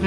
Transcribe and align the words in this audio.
Eh 0.00 0.04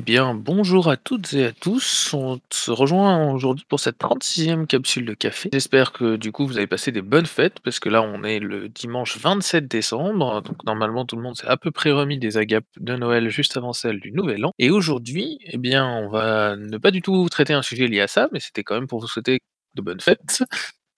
bien, 0.00 0.34
bonjour 0.34 0.90
à 0.90 0.96
toutes 0.96 1.32
et 1.34 1.44
à 1.44 1.52
tous. 1.52 2.12
On 2.14 2.40
se 2.50 2.72
rejoint 2.72 3.30
aujourd'hui 3.30 3.64
pour 3.68 3.78
cette 3.78 3.98
36e 3.98 4.66
capsule 4.66 5.04
de 5.04 5.14
café. 5.14 5.48
J'espère 5.52 5.92
que 5.92 6.16
du 6.16 6.32
coup 6.32 6.48
vous 6.48 6.56
avez 6.56 6.66
passé 6.66 6.90
des 6.90 7.02
bonnes 7.02 7.26
fêtes 7.26 7.60
parce 7.60 7.78
que 7.78 7.88
là 7.88 8.02
on 8.02 8.24
est 8.24 8.40
le 8.40 8.68
dimanche 8.68 9.16
27 9.18 9.68
décembre. 9.68 10.42
Donc 10.42 10.64
normalement 10.64 11.04
tout 11.04 11.14
le 11.14 11.22
monde 11.22 11.36
s'est 11.36 11.46
à 11.46 11.56
peu 11.56 11.70
près 11.70 11.92
remis 11.92 12.18
des 12.18 12.36
agapes 12.36 12.64
de 12.80 12.96
Noël 12.96 13.28
juste 13.28 13.56
avant 13.56 13.72
celle 13.72 14.00
du 14.00 14.10
Nouvel 14.10 14.44
An. 14.44 14.50
Et 14.58 14.70
aujourd'hui, 14.70 15.38
eh 15.44 15.58
bien, 15.58 15.86
on 15.86 16.08
va 16.08 16.56
ne 16.56 16.78
pas 16.78 16.90
du 16.90 17.00
tout 17.00 17.28
traiter 17.28 17.52
un 17.52 17.62
sujet 17.62 17.86
lié 17.86 18.00
à 18.00 18.08
ça, 18.08 18.28
mais 18.32 18.40
c'était 18.40 18.64
quand 18.64 18.74
même 18.74 18.88
pour 18.88 18.98
vous 18.98 19.06
souhaiter 19.06 19.38
de 19.76 19.82
bonnes 19.82 20.00
fêtes. 20.00 20.42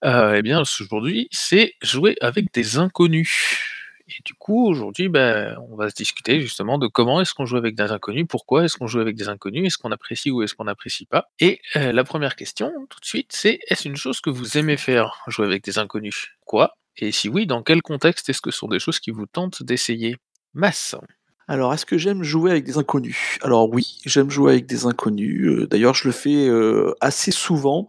Euh, 0.05 0.35
eh 0.37 0.41
bien, 0.41 0.61
aujourd'hui, 0.61 1.27
c'est 1.31 1.73
jouer 1.81 2.15
avec 2.21 2.53
des 2.53 2.77
inconnus. 2.77 3.57
Et 4.07 4.21
du 4.23 4.33
coup, 4.35 4.67
aujourd'hui, 4.67 5.09
ben, 5.09 5.57
on 5.69 5.75
va 5.75 5.89
se 5.89 5.95
discuter 5.95 6.39
justement 6.39 6.77
de 6.77 6.87
comment 6.87 7.19
est-ce 7.19 7.33
qu'on 7.33 7.45
joue 7.45 7.57
avec 7.57 7.75
des 7.75 7.91
inconnus, 7.91 8.25
pourquoi 8.29 8.63
est-ce 8.63 8.77
qu'on 8.77 8.87
joue 8.87 8.99
avec 8.99 9.17
des 9.17 9.27
inconnus, 9.27 9.65
est-ce 9.65 9.77
qu'on 9.77 9.91
apprécie 9.91 10.31
ou 10.31 10.43
est-ce 10.43 10.53
qu'on 10.55 10.63
n'apprécie 10.65 11.05
pas. 11.05 11.25
Et 11.39 11.59
euh, 11.75 11.91
la 11.91 12.03
première 12.05 12.35
question, 12.35 12.71
tout 12.89 12.99
de 13.01 13.05
suite, 13.05 13.31
c'est 13.33 13.59
est-ce 13.67 13.87
une 13.87 13.97
chose 13.97 14.21
que 14.21 14.29
vous 14.29 14.57
aimez 14.57 14.77
faire, 14.77 15.23
jouer 15.27 15.45
avec 15.45 15.63
des 15.63 15.77
inconnus? 15.77 16.29
Quoi? 16.45 16.77
Et 16.95 17.11
si 17.11 17.27
oui, 17.27 17.47
dans 17.47 17.63
quel 17.63 17.81
contexte 17.81 18.29
est-ce 18.29 18.41
que 18.41 18.51
ce 18.51 18.59
sont 18.59 18.69
des 18.69 18.79
choses 18.79 18.99
qui 18.99 19.11
vous 19.11 19.25
tentent 19.25 19.61
d'essayer? 19.61 20.15
Masse 20.53 20.95
Alors, 21.49 21.73
est-ce 21.73 21.85
que 21.85 21.97
j'aime 21.97 22.23
jouer 22.23 22.51
avec 22.51 22.63
des 22.63 22.77
inconnus? 22.77 23.39
Alors 23.41 23.69
oui, 23.69 23.99
j'aime 24.05 24.29
jouer 24.29 24.53
avec 24.53 24.67
des 24.67 24.85
inconnus, 24.85 25.47
heu, 25.47 25.67
d'ailleurs 25.67 25.95
je 25.95 26.07
le 26.07 26.13
fais, 26.13 26.49
assez 27.01 27.31
souvent. 27.31 27.87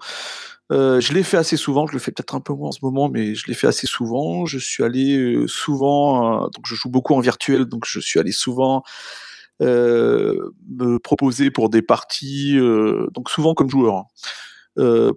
Heu, 0.71 1.01
je 1.01 1.15
l'ai 1.15 1.23
fait 1.23 1.39
assez 1.39 1.57
souvent, 1.57 1.87
je 1.87 1.93
le 1.95 1.99
fais 1.99 2.11
peut-être 2.13 2.35
un 2.35 2.41
peu 2.41 2.53
moins 2.53 2.69
en 2.69 2.73
ce 2.73 2.81
moment, 2.83 3.09
mais 3.09 3.35
je 3.35 3.47
l'ai 3.47 3.55
fait 3.55 3.67
assez 3.67 3.87
souvent. 3.87 4.45
Je 4.45 4.59
suis 4.59 4.85
allé, 4.85 5.17
heu, 5.17 5.47
souvent, 5.49 6.45
heu 6.47 6.51
donc 6.55 6.67
je 6.67 6.75
joue 6.75 6.91
beaucoup 6.91 7.15
en 7.15 7.21
virtuel, 7.21 7.65
donc 7.65 7.85
je 7.87 8.01
suis 8.01 8.21
allé 8.21 8.33
souvent, 8.33 8.83
heu, 9.63 10.52
me 10.71 10.99
proposer 10.99 11.51
pour 11.51 11.71
des 11.71 11.83
parties, 11.83 12.59
donc 13.15 13.30
souvent 13.30 13.55
comme 13.55 13.71
joueur, 13.71 13.95
hein. 13.97 14.05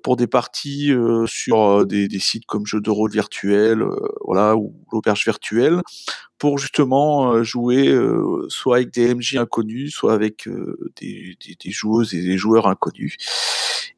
Pour 0.03 0.17
des 0.17 0.27
parties, 0.27 0.91
sur, 1.27 1.85
des 1.87 2.09
sites 2.19 2.45
comme 2.47 2.65
Jeux 2.67 2.81
de 2.81 2.89
rôle 2.91 3.11
virtuels, 3.11 3.81
heu, 3.83 3.95
voilà, 4.25 4.55
ou 4.57 4.75
l'auberge 4.93 5.23
virtuelle, 5.25 5.81
pour 6.39 6.59
justement, 6.59 7.43
jouer, 7.43 7.95
soit 8.49 8.77
avec 8.77 8.91
des 8.93 9.15
MJ 9.15 9.37
inconnus, 9.37 9.93
soit 9.95 10.13
avec, 10.13 10.47
des 11.01 11.35
des 11.47 11.55
des 11.63 11.71
joueuses 11.71 12.13
et 12.15 12.21
des 12.23 12.37
joueurs 12.37 12.67
inconnus. 12.67 13.17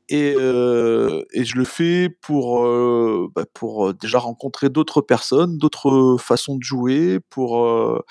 Et 0.10 0.36
heu 0.38 1.24
et 1.34 1.46
je 1.46 1.56
le 1.58 1.64
fais 1.64 2.10
pour, 2.10 2.66
heu, 2.66 3.28
bah, 3.34 3.46
pour, 3.54 3.88
heu, 3.90 3.94
déjà 3.94 4.20
rencontrer 4.20 4.70
d'autres 4.70 5.02
personnes, 5.02 5.58
d'autres 5.58 6.18
façons 6.20 6.58
de 6.58 6.64
jouer, 6.64 7.20
pour, 7.30 7.58
heu, 7.66 8.02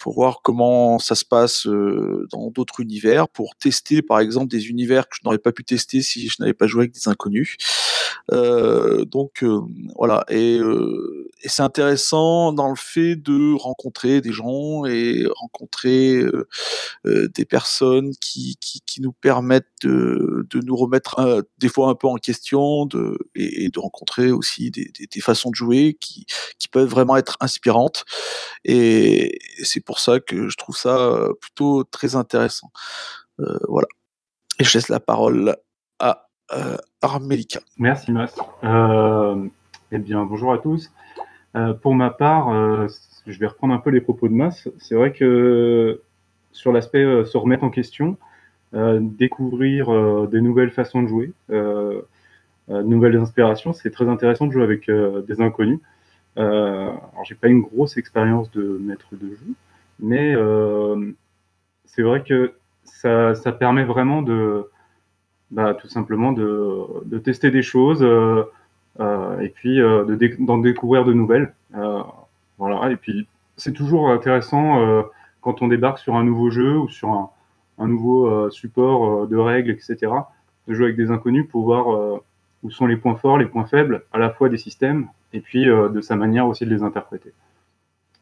pour 0.00 0.14
voir 0.14 0.40
comment 0.42 0.98
ça 0.98 1.14
se 1.16 1.24
passe, 1.24 1.66
dans 2.32 2.50
d'autres 2.50 2.80
univers, 2.80 3.28
pour 3.28 3.56
tester 3.56 4.02
par 4.02 4.20
exemple 4.20 4.48
des 4.50 4.68
univers 4.70 5.08
que 5.08 5.16
je 5.16 5.22
n'aurais 5.24 5.38
pas 5.38 5.52
pu 5.52 5.64
tester 5.64 6.02
si 6.02 6.28
je 6.28 6.36
n'avais 6.40 6.54
pas 6.54 6.66
joué 6.68 6.82
avec 6.82 6.92
des 6.94 7.08
inconnus. 7.08 7.56
Heu, 8.32 9.04
donc 9.06 9.42
hem, 9.42 9.66
voilà. 9.96 10.24
Et 10.28 10.58
heu 10.60 11.28
et 11.42 11.48
c'est 11.48 11.62
intéressant 11.62 12.52
dans 12.52 12.68
le 12.70 12.76
fait 12.76 13.14
de 13.16 13.54
rencontrer 13.54 14.20
des 14.20 14.32
gens 14.32 14.84
et 14.86 15.24
rencontrer, 15.36 16.22
des 17.06 17.44
personnes 17.46 18.12
qui 18.20 18.56
qui 18.60 18.80
qui 18.86 19.02
nous 19.02 19.12
permettent 19.12 19.66
de 19.82 20.46
de 20.50 20.60
nous 20.62 20.76
remettre, 20.76 21.20
heu, 21.20 21.44
des 21.58 21.68
fois 21.68 21.88
un 21.90 21.94
peu 21.96 22.08
en 22.08 22.16
question, 22.16 22.86
de 22.86 23.18
et 23.36 23.70
de 23.70 23.80
rencontrer 23.80 24.32
aussi 24.32 24.70
des 24.72 24.90
des 24.98 25.06
des 25.08 25.20
façons 25.20 25.50
de 25.50 25.56
jouer 25.56 25.96
qui 26.00 26.26
qui 26.58 26.68
peuvent 26.68 26.88
vraiment 26.90 27.16
être 27.16 27.36
inspirantes. 27.40 28.04
Et 28.64 29.36
et 29.60 29.64
c'est 29.64 29.80
pour 29.80 30.00
ça 30.00 30.20
que 30.20 30.48
je 30.50 30.56
trouve 30.58 30.76
ça, 30.78 31.28
plutôt 31.40 31.84
très 31.84 32.16
intéressant. 32.16 32.70
Heu, 33.40 33.60
voilà. 33.68 33.88
Et 34.60 34.64
je 34.64 34.78
laisse 34.78 34.88
la 34.90 35.00
parole 35.00 35.56
à, 36.00 36.28
heu, 36.56 36.76
Merci 37.78 38.10
Mas. 38.12 38.34
Hem, 38.62 39.50
et 39.92 39.98
bien 39.98 40.24
bonjour 40.24 40.52
à 40.52 40.58
tous. 40.58 40.90
Heu, 41.56 41.74
pour 41.80 41.94
ma 41.94 42.10
part, 42.10 42.52
heu, 42.52 42.86
s 42.86 43.22
je 43.26 43.38
vais 43.38 43.46
reprendre 43.46 43.74
un 43.74 43.78
peu 43.78 43.90
les 43.90 44.00
propos 44.00 44.28
de 44.28 44.34
Mas. 44.34 44.68
C'est 44.78 44.94
vrai 44.94 45.12
que 45.12 46.00
sur 46.52 46.72
l'aspect, 46.72 47.04
se 47.24 47.36
remettre 47.36 47.64
en 47.64 47.70
question, 47.70 48.16
découvrir, 48.72 50.28
des 50.28 50.40
nouvelles 50.40 50.70
façons 50.70 51.02
de 51.02 51.08
jouer, 51.08 51.32
de 51.48 52.02
nouvelles 52.68 53.16
inspirations, 53.16 53.72
c'est 53.72 53.90
très 53.90 54.08
intéressant 54.08 54.46
de 54.46 54.52
jouer 54.52 54.62
avec, 54.62 54.90
des 55.26 55.40
inconnus. 55.40 55.80
Alors 56.36 57.24
j'ai 57.24 57.34
pas 57.34 57.48
une 57.48 57.62
grosse 57.62 57.96
expérience 57.96 58.50
de 58.52 58.78
maître 58.80 59.08
de 59.12 59.28
jeu, 59.28 59.54
mais 60.00 60.34
c'est 61.84 62.02
vrai 62.02 62.22
que 62.22 62.54
ça 62.84 63.52
permet 63.58 63.84
vraiment 63.84 64.22
de, 64.22 64.70
bah, 65.50 65.74
tout 65.74 65.88
simplement 65.88 66.32
de 66.32 66.86
de 67.04 67.18
tester 67.18 67.50
des 67.50 67.62
choses, 67.62 68.02
heu 68.02 68.46
heu 69.00 69.42
et 69.42 69.48
puis, 69.50 69.80
déc 70.18 70.44
d'en 70.44 70.58
découvrir 70.58 71.04
de 71.04 71.12
nouvelles. 71.12 71.54
Voilà 72.58 72.90
et 72.90 72.96
puis 72.96 73.26
c'est 73.56 73.72
toujours 73.72 74.10
intéressant, 74.10 75.04
quand 75.40 75.62
on 75.62 75.68
débarque 75.68 75.98
sur 75.98 76.16
un 76.16 76.24
nouveau 76.24 76.50
jeu 76.50 76.76
ou 76.78 76.88
sur 76.88 77.10
un 77.10 77.30
un 77.78 77.88
nouveau, 77.88 78.48
support, 78.50 79.26
de 79.28 79.36
règles 79.36 79.70
et 79.72 79.78
cetera, 79.78 80.32
de 80.66 80.72
jouer 80.74 80.86
avec 80.86 80.96
des 80.96 81.10
inconnus 81.10 81.46
pour 81.46 81.64
voir, 81.64 82.20
où 82.62 82.70
sont 82.70 82.86
les 82.86 82.96
points 82.96 83.16
forts, 83.16 83.36
les 83.38 83.44
points 83.46 83.66
faibles, 83.66 84.02
à 84.12 84.18
la 84.18 84.30
fois 84.30 84.48
des 84.48 84.56
systèmes 84.56 85.08
et 85.34 85.40
puis, 85.40 85.68
heu, 85.68 85.90
de 85.90 86.00
sa 86.00 86.16
manière 86.16 86.46
aussi 86.48 86.64
de 86.64 86.70
les 86.74 86.82
interpréter. 86.82 87.32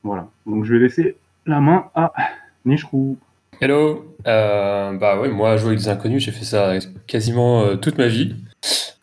Voilà, 0.03 0.27
donc 0.47 0.65
je 0.65 0.75
vais 0.75 0.81
laisser 0.81 1.17
la 1.47 1.61
main 1.61 1.87
à 1.95 2.13
Nichirou. 2.65 3.17
Hello, 3.61 4.17
euh, 4.27 4.93
bah 4.95 5.21
ouais, 5.21 5.29
moi 5.29 5.57
jouer 5.57 5.69
avec 5.69 5.79
des 5.79 5.89
inconnus, 5.89 6.25
j'ai 6.25 6.33
fait 6.33 6.45
ça 6.45 6.75
quasiment 7.07 7.63
euh, 7.63 7.77
toute 7.77 7.99
ma 7.99 8.09
vie. 8.09 8.35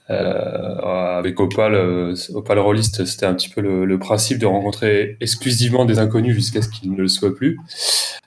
Euh, 0.09 1.17
avec 1.17 1.39
Opal, 1.39 2.13
Opal 2.33 2.59
Rollist, 2.59 3.05
c'était 3.05 3.25
un 3.25 3.33
petit 3.33 3.47
peu 3.49 3.61
le, 3.61 3.97
principe 3.97 4.39
de 4.39 4.45
rencontrer 4.45 5.15
exclusivement 5.21 5.85
des 5.85 5.99
inconnus 5.99 6.35
jusqu'à 6.35 6.61
ce 6.61 6.67
qu'ils 6.67 6.91
ne 6.91 7.01
le 7.01 7.07
soient 7.07 7.33
plus, 7.33 7.57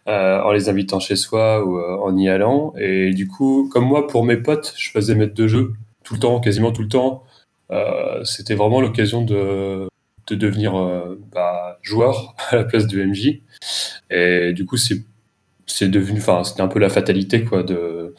en 0.07 0.51
les 0.53 0.71
invitant 0.71 0.99
chez 0.99 1.17
soi 1.17 1.62
ou 1.62 1.79
en 1.79 2.17
y 2.17 2.29
allant. 2.29 2.73
Et 2.79 3.12
du 3.12 3.29
coup, 3.29 3.69
comme 3.71 3.85
moi, 3.85 4.06
pour 4.06 4.25
mes 4.25 4.39
potes, 4.39 4.73
je 4.79 4.91
faisais 4.91 5.15
mettre 5.15 5.35
de 5.35 5.47
jeu 5.47 5.75
tout 6.05 6.15
le 6.15 6.21
temps, 6.21 6.41
quasiment 6.41 6.73
tout 6.73 6.83
le 6.83 6.89
temps. 6.89 7.25
c'était 8.23 8.55
vraiment 8.55 8.81
l'occasion 8.81 9.23
de, 9.23 9.89
de 10.29 10.35
devenir 10.35 10.73
bah, 11.35 11.79
joueur 11.83 12.35
à 12.51 12.56
la 12.56 12.65
place 12.65 12.87
de 12.87 13.05
MJ. 13.05 13.41
Et 14.11 14.55
du 14.55 14.65
coup, 14.65 14.79
c'est 14.79 15.03
c'est 15.67 15.89
devenu, 15.89 16.19
enfin, 16.19 16.45
c'était 16.45 16.63
un 16.63 16.69
peu 16.69 16.79
la 16.79 16.89
fatalité, 16.89 17.45
quoi, 17.45 17.63
de, 17.63 18.15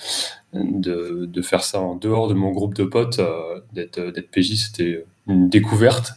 de, 0.53 1.41
faire 1.41 1.63
ça 1.63 1.79
en 1.79 1.95
dehors 1.95 2.28
de 2.28 2.33
mon 2.33 2.51
groupe 2.51 2.73
de 2.75 2.83
potes, 2.83 3.19
euh, 3.19 3.61
d'être, 3.73 4.00
d'être 4.00 4.31
PJ, 4.31 4.56
c'était 4.56 5.06
une 5.28 5.50
découverte. 5.50 6.13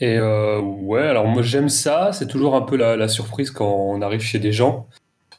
Et 0.00 0.16
euh, 0.18 0.60
ouais, 0.60 1.02
alors 1.02 1.26
moi 1.26 1.42
j'aime 1.42 1.68
ça, 1.68 2.12
c'est 2.12 2.26
toujours 2.26 2.56
un 2.56 2.62
peu 2.62 2.76
la, 2.76 3.06
surprise 3.08 3.52
quand 3.52 3.68
on 3.68 4.02
arrive 4.02 4.20
chez 4.20 4.38
des 4.38 4.52
gens, 4.52 4.88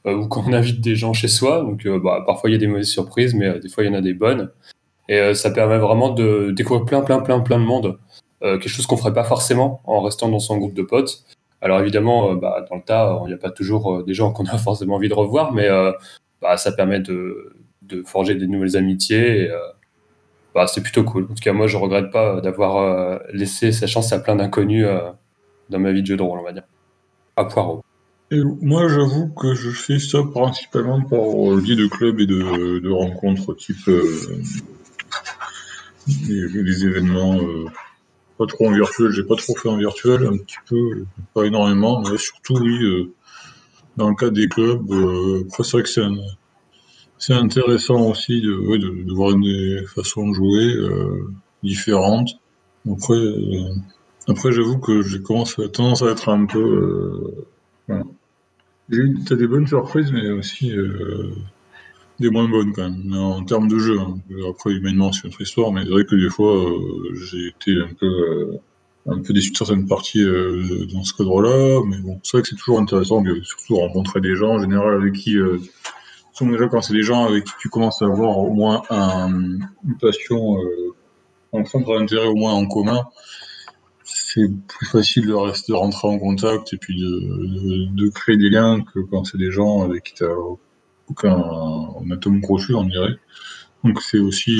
euh, 0.05 0.15
ou 0.15 0.27
quand 0.27 0.43
on 0.47 0.53
invite 0.53 0.81
des 0.81 0.95
gens 0.95 1.13
chez 1.13 1.27
soi, 1.27 1.61
donc 1.61 1.85
euh, 1.85 1.99
bah, 1.99 2.23
parfois 2.25 2.49
il 2.49 2.53
y 2.53 2.55
a 2.55 2.59
des 2.59 2.67
mauvaises 2.67 2.89
surprises, 2.89 3.33
mais 3.33 3.47
euh, 3.47 3.59
des 3.59 3.69
fois 3.69 3.83
il 3.83 3.87
y 3.87 3.89
en 3.89 3.97
a 3.97 4.01
des 4.01 4.13
bonnes. 4.13 4.51
Et 5.09 5.17
euh, 5.19 5.33
ça 5.33 5.51
permet 5.51 5.77
vraiment 5.79 6.11
de 6.11 6.51
découvrir 6.51 6.85
plein, 6.85 7.01
plein, 7.01 7.19
plein, 7.19 7.41
plein 7.41 7.59
de 7.59 7.65
monde, 7.65 7.99
quelque 8.41 8.67
chose 8.67 8.85
qu'on 8.85 8.97
ferait 8.97 9.13
pas 9.13 9.23
forcément 9.23 9.81
en 9.85 10.01
restant 10.01 10.27
dans 10.27 10.39
son 10.39 10.57
groupe 10.57 10.73
de 10.73 10.81
potes. 10.81 11.23
Alors 11.63 11.79
évidemment, 11.79 12.31
euh, 12.31 12.35
bah, 12.35 12.65
dans 12.69 12.75
le 12.75 12.81
tas, 12.81 13.21
il 13.23 13.29
n'y 13.29 13.33
a 13.33 13.37
pas 13.37 13.49
toujours 13.49 13.93
euh, 13.93 14.03
des 14.03 14.13
gens 14.13 14.33
qu'on 14.33 14.43
a 14.45 14.57
forcément 14.57 14.95
envie 14.95 15.07
de 15.07 15.13
revoir, 15.13 15.53
mais 15.53 15.69
euh, 15.69 15.93
bah, 16.41 16.57
ça 16.57 16.73
permet 16.73 16.99
de, 16.99 17.53
forger 18.05 18.35
des 18.35 18.47
nouvelles 18.47 18.75
amitiés. 18.75 19.49
Bah, 20.53 20.67
c'est 20.67 20.81
plutôt 20.81 21.03
cool. 21.03 21.23
En 21.23 21.27
tout 21.27 21.41
cas, 21.41 21.53
moi, 21.53 21.67
je 21.67 21.77
regrette 21.77 22.11
pas 22.11 22.41
d'avoir 22.41 23.21
laissé 23.31 23.71
sa 23.71 23.87
chance 23.87 24.11
à 24.11 24.19
plein 24.19 24.35
d'inconnus 24.35 24.87
dans 25.69 25.79
ma 25.79 25.91
vie 25.91 26.01
de 26.01 26.07
jeu 26.07 26.17
de 26.17 26.23
rôle, 26.23 26.39
on 26.39 26.43
va 26.43 26.53
dire. 26.53 26.63
À 27.37 27.45
Poirot. 27.45 27.83
Et 28.31 28.41
moi, 28.61 28.87
j'avoue 28.87 29.29
que 29.29 29.53
je 29.53 29.69
fais 29.69 29.99
ça 29.99 30.23
principalement 30.23 31.01
par 31.01 31.19
biais 31.61 31.75
de 31.75 31.87
clubs 31.87 32.19
et 32.19 32.25
de, 32.25 32.89
rencontres 32.89 33.53
type 33.53 33.87
euh, 33.87 34.01
des, 36.07 36.63
des, 36.63 36.85
événements 36.85 37.37
pas 38.37 38.45
trop 38.47 38.67
en 38.67 38.71
virtuel, 38.71 39.11
j'ai 39.11 39.23
pas 39.23 39.35
trop 39.35 39.55
fait 39.55 39.69
en 39.69 39.77
virtuel, 39.77 40.25
un 40.25 40.37
petit 40.37 40.57
peu, 40.67 41.05
pas 41.33 41.45
énormément, 41.45 42.01
mais 42.01 42.17
surtout 42.17 42.57
oui, 42.57 42.83
euh, 42.83 43.13
dans 43.97 44.09
le 44.09 44.15
cas 44.15 44.29
des 44.29 44.47
clubs, 44.47 44.91
euh, 44.91 45.43
c'est 45.49 45.71
vrai 45.71 45.83
que 45.83 45.89
c'est 47.17 47.33
intéressant 47.33 48.09
aussi 48.09 48.41
de, 48.41 49.13
voir 49.13 49.35
des 49.35 49.85
façons 49.93 50.29
de 50.29 50.33
jouer 50.33 50.75
euh, 50.75 51.29
différentes. 51.63 52.31
Après, 52.91 53.13
euh, 53.13 53.69
après 54.27 54.51
j'avoue 54.51 54.79
que 54.79 55.01
j'ai 55.03 55.21
tendance 55.21 56.01
à 56.01 56.07
être 56.07 56.29
un 56.29 56.45
peu. 56.45 57.45
Voilà. 57.87 58.03
T'as 59.25 59.35
des 59.35 59.47
bonnes 59.47 59.67
surprises, 59.67 60.11
mais 60.11 60.29
aussi 60.31 60.73
des 62.19 62.29
moins 62.29 62.47
bonnes 62.47 62.73
quand 62.73 62.89
même, 62.89 63.13
en 63.15 63.43
termes 63.43 63.67
de 63.67 63.77
jeu. 63.79 63.99
Hein. 63.99 64.17
Après, 64.49 64.71
humainement, 64.71 65.11
c'est 65.11 65.23
une 65.23 65.29
autre 65.29 65.41
histoire, 65.41 65.71
mais 65.71 65.83
c'est 65.83 65.89
vrai 65.89 66.05
que 66.05 66.15
des 66.15 66.29
fois, 66.29 66.55
euh, 66.55 67.13
j'ai 67.15 67.47
été 67.47 67.71
un 67.81 67.93
peu, 67.99 68.05
euh, 68.05 68.59
un 69.07 69.21
peu 69.21 69.33
déçu 69.33 69.51
de 69.51 69.57
certaines 69.57 69.87
parties 69.87 70.23
euh, 70.23 70.85
dans 70.93 71.03
ce 71.03 71.13
cadre-là, 71.13 71.81
mais 71.85 71.97
bon, 71.97 72.19
c'est 72.23 72.37
vrai 72.37 72.43
que 72.43 72.49
c'est 72.49 72.55
toujours 72.55 72.79
intéressant 72.79 73.23
surtout 73.43 73.75
rencontrer 73.75 74.21
des 74.21 74.35
gens 74.35 74.55
en 74.55 74.59
général 74.59 74.93
avec 74.95 75.13
qui, 75.13 75.37
euh, 75.37 75.59
déjà 76.41 76.67
quand 76.67 76.81
c'est 76.81 76.93
des 76.93 77.03
gens 77.03 77.25
avec 77.25 77.45
qui 77.45 77.53
tu 77.59 77.69
commences 77.69 78.01
à 78.01 78.05
avoir 78.05 78.37
au 78.37 78.53
moins 78.53 78.81
un, 78.89 79.31
une 79.31 79.97
passion, 79.99 80.57
un 81.53 81.63
centre 81.65 81.97
d'intérêt 81.99 82.27
au 82.27 82.35
moins 82.35 82.53
en 82.53 82.65
commun, 82.65 83.03
c'est 84.03 84.49
plus 84.67 84.85
facile 84.85 85.27
de 85.27 85.33
rester, 85.33 85.71
de 85.73 85.77
rentrer 85.77 86.07
en 86.07 86.19
contact 86.19 86.73
et 86.73 86.77
puis 86.77 86.99
de, 86.99 87.93
de, 87.93 88.09
créer 88.09 88.37
des 88.37 88.49
liens 88.49 88.81
que 88.81 88.99
quand 88.99 89.23
c'est 89.23 89.37
des 89.37 89.51
gens 89.51 89.83
avec 89.83 90.03
qui 90.03 90.13
tu 90.15 90.23
aucun 91.09 91.37
atome 92.11 92.41
crochet, 92.41 92.73
on 92.73 92.85
dirait. 92.85 93.17
Donc 93.83 94.01
c'est 94.01 94.19
aussi 94.19 94.59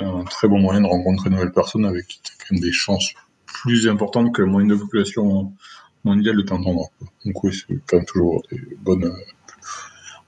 un 0.00 0.24
très 0.24 0.48
bon 0.48 0.58
moyen 0.58 0.80
de 0.80 0.86
rencontrer 0.86 1.28
de 1.28 1.34
nouvelles 1.34 1.52
personnes 1.52 1.84
avec 1.84 2.06
tu 2.08 2.54
as 2.54 2.58
des 2.58 2.72
chances 2.72 3.12
plus 3.44 3.88
importante 3.88 4.34
que 4.34 4.42
la 4.42 4.48
moyenne 4.48 4.70
de 4.70 4.76
population 4.76 5.52
mondiale 6.04 6.36
de 6.36 6.42
t'entendre. 6.42 6.88
Donc 7.24 7.44
oui, 7.44 7.52
c'est 7.52 7.78
quand 7.86 7.96
même 7.98 8.06
toujours 8.06 8.42
des 8.50 8.60
bonnes. 8.78 9.12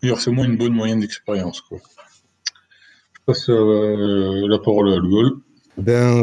D'ailleurs, 0.03 0.21
c'est 0.21 0.31
moins 0.31 0.45
une 0.45 0.57
bonne 0.57 0.75
moyenne 0.75 1.01
d'expérience. 1.01 1.63
Je 1.71 1.77
passe 3.27 3.49
euh, 3.49 4.47
la 4.49 4.59
parole 4.59 4.93
à 4.93 4.97
Lugol. 4.97 5.39
Ben, 5.77 6.21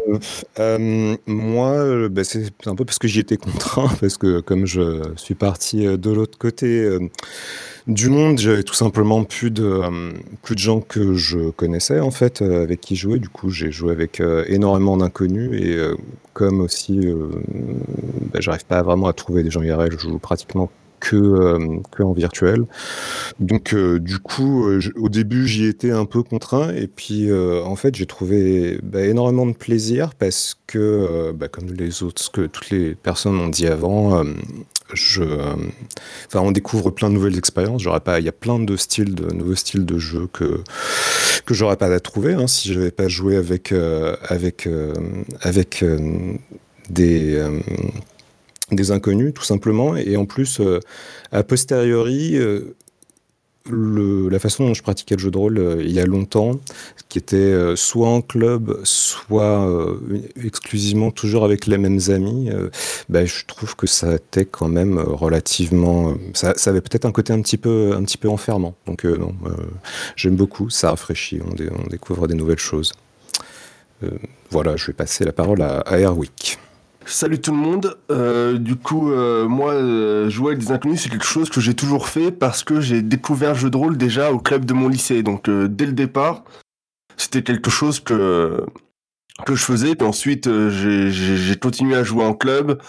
euh, 0.60 1.16
moi, 1.26 1.70
euh, 1.70 2.10
ben, 2.10 2.26
c'est 2.26 2.52
un 2.66 2.76
peu 2.76 2.84
parce 2.84 3.00
que 3.00 3.08
j'y 3.08 3.20
étais 3.20 3.38
contraint, 3.38 3.90
parce 4.02 4.18
que 4.18 4.42
comme 4.42 4.66
je 4.66 5.02
suis 5.16 5.36
parti 5.36 5.86
de 5.86 6.12
l'autre 6.12 6.38
côté 6.38 7.00
du 7.88 8.10
monde. 8.10 8.40
J'avais 8.40 8.64
tout 8.64 8.74
simplement 8.74 9.24
plus 9.24 9.52
de, 9.52 9.64
euh, 9.64 10.12
plus 10.42 10.56
de 10.56 10.60
gens 10.60 10.82
que 10.82 11.14
je 11.14 11.50
connaissais, 11.52 12.00
en 12.00 12.12
fait, 12.12 12.42
euh, 12.42 12.64
avec 12.64 12.82
qui 12.82 12.96
jouer. 12.96 13.20
Du 13.20 13.30
coup, 13.30 13.50
j'ai 13.50 13.72
joué 13.72 13.92
avec 13.92 14.20
euh, 14.20 14.44
énormément 14.48 14.98
d'inconnus 14.98 15.52
et 15.54 15.78
comme 16.34 16.62
aussi, 16.62 17.00
bah, 18.34 18.40
j'arrive 18.42 18.66
pas 18.66 18.82
vraiment 18.82 19.08
à 19.08 19.14
trouver 19.14 19.44
des 19.44 19.52
gens 19.52 19.62
IRL, 19.62 19.92
je 19.94 19.98
joue 19.98 20.20
pratiquement 20.20 20.70
que, 21.00 21.80
que 21.92 22.04
en 22.04 22.12
virtuel. 22.12 22.66
Donc 23.40 23.74
du 23.74 24.20
coup, 24.20 24.68
au 24.96 25.10
début, 25.10 25.48
j'y 25.48 25.66
étais 25.66 25.92
un 25.92 26.06
peu 26.06 26.24
contraint 26.24 26.74
et 26.74 26.88
puis 26.88 27.32
en 27.32 27.76
fait, 27.78 27.96
j'ai 27.96 28.06
trouvé 28.06 28.80
bah, 28.84 29.02
énormément 29.06 29.46
de 29.46 29.54
plaisir 29.54 30.14
parce 30.16 30.58
que, 30.68 31.32
bah, 31.32 31.48
comme 31.48 31.72
les 31.72 32.04
autres, 32.04 32.22
ce 32.22 32.30
que 32.30 32.48
toutes 32.48 32.70
les 32.70 32.96
personnes 32.96 33.40
ont 33.40 33.50
dit 33.50 33.68
avant, 33.68 34.26
je, 34.94 35.24
enfin, 36.28 36.42
on 36.42 36.52
découvre 36.52 36.92
plein 36.92 37.10
de 37.10 37.16
nouvelles 37.16 37.38
expériences. 37.38 37.82
J'aurais 37.82 38.00
pas, 38.00 38.20
il 38.20 38.26
y 38.26 38.30
a 38.30 38.34
plein 38.34 38.60
de 38.60 38.76
styles, 38.78 39.16
de 39.16 39.34
nouveaux 39.34 39.56
styles 39.56 39.86
de 39.86 39.98
jeux 39.98 40.28
que 40.32 40.62
que 41.46 41.54
j'aurais 41.54 41.78
pas 41.78 41.94
à 41.94 42.00
trouver 42.00 42.34
hein, 42.34 42.48
si 42.48 42.74
j'avais 42.74 42.92
pas 42.92 43.08
joué 43.08 43.36
avec 43.36 43.74
avec 44.30 44.68
avec 45.42 45.84
des 46.90 47.42
des 48.72 48.92
inconnus, 48.92 49.34
tout 49.34 49.44
simplement. 49.44 49.96
Et 49.96 50.18
en 50.18 50.26
plus, 50.26 50.60
euh, 50.60 50.80
a 51.32 51.44
posteriori, 51.44 52.38
euh, 52.38 52.76
la 53.72 54.40
façon 54.40 54.68
dont 54.68 54.74
je 54.74 54.84
pratiquais 54.84 55.16
le 55.16 55.22
jeu 55.22 55.32
de 55.32 55.38
rôle 55.38 55.58
euh, 55.58 55.84
il 55.84 55.92
y 55.92 56.00
a 56.00 56.06
longtemps, 56.06 56.52
qui 57.10 57.18
était 57.18 57.76
soit 57.76 58.08
en 58.08 58.22
club, 58.22 58.80
soit 58.84 59.68
exclusivement 60.44 61.12
toujours 61.12 61.46
avec 61.46 61.66
les 61.66 61.78
mêmes 61.78 62.00
amis, 62.10 62.50
bah, 63.10 63.26
je 63.26 63.46
trouve 63.46 63.76
que 63.76 63.88
ça 63.88 64.16
était 64.16 64.46
quand 64.46 64.68
même 64.68 65.00
relativement. 65.00 66.16
Ça, 66.34 66.54
avait 66.66 66.82
peut-être 66.82 67.06
un 67.06 67.12
côté 67.12 67.32
un 67.32 67.42
petit 67.42 67.58
peu, 67.58 67.94
un 67.96 68.04
petit 68.04 68.18
peu 68.18 68.30
enfermant. 68.30 68.76
Donc, 68.86 69.06
non, 69.06 69.34
j'aime 70.16 70.36
beaucoup, 70.36 70.70
ça 70.70 70.90
rafraîchit, 70.90 71.40
on, 71.42 71.52
on, 71.52 71.88
découvre 71.88 72.28
des 72.28 72.36
nouvelles 72.36 72.60
choses. 72.60 72.94
voilà, 74.52 74.76
je 74.76 74.88
vais 74.88 74.94
passer 74.94 75.24
la 75.24 75.32
parole 75.32 75.62
à, 75.62 75.80
à 75.80 76.00
Airwick. 76.00 76.60
Salut 77.08 77.40
tout 77.40 77.52
le 77.52 77.58
monde. 77.58 78.00
Euh, 78.10 78.58
du 78.58 78.76
coup, 78.76 79.12
euh, 79.12 79.48
moi, 79.48 79.74
euh, 79.74 80.28
jouer 80.28 80.54
avec 80.54 80.60
des 80.60 80.72
inconnus, 80.72 81.02
c'est 81.02 81.10
quelque 81.10 81.24
chose 81.26 81.52
que 81.52 81.62
j'ai 81.62 81.76
toujours 81.76 82.08
fait 82.08 82.32
parce 82.32 82.64
que 82.64 82.82
j'ai 82.82 83.04
découvert 83.04 83.54
le 83.54 83.60
jeu 83.60 83.70
de 83.70 83.78
rôle 83.78 83.96
déjà 83.96 84.32
au 84.32 84.40
club 84.40 84.66
de 84.66 84.74
mon 84.74 84.88
lycée. 84.88 85.22
Donc, 85.22 85.48
dès 85.48 85.86
le 85.86 85.94
départ, 85.94 86.44
c'était 87.16 87.44
quelque 87.44 87.70
chose 87.70 88.00
que 88.00 88.66
que 89.46 89.54
je 89.54 89.64
faisais. 89.64 89.96
Puis 89.96 90.08
ensuite, 90.08 90.50
j'ai 90.70 91.56
continué 91.62 91.96
à 91.96 92.04
jouer 92.04 92.26
en 92.26 92.34
club. 92.34 92.82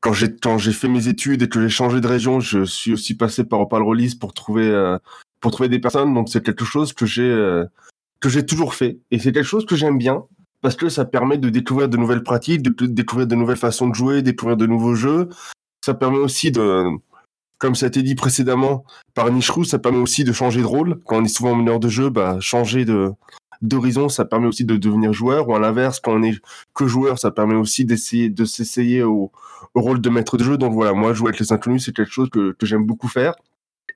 Quand 0.00 0.12
j'ai 0.12 0.34
quand 0.34 0.58
j'ai 0.58 0.72
fait 0.72 0.88
mes 0.88 1.06
études 1.06 1.42
et 1.42 1.48
que 1.48 1.62
j'ai 1.62 1.68
changé 1.68 2.00
de 2.00 2.08
région, 2.08 2.40
je 2.40 2.64
suis 2.64 2.92
aussi 2.92 3.16
passé 3.16 3.44
par 3.44 3.60
Opal 3.60 3.82
Release 3.82 4.16
pour 4.16 4.34
trouver 4.34 4.96
pour 5.40 5.52
trouver 5.52 5.68
des 5.68 5.78
personnes. 5.78 6.12
Donc, 6.12 6.28
c'est 6.28 6.44
quelque 6.44 6.64
chose 6.64 6.92
que 6.92 7.06
j'ai 7.06 7.62
que 8.18 8.28
j'ai 8.28 8.44
toujours 8.44 8.74
fait 8.74 8.98
et 9.12 9.20
c'est 9.20 9.30
quelque 9.30 9.46
chose 9.46 9.64
que 9.64 9.76
j'aime 9.76 9.98
bien 9.98 10.24
parce 10.64 10.76
que 10.76 10.88
ça 10.88 11.04
permet 11.04 11.36
de 11.36 11.50
découvrir 11.50 11.90
de 11.90 11.98
nouvelles 11.98 12.22
pratiques, 12.22 12.62
de 12.62 12.86
découvrir 12.86 13.26
de 13.26 13.34
nouvelles 13.34 13.58
façons 13.58 13.86
de 13.86 13.94
jouer, 13.94 14.22
découvrir 14.22 14.56
de 14.56 14.64
nouveaux 14.64 14.94
jeux. 14.94 15.28
Ça 15.84 15.92
permet 15.92 16.16
aussi 16.16 16.50
de, 16.50 16.84
comme 17.58 17.74
ça 17.74 17.84
a 17.84 17.88
été 17.88 18.02
dit 18.02 18.14
précédemment 18.14 18.86
par 19.12 19.30
Nishrou, 19.30 19.64
ça 19.64 19.78
permet 19.78 19.98
aussi 19.98 20.24
de 20.24 20.32
changer 20.32 20.62
de 20.62 20.66
rôle. 20.66 21.02
Quand 21.04 21.18
on 21.18 21.24
est 21.26 21.28
souvent 21.28 21.54
meneur 21.54 21.80
de 21.80 21.90
jeu, 21.90 22.08
bah, 22.08 22.38
changer 22.40 22.86
de, 22.86 23.12
d'horizon, 23.60 24.08
ça 24.08 24.24
permet 24.24 24.46
aussi 24.46 24.64
de 24.64 24.78
devenir 24.78 25.12
joueur, 25.12 25.50
ou 25.50 25.54
à 25.54 25.58
l'inverse, 25.58 26.00
quand 26.00 26.14
on 26.14 26.22
est 26.22 26.40
que 26.74 26.86
joueur, 26.86 27.18
ça 27.18 27.30
permet 27.30 27.56
aussi 27.56 27.84
d'essayer 27.84 28.30
de 28.30 28.46
s'essayer 28.46 29.02
au, 29.02 29.32
rôle 29.74 30.00
de 30.00 30.08
maître 30.08 30.38
de 30.38 30.44
jeu. 30.44 30.56
Donc 30.56 30.72
voilà, 30.72 30.94
moi, 30.94 31.12
jouer 31.12 31.28
avec 31.28 31.40
les 31.40 31.52
inconnus, 31.52 31.84
c'est 31.84 31.94
quelque 31.94 32.10
chose 32.10 32.30
que, 32.30 32.52
que 32.52 32.64
j'aime 32.64 32.86
beaucoup 32.86 33.08
faire. 33.08 33.34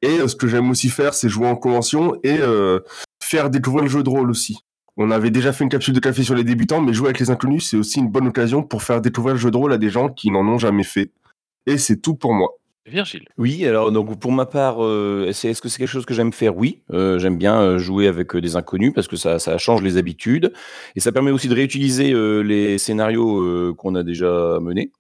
Et 0.03 0.19
euh, 0.19 0.29
ce 0.29 0.37
que 0.37 0.49
j'aime 0.49 0.69
aussi 0.71 0.91
faire, 0.91 1.15
c'est 1.15 1.31
jouer 1.31 1.49
en 1.49 1.57
convention 1.57 2.17
et 2.25 2.39
euh, 2.39 2.81
faire 3.23 3.49
découvrir 3.49 3.85
le 3.85 3.89
jeu 3.91 4.03
de 4.03 4.11
rôle 4.11 4.31
aussi. 4.31 4.59
On 5.01 5.13
avait 5.13 5.31
déjà 5.31 5.53
fait 5.53 5.63
une 5.63 5.71
capsule 5.71 5.95
de 5.95 6.01
café 6.01 6.25
sur 6.25 6.35
les 6.35 6.43
débutants, 6.43 6.81
mais 6.81 6.93
jouer 6.93 7.07
avec 7.07 7.21
les 7.21 7.31
inconnus, 7.31 7.71
c'est 7.71 7.77
aussi 7.77 8.01
une 8.01 8.09
bonne 8.09 8.27
occasion 8.27 8.65
pour 8.65 8.83
faire 8.83 9.01
découvrir 9.01 9.35
le 9.35 9.41
jeu 9.41 9.53
de 9.53 9.57
rôle 9.57 9.73
à 9.73 9.79
des 9.79 9.91
gens 9.91 10.09
qui 10.09 10.29
n'en 10.33 10.41
ont 10.41 10.59
jamais 10.59 10.83
fait. 10.83 11.13
Et 11.67 11.79
c'est 11.79 11.99
tout 11.99 12.17
pour 12.17 12.35
moi. 12.35 12.49
Virgile. 12.85 13.25
Oui, 13.37 13.65
alors 13.65 13.93
donc 13.93 14.19
pour 14.19 14.33
ma 14.33 14.45
part, 14.45 14.85
euh, 14.85 15.29
est-ce 15.29 15.63
que 15.63 15.69
c'est 15.69 15.79
quelque 15.79 15.87
chose 15.87 16.05
que 16.05 16.15
j'aime 16.15 16.33
faire? 16.33 16.57
Oui, 16.57 16.81
euh, 16.93 17.21
j'aime 17.21 17.39
bien 17.39 17.61
euh, 17.61 17.79
jouer 17.79 18.09
avec 18.09 18.35
des 18.37 18.57
inconnus 18.57 18.93
parce 18.93 19.07
que 19.07 19.15
ça, 19.15 19.39
ça, 19.39 19.57
change 19.57 19.83
les 19.83 19.99
habitudes 19.99 20.53
et 20.97 21.01
ça 21.01 21.13
permet 21.13 21.31
aussi 21.31 21.47
de 21.47 21.55
réutiliser 21.55 22.13
les 22.43 22.79
scénarios 22.79 23.75
qu'on 23.75 23.95
a 23.95 24.03
déjà 24.03 24.59
menés. 24.61 24.91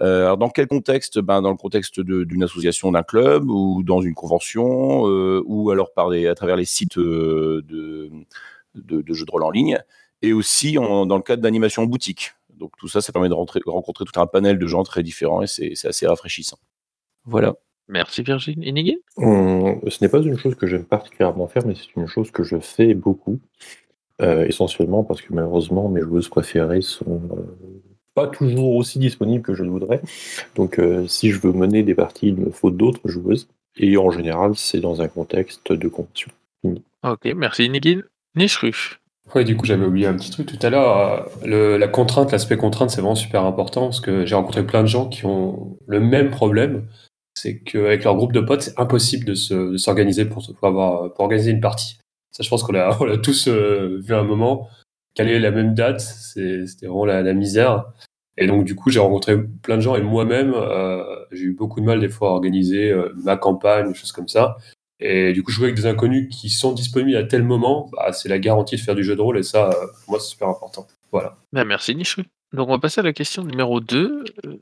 alors 0.00 0.38
dans 0.38 0.48
quel 0.48 0.66
contexte? 0.66 1.20
Ben, 1.20 1.40
Dans 1.40 1.50
le 1.50 1.56
contexte 1.56 2.00
d'une 2.00 2.42
association, 2.42 2.90
d'un 2.90 3.04
club 3.04 3.48
ou 3.48 3.84
dans 3.84 4.00
une 4.00 4.14
convention 4.14 5.02
ou 5.02 5.70
alors 5.70 5.92
par 5.92 6.10
des, 6.10 6.26
à 6.26 6.34
travers 6.34 6.56
les 6.56 6.64
sites 6.64 6.98
de 6.98 8.10
de, 8.84 9.14
jeux 9.14 9.24
de 9.24 9.30
rôle 9.30 9.44
en 9.44 9.50
ligne, 9.50 9.78
et 10.22 10.32
aussi 10.32 10.74
dans 10.74 11.16
le 11.16 11.22
cadre 11.22 11.42
d'animation 11.42 11.84
boutique. 11.84 12.32
Donc 12.56 12.72
tout 12.78 12.88
ça, 12.88 13.00
ça 13.00 13.12
permet 13.12 13.28
de, 13.28 13.34
rencontrer 13.34 14.04
tout 14.04 14.20
un 14.20 14.26
panel 14.26 14.58
de 14.58 14.66
gens 14.66 14.82
très 14.82 15.02
différents 15.02 15.42
et 15.42 15.46
c'est 15.46 15.86
assez 15.86 16.06
rafraîchissant. 16.06 16.58
Voilà. 17.24 17.54
Merci 17.88 18.22
Virginie. 18.22 18.66
Inigin 18.66 18.96
hum, 19.16 19.80
Ce 19.88 20.02
n'est 20.02 20.08
pas 20.08 20.20
une 20.20 20.36
chose 20.36 20.56
que 20.56 20.66
j'aime 20.66 20.84
particulièrement 20.84 21.46
faire, 21.46 21.64
mais 21.66 21.74
c'est 21.74 21.94
une 21.96 22.06
chose 22.06 22.30
que 22.30 22.42
je 22.42 22.58
fais 22.58 22.94
beaucoup. 22.94 23.38
Euh, 24.22 24.46
essentiellement 24.46 25.04
parce 25.04 25.20
que 25.20 25.34
malheureusement 25.34 25.90
mes 25.90 26.00
joueuses 26.00 26.30
préférées 26.30 26.80
sont 26.80 27.20
euh, 27.36 27.82
pas 28.14 28.26
toujours 28.26 28.74
aussi 28.74 28.98
disponibles 28.98 29.42
que 29.42 29.54
je 29.54 29.62
le 29.62 29.68
voudrais. 29.68 30.00
Donc 30.54 30.78
euh, 30.78 31.06
si 31.06 31.30
je 31.30 31.38
veux 31.38 31.52
mener 31.52 31.82
des 31.82 31.94
parties, 31.94 32.28
il 32.28 32.36
me 32.36 32.50
faut 32.50 32.70
d'autres 32.70 33.08
joueuses. 33.08 33.46
Et 33.76 33.98
en 33.98 34.10
général, 34.10 34.56
c'est 34.56 34.80
dans 34.80 35.02
un 35.02 35.08
contexte 35.08 35.70
de 35.70 35.88
convention. 35.88 36.30
Ok, 37.04 37.26
merci 37.36 37.66
Inigin. 37.66 38.00
Nishru. 38.36 38.98
Oui, 39.34 39.44
du 39.44 39.56
coup, 39.56 39.66
j'avais 39.66 39.84
oublié 39.84 40.06
un 40.06 40.14
petit 40.14 40.30
truc 40.30 40.46
tout 40.46 40.58
à 40.62 40.70
l'heure. 40.70 41.28
Euh, 41.44 41.78
la 41.78 41.88
contrainte, 41.88 42.30
l'aspect 42.30 42.56
contrainte, 42.56 42.90
c'est 42.90 43.00
vraiment 43.00 43.16
super 43.16 43.44
important 43.44 43.82
parce 43.82 44.00
que 44.00 44.24
j'ai 44.24 44.34
rencontré 44.34 44.64
plein 44.64 44.82
de 44.82 44.88
gens 44.88 45.08
qui 45.08 45.26
ont 45.26 45.76
le 45.88 46.00
même 46.00 46.30
problème. 46.30 46.86
C'est 47.34 47.58
qu'avec 47.58 48.04
leur 48.04 48.14
groupe 48.14 48.32
de 48.32 48.40
potes, 48.40 48.62
c'est 48.62 48.78
impossible 48.78 49.24
de 49.24 49.34
s'organiser 49.76 50.26
pour, 50.26 50.46
pour 50.60 51.20
organiser 51.20 51.50
une 51.50 51.60
partie. 51.60 51.98
Ça, 52.30 52.42
je 52.42 52.48
pense 52.48 52.62
qu'on 52.62 52.72
l'a 52.72 52.96
tous 53.22 53.48
euh, 53.48 54.00
vu 54.00 54.14
à 54.14 54.20
un 54.20 54.24
moment. 54.24 54.68
Caler 55.14 55.38
la 55.40 55.50
même 55.50 55.74
date, 55.74 56.00
c'était 56.00 56.86
vraiment 56.86 57.06
la, 57.06 57.32
misère. 57.32 57.86
Et 58.36 58.46
donc, 58.46 58.64
du 58.64 58.74
coup, 58.74 58.90
j'ai 58.90 59.00
rencontré 59.00 59.36
plein 59.62 59.76
de 59.76 59.80
gens 59.80 59.96
et 59.96 60.02
moi-même, 60.02 60.52
euh, 60.54 61.02
j'ai 61.32 61.44
eu 61.44 61.52
beaucoup 61.54 61.80
de 61.80 61.86
mal 61.86 62.00
des 62.00 62.10
fois 62.10 62.28
à 62.28 62.32
organiser 62.32 62.94
ma 63.24 63.36
campagne, 63.36 63.88
des 63.88 63.94
choses 63.94 64.12
comme 64.12 64.28
ça. 64.28 64.56
Et 65.00 65.32
du 65.32 65.42
coup, 65.42 65.50
jouer 65.50 65.66
avec 65.66 65.76
des 65.76 65.86
inconnus 65.86 66.28
qui 66.34 66.48
sont 66.48 66.72
disponibles 66.72 67.18
à 67.18 67.24
tel 67.24 67.42
moment, 67.42 67.90
bah, 67.92 68.12
c'est 68.12 68.28
la 68.28 68.38
garantie 68.38 68.76
de 68.76 68.80
faire 68.80 68.94
du 68.94 69.04
jeu 69.04 69.14
de 69.14 69.20
rôle 69.20 69.38
et 69.38 69.42
ça, 69.42 69.70
euh, 69.70 69.86
pour 70.04 70.12
moi, 70.12 70.20
c'est 70.20 70.30
super 70.30 70.48
important. 70.48 70.86
Voilà. 71.12 71.36
Bah, 71.52 71.64
merci 71.64 71.94
Nichou. 71.94 72.22
Donc, 72.52 72.68
on 72.68 72.72
va 72.72 72.78
passer 72.78 73.00
à 73.00 73.04
la 73.04 73.12
question 73.12 73.44
numéro 73.44 73.80
2. 73.80 74.24
Euh, 74.46 74.56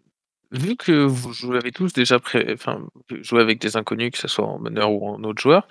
vu 0.51 0.77
que 0.77 1.05
vous 1.05 1.33
jouez 1.33 1.71
tous 1.73 1.93
déjà 1.93 2.19
pré... 2.19 2.53
enfin, 2.53 2.85
jouez 3.23 3.43
avec 3.43 3.61
des 3.61 3.77
inconnus, 3.77 4.11
que 4.13 4.19
ce 4.19 4.29
soit 4.29 4.45
en 4.45 4.59
meneur 4.59 4.93
ou 4.93 5.09
en 5.09 5.23
autre 5.23 5.41
joueur, 5.41 5.69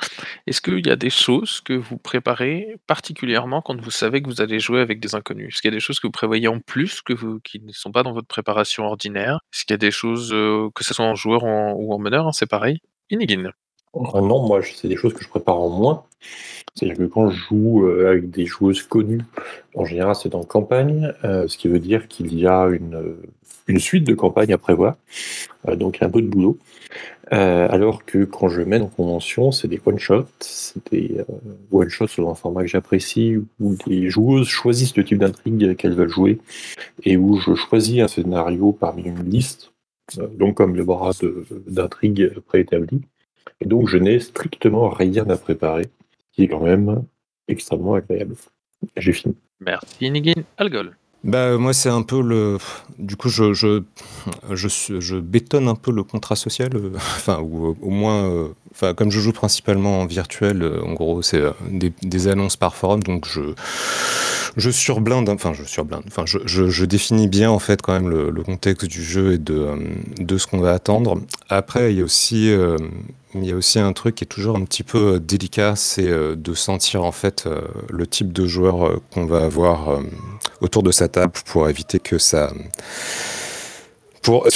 est-ce 0.47 0.61
qu'il 0.61 0.85
y 0.85 0.89
a 0.89 0.95
des 0.95 1.09
choses 1.09 1.61
que 1.61 1.73
vous 1.73 1.97
préparez 1.97 2.77
particulièrement 2.87 3.61
quand 3.61 3.79
vous 3.79 3.91
savez 3.91 4.21
que 4.21 4.27
vous 4.27 4.41
allez 4.41 4.59
jouer 4.59 4.79
avec 4.79 4.99
des 4.99 5.15
inconnus? 5.15 5.49
Est-ce 5.49 5.61
qu'il 5.61 5.71
y 5.71 5.73
a 5.73 5.75
des 5.75 5.81
choses 5.81 5.99
que 5.99 6.07
vous 6.07 6.11
prévoyez 6.11 6.47
en 6.47 6.59
plus 6.59 7.01
que 7.01 7.13
vous... 7.13 7.39
qui 7.41 7.59
ne 7.59 7.71
sont 7.73 7.91
pas 7.91 8.03
dans 8.03 8.13
votre 8.13 8.27
préparation 8.27 8.85
ordinaire? 8.85 9.39
Est-ce 9.53 9.65
qu'il 9.65 9.73
y 9.73 9.75
a 9.75 9.77
des 9.77 9.91
choses, 9.91 10.31
euh, 10.33 10.69
que 10.73 10.83
ce 10.83 10.93
soit 10.93 11.05
en 11.05 11.15
joueur 11.15 11.43
ou 11.43 11.93
en 11.93 11.99
meneur, 11.99 12.27
hein, 12.27 12.31
c'est 12.31 12.49
pareil? 12.49 12.79
Inigine 13.09 13.51
non, 13.95 14.47
moi, 14.47 14.61
c'est 14.63 14.87
des 14.87 14.95
choses 14.95 15.13
que 15.13 15.23
je 15.23 15.29
prépare 15.29 15.59
en 15.59 15.69
moins. 15.69 16.03
C'est-à-dire 16.75 16.97
que 16.97 17.03
quand 17.03 17.29
je 17.29 17.37
joue 17.37 17.85
euh, 17.85 18.09
avec 18.09 18.31
des 18.31 18.45
joueuses 18.45 18.81
connues, 18.81 19.21
en 19.75 19.85
général, 19.85 20.15
c'est 20.15 20.33
en 20.33 20.43
campagne, 20.43 21.13
euh, 21.23 21.47
ce 21.47 21.57
qui 21.57 21.67
veut 21.67 21.79
dire 21.79 22.07
qu'il 22.07 22.33
y 22.37 22.47
a 22.47 22.67
une, 22.67 23.15
une 23.67 23.79
suite 23.79 24.05
de 24.05 24.15
campagnes 24.15 24.53
à 24.53 24.57
prévoir, 24.57 24.95
euh, 25.67 25.75
donc 25.75 26.01
un 26.01 26.09
peu 26.09 26.21
de 26.21 26.27
boulot. 26.27 26.57
Euh, 27.31 27.67
alors 27.69 28.05
que 28.05 28.25
quand 28.25 28.49
je 28.49 28.61
mène 28.61 28.83
en 28.83 28.87
convention, 28.87 29.51
c'est 29.51 29.67
des 29.67 29.81
one-shots, 29.83 30.27
c'est 30.39 30.91
des 30.91 31.19
euh, 31.19 31.23
one-shots 31.71 32.07
selon 32.07 32.31
un 32.31 32.35
format 32.35 32.61
que 32.61 32.67
j'apprécie, 32.67 33.37
où 33.59 33.75
des 33.87 34.09
joueuses 34.09 34.47
choisissent 34.47 34.95
le 34.97 35.05
type 35.05 35.19
d'intrigue 35.19 35.75
qu'elles 35.75 35.95
veulent 35.95 36.09
jouer, 36.09 36.39
et 37.03 37.17
où 37.17 37.37
je 37.37 37.55
choisis 37.55 38.01
un 38.01 38.07
scénario 38.07 38.73
parmi 38.73 39.03
une 39.03 39.23
liste, 39.23 39.71
euh, 40.19 40.27
donc 40.27 40.55
comme 40.55 40.75
le 40.75 40.83
bras 40.83 41.11
d'intrigue 41.67 42.33
préétabli. 42.47 43.01
Et 43.61 43.65
donc 43.65 43.87
je 43.89 43.97
n'ai 43.97 44.19
strictement 44.19 44.89
rien 44.89 45.29
à 45.29 45.37
préparer, 45.37 45.83
ce 45.83 46.35
qui 46.35 46.43
est 46.43 46.47
quand 46.47 46.61
même 46.63 47.03
extrêmement 47.47 47.95
agréable. 47.95 48.35
J'ai 48.97 49.13
fini. 49.13 49.35
Merci 49.59 50.09
Nigin. 50.11 50.43
Algol. 50.57 50.95
Bah, 51.23 51.57
moi, 51.57 51.71
c'est 51.71 51.87
un 51.87 52.01
peu 52.01 52.21
le. 52.21 52.57
Du 52.99 53.15
coup, 53.15 53.29
je, 53.29 53.53
je, 53.53 53.81
je, 54.51 54.67
je 54.99 55.15
bétonne 55.15 55.69
un 55.69 55.75
peu 55.75 55.89
le 55.91 56.03
contrat 56.03 56.35
social. 56.35 56.71
euh, 56.75 56.91
Enfin, 56.95 57.39
ou 57.39 57.67
euh, 57.69 57.75
au 57.81 57.89
moins. 57.91 58.25
euh, 58.29 58.47
Enfin, 58.73 58.93
comme 58.93 59.09
je 59.09 59.21
joue 59.21 59.31
principalement 59.31 60.01
en 60.01 60.05
virtuel, 60.05 60.63
euh, 60.63 60.81
en 60.83 60.91
gros, 60.93 61.21
c'est 61.21 61.39
euh, 61.39 61.51
des, 61.69 61.93
des 62.01 62.27
annonces 62.27 62.57
par 62.57 62.75
forum, 62.75 63.01
donc 63.03 63.25
je. 63.25 63.39
Je 64.55 64.69
surblinde, 64.69 65.29
enfin 65.29 65.53
je 65.53 65.63
surblinde, 65.63 66.03
enfin 66.07 66.23
je, 66.25 66.37
je, 66.45 66.69
je 66.69 66.85
définis 66.85 67.27
bien 67.27 67.49
en 67.49 67.59
fait 67.59 67.81
quand 67.81 67.93
même 67.93 68.09
le, 68.09 68.29
le 68.29 68.43
contexte 68.43 68.85
du 68.87 69.03
jeu 69.03 69.33
et 69.33 69.37
de, 69.37 69.55
euh, 69.55 69.75
de 70.19 70.37
ce 70.37 70.45
qu'on 70.45 70.59
va 70.59 70.73
attendre. 70.73 71.19
Après, 71.49 71.91
il 71.91 71.97
y 71.97 72.01
a 72.01 72.03
aussi, 72.03 72.51
euh, 72.51 72.77
il 73.33 73.45
y 73.45 73.51
a 73.51 73.55
aussi 73.55 73.79
un 73.79 73.93
truc 73.93 74.15
qui 74.15 74.25
est 74.25 74.27
toujours 74.27 74.55
un 74.55 74.63
petit 74.63 74.83
peu 74.83 75.15
euh, 75.15 75.19
délicat, 75.19 75.75
c'est 75.75 76.07
de 76.07 76.53
sentir 76.53 77.03
en 77.03 77.11
fait 77.11 77.47
le 77.89 78.05
type 78.05 78.31
de 78.31 78.45
joueur 78.45 79.01
qu'on 79.11 79.25
va 79.25 79.43
avoir 79.43 79.99
autour 80.61 80.83
de 80.83 80.91
sa 80.91 81.07
table 81.07 81.33
pour 81.45 81.67
éviter 81.67 81.99
que 81.99 82.17
ça. 82.17 82.51
Pour, 84.23 84.47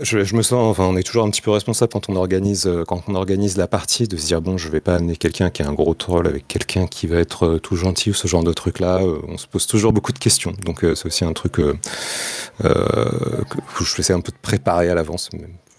je, 0.00 0.36
me 0.36 0.42
sens, 0.42 0.52
enfin, 0.52 0.84
on 0.84 0.96
est 0.96 1.04
toujours 1.04 1.24
un 1.24 1.30
petit 1.30 1.40
peu 1.40 1.52
responsable 1.52 1.92
quand 1.92 2.08
on 2.08 2.16
organise, 2.16 2.66
euh, 2.66 2.84
quand 2.84 3.04
on 3.06 3.14
organise 3.14 3.56
la 3.56 3.68
partie, 3.68 4.08
de 4.08 4.16
se 4.16 4.26
dire 4.26 4.42
bon, 4.42 4.58
je 4.58 4.68
vais 4.68 4.80
pas 4.80 4.96
amener 4.96 5.16
quelqu'un 5.16 5.50
qui 5.50 5.62
est 5.62 5.64
un 5.64 5.72
gros 5.72 5.94
troll 5.94 6.26
avec 6.26 6.48
quelqu'un 6.48 6.88
qui 6.88 7.06
va 7.06 7.18
être 7.18 7.46
euh, 7.46 7.58
tout 7.60 7.76
gentil 7.76 8.10
ou 8.10 8.14
ce 8.14 8.26
genre 8.26 8.42
de 8.42 8.52
truc 8.52 8.80
là. 8.80 9.00
on 9.28 9.38
se 9.38 9.46
pose 9.46 9.68
toujours 9.68 9.92
beaucoup 9.92 10.12
de 10.12 10.18
questions, 10.18 10.52
donc 10.64 10.84
euh, 10.84 10.96
c'est 10.96 11.06
aussi 11.06 11.24
un 11.24 11.32
truc 11.32 11.60
euh, 11.60 11.74
euh, 12.64 13.04
que 13.76 13.84
je 13.84 14.00
essaie 14.00 14.12
un 14.12 14.20
peu 14.20 14.32
de 14.32 14.38
préparer 14.42 14.90
à 14.90 14.94
l'avance. 14.94 15.30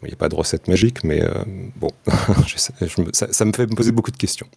Il 0.06 0.10
n'y 0.10 0.14
a 0.14 0.18
pas 0.18 0.30
de 0.30 0.36
recette 0.36 0.68
magique, 0.68 1.04
mais 1.04 1.24
euh, 1.24 1.30
bon, 1.76 1.90
ça, 2.56 3.46
me 3.46 3.52
fait 3.52 3.68
me 3.68 3.76
poser 3.76 3.92
beaucoup 3.92 4.12
de 4.12 4.18
questions. 4.18 4.48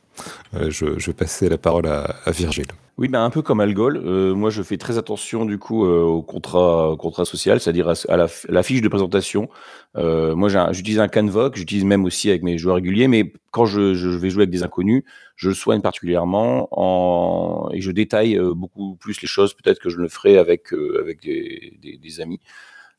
Euh, 0.55 0.71
je, 0.71 0.99
je 0.99 1.07
vais 1.07 1.14
passer 1.14 1.49
la 1.49 1.59
parole 1.59 1.87
à, 1.87 2.31
Virgile. 2.31 2.67
Oui, 2.99 3.09
ben 3.09 3.23
un 3.23 3.31
peu 3.31 3.43
comme 3.43 3.61
Algol, 3.61 3.97
euh, 3.97 4.35
moi 4.35 4.50
je 4.50 4.61
fais 4.61 4.76
très 4.76 4.99
attention 4.99 5.45
du 5.45 5.57
coup 5.57 5.87
euh, 5.87 6.02
au 6.02 6.21
contrat, 6.21 6.97
contrat 6.99 7.25
social, 7.25 7.61
c'est-à-dire 7.61 7.88
à, 7.88 7.95
à 8.09 8.17
la, 8.17 8.62
fiche 8.62 8.83
de 8.83 8.88
présentation. 8.88 9.49
Moi 9.95 10.49
j'utilise 10.73 10.99
un 10.99 11.09
Canvoc, 11.09 11.57
j'utilise 11.57 11.85
même 11.85 12.05
aussi 12.05 12.28
avec 12.28 12.43
mes 12.43 12.59
joueurs 12.59 12.76
réguliers, 12.76 13.07
mais 13.07 13.33
quand 13.52 13.67
je, 13.67 13.81
vais 14.17 14.31
jouer 14.31 14.43
avec 14.43 14.50
des 14.50 14.64
inconnus, 14.64 15.05
je 15.37 15.50
soigne 15.52 15.81
particulièrement 15.81 16.69
en, 16.73 17.71
et 17.73 17.81
je 17.81 17.90
détaille 17.93 18.38
beaucoup 18.57 18.97
plus 18.97 19.21
les 19.23 19.28
choses 19.28 19.55
peut-être 19.55 19.78
que 19.81 19.90
je 19.90 19.99
le 19.99 20.09
ferai 20.09 20.37
avec, 20.38 20.73
avec 20.73 21.21
des, 21.23 22.21
amis. 22.21 22.40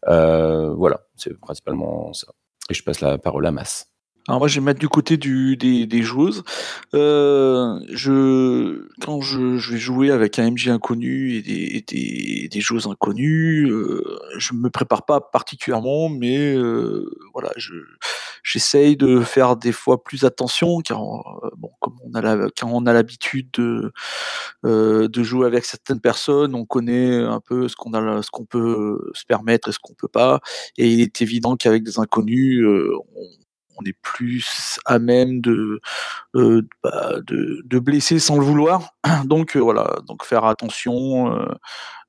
Voilà, 0.08 1.02
c'est 1.18 1.38
principalement 1.38 2.14
ça. 2.14 2.28
Et 2.70 2.74
je 2.74 2.84
passe 2.84 3.02
la 3.02 3.18
parole 3.18 3.46
à 3.46 3.52
Mass. 3.52 3.90
Alors 4.28 4.40
moi, 4.40 4.48
je 4.48 4.56
vais 4.56 4.62
me 4.62 4.66
mettre 4.68 4.80
du 4.80 4.90
côté 4.90 5.18
des, 5.18 6.02
joueuses. 6.04 6.44
Euh, 6.94 7.80
je, 7.90 8.88
quand 9.02 9.22
je, 9.22 9.72
vais 9.72 9.80
jouer 9.80 10.12
avec 10.12 10.38
un 10.38 10.52
MJ 10.52 10.68
inconnu 10.68 11.34
et 11.34 11.42
des, 11.42 12.48
des, 12.48 12.62
joueuses 12.62 12.86
inconnues, 12.86 13.68
euh, 13.72 14.04
je 14.38 14.54
me 14.54 14.70
prépare 14.70 15.06
pas 15.06 15.20
particulièrement, 15.20 16.10
mais 16.10 16.54
euh, 16.56 17.10
voilà, 17.34 17.50
je, 17.58 17.74
j'essaye 18.50 18.98
de 18.98 19.22
faire 19.22 19.56
des 19.56 19.72
fois 19.72 20.04
plus 20.04 20.26
attention, 20.26 20.80
car 20.80 21.02
euh, 21.44 21.50
bon, 21.58 21.72
comme 21.80 21.96
on 22.04 22.14
a 22.16 22.22
la, 22.22 22.48
quand 22.58 22.70
on 22.72 22.86
a 22.86 22.94
l'habitude 22.94 23.50
de, 23.54 23.92
euh, 24.66 25.08
de 25.08 25.24
jouer 25.24 25.46
avec 25.46 25.66
certaines 25.66 26.02
personnes, 26.02 26.56
on 26.56 26.66
connaît 26.66 27.16
un 27.24 27.40
peu 27.42 27.68
ce 27.68 27.76
qu'on 27.76 27.94
a, 27.94 28.22
ce 28.24 28.30
qu'on 28.32 28.46
peut 28.46 29.12
se 29.14 29.26
permettre 29.26 29.70
et 29.70 29.72
ce 29.72 29.80
qu'on 29.80 29.94
peut 29.94 30.08
pas. 30.08 30.40
Et 30.78 30.92
il 30.92 31.02
est 31.02 31.22
évident 31.22 31.56
qu'avec 31.58 31.84
des 31.84 32.00
inconnus, 32.00 32.64
euh, 32.64 32.92
on, 33.16 33.84
est 33.86 33.98
plus 34.02 34.78
à 34.86 35.00
même 35.00 35.40
de, 35.40 35.80
euh, 36.36 36.64
bah, 36.84 37.14
de, 37.26 37.62
de 37.64 37.80
blesser 37.80 38.20
sans 38.20 38.38
le 38.38 38.44
vouloir. 38.44 38.94
Donc 39.26 39.56
euh, 39.56 39.60
voilà, 39.60 40.00
donc 40.06 40.26
faire 40.26 40.44
attention 40.44 41.34
euh, 41.34 41.46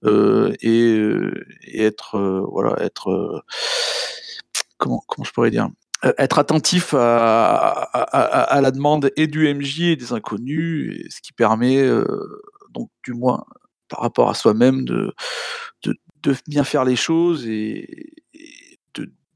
euh, 0.04 0.52
et, 0.62 0.94
euh, 0.97 1.44
et 1.62 1.85
être 1.85 2.16
euh, 2.16 2.44
voilà 2.50 2.75
être 2.82 3.11
euh, 3.11 3.40
comment 4.78 5.02
comment 5.06 5.25
je 5.25 5.32
pourrais 5.32 5.50
dire? 5.52 5.66
Euh, 5.66 5.89
être 6.19 6.38
attentif 6.38 6.95
à, 6.95 7.57
à, 7.57 8.00
à- 8.02 8.42
à 8.57 8.61
la 8.61 8.71
demande 8.71 9.11
et 9.16 9.26
du 9.26 9.52
MJ 9.52 9.80
et 9.83 9.97
des 9.97 10.12
inconnus, 10.12 10.99
et 10.99 11.11
ce 11.11 11.21
qui 11.21 11.33
permet 11.33 11.83
euh, 11.83 12.04
donc 12.71 12.88
du 13.04 13.12
moins 13.12 13.45
par 13.88 14.00
rapport 14.00 14.30
à 14.30 14.35
soi-même 14.35 14.85
de, 14.85 15.12
de, 15.85 15.95
de 16.23 16.35
bien 16.47 16.64
faire 16.64 16.85
les 16.85 16.97
choses 16.97 17.47
et, 17.47 18.12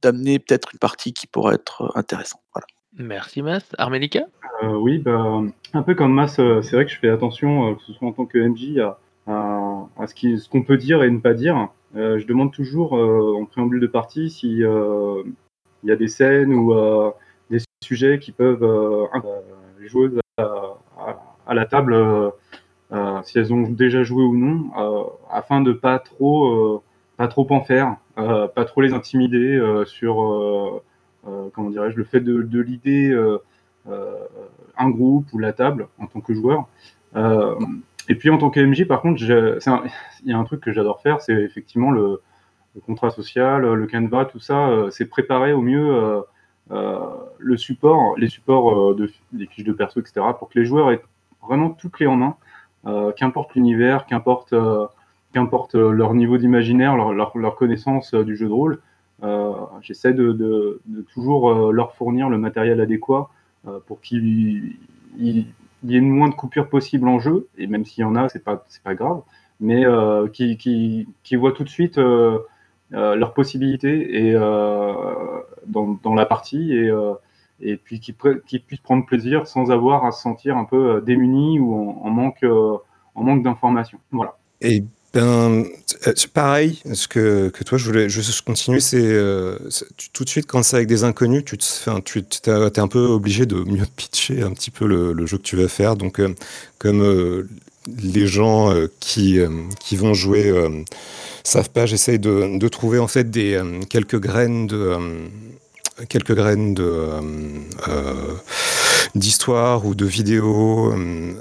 d'amener 0.02 0.38
peut-être 0.38 0.68
une 0.74 0.78
partie 0.78 1.14
qui 1.14 1.26
pourrait 1.26 1.54
être 1.54 1.90
intéressante. 1.94 2.42
Voilà. 2.52 2.66
Merci 2.98 3.40
Mas. 3.40 3.64
Armélica? 3.78 4.26
Euh, 4.62 4.74
oui, 4.76 4.98
bah, 4.98 5.40
un 5.72 5.82
peu 5.82 5.94
comme 5.94 6.12
Mas, 6.12 6.38
euh, 6.38 6.60
c'est 6.60 6.76
vrai 6.76 6.84
que 6.84 6.92
je 6.92 6.98
fais 6.98 7.08
attention, 7.08 7.70
euh, 7.70 7.74
que 7.74 7.82
ce 7.84 7.94
soit 7.94 8.06
en 8.06 8.12
tant 8.12 8.26
que 8.26 8.36
MJ, 8.36 8.78
à, 8.80 8.98
à, 9.26 9.88
à 9.98 10.06
ce 10.06 10.48
qu'on 10.48 10.62
peut 10.62 10.76
dire 10.76 11.02
et 11.02 11.10
ne 11.10 11.20
pas 11.20 11.32
dire. 11.32 11.68
Euh, 11.96 12.18
je 12.18 12.26
demande 12.26 12.52
toujours 12.52 12.98
euh, 12.98 13.34
en 13.40 13.46
préambule 13.46 13.80
de 13.80 13.86
partie 13.86 14.28
si 14.28 14.62
euh, 14.62 15.22
il 15.84 15.88
y 15.88 15.92
a 15.92 15.96
des 15.96 16.08
scènes 16.08 16.52
ou 16.52 16.72
euh, 16.74 17.10
des 17.50 17.58
sujets 17.82 18.18
qui 18.18 18.32
peuvent 18.32 18.64
euh, 18.64 19.06
les 19.78 19.86
joueuses 19.86 20.18
à, 20.38 21.54
la 21.54 21.66
table, 21.66 21.92
euh, 21.92 22.30
si 23.22 23.38
elles 23.38 23.52
ont 23.52 23.62
déjà 23.62 24.02
joué 24.02 24.24
ou 24.24 24.34
non, 24.34 24.70
afin 25.30 25.60
de 25.60 25.72
pas 25.72 25.98
trop, 25.98 26.82
pas 27.16 27.28
trop 27.28 27.46
en 27.50 27.60
faire, 27.60 27.96
pas 28.16 28.64
trop 28.64 28.80
les 28.80 28.94
intimider 28.94 29.60
sur, 29.84 30.82
comment 31.52 31.70
dirais-je, 31.70 31.96
le 31.96 32.04
fait 32.04 32.20
de, 32.20 32.42
de 32.42 32.60
l'idée. 32.60 33.14
un 34.76 34.90
groupe 34.90 35.26
ou 35.32 35.38
la 35.38 35.52
table 35.52 35.88
en 35.98 36.06
tant 36.06 36.20
que 36.20 36.32
joueur. 36.32 36.66
Et 38.08 38.14
puis 38.14 38.30
en 38.30 38.38
tant 38.38 38.50
que 38.50 38.60
MJ, 38.60 38.86
par 38.86 39.02
contre, 39.02 39.20
il 39.22 40.00
y 40.24 40.32
a 40.32 40.38
un 40.38 40.44
truc 40.44 40.60
que 40.60 40.72
j'adore 40.72 41.02
faire, 41.02 41.20
c'est 41.20 41.34
effectivement 41.34 41.90
le, 41.90 42.20
le 42.74 42.80
contrat 42.80 43.10
social, 43.10 43.62
le 43.62 43.86
canevas, 43.86 44.24
tout 44.26 44.40
ça, 44.40 44.68
euh, 44.68 44.90
c'est 44.90 45.06
préparer 45.06 45.52
au 45.52 45.60
mieux 45.62 45.94
euh, 45.94 46.20
euh, 46.72 46.98
le 47.38 47.56
support, 47.56 48.16
les 48.18 48.28
supports 48.28 48.90
euh, 48.90 48.94
de, 48.94 49.10
des 49.32 49.46
fiches 49.46 49.64
de 49.64 49.72
perso, 49.72 50.00
etc., 50.00 50.26
pour 50.38 50.48
que 50.48 50.58
les 50.58 50.64
joueurs 50.64 50.90
aient 50.90 51.02
vraiment 51.46 51.70
tout 51.70 51.90
clé 51.90 52.06
en 52.06 52.16
main, 52.16 52.36
euh, 52.86 53.12
qu'importe 53.12 53.54
l'univers, 53.54 54.06
qu'importe 54.06 54.52
euh, 54.52 54.86
qu'importe 55.32 55.74
euh, 55.74 55.90
leur 55.90 56.14
niveau 56.14 56.38
d'imaginaire, 56.38 56.96
leur, 56.96 57.12
leur, 57.12 57.56
connaissance 57.56 58.14
euh, 58.14 58.24
du 58.24 58.36
jeu 58.36 58.46
de 58.48 58.52
rôle. 58.52 58.80
Euh, 59.22 59.52
J'essaie 59.82 60.12
de, 60.12 60.32
de, 60.32 60.80
toujours 61.12 61.50
euh, 61.50 61.72
leur 61.72 61.94
fournir 61.94 62.28
le 62.30 62.38
matériel 62.38 62.80
adéquat 62.80 63.28
euh, 63.66 63.78
pour 63.86 64.00
qu'il 64.00 64.76
il- 65.18 65.46
il 65.86 65.90
y 65.90 65.96
ait 65.96 66.00
le 66.00 66.06
moins 66.06 66.30
de 66.30 66.34
coupures 66.34 66.68
possible 66.70 67.06
en 67.08 67.18
jeu, 67.18 67.46
et 67.58 67.66
même 67.66 67.84
s'il 67.84 68.00
y 68.02 68.04
en 68.04 68.16
a, 68.16 68.28
c'est 68.30 68.42
pas, 68.42 68.64
pas 68.84 68.94
grave, 68.94 69.20
mais 69.60 69.84
euh, 69.84 70.28
qui, 70.28 70.56
qui, 70.56 71.36
voient 71.36 71.52
tout 71.52 71.62
de 71.64 71.68
suite 71.68 71.98
euh, 71.98 72.38
euh, 72.38 72.38
leurs 72.94 73.34
possibilités 73.34 74.28
et, 74.28 74.34
euh, 74.34 74.92
dans, 75.66 76.14
la 76.14 76.26
partie, 76.26 76.72
et, 76.72 76.88
euh, 76.88 77.14
et 77.60 77.76
puis 77.76 78.00
qui, 78.00 78.12
pre- 78.12 78.40
qui 78.46 78.58
puissent 78.58 78.80
prendre 78.80 79.06
plaisir 79.06 79.46
sans 79.46 79.70
avoir 79.70 80.04
à 80.04 80.12
se 80.12 80.22
sentir 80.22 80.56
un 80.56 80.64
peu 80.64 80.96
euh, 80.96 81.00
démunis 81.00 81.58
ou 81.58 81.74
en, 81.74 82.10
manque, 82.10 82.42
euh, 82.42 82.76
en 83.14 83.22
manque 83.22 83.42
d'informations. 83.42 83.98
Voilà. 84.12 84.36
Et 84.60 84.84
ben, 85.12 85.64
euh, 86.06 86.12
c'est 86.16 86.32
pareil, 86.32 86.80
ce 86.92 87.06
que, 87.06 87.48
que 87.50 87.62
toi, 87.62 87.78
je 87.78 87.84
voulais 87.84 88.08
juste 88.08 88.42
continuer, 88.42 88.80
c'est 88.80 89.00
euh, 89.00 89.56
tout 90.12 90.24
de 90.24 90.28
suite, 90.28 90.46
quand 90.46 90.64
c'est 90.64 90.76
avec 90.76 90.88
des 90.88 91.04
inconnus, 91.04 91.44
tu 91.44 91.56
te, 91.56 91.64
enfin, 91.64 92.00
tu 92.00 92.18
es 92.18 92.78
un 92.80 92.88
peu 92.88 93.06
obligé 93.06 93.46
de 93.46 93.56
mieux 93.56 93.86
pitcher 93.96 94.42
un 94.42 94.50
petit 94.50 94.72
peu 94.72 94.86
le, 94.86 95.26
jeu 95.26 95.38
que 95.38 95.42
tu 95.42 95.56
vas 95.56 95.68
faire. 95.68 95.94
Donc, 95.94 96.18
euh, 96.18 96.34
comme 96.78 97.00
euh, 97.00 97.48
les 98.02 98.26
gens 98.26 98.72
euh, 98.72 98.90
qui, 99.00 99.38
euh, 99.38 99.48
qui 99.80 99.96
vont 99.96 100.14
jouer 100.14 100.48
euh, 100.48 100.82
savent 101.44 101.70
pas, 101.70 101.86
j'essaye 101.86 102.18
de, 102.18 102.58
de 102.58 102.68
trouver 102.68 102.98
en 102.98 103.08
fait 103.08 103.30
des, 103.30 103.60
quelques 103.90 104.18
graines 104.20 104.66
de. 104.66 104.96
quelques 106.08 106.34
graines 106.34 106.74
de 106.74 107.08
d'histoire 109.14 109.86
ou 109.86 109.94
de 109.94 110.04
vidéos, 110.04 110.92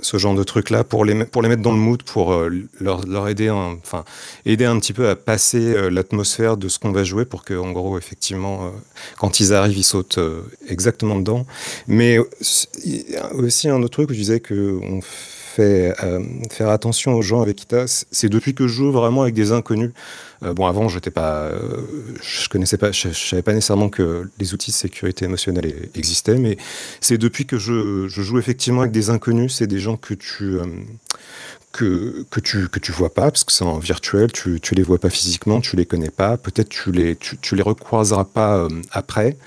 ce 0.01 0.17
genre 0.17 0.35
de 0.35 0.43
trucs 0.43 0.69
là 0.69 0.83
pour 0.83 1.05
les 1.05 1.25
pour 1.25 1.41
les 1.41 1.50
mettre 1.50 1.63
dans 1.63 1.71
le 1.71 1.77
mood 1.79 2.03
pour 2.03 2.35
leur, 2.79 3.05
leur 3.07 3.27
aider 3.27 3.47
un- 3.47 3.77
enfin 3.81 4.03
aider 4.45 4.65
un 4.65 4.77
petit 4.79 4.93
peu 4.93 5.09
à 5.09 5.15
passer 5.15 5.89
l'atmosphère 5.89 6.57
de 6.57 6.67
ce 6.67 6.77
qu'on 6.77 6.91
va 6.91 7.03
jouer 7.03 7.25
pour 7.25 7.43
que 7.43 7.55
en 7.55 7.71
gros 7.71 7.97
effectivement 7.97 8.71
quand 9.17 9.39
ils 9.39 9.53
arrivent 9.53 9.77
ils 9.77 9.83
sautent 9.83 10.19
exactement 10.69 11.17
dedans 11.17 11.47
mais 11.88 12.19
aussi 13.33 13.69
un 13.69 13.81
autre 13.81 13.89
truc 13.93 14.09
où 14.12 14.13
je 14.13 14.19
disais 14.19 14.39
que 14.39 14.79
on 14.83 15.00
euh, 15.62 16.24
faire 16.50 16.69
attention 16.69 17.13
aux 17.13 17.22
gens 17.22 17.41
avec 17.41 17.57
qui 17.57 17.65
t'as, 17.65 18.05
c'est 18.12 18.29
depuis 18.29 18.53
que 18.53 18.67
je 18.67 18.74
joue 18.74 18.91
vraiment 18.91 19.22
avec 19.22 19.33
des 19.33 19.51
inconnus. 19.51 19.91
Euh, 20.43 20.53
bon, 20.53 20.65
avant, 20.65 20.89
j'étais 20.89 21.12
pas, 21.12 21.43
euh, 21.43 21.81
je 22.22 22.50
connaissais 22.50 22.77
pas, 22.77 22.91
je, 22.91 23.10
je 23.10 23.27
savais 23.27 23.41
pas 23.41 23.53
nécessairement 23.53 23.89
que 23.89 24.29
les 24.39 24.53
outils 24.53 24.72
de 24.72 24.75
sécurité 24.75 25.25
émotionnelle 25.25 25.89
existaient, 25.95 26.38
mais 26.38 26.57
c'est 27.01 27.17
depuis 27.17 27.45
que 27.45 27.57
je, 27.57 28.07
joue 28.07 28.39
effectivement 28.39 28.81
avec 28.81 28.91
des 28.91 29.10
inconnus, 29.10 29.55
c'est 29.55 29.67
des 29.67 29.79
gens 29.79 29.98
que 29.98 30.13
tu 30.13 30.57
que, 31.72 32.25
tu 32.43 32.67
que 32.69 32.79
tu 32.79 32.91
vois 32.91 33.13
pas 33.13 33.31
parce 33.31 33.43
que 33.43 33.51
c'est 33.51 33.63
en 33.63 33.79
virtuel, 33.79 34.31
tu 34.31 34.60
tu 34.62 34.75
les 34.75 34.83
vois 34.83 35.00
pas 35.00 35.10
physiquement, 35.10 35.60
tu 35.60 35.75
les 35.75 35.86
connais 35.86 36.12
pas, 36.12 36.38
peut-être 36.38 36.69
tu 36.69 36.91
les 36.91 37.15
tu, 37.15 37.38
tu 37.38 37.55
les 37.55 37.63
recroiseras 37.63 38.25
pas 38.25 38.67
après. 38.91 39.38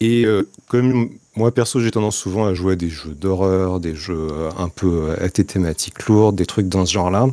Et 0.00 0.26
comme 0.68 1.10
moi 1.36 1.52
perso 1.52 1.80
j'ai 1.80 1.90
tendance 1.90 2.16
souvent 2.16 2.46
à 2.46 2.54
jouer 2.54 2.74
à 2.74 2.76
des 2.76 2.90
jeux 2.90 3.14
d'horreur, 3.14 3.80
des 3.80 3.94
jeux 3.94 4.28
euh, 4.30 4.50
un 4.58 4.68
peu 4.68 5.10
euh, 5.10 5.24
à 5.24 5.28
des 5.28 5.44
thématiques 5.44 6.06
lourdes, 6.06 6.36
des 6.36 6.46
trucs 6.46 6.68
dans 6.68 6.84
ce 6.84 6.92
genre-là. 6.92 7.28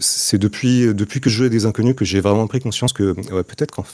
C'est 0.00 0.38
depuis 0.38 0.94
depuis 0.94 1.20
que 1.20 1.30
je 1.30 1.38
joue 1.38 1.44
à 1.44 1.48
des 1.48 1.66
inconnus 1.66 1.94
que 1.96 2.04
j'ai 2.04 2.20
vraiment 2.20 2.46
pris 2.46 2.60
conscience 2.60 2.92
que 2.92 3.14
ouais, 3.32 3.42
peut-être 3.42 3.74
qu'il 3.74 3.84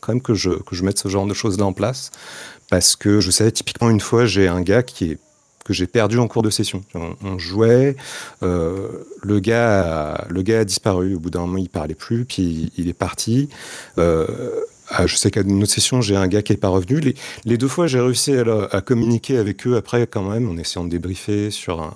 quand 0.00 0.12
même 0.12 0.22
que 0.22 0.34
je 0.34 0.50
que 0.50 0.74
je 0.74 0.84
mette 0.84 0.98
ce 0.98 1.08
genre 1.08 1.26
de 1.26 1.34
choses 1.34 1.58
là 1.58 1.64
en 1.64 1.72
place 1.72 2.10
parce 2.70 2.96
que 2.96 3.20
je 3.20 3.30
savais 3.30 3.52
typiquement 3.52 3.90
une 3.90 4.00
fois 4.00 4.26
j'ai 4.26 4.48
un 4.48 4.60
gars 4.60 4.82
qui 4.82 5.12
est 5.12 5.18
que 5.68 5.74
j'ai 5.74 5.86
perdu 5.86 6.18
en 6.18 6.28
cours 6.28 6.42
de 6.42 6.48
session. 6.48 6.82
On, 6.94 7.38
jouait, 7.38 7.94
euh, 8.42 8.88
le 9.22 9.38
gars, 9.38 10.14
a, 10.14 10.26
le 10.30 10.40
gars 10.40 10.60
a 10.60 10.64
disparu. 10.64 11.14
Au 11.14 11.18
bout 11.18 11.28
d'un 11.28 11.40
moment, 11.40 11.58
il 11.58 11.68
parlait 11.68 11.94
plus, 11.94 12.24
puis 12.24 12.72
il 12.78 12.88
est 12.88 12.94
parti. 12.94 13.50
Euh, 13.98 14.26
ah, 14.90 15.06
je 15.06 15.16
sais 15.16 15.30
qu'à 15.30 15.42
une 15.42 15.62
autre 15.62 15.72
session, 15.72 16.00
j'ai 16.00 16.16
un 16.16 16.28
gars 16.28 16.42
qui 16.42 16.52
n'est 16.52 16.58
pas 16.58 16.68
revenu. 16.68 17.14
Les, 17.44 17.56
deux 17.56 17.68
fois, 17.68 17.86
j'ai 17.86 18.00
réussi 18.00 18.32
à, 18.34 18.80
communiquer 18.80 19.36
avec 19.36 19.66
eux 19.66 19.76
après, 19.76 20.06
quand 20.06 20.28
même, 20.28 20.48
en 20.48 20.56
essayant 20.56 20.84
de 20.84 20.90
débriefer 20.90 21.50
sur 21.50 21.92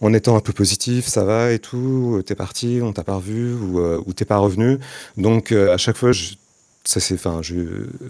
en 0.00 0.12
étant 0.14 0.36
un 0.36 0.40
peu 0.40 0.52
positif, 0.52 1.06
ça 1.06 1.24
va 1.24 1.52
et 1.52 1.58
tout. 1.58 2.22
T'es 2.24 2.34
parti, 2.34 2.80
on 2.82 2.92
t'a 2.92 3.04
pas 3.04 3.14
revu 3.14 3.54
ou, 3.54 3.80
euh, 3.80 4.02
t'es 4.14 4.24
pas 4.24 4.38
revenu. 4.38 4.78
Donc 5.16 5.52
euh, 5.52 5.72
à 5.72 5.76
chaque 5.76 5.96
fois, 5.96 6.12
ça 6.84 7.00
c'est, 7.00 7.18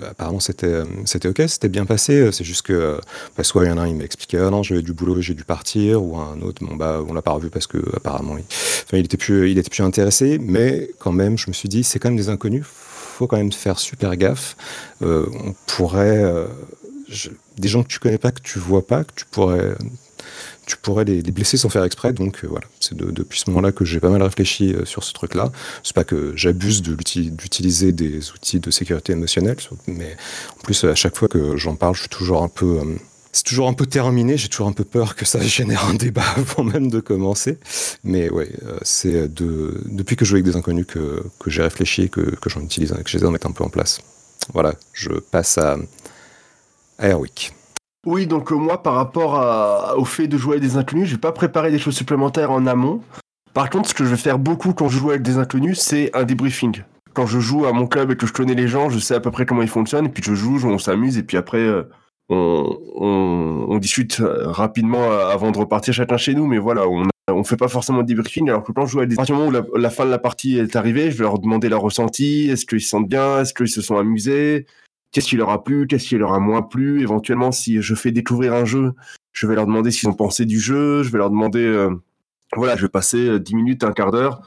apparemment 0.09 0.41
c'était, 0.41 0.67
euh, 0.67 0.85
c'était 1.05 1.29
ok, 1.29 1.43
c'était 1.49 1.69
bien 1.69 1.85
passé. 1.87 2.31
C'est 2.33 2.45
juste 2.45 2.63
que, 2.63 2.99
bah, 3.37 3.45
soit 3.45 3.65
il 3.65 3.69
y 3.69 3.73
en 3.73 3.79
a 3.79 3.83
un, 3.83 3.89
il 3.89 3.97
m'a 3.97 4.05
expliqué, 4.05 4.39
ah 4.39 4.51
non, 4.51 4.63
j'avais 4.63 4.83
du 4.83 4.93
boulot, 4.93 5.21
j'ai 5.21 5.35
dû 5.35 5.45
partir, 5.45 6.03
ou 6.03 6.17
un 6.19 6.41
autre, 6.43 6.65
bon 6.65 6.77
bah, 6.77 7.01
on 7.07 7.13
l'a 7.13 7.23
pas 7.23 7.33
revu 7.33 7.51
parce 7.51 7.67
que 7.67 7.79
apparemment, 7.97 8.37
il, 8.39 8.99
il 8.99 9.09
plus, 9.09 9.63
plus 9.63 9.83
intéressé. 9.83 10.39
Mais 10.41 10.91
quand 10.99 11.13
même, 11.13 11.37
je 11.39 11.49
me 11.49 11.53
suis 11.53 11.69
dit, 11.69 11.83
c'est 11.83 11.99
quand 11.99 12.09
même 12.09 12.19
des 12.19 12.29
inconnus, 12.29 12.65
faut 13.21 13.27
quand 13.27 13.37
même 13.37 13.53
faire 13.53 13.79
super 13.79 14.17
gaffe. 14.17 14.57
Euh, 15.03 15.27
on 15.45 15.55
pourrait, 15.67 16.25
euh, 16.25 16.47
des 17.59 17.69
gens 17.69 17.83
que 17.83 17.89
tu 17.89 17.99
connais 17.99 18.17
pas, 18.17 18.31
que 18.33 18.41
tu 18.41 18.59
vois 18.59 18.87
pas, 18.87 19.05
que 19.05 19.13
tu 19.15 19.27
pourrais 19.27 19.75
tu 20.67 20.77
pourrais 20.77 21.05
les, 21.05 21.21
les 21.21 21.33
blesser 21.33 21.57
sans 21.57 21.69
faire 21.69 21.83
exprès. 21.85 22.13
Donc 22.15 22.45
euh, 22.45 22.47
voilà, 22.49 22.67
c'est 22.79 22.97
de- 22.97 23.11
depuis 23.11 23.41
ce 23.41 23.51
moment-là 23.51 23.73
que 23.73 23.85
j'ai 23.85 24.01
pas 24.01 24.09
mal 24.09 24.23
réfléchi 24.23 24.75
sur 24.85 25.03
ce 25.05 25.13
truc-là. 25.13 25.51
C'est 25.83 25.95
pas 25.95 26.05
que 26.05 26.33
j'abuse 26.37 26.81
d'utiliser 26.81 27.93
des 27.93 28.31
outils 28.31 28.61
de 28.61 28.71
sécurité 28.71 29.13
émotionnelle, 29.13 29.57
mais 29.87 30.17
en 30.59 30.63
plus 30.63 30.85
à 30.85 30.95
chaque 30.95 31.17
fois 31.19 31.29
que 31.29 31.57
j'en 31.59 31.75
parle, 31.75 31.95
je 31.95 32.01
suis 32.01 32.09
toujours 32.09 32.43
un 32.43 32.49
peu 32.49 32.79
c'est 33.33 33.45
toujours 33.45 33.69
un 33.69 33.73
peu 33.73 33.87
terminé, 33.87 34.37
j'ai 34.37 34.49
toujours 34.49 34.67
un 34.67 34.73
peu 34.73 34.85
peur 34.85 35.15
que 35.15 35.25
ça 35.25 35.41
génère 35.41 35.87
un 35.87 35.95
débat 35.95 36.25
avant 36.37 36.65
même 36.65 36.91
de 36.91 37.01
commencer. 37.01 37.59
Mais 38.05 38.31
ouais, 38.31 38.51
euh, 38.65 38.79
c'est 38.83 39.33
de, 39.33 39.81
depuis 39.87 40.17
que 40.17 40.25
je 40.25 40.31
joue 40.31 40.37
avec 40.37 40.45
des 40.45 40.57
inconnus 40.57 40.87
que, 40.87 41.23
j'ai 41.47 41.63
réfléchi 41.63 42.11
que, 42.11 42.35
j'en 42.47 42.61
utilise, 42.61 42.93
que 42.93 43.09
j'essaie 43.09 43.25
d'en 43.25 43.31
mettre 43.31 43.47
un 43.47 43.53
peu 43.53 43.65
en 43.65 43.69
place. 43.69 44.01
Voilà, 44.53 44.75
je 44.93 45.11
passe 45.11 45.59
à, 45.59 45.77
à 46.99 47.09
Airwick. 47.09 47.53
Oui, 48.07 48.27
donc 48.27 48.51
euh, 48.51 48.57
moi, 48.57 48.83
par 48.83 48.95
rapport 48.95 49.99
au 49.99 50.05
fait 50.05 50.27
de 50.27 50.39
jouer 50.39 50.57
avec 50.57 50.63
des 50.63 50.77
inconnus, 50.77 51.09
je 51.09 51.15
vais 51.15 51.21
pas 51.21 51.33
préparer 51.33 51.71
des 51.71 51.79
choses 51.79 51.97
supplémentaires 51.97 52.51
en 52.51 52.67
amont. 52.67 53.03
Par 53.53 53.69
contre, 53.69 53.89
ce 53.89 53.95
que 53.95 54.05
je 54.05 54.11
vais 54.11 54.17
faire 54.17 54.39
beaucoup 54.39 54.73
quand 54.73 54.89
je 54.89 54.99
joue 54.99 55.11
avec 55.11 55.23
des 55.23 55.37
inconnus, 55.37 55.79
c'est 55.81 56.11
un 56.17 56.25
débriefing. 56.25 56.83
Quand 57.13 57.27
je 57.27 57.41
joue 57.41 57.67
à 57.67 57.73
mon 57.73 57.87
club 57.87 58.13
et 58.13 58.17
que 58.17 58.27
je 58.27 58.33
connais 58.33 58.55
les 58.55 58.69
gens, 58.69 58.89
je 58.89 58.99
sais 58.99 59.15
à 59.15 59.21
peu 59.21 59.31
près 59.31 59.45
comment 59.45 59.63
ils 59.63 59.69
fonctionnent, 59.69 60.07
et 60.07 60.09
puis 60.09 60.23
je 60.23 60.35
joue, 60.35 60.61
on 60.65 60.79
s'amuse, 60.79 61.19
et 61.19 61.25
puis 61.25 61.37
après, 61.37 61.59
euh, 61.59 61.83
on, 62.31 63.79
discute 63.79 64.21
euh, 64.21 64.49
rapidement 64.49 65.11
euh, 65.11 65.29
avant 65.29 65.53
de 65.53 65.59
repartir 65.59 65.95
chacun 65.95 66.19
chez 66.19 66.35
nous, 66.35 66.47
mais 66.47 66.59
voilà, 66.59 66.87
on 66.87 67.05
on 67.33 67.45
fait 67.45 67.57
pas 67.57 67.69
forcément 67.69 68.03
de 68.03 68.07
débriefing, 68.07 68.49
alors 68.49 68.65
que 68.65 68.73
quand 68.73 68.87
je 68.87 68.93
joue 68.93 68.99
avec 68.99 69.11
des... 69.11 69.15
À 69.15 69.19
partir 69.19 69.37
du 69.37 69.43
moment 69.43 69.63
où 69.73 69.77
la, 69.77 69.91
fin 69.91 70.05
de 70.05 70.11
la 70.11 70.19
partie 70.19 70.59
est 70.59 70.75
arrivée, 70.75 71.13
je 71.13 71.17
vais 71.17 71.23
leur 71.23 71.39
demander 71.39 71.69
leur 71.69 71.81
ressenti, 71.81 72.51
est-ce 72.51 72.67
qu'ils 72.67 72.81
se 72.81 72.89
sentent 72.89 73.09
bien, 73.09 73.41
est-ce 73.41 73.55
qu'ils 73.55 73.69
se 73.69 73.81
sont 73.81 73.97
amusés, 73.97 74.67
qu'est-ce 75.13 75.29
qui 75.29 75.37
leur 75.37 75.51
a 75.51 75.63
plu, 75.63 75.87
qu'est-ce 75.87 76.09
qui 76.09 76.19
leur 76.19 76.35
a 76.35 76.41
moins 76.41 76.63
plu. 76.63 77.03
Éventuellement, 77.03 77.53
si 77.53 77.81
je 77.81 77.95
fais 77.95 78.11
découvrir 78.11 78.55
un 78.55 78.65
jeu, 78.65 78.93
je 79.33 79.47
vais 79.47 79.55
leur 79.55 79.67
demander 79.67 79.91
ce 79.91 80.01
qu'ils 80.01 80.09
ont 80.09 80.15
pensé 80.15 80.45
du 80.45 80.59
jeu. 80.59 81.03
Je 81.03 81.11
vais 81.11 81.19
leur 81.19 81.31
demander, 81.31 81.65
euh, 81.65 81.91
voilà, 82.57 82.77
je 82.77 82.83
vais 82.83 82.89
passer 82.89 83.29
euh, 83.29 83.39
10 83.39 83.55
minutes, 83.55 83.85
un 83.85 83.93
quart 83.93 84.11
d'heure, 84.11 84.41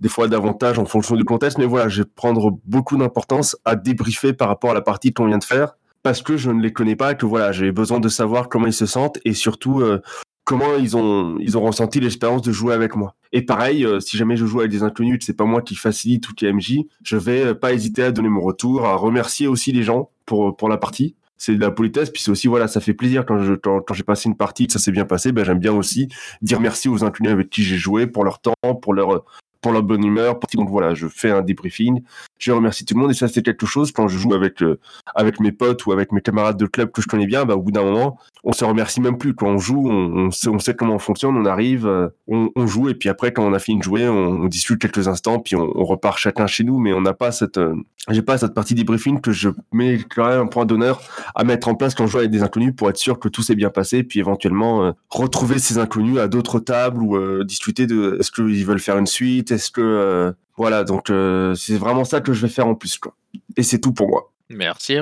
des 0.00 0.08
fois 0.08 0.28
davantage 0.28 0.78
en 0.78 0.84
fonction 0.84 1.16
du 1.16 1.24
contexte. 1.24 1.58
Mais 1.58 1.66
voilà, 1.66 1.88
je 1.88 2.02
vais 2.02 2.08
prendre 2.14 2.58
beaucoup 2.64 2.96
d'importance 2.96 3.56
à 3.64 3.76
débriefer 3.76 4.32
par 4.32 4.48
rapport 4.48 4.70
à 4.70 4.74
la 4.74 4.82
partie 4.82 5.12
qu'on 5.12 5.26
vient 5.26 5.38
de 5.38 5.44
faire 5.44 5.76
parce 6.08 6.22
que 6.22 6.38
je 6.38 6.50
ne 6.50 6.62
les 6.62 6.72
connais 6.72 6.96
pas 6.96 7.14
que 7.14 7.26
voilà, 7.26 7.52
j'ai 7.52 7.70
besoin 7.70 8.00
de 8.00 8.08
savoir 8.08 8.48
comment 8.48 8.66
ils 8.66 8.72
se 8.72 8.86
sentent 8.86 9.18
et 9.26 9.34
surtout 9.34 9.82
euh, 9.82 10.00
comment 10.44 10.76
ils 10.76 10.96
ont 10.96 11.36
ils 11.38 11.58
ont 11.58 11.60
ressenti 11.60 12.00
l'expérience 12.00 12.40
de 12.40 12.50
jouer 12.50 12.72
avec 12.72 12.96
moi. 12.96 13.14
Et 13.32 13.42
pareil, 13.42 13.84
euh, 13.84 14.00
si 14.00 14.16
jamais 14.16 14.38
je 14.38 14.46
joue 14.46 14.60
avec 14.60 14.70
des 14.70 14.82
inconnus, 14.82 15.18
que 15.18 15.24
c'est 15.26 15.36
pas 15.36 15.44
moi 15.44 15.60
qui 15.60 15.74
facilite 15.74 16.26
ou 16.30 16.32
qui 16.32 16.46
est 16.46 16.52
MJ, 16.54 16.78
je 17.02 17.18
vais 17.18 17.48
euh, 17.48 17.54
pas 17.54 17.74
hésiter 17.74 18.04
à 18.04 18.10
donner 18.10 18.30
mon 18.30 18.40
retour, 18.40 18.86
à 18.86 18.94
remercier 18.94 19.48
aussi 19.48 19.70
les 19.70 19.82
gens 19.82 20.08
pour 20.24 20.56
pour 20.56 20.70
la 20.70 20.78
partie. 20.78 21.14
C'est 21.36 21.54
de 21.54 21.60
la 21.60 21.70
politesse, 21.70 22.08
puis 22.08 22.22
c'est 22.22 22.30
aussi 22.30 22.48
voilà, 22.48 22.68
ça 22.68 22.80
fait 22.80 22.94
plaisir 22.94 23.26
quand 23.26 23.38
je 23.40 23.52
quand 23.52 23.92
j'ai 23.92 24.02
passé 24.02 24.30
une 24.30 24.36
partie, 24.38 24.66
que 24.66 24.72
ça 24.72 24.78
s'est 24.78 24.92
bien 24.92 25.04
passé, 25.04 25.30
ben 25.30 25.44
j'aime 25.44 25.58
bien 25.58 25.74
aussi 25.74 26.08
dire 26.40 26.58
merci 26.58 26.88
aux 26.88 27.04
inconnus 27.04 27.32
avec 27.32 27.50
qui 27.50 27.62
j'ai 27.62 27.76
joué 27.76 28.06
pour 28.06 28.24
leur 28.24 28.40
temps, 28.40 28.54
pour 28.80 28.94
leur 28.94 29.26
pour 29.60 29.72
leur 29.72 29.82
bonne 29.82 30.04
humeur. 30.04 30.38
Pour... 30.38 30.48
Donc 30.54 30.68
voilà, 30.68 30.94
je 30.94 31.06
fais 31.08 31.30
un 31.30 31.42
débriefing, 31.42 32.02
je 32.38 32.52
remercie 32.52 32.84
tout 32.84 32.94
le 32.94 33.00
monde 33.00 33.10
et 33.10 33.14
ça 33.14 33.28
c'est 33.28 33.42
quelque 33.42 33.66
chose 33.66 33.92
quand 33.92 34.08
je 34.08 34.18
joue 34.18 34.34
avec 34.34 34.62
euh, 34.62 34.78
avec 35.14 35.40
mes 35.40 35.52
potes 35.52 35.86
ou 35.86 35.92
avec 35.92 36.12
mes 36.12 36.20
camarades 36.20 36.56
de 36.56 36.66
club 36.66 36.90
que 36.90 37.02
je 37.02 37.06
connais 37.06 37.26
bien, 37.26 37.44
bah, 37.44 37.56
au 37.56 37.62
bout 37.62 37.72
d'un 37.72 37.84
moment, 37.84 38.18
on 38.44 38.52
se 38.52 38.64
remercie 38.64 39.00
même 39.00 39.18
plus. 39.18 39.34
Quand 39.34 39.48
on 39.48 39.58
joue, 39.58 39.88
on, 39.90 40.30
sait, 40.30 40.74
comment 40.74 40.94
on 40.94 40.98
fonctionne, 40.98 41.36
on 41.36 41.44
arrive, 41.44 41.86
euh, 41.86 42.08
on, 42.26 42.66
joue, 42.66 42.88
et 42.88 42.94
puis 42.94 43.08
après, 43.08 43.32
quand 43.32 43.44
on 43.44 43.52
a 43.52 43.58
fini 43.58 43.78
de 43.78 43.82
jouer, 43.82 44.08
on, 44.08 44.46
discute 44.46 44.80
quelques 44.80 45.08
instants, 45.08 45.38
puis 45.38 45.56
on, 45.56 45.84
repart 45.84 46.18
chacun 46.18 46.46
chez 46.46 46.64
nous, 46.64 46.78
mais 46.78 46.92
on 46.92 47.00
n'a 47.00 47.14
pas 47.14 47.32
cette, 47.32 47.58
euh, 47.58 47.74
j'ai 48.08 48.22
pas 48.22 48.38
cette 48.38 48.54
partie 48.54 48.74
débriefing 48.74 49.20
que 49.20 49.32
je 49.32 49.50
mets 49.72 49.98
quand 50.14 50.26
même 50.26 50.40
un 50.40 50.46
point 50.46 50.64
d'honneur 50.64 51.00
à 51.34 51.44
mettre 51.44 51.68
en 51.68 51.74
place 51.74 51.94
quand 51.94 52.06
je 52.06 52.12
joue 52.12 52.18
avec 52.18 52.30
des 52.30 52.42
inconnus 52.42 52.72
pour 52.76 52.88
être 52.88 52.96
sûr 52.96 53.18
que 53.18 53.28
tout 53.28 53.42
s'est 53.42 53.54
bien 53.54 53.70
passé, 53.70 54.02
puis 54.02 54.20
éventuellement 54.20 54.84
euh, 54.84 54.92
retrouver 55.10 55.58
ces 55.58 55.78
inconnus 55.78 56.18
à 56.18 56.28
d'autres 56.28 56.60
tables 56.60 57.02
ou 57.02 57.18
discuter 57.44 57.86
de 57.86 58.16
est-ce 58.20 58.30
qu'ils 58.30 58.64
veulent 58.64 58.80
faire 58.80 58.98
une 58.98 59.06
suite, 59.06 59.47
est-ce 59.50 59.70
que 59.70 59.80
euh, 59.80 60.32
voilà, 60.56 60.84
donc 60.84 61.10
euh, 61.10 61.54
c'est 61.54 61.76
vraiment 61.76 62.04
ça 62.04 62.20
que 62.20 62.32
je 62.32 62.42
vais 62.42 62.52
faire 62.52 62.66
en 62.66 62.74
plus, 62.74 62.98
quoi. 62.98 63.14
Et 63.56 63.62
c'est 63.62 63.80
tout 63.80 63.92
pour 63.92 64.08
moi. 64.08 64.32
Merci 64.48 64.98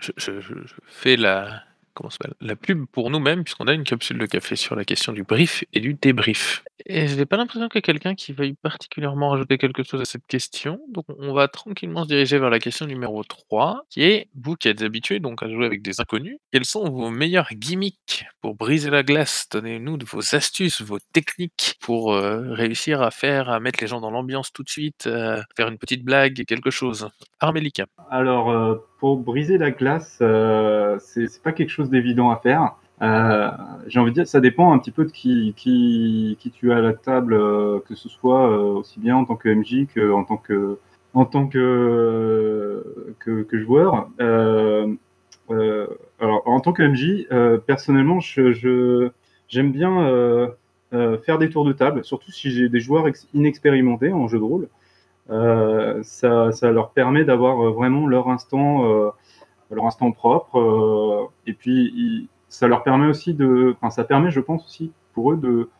je, 0.00 0.12
je, 0.18 0.54
fais 0.86 1.16
la, 1.16 1.62
comment 1.94 2.10
la 2.40 2.56
pub 2.56 2.86
pour 2.86 3.10
nous-mêmes, 3.10 3.44
puisqu'on 3.44 3.66
a 3.66 3.72
une 3.72 3.84
capsule 3.84 4.18
de 4.18 4.26
café 4.26 4.56
sur 4.56 4.76
la 4.76 4.84
question 4.84 5.12
du 5.12 5.22
brief 5.22 5.64
et 5.72 5.80
du 5.80 5.94
débrief. 5.94 6.64
Et 6.86 7.06
je 7.06 7.14
n'ai 7.16 7.24
pas 7.24 7.36
l'impression 7.36 7.68
qu'il 7.68 7.78
y 7.78 7.80
ait 7.80 7.82
quelqu'un 7.82 8.14
qui 8.14 8.32
veuille 8.32 8.54
particulièrement 8.54 9.30
rajouter 9.30 9.58
quelque 9.58 9.82
chose 9.82 10.00
à 10.00 10.04
cette 10.04 10.26
question. 10.26 10.80
Donc 10.88 11.06
on 11.08 11.32
va 11.32 11.48
tranquillement 11.48 12.02
se 12.02 12.08
diriger 12.08 12.38
vers 12.38 12.50
la 12.50 12.58
question 12.58 12.86
numéro 12.86 13.22
3, 13.24 13.84
qui 13.90 14.02
est, 14.02 14.28
vous 14.34 14.56
qui 14.56 14.68
êtes 14.68 14.82
habitués 14.82 15.20
donc 15.20 15.42
à 15.42 15.48
jouer 15.48 15.66
avec 15.66 15.82
des 15.82 16.00
inconnus, 16.00 16.38
quels 16.52 16.64
sont 16.64 16.88
vos 16.90 17.10
meilleurs 17.10 17.48
gimmicks 17.52 18.26
pour 18.40 18.54
briser 18.54 18.90
la 18.90 19.02
glace? 19.02 19.48
Donnez-nous 19.50 19.96
de 19.96 20.04
vos 20.04 20.34
astuces, 20.34 20.82
vos 20.82 20.98
techniques 21.12 21.76
pour 21.80 22.12
euh, 22.12 22.52
réussir 22.52 23.02
à 23.02 23.10
faire, 23.10 23.48
à 23.48 23.60
mettre 23.60 23.80
les 23.80 23.86
gens 23.86 24.00
dans 24.00 24.10
l'ambiance 24.10 24.52
tout 24.52 24.62
de 24.62 24.70
suite, 24.70 25.06
euh, 25.06 25.42
faire 25.56 25.68
une 25.68 25.78
petite 25.78 26.04
blague, 26.04 26.44
quelque 26.44 26.70
chose. 26.70 27.08
Armélica. 27.40 27.86
Alors, 28.10 28.50
euh, 28.50 28.76
pour 28.98 29.18
briser 29.18 29.58
la 29.58 29.70
glace, 29.70 30.18
euh, 30.22 30.98
c'est 31.00 31.42
pas 31.42 31.52
quelque 31.52 31.70
chose 31.70 31.90
d'évident 31.90 32.30
à 32.30 32.36
faire. 32.36 32.76
Euh, 33.02 33.50
j'ai 33.86 33.98
envie 33.98 34.10
de 34.12 34.14
dire, 34.14 34.26
ça 34.28 34.40
dépend 34.40 34.72
un 34.72 34.78
petit 34.78 34.92
peu 34.92 35.04
de 35.04 35.10
qui, 35.10 35.54
tu 36.54 36.72
as 36.72 36.76
à 36.76 36.80
la 36.80 36.94
table, 36.94 37.34
euh, 37.34 37.80
que 37.86 37.94
ce 37.94 38.08
soit 38.08 38.50
euh, 38.50 38.78
aussi 38.78 39.00
bien 39.00 39.16
en 39.16 39.24
tant 39.24 39.36
que 39.36 39.48
MJ 39.48 39.86
qu'en 39.94 40.24
tant 40.24 40.36
que 40.36 40.78
en 41.12 41.24
tant 41.26 41.46
que 41.46 43.14
que, 43.20 43.42
que 43.42 43.58
joueur. 43.58 44.08
Alors, 46.20 46.48
en 46.48 46.60
tant 46.60 46.72
que 46.72 46.82
MJ, 46.82 47.26
personnellement, 47.66 48.20
je, 48.20 49.10
j'aime 49.48 49.72
bien 49.72 50.48
faire 51.24 51.38
des 51.38 51.50
tours 51.50 51.64
de 51.64 51.72
table, 51.72 52.04
surtout 52.04 52.30
si 52.30 52.50
j'ai 52.50 52.68
des 52.68 52.80
joueurs 52.80 53.06
inexpérimentés 53.34 54.12
en 54.12 54.28
jeu 54.28 54.38
de 54.38 54.44
rôle. 54.44 54.68
Euh, 55.30 56.02
ça, 56.02 56.50
leur 56.70 56.90
permet 56.90 57.24
d'avoir 57.24 57.56
vraiment 57.72 58.06
leur 58.06 58.28
instant, 58.28 58.84
euh, 58.84 59.10
leur 59.70 59.86
instant 59.86 60.12
propre. 60.12 60.58
Euh, 60.58 61.26
et 61.46 61.54
puis, 61.54 62.28
ça 62.48 62.68
leur 62.68 62.82
permet 62.82 63.06
aussi 63.06 63.34
de, 63.34 63.74
enfin, 63.76 63.90
ça 63.90 64.04
permet, 64.04 64.30
je 64.30 64.40
pense 64.40 64.64
aussi, 64.64 64.92
pour 65.12 65.32
eux 65.32 65.36
de, 65.36 65.70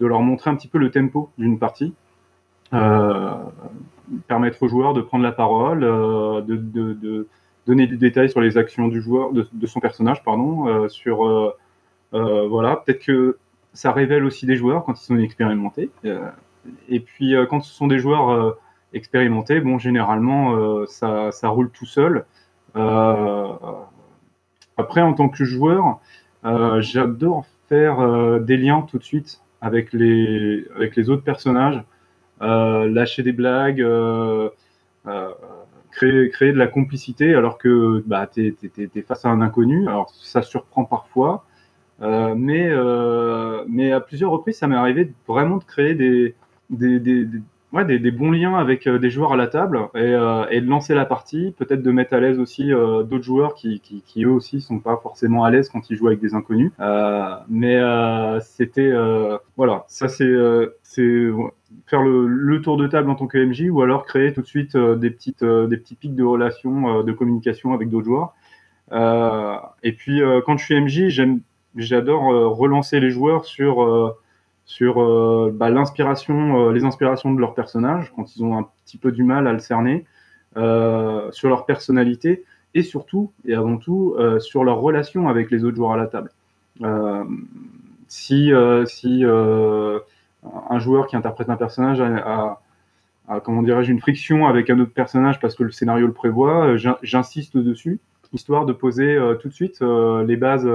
de 0.00 0.06
leur 0.06 0.20
montrer 0.22 0.50
un 0.50 0.56
petit 0.56 0.68
peu 0.68 0.78
le 0.78 0.90
tempo 0.90 1.30
d'une 1.38 1.58
partie, 1.58 1.94
euh, 2.72 3.34
permettre 4.28 4.62
aux 4.62 4.68
joueurs 4.68 4.94
de 4.94 5.00
prendre 5.00 5.24
la 5.24 5.32
parole, 5.32 5.84
euh, 5.84 6.40
de, 6.40 6.56
de, 6.56 7.28
donner 7.66 7.86
des 7.86 7.96
détails 7.96 8.30
sur 8.30 8.40
les 8.40 8.58
actions 8.58 8.88
du 8.88 9.00
joueur, 9.02 9.32
de, 9.32 9.66
son 9.66 9.80
personnage, 9.80 10.22
pardon, 10.22 10.68
euh, 10.68 10.88
sur, 10.88 11.54
voilà, 12.12 12.76
peut-être 12.76 13.04
que 13.04 13.38
ça 13.72 13.92
révèle 13.92 14.24
aussi 14.24 14.46
des 14.46 14.56
joueurs 14.56 14.84
quand 14.84 14.98
ils 15.00 15.04
sont 15.04 15.18
expérimentés. 15.18 15.90
et 16.88 17.00
puis 17.00 17.34
quand 17.50 17.60
ce 17.60 17.74
sont 17.74 17.88
des 17.88 17.98
joueurs 17.98 18.56
expérimentés, 18.96 19.60
bon, 19.60 19.78
généralement, 19.78 20.86
ça, 20.86 21.30
ça, 21.32 21.48
roule 21.48 21.70
tout 21.70 21.86
seul. 21.86 22.24
après, 24.76 25.02
en 25.02 25.12
tant 25.14 25.28
que 25.28 25.44
joueur, 25.44 26.00
j'adore 26.78 27.46
faire 27.68 28.40
des 28.40 28.56
liens 28.56 28.82
tout 28.82 28.98
de 28.98 29.04
suite 29.04 29.40
avec 29.60 29.92
les, 29.92 30.64
avec 30.76 30.96
les 30.96 31.10
autres 31.10 31.24
personnages, 31.24 31.82
lâcher 32.40 33.22
des 33.22 33.32
blagues, 33.32 33.84
créer, 35.96 36.30
créer 36.30 36.52
de 36.52 36.58
la 36.58 36.66
complicité 36.66 37.34
alors 37.34 37.58
que 37.58 38.02
bah, 38.06 38.28
tu 38.32 38.56
es, 38.78 39.02
face 39.02 39.24
à 39.24 39.30
un 39.30 39.40
inconnu. 39.40 39.88
Alors 39.88 40.10
ça 40.10 40.42
surprend 40.42 40.84
parfois, 40.84 41.44
euh, 42.02 42.34
mais, 42.36 42.68
euh, 42.68 43.64
mais 43.68 43.92
à 43.92 44.00
plusieurs 44.00 44.30
reprises, 44.30 44.58
ça 44.58 44.68
m'est 44.68 44.76
arrivé 44.76 45.12
vraiment 45.26 45.56
de 45.56 45.64
créer 45.64 45.94
des, 45.94 46.34
des, 46.70 47.26
des, 47.84 48.10
bons 48.10 48.30
liens 48.30 48.54
avec 48.54 48.86
euh, 48.86 48.98
des 48.98 49.10
joueurs 49.10 49.32
à 49.32 49.36
la 49.36 49.46
table 49.46 49.88
et, 49.94 50.12
et 50.50 50.60
de 50.60 50.66
lancer 50.66 50.94
la 50.94 51.04
partie, 51.04 51.54
peut-être 51.58 51.82
de 51.82 51.90
mettre 51.90 52.14
à 52.14 52.20
l'aise 52.20 52.38
aussi 52.38 52.68
d'autres 52.68 53.22
joueurs 53.22 53.54
qui, 53.54 53.80
eux 54.18 54.30
aussi 54.30 54.60
sont 54.60 54.78
pas 54.78 54.96
forcément 55.02 55.44
à 55.44 55.50
l'aise 55.50 55.68
quand 55.68 55.90
ils 55.90 55.96
jouent 55.96 56.08
avec 56.08 56.20
des 56.20 56.34
inconnus. 56.34 56.72
mais 57.48 57.80
c'était 58.40 58.92
voilà, 59.56 59.84
ça 59.88 60.08
c'est 60.08 60.32
faire 61.86 62.02
le, 62.02 62.60
tour 62.62 62.76
de 62.76 62.86
table 62.86 63.10
en 63.10 63.14
tant 63.14 63.26
que 63.26 63.38
MJ 63.38 63.68
ou 63.70 63.82
alors 63.82 64.06
créer 64.06 64.32
tout 64.32 64.42
de 64.42 64.46
suite 64.46 64.74
euh, 64.74 64.96
des, 64.96 65.10
petites, 65.10 65.42
euh, 65.42 65.66
des 65.66 65.76
petits 65.76 65.94
pics 65.94 66.14
de 66.14 66.24
relations, 66.24 67.00
euh, 67.00 67.02
de 67.02 67.12
communication 67.12 67.72
avec 67.72 67.88
d'autres 67.88 68.06
joueurs. 68.06 68.34
et 69.82 69.92
puis 69.92 70.20
quand 70.44 70.56
je 70.56 70.64
suis 70.64 70.80
MJ, 70.80 71.10
j'adore 71.76 72.56
relancer 72.56 73.00
les 73.00 73.10
joueurs 73.10 73.44
sur, 73.44 74.16
sur 74.66 74.96
bah, 75.52 75.70
l'inspiration, 75.70 76.70
les 76.70 76.84
inspirations 76.84 77.32
de 77.32 77.40
leurs 77.40 77.54
personnages 77.54 78.12
quand 78.14 78.36
ils 78.36 78.44
ont 78.44 78.58
un 78.58 78.68
petit 78.84 78.98
peu 78.98 79.12
du 79.12 79.22
mal 79.22 79.46
à 79.46 79.52
le 79.52 79.60
cerner, 79.60 80.04
sur 80.54 81.48
leur 81.48 81.66
personnalité 81.66 82.44
et 82.74 82.82
surtout 82.82 83.30
et 83.46 83.54
avant 83.54 83.76
tout 83.76 84.16
sur 84.40 84.64
leur 84.64 84.80
relation 84.80 85.28
avec 85.28 85.50
les 85.50 85.64
autres 85.64 85.76
joueurs 85.76 85.92
à 85.92 85.96
la 85.96 86.06
table. 86.08 86.30
si 88.08 88.50
si 88.86 89.24
un 89.24 90.78
joueur 90.78 91.06
qui 91.06 91.16
interprète 91.16 91.48
un 91.48 91.56
personnage 91.56 92.00
a, 92.00 92.60
comment 93.44 93.62
dirais-je, 93.62 93.90
une 93.90 94.00
friction 94.00 94.46
avec 94.46 94.70
un 94.70 94.78
autre 94.78 94.92
personnage 94.92 95.40
parce 95.40 95.54
que 95.54 95.64
le 95.64 95.70
scénario 95.70 96.06
le 96.06 96.12
prévoit, 96.12 96.66
euh, 96.66 96.94
j'insiste 97.02 97.56
dessus, 97.56 98.00
histoire 98.32 98.66
de 98.66 98.72
poser 98.72 99.14
euh, 99.14 99.34
tout 99.34 99.48
de 99.48 99.54
suite 99.54 99.82
euh, 99.82 100.24
les 100.24 100.36
bases. 100.36 100.68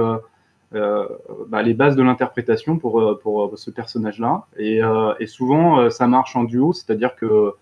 Bah, 0.72 1.62
les 1.62 1.74
bases 1.74 1.96
de 1.96 2.02
l'interprétation 2.02 2.78
pour, 2.78 3.18
pour 3.22 3.58
ce 3.58 3.70
personnage-là. 3.70 4.46
Et, 4.56 4.80
souvent, 5.26 5.90
ça 5.90 6.06
marche 6.06 6.34
en 6.36 6.44
duo, 6.44 6.72
c'est-à-dire 6.72 7.14
que 7.14 7.52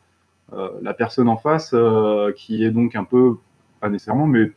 la 0.80 0.94
personne 0.94 1.28
en 1.28 1.36
face, 1.36 1.74
qui 2.36 2.64
est 2.64 2.70
donc 2.70 2.94
un 2.94 3.04
peu, 3.04 3.36
pas 3.80 3.88
nécessairement, 3.88 4.26
mais 4.26 4.52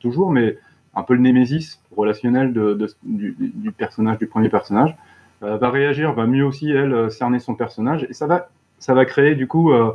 toujours, 0.00 0.30
mais 0.30 0.58
un 0.96 1.02
peu 1.02 1.14
le 1.14 1.20
némésis 1.20 1.80
relationnel 1.96 2.52
du, 2.52 3.36
du, 3.38 3.72
personnage, 3.72 4.18
du 4.18 4.26
premier 4.26 4.48
personnage, 4.48 4.96
euh, 5.42 5.58
va 5.58 5.70
réagir, 5.70 6.14
va 6.14 6.26
mieux 6.26 6.44
aussi, 6.44 6.70
elle, 6.70 6.94
euh, 6.94 7.10
cerner 7.10 7.38
son 7.38 7.54
personnage. 7.54 8.06
Et 8.08 8.14
ça 8.14 8.26
va, 8.26 8.48
ça 8.78 8.94
va 8.94 9.04
créer, 9.04 9.34
du 9.34 9.46
coup, 9.46 9.72
euh, 9.72 9.92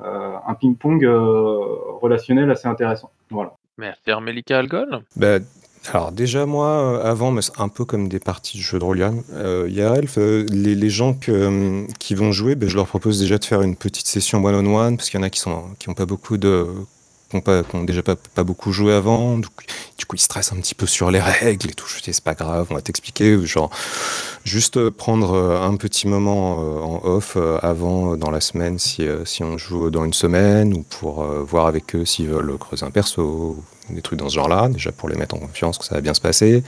un 0.00 0.54
ping-pong 0.54 1.04
relationnel 1.04 2.50
assez 2.50 2.66
intéressant. 2.66 3.10
Voilà. 3.30 3.52
Merci 3.78 4.10
Armelika 4.10 4.58
Algol? 4.58 5.00
Bah, 5.16 5.38
alors 5.88 6.12
déjà 6.12 6.46
moi, 6.46 7.02
avant, 7.02 7.30
mais 7.30 7.40
un 7.58 7.68
peu 7.68 7.84
comme 7.84 8.08
des 8.08 8.20
parties 8.20 8.58
de 8.58 8.62
jeux 8.62 8.78
de 8.78 8.84
rôle, 8.84 9.02
euh, 9.32 9.96
Elf, 9.96 10.16
les, 10.18 10.74
les, 10.74 10.90
gens 10.90 11.14
que, 11.14 11.86
qui 11.98 12.14
vont 12.14 12.32
jouer, 12.32 12.54
ben, 12.54 12.68
je 12.68 12.76
leur 12.76 12.86
propose 12.86 13.18
déjà 13.18 13.38
de 13.38 13.44
faire 13.44 13.62
une 13.62 13.76
petite 13.76 14.06
session 14.06 14.44
one-on-one, 14.44 14.96
parce 14.96 15.08
qu'il 15.08 15.18
y 15.18 15.22
en 15.22 15.26
a 15.26 15.30
qui 15.30 15.48
n'ont 15.48 15.74
qui 15.78 15.92
pas 15.94 16.06
beaucoup 16.06 16.36
de 16.36 16.66
qui 17.30 17.76
n'ont 17.76 17.84
déjà 17.84 18.02
pas, 18.02 18.44
beaucoup 18.44 18.72
joué 18.72 18.92
avant. 18.92 19.38
Du 19.38 19.46
coup, 19.48 20.16
ils 20.16 20.20
stressent 20.20 20.52
un 20.52 20.56
petit 20.56 20.74
peu 20.74 20.86
sur 20.86 21.10
les 21.10 21.20
règles 21.20 21.70
et 21.70 21.74
tout. 21.74 21.86
Je 21.86 22.02
dis, 22.02 22.12
c'est 22.12 22.24
pas 22.24 22.34
grave, 22.34 22.66
on 22.70 22.74
va 22.74 22.82
t'expliquer. 22.82 23.44
Genre, 23.46 23.70
juste 24.44 24.90
prendre 24.90 25.34
euh, 25.34 25.62
un 25.62 25.76
petit 25.76 26.08
moment 26.08 26.58
euh, 26.60 26.80
en 26.80 27.00
off 27.04 27.34
euh, 27.36 27.58
avant, 27.62 28.16
dans 28.16 28.30
la 28.30 28.40
semaine, 28.40 28.78
si, 28.78 29.06
si 29.24 29.44
on 29.44 29.58
joue 29.58 29.90
dans 29.90 30.04
une 30.04 30.12
semaine, 30.12 30.74
ou 30.74 30.82
pour 30.82 31.22
voir 31.24 31.66
avec 31.66 31.94
eux 31.94 32.04
s'ils 32.04 32.28
veulent 32.28 32.56
creuser 32.58 32.84
un 32.84 32.90
perso, 32.90 33.56
des 33.94 34.02
trucs 34.02 34.18
dans 34.18 34.28
ce 34.28 34.34
genre-là, 34.34 34.68
déjà 34.68 34.92
pour 34.92 35.08
les 35.08 35.16
mettre 35.16 35.34
en 35.34 35.38
confiance 35.38 35.78
que 35.78 35.84
ça 35.84 35.94
va 35.94 36.00
bien 36.00 36.14
se 36.14 36.20
passer. 36.20 36.62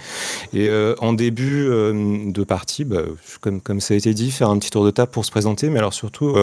Et 0.53 0.71
en 0.99 1.13
début 1.13 1.67
de 1.67 2.45
partie, 2.45 2.85
bah, 2.85 3.03
comme, 3.41 3.81
ça 3.81 3.95
a 3.95 3.97
été 3.97 4.15
dit, 4.15 4.31
faire 4.31 4.51
un 4.51 4.59
petit 4.59 4.71
tour 4.71 4.85
de 4.85 4.91
table 4.91 5.11
pour 5.11 5.25
se 5.25 5.31
présenter, 5.31 5.71
mais 5.71 5.79
alors 5.79 5.95
surtout 5.95 6.37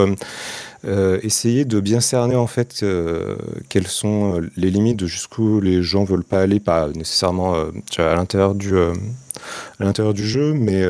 euh, 0.86 1.20
essayer 1.22 1.66
de 1.66 1.78
bien 1.78 2.00
cerner 2.00 2.36
en 2.36 2.46
fait 2.46 2.82
euh, 2.82 3.36
quelles 3.68 3.86
sont 3.86 4.36
euh, 4.36 4.50
les 4.56 4.70
limites 4.70 4.96
de 4.96 5.06
jusqu'où 5.06 5.60
les 5.60 5.82
gens 5.82 6.04
veulent 6.04 6.24
pas 6.24 6.40
aller, 6.40 6.58
pas 6.58 6.88
nécessairement 6.88 7.54
à 7.98 8.14
l'intérieur 8.14 8.54
du 8.54 8.78
à 8.78 9.84
l'intérieur 9.84 10.14
du 10.14 10.26
jeu, 10.26 10.54
mais 10.54 10.82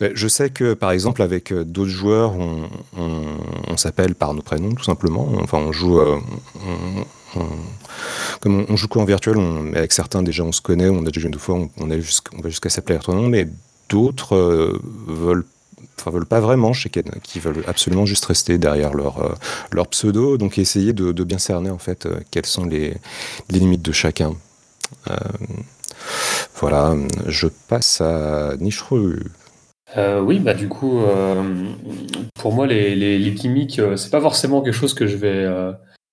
je 0.00 0.28
sais 0.28 0.50
que 0.50 0.74
par 0.74 0.90
exemple 0.90 1.22
avec 1.22 1.52
d'autres 1.52 1.90
joueurs, 1.90 2.34
on, 2.96 3.76
s'appelle 3.76 4.14
par 4.14 4.34
nos 4.34 4.42
prénoms 4.42 4.72
tout 4.72 4.84
simplement. 4.84 5.28
Enfin, 5.40 5.58
on 5.58 5.72
joue, 5.72 6.00
comme 8.40 8.66
on, 8.68 8.76
joue 8.76 8.88
qu'en 8.88 9.04
virtuel, 9.04 9.36
on, 9.36 9.72
avec 9.74 9.92
certains 9.92 10.22
déjà 10.22 10.44
on 10.44 10.52
se 10.52 10.60
connaît, 10.60 10.88
on 10.88 11.02
a 11.02 11.10
déjà 11.10 11.20
joué 11.20 11.30
deux 11.30 11.38
fois, 11.38 11.56
on, 11.56 11.70
on, 11.78 11.90
on 11.90 12.42
va 12.42 12.48
jusqu'à 12.48 12.68
s'appeler 12.70 12.98
nom, 13.08 13.28
mais 13.28 13.48
d'autres 13.88 14.80
veulent 15.06 15.44
enfin 16.00 16.10
veulent 16.10 16.26
pas 16.26 16.40
vraiment 16.40 16.72
chez 16.72 16.88
Ken, 16.88 17.04
qui 17.22 17.40
veulent 17.40 17.64
absolument 17.66 18.06
juste 18.06 18.24
rester 18.24 18.58
derrière 18.58 18.94
leur, 18.94 19.18
euh, 19.22 19.84
pseudo, 19.90 20.38
donc 20.38 20.58
essayer 20.58 20.92
de, 20.92 21.12
bien 21.24 21.38
cerner 21.38 21.70
en 21.70 21.78
fait 21.78 22.06
euh, 22.06 22.20
quelles 22.30 22.46
sont 22.46 22.64
les, 22.64 22.96
les, 23.50 23.58
limites 23.58 23.82
de 23.82 23.92
chacun. 23.92 24.34
Euh, 25.10 25.16
voilà, 26.56 26.96
je 27.26 27.48
passe 27.68 28.00
à 28.00 28.56
Nichru. 28.58 29.22
oui, 29.96 30.38
bah 30.38 30.54
du 30.54 30.68
coup, 30.68 31.00
pour 32.34 32.52
moi, 32.52 32.66
les, 32.66 32.94
les, 32.94 33.18
les 33.18 33.30
gimmicks, 33.32 33.80
c'est 33.96 34.10
pas 34.10 34.20
forcément 34.20 34.62
quelque 34.62 34.74
chose 34.74 34.94
que 34.94 35.06
je 35.06 35.16
vais 35.16 35.46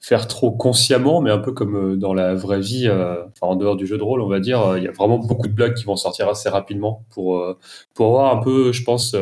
faire 0.06 0.28
trop 0.28 0.52
consciemment, 0.52 1.20
mais 1.20 1.32
un 1.32 1.40
peu 1.40 1.52
comme 1.52 1.94
euh, 1.94 1.96
dans 1.96 2.14
la 2.14 2.36
vraie 2.36 2.60
vie, 2.60 2.88
euh, 2.88 3.24
en 3.42 3.56
dehors 3.56 3.76
du 3.76 3.88
jeu 3.88 3.98
de 3.98 4.04
rôle, 4.04 4.22
on 4.22 4.28
va 4.28 4.40
dire, 4.40 4.62
euh, 4.62 4.78
il 4.78 4.84
y 4.84 4.88
a 4.88 4.92
vraiment 4.92 5.18
beaucoup 5.18 5.48
de 5.48 5.54
blagues 5.54 5.74
qui 5.74 5.84
vont 5.84 5.96
sortir 5.96 6.30
assez 6.30 6.48
rapidement 6.48 7.04
pour, 7.10 7.44
pour 7.96 8.12
voir 8.12 8.38
un 8.38 8.40
peu, 8.40 8.72
je 8.72 8.84
pense, 8.84 9.16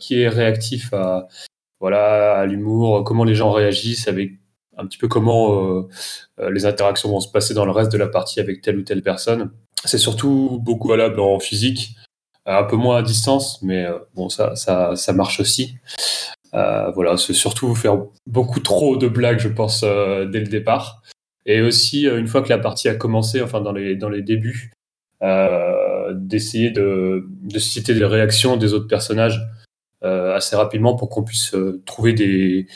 qui 0.00 0.20
est 0.20 0.28
réactif 0.28 0.92
à, 0.92 1.28
voilà, 1.78 2.34
à 2.34 2.46
l'humour, 2.46 3.04
comment 3.04 3.22
les 3.22 3.36
gens 3.36 3.52
réagissent, 3.52 4.08
avec 4.08 4.32
un 4.76 4.86
petit 4.86 4.98
peu 4.98 5.06
comment 5.06 5.86
les 6.50 6.66
interactions 6.66 7.10
vont 7.10 7.20
se 7.20 7.30
passer 7.30 7.54
dans 7.54 7.64
le 7.64 7.70
reste 7.70 7.92
de 7.92 7.98
la 7.98 8.08
partie 8.08 8.40
avec 8.40 8.60
telle 8.60 8.78
ou 8.78 8.82
telle 8.82 9.02
personne. 9.02 9.52
C'est 9.84 9.98
surtout 9.98 10.58
beaucoup 10.62 10.88
valable 10.88 11.20
en 11.20 11.38
physique, 11.38 11.94
un 12.44 12.64
peu 12.64 12.76
moins 12.76 12.96
à 12.96 13.02
distance, 13.02 13.62
mais 13.62 13.86
bon, 14.14 14.28
ça, 14.28 14.56
ça, 14.56 14.96
ça 14.96 15.12
marche 15.12 15.38
aussi. 15.38 15.76
Euh, 16.54 16.90
voilà, 16.90 17.16
c'est 17.16 17.32
surtout 17.32 17.74
faire 17.74 17.98
beaucoup 18.26 18.60
trop 18.60 18.96
de 18.96 19.08
blagues, 19.08 19.40
je 19.40 19.48
pense, 19.48 19.82
euh, 19.82 20.24
dès 20.24 20.40
le 20.40 20.46
départ. 20.46 21.02
Et 21.46 21.60
aussi, 21.60 22.06
euh, 22.06 22.18
une 22.18 22.28
fois 22.28 22.42
que 22.42 22.48
la 22.48 22.58
partie 22.58 22.88
a 22.88 22.94
commencé, 22.94 23.42
enfin 23.42 23.60
dans 23.60 23.72
les, 23.72 23.96
dans 23.96 24.08
les 24.08 24.22
débuts, 24.22 24.72
d'essayer 26.12 26.70
de, 26.70 27.26
citer 27.56 27.94
les 27.94 28.04
réactions 28.04 28.58
des 28.58 28.74
autres 28.74 28.86
personnages 28.86 29.40
assez 30.02 30.54
rapidement 30.54 30.96
pour 30.96 31.08
qu'on 31.08 31.24
puisse 31.24 31.56
trouver 31.86 32.12
des, 32.12 32.66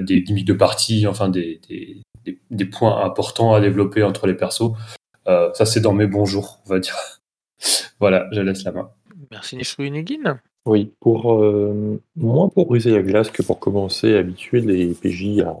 des 0.00 0.16
limites 0.16 0.48
de 0.48 0.52
partie, 0.52 1.06
enfin 1.06 1.28
des, 1.28 1.60
des, 2.50 2.64
points 2.64 3.04
importants 3.04 3.54
à 3.54 3.60
développer 3.60 4.02
entre 4.02 4.26
les 4.26 4.34
persos. 4.34 4.72
ça, 5.26 5.64
c'est 5.64 5.80
dans 5.80 5.92
mes 5.92 6.08
bons 6.08 6.24
jours, 6.24 6.60
on 6.66 6.70
va 6.70 6.80
dire. 6.80 6.96
voilà, 8.00 8.26
je 8.32 8.40
laisse 8.40 8.64
la 8.64 8.72
main. 8.72 8.90
Merci 9.30 9.56
Nishru 9.56 9.88
Negin. 9.90 10.40
Oui, 10.70 10.92
pour, 11.00 11.34
euh, 11.34 12.00
moins 12.14 12.48
pour 12.48 12.66
briser 12.66 12.92
la 12.92 13.02
glace 13.02 13.28
que 13.32 13.42
pour 13.42 13.58
commencer 13.58 14.14
à 14.14 14.20
habituer 14.20 14.60
les 14.60 14.94
PJ 14.94 15.40
à 15.40 15.56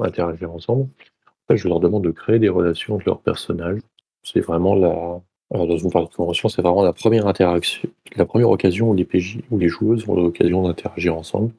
interagir 0.00 0.52
ensemble. 0.52 0.82
En 0.82 1.46
fait, 1.48 1.56
je 1.56 1.66
leur 1.66 1.80
demande 1.80 2.04
de 2.04 2.10
créer 2.10 2.38
des 2.38 2.50
relations 2.50 2.96
entre 2.96 3.06
leurs 3.06 3.22
personnages. 3.22 3.80
C'est 4.22 4.40
vraiment 4.40 4.74
la 4.74 5.22
alors 5.50 5.66
dans 5.66 5.78
une 5.78 5.90
partie 5.90 6.10
de 6.10 6.14
convention, 6.16 6.50
c'est 6.50 6.60
vraiment 6.60 6.82
la 6.82 6.92
première 6.92 7.26
interaction 7.26 7.88
la 8.16 8.26
première 8.26 8.50
occasion 8.50 8.90
où 8.90 8.94
les 8.94 9.06
PJ 9.06 9.38
ou 9.50 9.56
les 9.56 9.68
joueuses 9.70 10.06
ont 10.10 10.14
l'occasion 10.14 10.64
d'interagir 10.64 11.16
ensemble. 11.16 11.54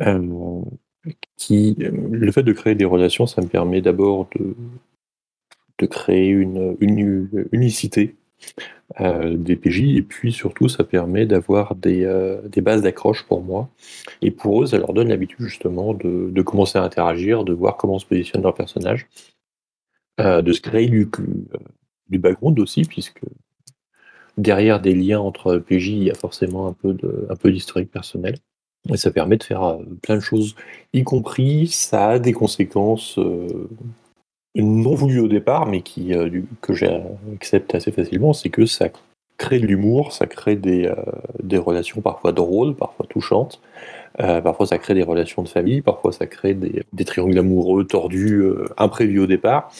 Euh, 0.00 0.62
qui 1.36 1.74
le 1.76 2.30
fait 2.30 2.44
de 2.44 2.52
créer 2.52 2.76
des 2.76 2.84
relations, 2.84 3.26
ça 3.26 3.42
me 3.42 3.48
permet 3.48 3.80
d'abord 3.82 4.28
de 4.36 4.54
de 5.80 5.86
créer 5.86 6.28
une 6.28 6.76
unicité 7.50 8.14
euh, 9.00 9.36
des 9.36 9.54
PJ 9.54 9.96
et 9.96 10.02
puis 10.02 10.32
surtout 10.32 10.68
ça 10.68 10.82
permet 10.82 11.24
d'avoir 11.24 11.76
des, 11.76 12.04
euh, 12.04 12.40
des 12.48 12.60
bases 12.60 12.82
d'accroche 12.82 13.22
pour 13.22 13.40
moi. 13.40 13.68
Et 14.20 14.32
pour 14.32 14.62
eux 14.62 14.66
ça 14.66 14.78
leur 14.78 14.92
donne 14.92 15.08
l'habitude 15.08 15.46
justement 15.46 15.94
de, 15.94 16.42
commencer 16.42 16.78
à 16.78 16.82
interagir, 16.82 17.44
de 17.44 17.52
voir 17.52 17.76
comment 17.76 18.00
se 18.00 18.06
positionne 18.06 18.42
leur 18.42 18.54
personnage, 18.54 19.06
euh, 20.20 20.42
de 20.42 20.52
se 20.52 20.60
créer 20.60 20.88
du, 20.88 21.08
du 22.08 22.18
background 22.18 22.58
aussi 22.58 22.82
puisque 22.82 23.22
derrière 24.36 24.80
des 24.80 24.94
liens 24.94 25.20
entre 25.20 25.58
PJ, 25.58 25.88
il 25.88 26.02
y 26.04 26.10
a 26.10 26.14
forcément 26.14 26.66
un 26.66 26.72
peu 26.72 26.92
de 26.92 27.26
un 27.30 27.36
peu 27.36 27.52
d'historique 27.52 27.92
personnel. 27.92 28.36
Et 28.88 28.96
ça 28.96 29.10
permet 29.10 29.36
de 29.36 29.44
faire, 29.44 29.78
plein 30.02 30.16
de 30.16 30.20
choses, 30.20 30.56
y 30.94 31.04
compris 31.04 31.68
ça 31.68 32.08
a 32.08 32.18
des 32.18 32.32
conséquences, 32.32 33.18
non 34.54 34.94
voulues 34.94 35.20
au 35.20 35.28
départ, 35.28 35.66
mais 35.66 35.82
qui, 35.82 36.14
du 36.30 36.44
que 36.60 36.74
j'accepte 36.74 37.74
assez 37.74 37.92
facilement, 37.92 38.32
c'est 38.32 38.48
que 38.48 38.66
ça 38.66 38.88
crée 39.38 39.60
de 39.60 39.66
l'humour, 39.66 40.12
ça 40.12 40.26
crée 40.26 40.56
des, 40.56 40.86
heu, 40.86 40.96
des 41.42 41.58
relations 41.58 42.00
parfois 42.00 42.32
drôles, 42.32 42.74
parfois 42.74 43.06
touchantes, 43.08 43.60
heu, 44.20 44.40
parfois 44.42 44.66
ça 44.66 44.78
crée 44.78 44.94
des 44.94 45.02
relations 45.02 45.42
de 45.42 45.48
famille, 45.48 45.82
parfois 45.82 46.12
ça 46.12 46.26
crée 46.26 46.54
des 46.54 46.82
des 46.92 47.04
triangles 47.04 47.38
amoureux 47.38 47.84
tordus, 47.86 48.42
imprévus 48.76 49.20
au 49.20 49.26
départ, 49.26 49.72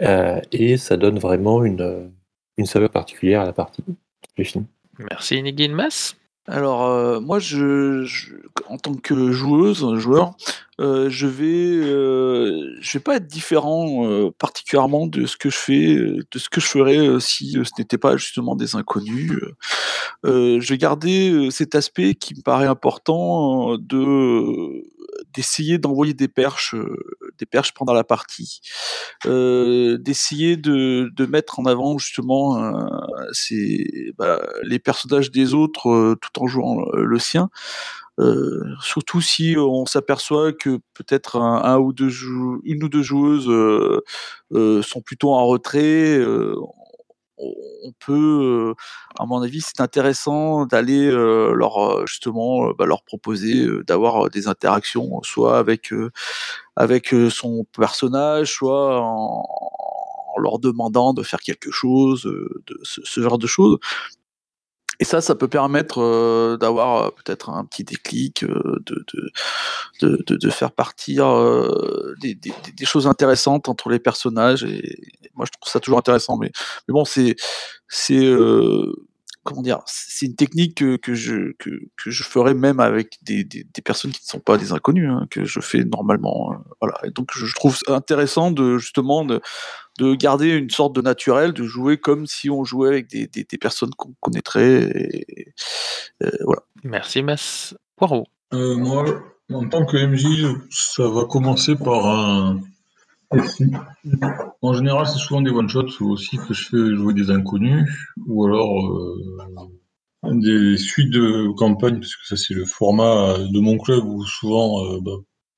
et 0.00 0.76
ça 0.78 0.96
donne 0.96 1.18
vraiment 1.18 1.64
une, 1.64 2.10
une 2.56 2.66
saveur 2.66 2.90
particulière 2.90 3.42
à 3.42 3.44
la 3.44 3.52
partie. 3.52 3.84
J'ai 4.36 4.44
fini. 4.44 4.66
Merci 4.98 5.42
Nigilmas. 5.42 6.16
Alors, 6.48 6.82
heu, 6.88 7.20
moi 7.20 7.38
je 7.38 8.02
je 8.04 8.32
en 8.66 8.76
tant 8.76 8.94
que 8.94 9.30
joueuse, 9.30 9.84
joueur, 9.98 10.32
heu, 10.80 11.08
je 11.08 11.28
vais, 11.28 11.46
heu, 11.86 12.76
je 12.80 12.98
vais 12.98 13.02
pas 13.02 13.16
être 13.16 13.28
différent, 13.28 14.04
heu, 14.08 14.32
particulièrement 14.32 15.06
de 15.06 15.24
ce 15.26 15.36
que 15.36 15.50
je 15.50 15.56
fais, 15.56 15.94
heu, 15.94 16.18
de 16.32 16.38
ce 16.40 16.48
que 16.48 16.60
je 16.60 16.66
ferais, 16.66 16.96
heu, 16.98 17.20
si, 17.20 17.52
ce 17.52 17.70
n'était 17.78 17.96
pas 17.98 18.16
justement 18.16 18.56
des 18.56 18.74
inconnus, 18.74 19.38
je 20.24 20.68
vais 20.68 20.78
garder, 20.78 21.48
cet 21.52 21.74
aspect 21.76 22.14
qui 22.16 22.34
me 22.34 22.42
paraît 22.42 22.66
important 22.66 23.76
de 23.78 24.84
d'essayer 25.34 25.78
d'envoyer 25.78 26.14
des 26.14 26.28
perches, 26.28 26.74
heu, 26.74 26.96
des 27.38 27.46
perches 27.46 27.74
pendant 27.74 27.94
la 27.94 28.04
partie. 28.04 28.60
Heu, 29.26 29.98
d'essayer 29.98 30.56
de 30.58 31.10
de 31.14 31.26
mettre 31.26 31.60
en 31.60 31.66
avant 31.66 31.98
justement, 31.98 32.58
heu, 32.62 32.74
ces 33.32 34.12
bah, 34.18 34.42
les 34.64 34.78
personnages 34.80 35.30
des 35.32 35.54
autres, 35.54 36.16
tout 36.20 36.42
en 36.42 36.46
jouant, 36.48 36.84
le 36.94 37.18
sien. 37.18 37.50
Surtout 38.82 39.20
si 39.22 39.56
on 39.58 39.86
s'aperçoit 39.86 40.52
que 40.52 40.78
peut-être 40.94 41.36
un 41.38 41.78
ou 41.80 41.92
2 41.94 42.08
jou 42.10 42.60
1 42.64 42.82
ou 42.84 42.88
2 42.90 43.02
joueuses, 43.02 43.50
sont 44.82 45.02
plutôt 45.02 45.32
en 45.34 45.46
retrait, 45.46 46.20
on 47.38 47.92
peut, 48.00 48.12
heu, 48.72 48.74
à 49.18 49.26
mon 49.26 49.42
avis, 49.42 49.60
c'est 49.62 49.80
intéressant 49.80 50.66
d'aller, 50.66 51.06
heu, 51.08 51.52
leur, 51.54 51.78
heu, 52.00 52.04
justement, 52.06 52.70
bah, 52.78 52.86
leur 52.86 53.02
proposer, 53.04 53.66
d'avoir, 53.86 54.30
des 54.30 54.48
interactions, 54.48 55.22
soit 55.22 55.58
avec, 55.58 55.92
avec, 56.76 57.14
son 57.30 57.64
personnage, 57.76 58.52
soit 58.52 59.00
en 59.02 59.46
leur 60.38 60.58
demandant 60.60 61.14
de 61.14 61.22
faire 61.24 61.40
quelque 61.40 61.70
chose, 61.72 62.22
de 62.24 62.80
ce 62.84 63.20
genre 63.22 63.38
de 63.38 63.46
choses. 63.48 63.78
Et 65.00 65.04
ça, 65.04 65.20
ça 65.20 65.34
peut 65.34 65.48
permettre, 65.48 66.00
heu, 66.00 66.58
d'avoir, 66.60 67.06
heu, 67.08 67.10
peut-être 67.24 67.50
un 67.50 67.64
petit 67.64 67.84
déclic, 67.84 68.44
heu, 68.44 68.82
de 68.86 69.04
de 70.02 70.24
de 70.26 70.36
de 70.36 70.50
faire 70.50 70.72
partir, 70.72 71.26
heu, 71.28 72.14
des 72.20 72.34
des 72.34 72.52
des 72.76 72.84
choses 72.86 73.06
intéressantes 73.06 73.68
entre 73.68 73.88
les 73.90 73.98
personnages 74.00 74.64
et 74.64 74.98
moi 75.34 75.46
je 75.46 75.52
trouve 75.60 75.70
ça 75.72 75.80
toujours 75.80 75.98
intéressant. 75.98 76.38
Mais 76.38 76.50
bon, 76.88 77.04
c'est 77.04 77.36
c'est, 77.88 78.16
heu, 78.24 78.92
comment 79.44 79.62
dire? 79.62 79.80
C'est 79.86 80.26
une 80.26 80.36
technique 80.36 80.76
que 80.78 80.96
que 80.96 81.14
je 81.14 81.52
que 81.58 81.70
que 82.02 82.10
je 82.10 82.22
ferais 82.24 82.54
même 82.54 82.80
avec 82.80 83.18
des 83.22 83.44
des 83.44 83.64
personnes 83.84 84.12
qui 84.12 84.22
ne 84.24 84.28
sont 84.30 84.40
pas 84.40 84.58
des 84.58 84.72
inconnus, 84.72 85.10
hein, 85.10 85.26
que 85.30 85.44
je 85.44 85.60
fais 85.60 85.84
normalement, 85.84 86.54
voilà 86.80 86.96
et 87.04 87.10
donc 87.10 87.30
je 87.34 87.52
trouve 87.54 87.78
intéressant 87.88 88.50
de 88.52 88.78
justement 88.78 89.24
de 89.24 89.40
de 89.98 90.14
garder 90.14 90.50
une 90.50 90.70
sorte 90.70 90.94
de 90.94 91.02
naturel, 91.02 91.52
de 91.52 91.64
jouer 91.64 91.98
comme 91.98 92.26
si 92.26 92.50
on 92.50 92.64
jouait 92.64 92.88
avec 92.88 93.08
des 93.08 93.26
des 93.26 93.44
des 93.44 93.58
personnes 93.58 93.90
qu'on 93.96 94.14
connaîtrait 94.20 94.90
et 94.94 95.48
et 96.20 96.28
voilà. 96.44 96.62
Merci 96.84 97.22
Mas. 97.22 97.74
Poireau. 97.96 98.26
Heu, 98.52 98.76
moi, 98.76 99.04
en 99.52 99.68
tant 99.68 99.84
que 99.84 99.96
MJ, 99.96 100.46
ça 100.70 101.08
va 101.08 101.24
commencer 101.24 101.76
par 101.76 102.06
un. 102.06 102.60
En 104.60 104.74
général, 104.74 105.06
c'est 105.06 105.18
souvent 105.18 105.40
des 105.40 105.50
one 105.50 105.68
shots 105.68 106.02
aussi 106.02 106.36
que 106.36 106.52
je 106.52 106.68
fais 106.68 106.94
jouer 106.96 107.14
des 107.14 107.30
inconnus 107.30 107.88
ou 108.26 108.44
alors, 108.44 108.86
heu, 108.86 109.14
des 110.24 110.76
suites 110.76 111.10
de 111.10 111.48
campagne, 111.56 111.98
parce 111.98 112.14
que 112.16 112.26
ça 112.26 112.36
c'est 112.36 112.54
le 112.54 112.64
format, 112.66 113.38
de 113.38 113.60
mon 113.60 113.78
club 113.78 114.04
où 114.04 114.24
souvent, 114.26 114.84
heu, 114.84 115.00
bah, 115.00 115.12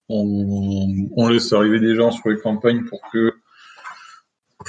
on 0.09 0.87
on 1.16 1.29
laisse 1.29 1.53
arriver 1.53 1.81
des 1.81 1.97
gens 1.97 2.11
sur 2.12 2.29
les 2.29 2.38
campagnes 2.38 2.85
pour 2.85 3.01
que 3.12 3.33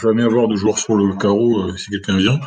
jamais 0.01 0.23
avoir 0.23 0.47
de 0.47 0.55
joueurs 0.55 0.77
sur 0.79 0.95
le 0.95 1.15
carreau, 1.15 1.69
heu, 1.69 1.77
si 1.77 1.89
quelqu'un 1.89 2.17
vient. 2.17 2.39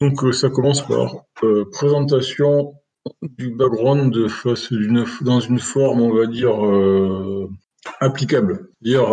Donc, 0.00 0.22
heu, 0.24 0.32
ça 0.32 0.48
commence 0.50 0.86
par, 0.86 1.14
heu, 1.44 1.66
présentation 1.70 2.74
du 3.22 3.50
background 3.50 4.28
face 4.28 4.72
dans 5.22 5.40
une 5.40 5.58
forme, 5.58 6.00
on 6.02 6.14
va 6.14 6.26
dire, 6.26 6.54
applicable. 8.00 8.68
Dire, 8.82 9.06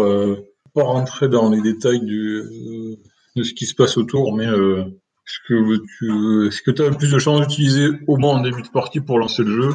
pas 0.73 0.83
rentrer 0.83 1.29
dans 1.29 1.49
les 1.49 1.62
détails 1.62 2.01
de 2.01 3.43
ce 3.43 3.53
qui 3.53 3.65
se 3.65 3.75
passe 3.75 3.97
autour, 3.97 4.36
mais, 4.36 4.47
heu, 4.47 4.86
ce 5.25 5.39
que 5.47 5.77
tu 5.97 6.51
ce 6.51 6.62
que 6.62 6.81
as 6.81 6.89
le 6.89 6.95
plus 6.97 7.12
de 7.12 7.19
chances 7.19 7.41
d'utiliser 7.41 7.89
au 8.07 8.17
moins 8.17 8.36
en 8.38 8.41
début 8.41 8.62
de 8.62 8.69
partie 8.69 9.01
pour 9.01 9.19
lancer 9.19 9.43
le 9.43 9.62
jeu, 9.62 9.69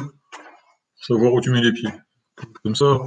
savoir 0.95 1.33
où 1.33 1.41
tu 1.41 1.51
mets 1.51 1.61
les 1.61 1.73
pieds? 1.73 1.91
Comme 2.63 2.75
ça, 2.75 2.97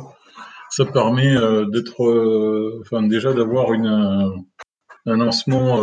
ça 0.76 0.84
permet, 0.84 1.34
heu, 1.34 1.66
d'être, 1.72 2.04
heu, 2.04 2.80
enfin 2.82 3.02
déjà 3.06 3.32
d'avoir 3.32 3.72
heu, 3.72 3.78
un 5.06 5.16
lancement, 5.16 5.80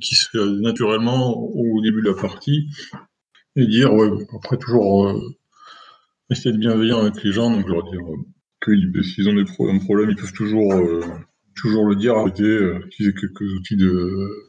qui 0.00 0.14
se 0.16 0.28
fait 0.30 0.60
naturellement 0.60 1.34
au 1.34 1.80
début 1.80 2.02
de 2.02 2.10
la 2.10 2.14
partie 2.14 2.68
et 3.56 3.66
dire 3.66 3.94
ouais, 3.94 4.10
après 4.36 4.58
toujours, 4.58 5.18
essayer 6.28 6.50
d'être 6.52 6.60
bienveillant 6.60 7.00
avec 7.00 7.22
les 7.24 7.32
gens, 7.32 7.50
donc 7.50 7.66
leur 7.68 7.84
dire, 7.90 8.00
bah, 8.66 9.02
s'ils 9.02 9.28
ont 9.30 9.34
des 9.34 9.44
pro 9.44 9.68
un 9.70 9.78
problème, 9.78 10.10
ils 10.10 10.16
peuvent 10.16 10.32
toujours, 10.32 10.74
toujours 11.56 11.86
le 11.86 11.96
dire, 11.96 12.16
arrêter, 12.16 12.58
utiliser 12.86 13.14
quelques 13.14 13.40
outils 13.40 13.76
de 13.76 14.46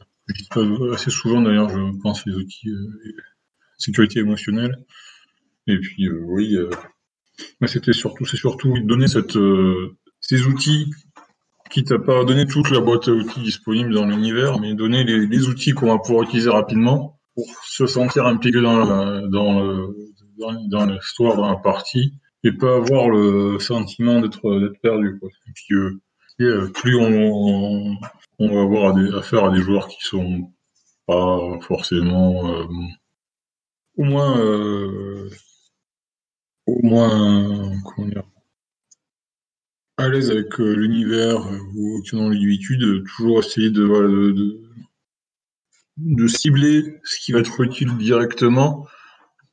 assez 0.92 1.10
souvent 1.10 1.40
d'ailleurs, 1.40 1.70
je 1.70 2.00
pense 2.02 2.26
les 2.26 2.34
outils, 2.34 2.70
sécurité 3.78 4.20
émotionnelle. 4.20 4.76
Et 5.66 5.78
puis, 5.78 6.10
oui, 6.10 6.58
bah, 7.60 7.66
c'était 7.68 7.92
surtout 7.92 8.24
c'est 8.24 8.36
surtout 8.36 8.78
donner 8.80 9.08
cette, 9.08 9.36
heu, 9.36 9.96
ces 10.20 10.46
outils, 10.46 10.90
quitte 11.70 11.92
à 11.92 11.98
pas 11.98 12.24
donner 12.24 12.46
toute 12.46 12.70
la 12.70 12.80
boîte 12.80 13.08
à 13.08 13.12
outils 13.12 13.40
disponible 13.42 13.94
dans 13.94 14.06
l'univers, 14.06 14.60
mais 14.60 14.74
donner 14.74 15.04
les 15.04 15.26
les 15.26 15.48
outils 15.48 15.72
qu'on 15.72 15.88
va 15.88 15.98
pouvoir 15.98 16.24
utiliser 16.24 16.50
rapidement 16.50 17.18
pour 17.34 17.46
se 17.64 17.86
sentir 17.86 18.26
impliqué 18.26 18.60
dans 18.60 18.78
la 18.78 19.26
dans 19.28 19.88
dans 20.68 20.86
l'histoire, 20.86 21.36
dans 21.36 21.48
la 21.48 21.56
partie 21.56 22.14
et 22.44 22.52
pas 22.52 22.76
avoir 22.76 23.08
le 23.10 23.58
sentiment 23.60 24.20
d'être, 24.20 24.58
d'être 24.60 24.80
perdu, 24.80 25.18
quoi. 25.20 25.28
Et 25.48 25.52
puis, 25.54 25.74
heu 25.74 26.00
et 26.38 26.44
heu, 26.44 26.70
plus 26.72 26.96
on 26.96 27.96
on 28.38 28.48
va 28.54 28.62
avoir 28.62 28.94
des 28.94 29.14
affaires 29.14 29.44
à 29.44 29.50
des 29.54 29.62
joueurs 29.62 29.86
qui 29.88 30.02
sont 30.02 30.50
pas 31.06 31.38
forcément, 31.60 32.62
hem, 32.62 32.88
au 33.96 34.04
moins, 34.04 34.38
heu 34.38 35.30
au 36.66 36.80
moins, 36.82 37.72
comment 37.84 38.08
dire? 38.08 38.24
À 39.98 40.08
l'aise 40.08 40.30
avec, 40.30 40.58
heu, 40.60 40.74
l'univers, 40.74 41.38
heu, 41.38 41.60
ou 41.76 42.02
qui 42.02 42.14
ont 42.14 42.28
l'habitude, 42.28 43.04
toujours 43.04 43.40
essayer 43.40 43.70
de, 43.70 44.60
de 45.96 46.26
cibler 46.26 47.00
ce 47.04 47.20
qui 47.20 47.32
va 47.32 47.40
être 47.40 47.60
utile 47.60 47.96
directement, 47.98 48.86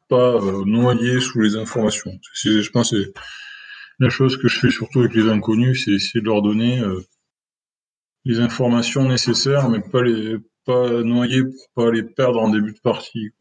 pas, 0.07 0.39
noyer 0.65 1.19
sous 1.19 1.41
les 1.41 1.55
informations. 1.55 2.11
Je 2.33 2.69
pense 2.69 2.91
c'est 2.91 3.13
la 3.99 4.09
chose 4.09 4.37
que 4.37 4.47
je 4.47 4.59
fais 4.59 4.71
surtout 4.71 5.01
avec 5.01 5.13
les 5.13 5.27
inconnus, 5.29 5.83
c'est 5.85 5.91
essayer 5.91 6.21
de 6.21 6.25
leur 6.25 6.41
donner, 6.41 6.81
les 8.25 8.39
informations 8.39 9.07
nécessaires, 9.07 9.69
mais 9.69 9.81
pas 9.81 10.03
les 10.03 10.37
pas 10.65 11.01
noyer 11.03 11.43
pour 11.43 11.69
pas 11.73 11.91
les 11.91 12.03
perdre 12.03 12.39
en 12.39 12.49
début 12.49 12.73
de 12.73 12.79
partie, 12.79 13.31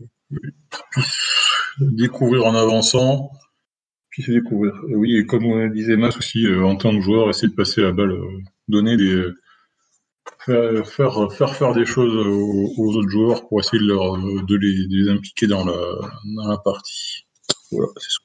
découvrir 1.79 2.47
en 2.47 2.55
avançant, 2.55 3.31
puissent 4.23 4.35
découvrir 4.35 4.75
et 4.89 4.95
oui 4.95 5.17
et 5.17 5.27
comme, 5.27 5.45
heu, 5.45 5.69
disait 5.71 5.97
Mas 5.97 6.17
aussi, 6.17 6.45
heu, 6.47 6.65
en 6.65 6.77
tant 6.77 6.91
que 6.95 7.01
joueur, 7.01 7.29
essayer 7.31 7.49
de 7.49 7.55
passer 7.55 7.83
la 7.83 7.93
balle, 7.93 8.13
heu, 8.13 8.23
donner 8.69 8.97
des, 8.97 9.13
heu, 10.49 10.83
faire 10.85 11.33
faire 11.33 11.55
faire 11.55 11.75
des 11.75 11.87
choses 11.87 12.15
aux 12.79 12.95
autres 12.97 13.09
joueurs 13.11 13.47
pour 13.49 13.61
essayer 13.61 13.81
de 13.83 14.57
les 14.57 15.09
impliquer 15.09 15.47
dans 15.47 15.65
la 15.65 16.57
partie. 16.59 17.27
Voilà, 17.71 17.89
c'est 17.97 18.11
ce 18.11 18.19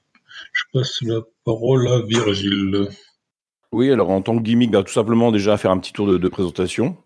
je 0.52 0.64
passe 0.74 1.00
la 1.04 1.22
parole 1.46 1.88
à 1.88 2.02
Virgile. 2.02 2.88
Oui, 3.72 3.92
alors 3.92 4.10
en 4.10 4.22
tant 4.22 4.38
que 4.38 4.44
gimmick, 4.44 4.72
bah, 4.72 4.84
tout 4.84 4.94
simplement 4.94 5.32
déjà 5.32 5.58
faire 5.58 5.72
un 5.72 5.80
petit 5.80 5.94
tour 5.94 6.08
de 6.20 6.28
présentation, 6.28 6.98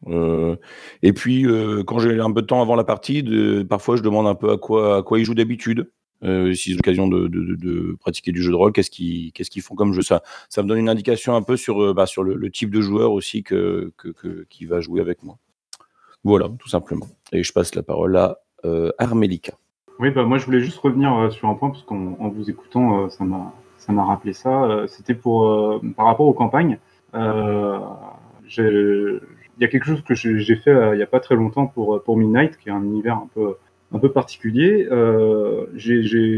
et 1.02 1.14
puis, 1.14 1.46
quand 1.86 2.00
j'ai 2.00 2.20
un 2.20 2.32
peu 2.32 2.42
de 2.42 2.48
temps 2.48 2.62
avant 2.62 2.76
la 2.76 2.84
partie 2.84 3.24
parfois 3.70 3.96
je 3.96 4.02
demande 4.02 4.28
un 4.28 4.36
peu 4.36 4.52
à 4.52 4.58
quoi 4.58 4.98
à 4.98 5.04
quoi 5.04 5.20
ils 5.20 5.26
jouent 5.26 5.36
d'habitude, 5.36 5.90
heu, 6.24 6.54
s'ils 6.54 6.76
ont 6.76 6.78
l'occasion 6.78 7.08
de 7.08 7.96
pratiquer 8.00 8.32
du 8.32 8.42
jeu 8.42 8.52
de 8.52 8.56
rôle, 8.56 8.72
qu'est-ce 8.72 8.90
qu'ils 8.90 9.62
font 9.62 9.76
comme 9.76 9.94
jeu? 9.94 10.02
Ça 10.02 10.22
me 10.58 10.68
donne 10.68 10.80
une 10.80 10.90
indication 10.90 11.36
un 11.36 11.42
peu 11.42 11.58
sur, 11.58 11.82
heu, 11.82 11.94
bah, 11.94 12.06
le 12.18 12.50
type 12.52 12.72
de 12.72 12.82
joueur 12.82 13.12
aussi 13.12 13.44
que 13.44 13.92
qui 14.50 14.66
va 14.66 14.80
jouer 14.82 15.02
avec 15.02 15.24
moi. 15.24 15.38
Voilà, 16.24 16.50
tout 16.60 16.70
simplement. 16.70 17.08
Et 17.32 17.44
je 17.44 17.54
passe 17.54 17.76
la 17.76 17.84
parole 17.84 18.18
à 18.18 18.40
euh, 18.66 18.92
Armelica. 18.98 19.54
Oui, 20.00 20.12
bah, 20.12 20.24
moi 20.24 20.38
je 20.38 20.46
voulais 20.46 20.60
juste 20.62 20.80
revenir 20.80 21.14
euh, 21.16 21.30
sur 21.30 21.48
un 21.48 21.54
point, 21.54 21.70
parce 21.70 21.84
qu'en 21.84 22.18
en 22.20 22.30
vous 22.30 22.50
écoutant, 22.50 23.06
euh, 23.06 23.10
ça 23.10 23.24
m'a 23.94 24.04
rappelé 24.04 24.34
ça. 24.34 24.64
Euh, 24.64 24.88
C'était 24.88 25.16
pour 25.16 25.48
euh, 25.48 25.80
par 25.96 26.06
rapport 26.06 26.28
aux 26.28 26.34
campagnes. 26.34 26.80
Euh, 27.14 27.80
Il 28.58 29.20
y 29.60 29.66
a 29.66 29.68
quelque 29.70 29.86
chose 29.86 30.04
que 30.04 30.14
j'ai 30.14 30.56
fait 30.56 30.70
euh, 30.70 30.94
il 30.94 30.98
n'y 30.98 31.04
a 31.04 31.08
pas 31.08 31.20
très 31.20 31.36
longtemps 31.36 31.66
pour 31.68 32.18
Midnight, 32.18 32.58
qui 32.58 32.70
est 32.70 32.72
un 32.72 32.84
univers 32.84 33.16
un 33.16 33.28
peu, 33.34 33.56
un 33.94 34.00
peu 34.00 34.12
particulier. 34.12 34.88
Euh, 34.92 35.66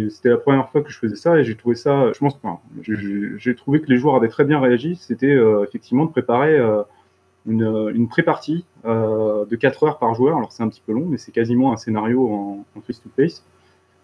C'était 0.10 0.30
la 0.30 0.38
première 0.38 0.70
fois 0.70 0.82
que 0.82 0.92
je 0.92 0.98
faisais 0.98 1.16
ça 1.16 1.40
et 1.40 1.44
j'ai 1.44 1.56
trouvé 1.56 1.76
ça, 1.76 2.12
je 2.14 2.20
pense, 2.20 2.36
enfin, 2.42 2.60
j'ai- 2.82 3.56
trouvé 3.56 3.82
que 3.82 3.88
les 3.88 3.98
joueurs 3.98 4.16
avaient 4.16 4.28
très 4.30 4.46
bien 4.46 4.60
réagi. 4.60 4.96
C'était 4.96 5.28
euh, 5.34 5.64
effectivement 5.64 6.06
de 6.06 6.12
préparer 6.12 6.58
euh, 6.58 6.84
une, 7.48 7.92
une 7.96 8.08
pré-partie 8.08 8.66
euh, 8.86 9.46
de 9.46 9.56
4 9.56 9.84
heures 9.84 10.00
par 10.00 10.14
joueur. 10.14 10.38
Alors 10.38 10.52
c'est 10.52 10.64
un 10.64 10.70
petit 10.70 10.82
peu 10.86 10.94
long, 10.94 11.06
mais 11.08 11.18
c'est 11.18 11.32
quasiment 11.32 11.74
un 11.74 11.78
scénario 11.78 12.28
en, 12.30 12.66
face-to-face. 12.86 13.44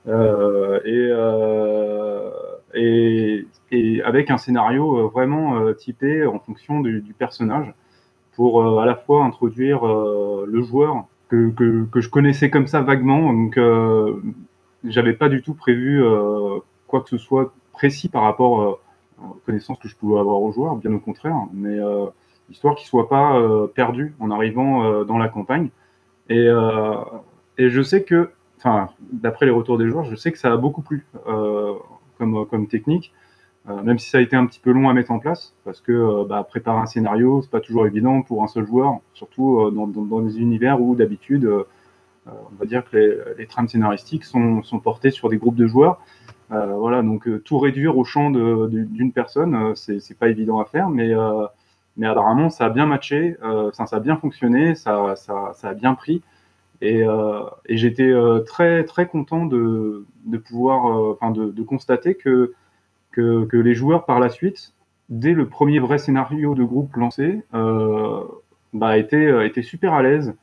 Euh, 0.08 0.80
et, 0.86 1.08
euh, 1.12 2.30
et, 2.76 3.48
et 3.72 4.02
avec 4.04 4.30
un 4.30 4.38
scénario 4.38 5.10
vraiment 5.10 5.74
typé 5.74 6.26
en 6.26 6.40
fonction 6.40 6.82
du, 6.82 7.02
du 7.02 7.14
personnage 7.14 7.74
pour 8.36 8.82
à 8.82 8.86
la 8.86 8.96
fois 8.96 9.24
introduire 9.24 9.86
le 9.86 10.62
joueur 10.62 11.06
que, 11.30 11.86
que, 11.92 12.02
je 12.02 12.10
connaissais 12.10 12.50
comme 12.50 12.68
ça 12.68 12.82
vaguement. 12.82 13.34
Donc 13.34 13.58
euh, 13.58 14.22
j'avais 14.84 15.14
pas 15.14 15.30
du 15.30 15.42
tout 15.42 15.54
prévu 15.54 16.04
euh, 16.04 16.60
quoi 16.88 17.02
que 17.02 17.10
ce 17.10 17.18
soit 17.18 17.54
précis 17.74 18.10
par 18.10 18.24
rapport 18.24 18.62
euh, 18.62 18.80
aux 19.22 19.42
connaissances 19.46 19.80
que 19.80 19.88
je 19.88 19.96
pouvais 19.96 20.20
avoir 20.20 20.42
aux 20.42 20.52
joueurs, 20.52 20.76
bien 20.76 20.94
au 20.94 21.00
contraire. 21.00 21.38
Mais 21.54 21.78
euh, 21.80 22.06
histoire 22.50 22.76
qu'ils 22.76 22.88
soient 22.88 23.10
pas 23.10 23.42
perdus 23.74 24.14
en 24.20 24.30
arrivant 24.30 25.04
dans 25.04 25.18
la 25.18 25.30
campagne. 25.30 25.70
Et, 26.30 26.48
et 27.58 27.70
je 27.70 27.82
sais 27.82 28.04
que, 28.04 28.30
enfin, 28.58 28.90
d'après 29.12 29.48
les 29.48 29.52
retours 29.52 29.80
des 29.80 29.90
joueurs, 29.90 30.04
je 30.06 30.16
sais 30.16 30.32
que 30.32 30.38
ça 30.38 30.54
a 30.54 30.58
beaucoup 30.58 30.84
plu 30.84 31.08
comme, 32.20 32.46
comme 32.46 32.68
technique, 32.68 33.14
même 33.68 33.98
si 33.98 34.10
ça 34.10 34.20
a 34.20 34.22
été 34.22 34.36
un 34.36 34.46
petit 34.46 34.60
peu 34.60 34.72
long 34.72 34.90
à 34.90 34.94
mettre 34.94 35.12
en 35.12 35.20
place, 35.20 35.56
parce 35.64 35.82
que 35.82 35.92
euh, 35.92 36.26
bah, 36.28 36.44
préparer 36.44 36.78
un 36.78 36.86
scénario, 36.86 37.42
c'est 37.42 37.50
pas 37.50 37.62
toujours 37.62 37.88
évident 37.88 38.22
pour 38.22 38.44
un 38.44 38.48
seul 38.48 38.66
joueur, 38.68 39.00
surtout 39.14 39.60
euh, 39.60 39.72
dans, 39.72 40.22
des 40.22 40.40
univers 40.40 40.80
où 40.82 40.96
d'habitude, 40.96 41.46
euh, 41.46 41.64
on 42.28 42.56
va 42.60 42.66
dire 42.66 42.84
que 42.90 42.98
les, 42.98 43.18
les 43.40 43.48
trames 43.48 43.68
scénaristiques 43.68 44.24
sont, 44.24 44.62
sont 44.62 44.80
portées 44.80 45.12
sur 45.12 45.30
des 45.30 45.38
groupes 45.38 45.56
de 45.56 45.68
joueurs. 45.68 46.00
Euh, 46.52 46.76
voilà, 46.76 47.02
donc 47.02 47.28
euh, 47.28 47.40
tout 47.40 47.58
réduire 47.58 47.98
au 47.98 48.04
champ 48.04 48.30
d'une 48.30 49.12
personne, 49.12 49.56
euh, 49.56 49.74
c'est 49.76 50.18
pas 50.18 50.30
évident 50.30 50.60
à 50.60 50.66
faire, 50.66 50.90
mais 50.90 51.12
euh, 51.12 51.46
mais 51.98 52.06
apparemment 52.08 52.50
ça 52.50 52.66
a 52.66 52.70
bien 52.70 52.86
matché, 52.86 53.38
euh, 53.44 53.72
ça, 53.72 53.86
a 53.92 54.00
bien 54.00 54.18
fonctionné, 54.18 54.76
ça, 54.76 55.16
a 55.64 55.74
bien 55.74 55.96
pris. 55.96 56.22
Et, 56.82 57.04
euh, 57.04 57.42
j'étais 57.70 58.04
euh, 58.04 58.42
très 58.42 58.84
très 58.84 59.08
content 59.08 59.46
de, 59.46 60.06
pouvoir, 60.46 60.88
euh, 60.88 61.18
enfin 61.20 61.32
de 61.32 61.64
constater 61.64 62.16
que, 62.16 62.54
que 63.16 63.58
les 63.58 63.74
joueurs 63.74 64.06
par 64.06 64.20
la 64.20 64.30
suite, 64.30 64.74
dès 65.10 65.34
le 65.34 65.48
premier 65.48 65.80
vrai 65.80 65.98
scénario 65.98 66.56
de 66.56 66.64
groupe 66.64 66.96
lancé, 66.96 67.44
euh, 67.54 68.24
bah, 68.76 68.98
étaient 68.98 69.16
euh, 69.16 69.62
super 69.62 69.94
à 69.94 70.04
l'aise, 70.04 70.36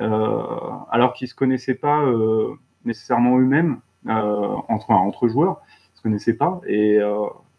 euh, 0.00 0.42
alors 0.90 1.12
qu'ils 1.12 1.28
se 1.28 1.34
connaissaient 1.34 1.74
pas 1.74 2.02
euh, 2.02 2.54
nécessairement 2.84 3.38
eux-mêmes 3.38 3.80
entre 4.06 4.90
entre 4.90 5.28
joueurs, 5.28 5.62
ils 5.94 5.96
se 5.96 6.02
connaissaient 6.02 6.34
pas. 6.34 6.60
Et 6.66 6.98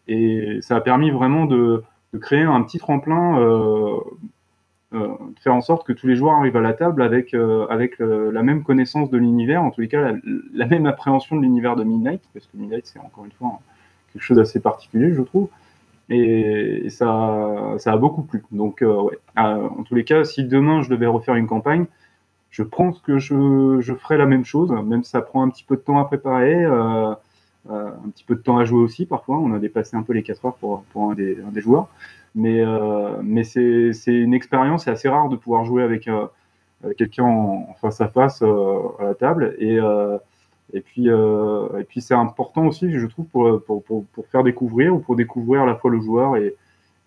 et 0.08 0.60
ça 0.62 0.76
a 0.76 0.82
permis 0.82 1.10
vraiment 1.10 1.46
de 1.46 1.84
de 2.14 2.18
créer 2.20 2.44
un 2.44 2.62
petit 2.62 2.78
tremplin, 2.78 3.40
de 4.92 5.40
faire 5.40 5.56
en 5.56 5.62
sorte 5.62 5.86
que 5.88 5.94
tous 5.94 6.06
les 6.08 6.16
joueurs 6.16 6.36
arrivent 6.36 6.58
à 6.58 6.62
la 6.62 6.74
table 6.74 7.02
avec, 7.02 7.34
avec 7.70 7.98
la 8.00 8.44
même 8.44 8.64
connaissance 8.64 9.10
de 9.10 9.18
l'univers, 9.18 9.64
en 9.64 9.72
tous 9.72 9.82
les 9.82 9.88
cas 9.88 10.14
la, 10.54 10.66
même 10.68 10.86
appréhension 10.86 11.36
de 11.36 11.42
l'univers 11.42 11.76
de 11.76 11.84
Midnight, 11.84 12.22
parce 12.34 12.46
que 12.46 12.58
Midnight 12.58 12.86
c'est 12.86 13.00
encore 13.00 13.26
une 13.26 13.32
fois 13.32 13.60
quelque 14.16 14.24
chose 14.24 14.38
d'assez 14.38 14.62
particulier, 14.62 15.14
je 15.14 15.22
trouve. 15.22 15.50
Et, 16.10 16.90
ça, 16.90 17.76
ça 17.78 17.92
a 17.92 17.98
beaucoup 17.98 18.24
plu. 18.24 18.44
Donc, 18.52 18.82
euh, 18.82 19.02
ouais. 19.02 19.20
Euh, 19.38 19.68
en 19.68 19.84
tous 19.84 19.96
les 19.96 20.06
cas, 20.06 20.24
si 20.24 20.46
demain 20.46 20.82
je 20.82 20.90
devais 20.90 21.06
refaire 21.06 21.36
une 21.36 21.48
campagne, 21.48 21.86
je 22.50 22.64
pense 22.64 23.00
que 23.00 23.20
je, 23.20 23.80
je 23.82 23.94
ferais 23.94 24.18
la 24.18 24.26
même 24.26 24.46
chose, 24.46 24.72
même 24.72 25.04
si 25.04 25.10
ça 25.12 25.22
prend 25.22 25.44
un 25.44 25.50
petit 25.50 25.66
peu 25.66 25.76
de 25.76 25.82
temps 25.82 26.00
à 26.00 26.06
préparer, 26.06 26.64
euh, 26.64 27.14
un 27.70 28.10
petit 28.14 28.24
peu 28.24 28.36
de 28.36 28.42
temps 28.42 28.58
à 28.58 28.64
jouer 28.64 28.80
aussi 28.80 29.06
parfois. 29.06 29.38
On 29.38 29.54
a 29.54 29.60
dépassé 29.60 29.98
un 29.98 30.04
peu 30.04 30.14
les 30.14 30.24
4 30.24 30.46
heures 30.46 30.56
pour, 30.56 30.84
pour 30.94 31.12
un, 31.12 31.16
des, 31.16 31.38
joueurs. 31.58 31.90
Mais, 32.36 32.64
mais 33.22 33.44
c'est 33.44 33.92
une 34.08 34.34
expérience, 34.34 34.86
c'est 34.86 34.92
assez 34.92 35.10
rare 35.10 35.28
de 35.28 35.36
pouvoir 35.36 35.66
jouer 35.66 35.84
avec 35.84 36.10
quelqu'un 36.98 37.24
en, 37.24 37.76
face 37.82 38.00
à 38.00 38.08
face 38.08 38.42
à 38.42 39.04
la 39.04 39.16
table. 39.16 39.56
Et, 39.60 39.80
et 40.76 40.82
puis, 40.82 41.10
euh, 41.10 41.80
et 41.80 41.86
puis 41.86 42.02
c'est 42.02 42.14
important 42.14 42.68
aussi, 42.68 42.92
je 42.92 43.06
trouve, 43.08 43.26
pour, 43.28 43.64
pour, 43.64 43.82
pour, 43.84 44.28
faire 44.30 44.44
découvrir 44.44 44.94
ou 44.94 45.00
pour 45.00 45.16
découvrir 45.16 45.62
à 45.62 45.66
la 45.66 45.76
fois 45.76 45.90
le 45.90 46.02
joueur 46.02 46.36
et, 46.36 46.54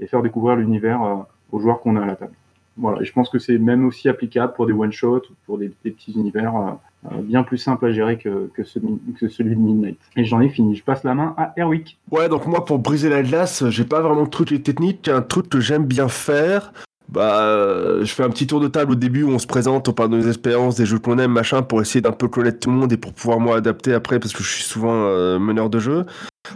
et 0.00 0.06
faire 0.06 0.22
découvrir 0.22 0.56
l'univers 0.56 1.02
euh, 1.02 1.16
aux 1.52 1.60
joueurs 1.60 1.80
qu'on 1.80 1.94
a 1.96 2.02
à 2.02 2.06
la 2.06 2.16
table. 2.16 2.32
Voilà, 2.78 3.02
et 3.02 3.04
je 3.04 3.12
pense 3.12 3.28
que 3.28 3.38
c'est 3.38 3.58
même 3.58 3.84
aussi 3.84 4.08
applicable 4.08 4.54
pour 4.54 4.66
des 4.66 4.72
one-shots 4.72 5.24
ou 5.30 5.34
pour 5.44 5.58
des, 5.58 5.68
petits 5.68 6.12
univers 6.12 6.78
euh, 7.10 7.20
bien 7.20 7.42
plus 7.42 7.58
simples 7.58 7.84
à 7.86 7.92
gérer 7.92 8.16
que, 8.16 8.50
que 8.54 8.64
celui 8.64 9.54
de 9.54 9.60
Midnight. 9.60 9.98
Et 10.16 10.24
j'en 10.24 10.40
ai 10.40 10.48
fini, 10.48 10.74
je 10.74 10.82
passe 10.82 11.04
la 11.04 11.14
main 11.14 11.34
à 11.36 11.52
Erwick. 11.58 11.98
Ouais, 12.10 12.30
donc 12.30 12.46
moi, 12.46 12.64
pour 12.64 12.78
briser 12.78 13.10
la 13.10 13.22
glace, 13.22 13.68
j'ai 13.68 13.84
pas 13.84 14.00
vraiment 14.00 14.22
de 14.22 14.30
trucs 14.30 14.62
techniques. 14.62 15.08
Un 15.08 15.22
truc 15.22 15.50
que 15.50 15.60
j'aime 15.60 15.84
bien 15.84 16.08
faire, 16.08 16.72
bah, 17.08 17.40
euh, 17.40 18.04
je 18.04 18.12
fais 18.12 18.22
un 18.22 18.28
petit 18.28 18.46
tour 18.46 18.60
de 18.60 18.68
table 18.68 18.92
au 18.92 18.94
début 18.94 19.22
où 19.22 19.30
on 19.30 19.38
se 19.38 19.46
présente, 19.46 19.88
on 19.88 19.92
parle 19.92 20.10
de 20.10 20.18
nos 20.18 20.28
expériences, 20.28 20.76
des 20.76 20.84
jeux 20.84 20.98
qu'on 20.98 21.18
aime, 21.18 21.32
machin, 21.32 21.62
pour 21.62 21.80
essayer 21.80 22.02
d'un 22.02 22.12
peu 22.12 22.28
connaître 22.28 22.60
tout 22.60 22.70
le 22.70 22.76
monde 22.76 22.92
et 22.92 22.98
pour 22.98 23.14
pouvoir 23.14 23.40
moi 23.40 23.56
adapter 23.56 23.94
après, 23.94 24.18
parce 24.20 24.34
que 24.34 24.42
je 24.42 24.48
suis 24.48 24.64
souvent 24.64 24.92
euh, 25.06 25.38
meneur 25.38 25.70
de 25.70 25.78
jeu. 25.78 26.04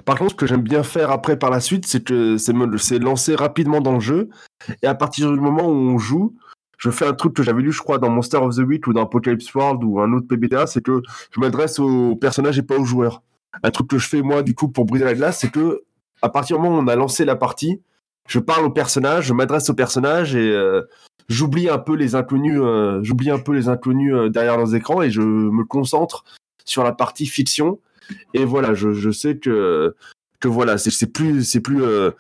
Par 0.05 0.19
contre, 0.19 0.33
ce 0.33 0.37
que 0.37 0.47
j'aime 0.47 0.63
bien 0.63 0.83
faire 0.83 1.11
après 1.11 1.39
par 1.39 1.51
la 1.51 1.61
suite, 1.61 1.87
c'est 1.87 2.05
que 2.05 2.37
c'est 2.37 2.53
me 2.53 2.77
c'est 2.77 2.99
lancer 2.99 3.35
rapidement 3.35 3.81
dans 3.81 3.95
le 3.95 4.01
jeu. 4.01 4.29
Et 4.83 4.87
à 4.87 4.95
partir 4.95 5.33
du 5.33 5.41
moment 5.41 5.67
où 5.67 5.75
on 5.75 5.99
joue, 5.99 6.35
je 6.77 6.91
fais 6.91 7.07
un 7.07 7.15
truc 7.15 7.35
que 7.35 7.43
j'avais 7.43 7.63
lu, 7.63 7.73
je 7.73 7.81
crois, 7.81 7.99
dans 7.99 8.11
Monster 8.11 8.39
of 8.39 8.57
the 8.57 8.61
Week 8.61 8.87
ou 8.87 8.93
dans 8.93 9.05
Apocalypse 9.05 9.55
World 9.55 9.83
ou 9.85 10.01
un 10.01 10.13
autre 10.13 10.27
PBTA, 10.29 10.67
c'est 10.67 10.83
que 10.83 11.01
je 11.31 11.41
m'adresse 11.41 11.79
aux 11.79 12.17
personnages 12.17 12.59
et 12.59 12.63
pas 12.63 12.77
aux 12.77 12.85
joueurs. 12.85 13.23
Un 13.63 13.71
truc 13.71 13.89
que 13.89 13.99
je 13.99 14.09
fais 14.09 14.21
moi, 14.21 14.43
du 14.43 14.55
coup, 14.55 14.69
pour 14.69 14.85
briser 14.85 15.05
la 15.05 15.15
glace, 15.15 15.41
c'est 15.41 15.51
que 15.51 15.83
à 16.21 16.29
partir 16.29 16.57
du 16.57 16.63
moment 16.63 16.77
où 16.77 16.83
on 16.83 16.89
a 16.89 16.97
lancé 16.97 17.25
la 17.25 17.37
partie, 17.37 17.81
je 18.29 18.39
parle 18.39 18.65
au 18.65 18.71
personnage, 18.71 19.27
je 19.27 19.33
m'adresse 19.33 19.69
au 19.71 19.75
personnage 19.75 20.35
et 20.35 20.51
euh, 20.53 20.83
j'oublie 21.29 21.69
un 21.69 21.79
peu 21.79 21.95
les 21.95 22.15
inconnus, 22.15 22.61
euh, 22.63 23.01
j'oublie 23.03 23.31
un 23.31 23.39
peu 23.39 23.53
les 23.53 23.69
inconnus 23.69 24.15
euh, 24.15 24.29
derrière 24.29 24.57
leurs 24.57 24.75
écrans 24.75 25.03
et 25.03 25.11
je 25.11 25.21
me 25.21 25.65
concentre 25.65 26.25
sur 26.65 26.85
la 26.85 26.93
partie 26.93 27.27
fiction. 27.27 27.79
Et 28.35 28.45
voilà, 28.45 28.75
je, 28.75 28.93
je 28.93 29.11
sais 29.11 29.37
que 29.39 29.95
que 30.43 30.49
voilà, 30.49 30.77
c'est 30.77 31.07
plus 31.07 31.45
c'est 31.45 31.61
plus 31.61 31.83
euh, 31.83 32.11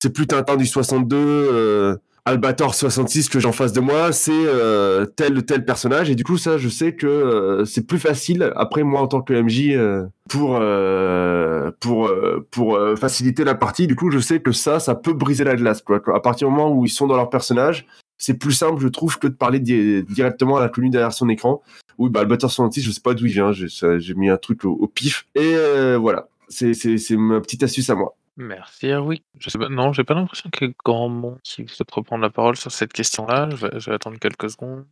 c'est 0.00 0.10
plus 0.10 0.26
Tintin 0.26 0.56
du 0.56 0.66
62, 0.66 1.16
euh, 1.16 1.96
Albator 2.26 2.74
66 2.74 3.28
que 3.28 3.38
j'ai 3.38 3.46
en 3.46 3.52
face 3.52 3.74
de 3.74 3.80
moi, 3.80 4.10
c'est 4.12 4.32
euh, 4.32 5.04
tel 5.04 5.44
tel 5.44 5.62
personnage 5.66 6.08
et 6.08 6.14
du 6.14 6.24
coup 6.24 6.38
ça 6.38 6.56
je 6.56 6.70
sais 6.70 6.94
que 6.94 7.06
euh, 7.06 7.64
c'est 7.66 7.86
plus 7.86 7.98
facile 7.98 8.50
après 8.56 8.82
moi 8.82 9.02
en 9.02 9.06
tant 9.08 9.20
que 9.20 9.34
MJ 9.34 9.72
euh, 9.72 10.06
pour 10.30 10.56
euh, 10.58 11.70
pour 11.80 12.06
euh, 12.06 12.46
pour 12.50 12.76
euh, 12.76 12.96
faciliter 12.96 13.44
la 13.44 13.54
partie. 13.54 13.86
Du 13.86 13.94
coup 13.94 14.10
je 14.10 14.18
sais 14.20 14.40
que 14.40 14.52
ça 14.52 14.80
ça 14.80 14.94
peut 14.94 15.12
briser 15.12 15.44
la 15.44 15.54
glace 15.54 15.82
quoi. 15.82 16.00
À 16.14 16.20
partir 16.20 16.48
du 16.48 16.54
moment 16.54 16.72
où 16.74 16.86
ils 16.86 16.90
sont 16.90 17.06
dans 17.06 17.16
leur 17.16 17.28
personnage, 17.28 17.86
c'est 18.16 18.38
plus 18.38 18.52
simple 18.52 18.80
je 18.80 18.88
trouve 18.88 19.18
que 19.18 19.26
de 19.28 19.34
parler 19.34 19.60
di- 19.60 20.02
directement 20.04 20.56
à 20.56 20.60
l'inconnu 20.60 20.88
derrière 20.88 21.12
son 21.12 21.28
écran. 21.28 21.60
Oui 21.98 22.08
bah 22.08 22.20
Albator 22.20 22.50
66 22.50 22.80
je 22.80 22.90
sais 22.90 23.02
pas 23.02 23.12
d'où 23.12 23.26
il 23.26 23.32
vient, 23.32 23.52
j'ai 23.52 24.14
mis 24.14 24.30
un 24.30 24.38
truc 24.38 24.64
au, 24.64 24.70
au 24.72 24.86
pif 24.88 25.26
et 25.34 25.54
voilà. 26.00 26.28
C'est 26.48 26.72
ma 27.16 27.40
petite 27.42 27.62
astuce 27.64 27.90
à 27.90 27.94
moi. 27.94 28.14
Merci 28.36 28.88
Erwick. 28.88 29.24
Je 29.38 29.48
sais 29.48 29.58
pas, 29.58 29.68
non, 29.68 29.92
j'ai 29.92 30.02
pas 30.02 30.14
l'impression 30.14 30.50
qu'il 30.50 30.68
y 30.68 30.70
ait 30.70 30.74
grand 30.84 31.08
monde 31.08 31.38
souhaite 31.44 31.90
reprendre 31.90 32.22
la 32.22 32.30
parole 32.30 32.56
sur 32.56 32.72
cette 32.72 32.92
question-là. 32.92 33.50
Je 33.50 33.90
vais 33.90 33.94
attendre 33.94 34.18
quelques 34.18 34.50
secondes. 34.50 34.86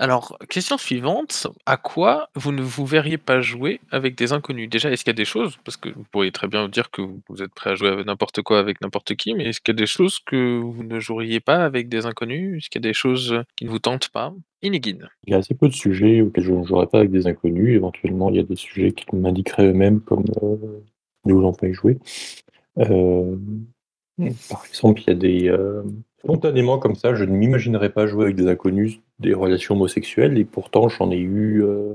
Alors, 0.00 0.38
question 0.48 0.78
suivante. 0.78 1.46
À 1.66 1.76
quoi 1.76 2.30
vous 2.34 2.52
ne 2.52 2.62
vous 2.62 2.86
verriez 2.86 3.18
pas 3.18 3.42
jouer 3.42 3.82
avec 3.90 4.16
des 4.16 4.32
inconnus? 4.32 4.70
Déjà, 4.70 4.90
est-ce 4.90 5.04
qu'il 5.04 5.10
y 5.10 5.14
a 5.14 5.22
des 5.22 5.26
choses, 5.26 5.58
parce 5.62 5.76
que 5.76 5.90
vous 5.90 6.04
pourriez 6.10 6.32
très 6.32 6.48
bien 6.48 6.70
dire 6.70 6.90
que 6.90 7.02
vous 7.02 7.20
vous 7.28 7.42
êtes 7.42 7.52
prêt 7.52 7.72
à 7.72 7.74
jouer 7.74 7.90
avec 7.90 8.06
n'importe 8.06 8.40
quoi 8.40 8.60
avec 8.60 8.80
n'importe 8.80 9.14
qui, 9.14 9.34
mais 9.34 9.50
est-ce 9.50 9.60
qu'il 9.60 9.74
y 9.74 9.76
a 9.76 9.78
des 9.78 9.86
choses 9.86 10.18
que 10.20 10.58
vous 10.58 10.84
ne 10.84 10.98
joueriez 11.00 11.40
pas 11.40 11.66
avec 11.66 11.90
des 11.90 12.06
inconnus? 12.06 12.56
Est-ce 12.56 12.70
qu'il 12.70 12.82
y 12.82 12.86
a 12.86 12.88
des 12.88 12.94
choses 12.94 13.42
qui 13.56 13.66
ne 13.66 13.70
vous 13.70 13.78
tentent 13.78 14.08
pas? 14.08 14.32
Inigine. 14.62 15.06
Il 15.26 15.32
y 15.32 15.34
a 15.34 15.36
assez 15.36 15.52
peu 15.52 15.68
de 15.68 15.74
sujets 15.74 16.22
auxquels 16.22 16.44
je 16.44 16.52
ne 16.52 16.64
jouerais 16.64 16.86
pas 16.86 17.00
avec 17.00 17.10
des 17.10 17.26
inconnus. 17.26 17.76
Éventuellement, 17.76 18.30
il 18.30 18.36
y 18.36 18.40
a 18.40 18.44
des 18.44 18.56
sujets 18.56 18.92
qui 18.92 19.04
m'indiqueraient 19.14 19.66
eux-mêmes 19.66 20.00
comme 20.00 20.24
nous 21.26 21.34
voulons 21.34 21.52
pas 21.52 21.68
y 21.68 21.74
jouer. 21.74 21.98
Euh, 22.78 23.36
par 24.48 24.64
exemple, 24.64 25.02
il 25.02 25.06
y 25.08 25.10
a 25.10 25.14
des. 25.14 25.48
euh, 25.50 25.82
spontanément, 26.22 26.78
comme 26.78 26.94
ça, 26.94 27.14
je 27.14 27.24
ne 27.24 27.32
m'imaginerais 27.32 27.90
pas 27.90 28.06
jouer 28.06 28.24
avec 28.24 28.36
des 28.36 28.48
inconnus 28.48 29.00
des 29.18 29.34
relations 29.34 29.74
homosexuelles, 29.74 30.38
et 30.38 30.44
pourtant, 30.44 30.88
j'en 30.88 31.10
ai 31.10 31.18
eu 31.18 31.62
euh, 31.62 31.94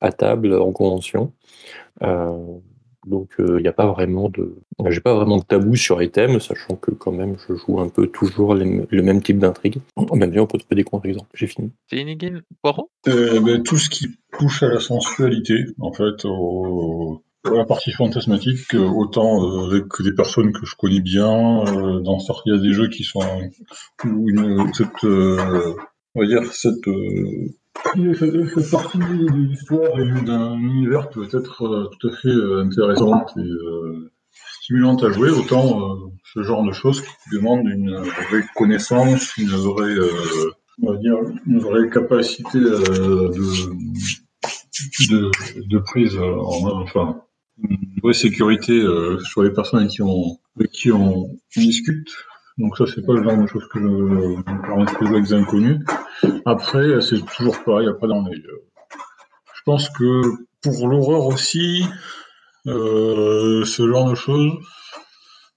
à 0.00 0.12
table 0.12 0.54
en 0.54 0.72
convention. 0.72 1.32
Euh, 2.02 2.36
Donc 3.06 3.34
il 3.38 3.62
n'y 3.62 3.68
a 3.68 3.72
pas 3.72 3.86
vraiment 3.86 4.28
de, 4.28 4.56
j'ai 4.88 5.00
pas 5.00 5.14
vraiment 5.14 5.36
de 5.36 5.44
tabou 5.44 5.76
sur 5.76 5.96
les 6.00 6.10
thèmes, 6.10 6.40
sachant 6.40 6.74
que 6.74 6.90
quand 6.90 7.12
même 7.12 7.36
je 7.46 7.54
joue 7.54 7.78
un 7.78 7.88
peu 7.88 8.08
toujours 8.08 8.52
les- 8.56 8.84
le 8.90 9.02
même 9.02 9.22
type 9.22 9.38
d'intrigue. 9.38 9.78
Même 10.12 10.30
bien, 10.32 10.42
on 10.42 10.46
peut 10.48 10.58
trouver 10.58 10.74
des 10.74 10.82
contre-exemples. 10.82 11.30
J'ai 11.32 11.46
fini. 11.46 11.70
Finnegan, 11.88 12.40
Poirot? 12.62 12.90
Euh, 13.06 13.38
ben, 13.40 13.62
tout 13.62 13.76
ce 13.78 13.88
qui 13.88 14.08
touche 14.36 14.64
à 14.64 14.68
la 14.68 14.80
sensualité, 14.80 15.66
en 15.78 15.92
fait, 15.92 16.24
au- 16.24 17.22
la 17.54 17.64
partie 17.64 17.92
fantasmatique, 17.92 18.74
autant 18.74 19.42
euh, 19.42 19.66
avec 19.66 19.84
des 20.00 20.12
personnes 20.12 20.52
que 20.52 20.64
je 20.64 20.74
connais 20.76 21.00
bien, 21.00 21.64
euh, 21.66 22.00
dans 22.00 22.18
a 22.18 22.58
des 22.58 22.72
jeux 22.72 22.88
qui 22.88 23.04
sont 23.04 23.20
une, 24.04 24.72
cette, 24.74 25.04
euh, 25.04 25.74
on 26.14 26.20
va 26.20 26.26
dire 26.26 26.44
cette, 26.52 26.84
cette, 26.84 28.70
partie 28.70 28.98
de 28.98 29.32
l'histoire 29.32 29.98
et 30.00 30.20
d'un 30.22 30.54
univers 30.58 31.08
peut 31.10 31.28
être 31.32 31.90
tout 31.98 32.08
à 32.08 32.12
fait 32.12 32.34
intéressante 32.64 33.32
et 33.36 33.48
stimulante 34.60 35.04
à 35.04 35.10
jouer, 35.10 35.30
autant 35.30 35.98
ce 36.24 36.42
genre 36.42 36.64
de 36.64 36.72
choses 36.72 37.02
qui 37.02 37.36
demandent 37.36 37.68
une 37.68 37.96
vraie 37.96 38.44
connaissance, 38.54 39.36
une 39.36 39.48
vraie 39.48 39.96
on 40.82 40.92
va 40.92 40.98
dire, 40.98 41.16
une 41.46 41.58
vraie 41.58 41.88
capacité 41.88 42.58
de, 42.58 43.30
de, 45.08 45.30
de 45.68 45.78
prise 45.78 46.18
en 46.18 46.60
main, 46.60 46.82
enfin, 46.82 47.22
une 47.62 48.00
vraie 48.02 48.12
sécurité 48.12 48.72
euh, 48.72 49.18
sur 49.20 49.42
les 49.42 49.50
personnes 49.50 49.80
avec 49.80 50.70
qui 50.72 50.92
on, 50.92 51.28
discute. 51.56 52.08
Donc 52.58 52.76
ça, 52.76 52.84
c'est 52.86 53.04
pas 53.04 53.14
le 53.14 53.22
genre 53.22 53.36
de 53.36 53.46
choses 53.46 53.68
que 53.68 53.78
je 53.78 53.86
jouer 53.86 55.08
avec 55.08 55.24
des 55.24 55.34
inconnus. 55.34 55.80
Après, 56.44 57.00
c'est 57.00 57.20
toujours 57.36 57.62
pareil, 57.64 57.88
après 57.88 58.08
dans 58.08 58.24
les... 58.26 58.38
euh, 58.38 58.64
Je 59.54 59.60
pense 59.64 59.90
que 59.90 60.22
pour 60.62 60.88
l'horreur 60.88 61.26
aussi, 61.26 61.84
euh, 62.66 63.64
ce 63.64 63.88
genre 63.88 64.10
de 64.10 64.14
choses, 64.14 64.52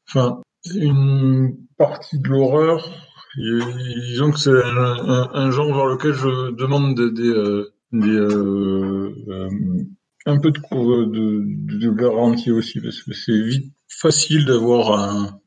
enfin, 0.10 0.42
une 0.76 1.56
partie 1.78 2.20
de 2.20 2.28
l'horreur, 2.28 2.92
disons 3.38 4.32
que 4.32 4.40
c'est 4.40 4.52
un, 4.52 5.52
genre 5.52 5.74
vers 5.74 5.86
lequel 5.86 6.14
je 6.14 6.52
demande 6.52 6.96
des, 6.96 7.66
un 10.26 10.40
peu 10.40 10.52
de, 10.52 10.60
co- 10.60 11.06
de, 11.06 11.44
de 11.80 11.90
garantie 11.92 12.52
aussi, 12.52 12.80
parce 12.82 13.02
que 13.04 13.14
c'est 13.14 13.42
vite 13.42 13.74
facile 13.90 14.46
d'avoir 14.46 14.94
un, 15.00 15.40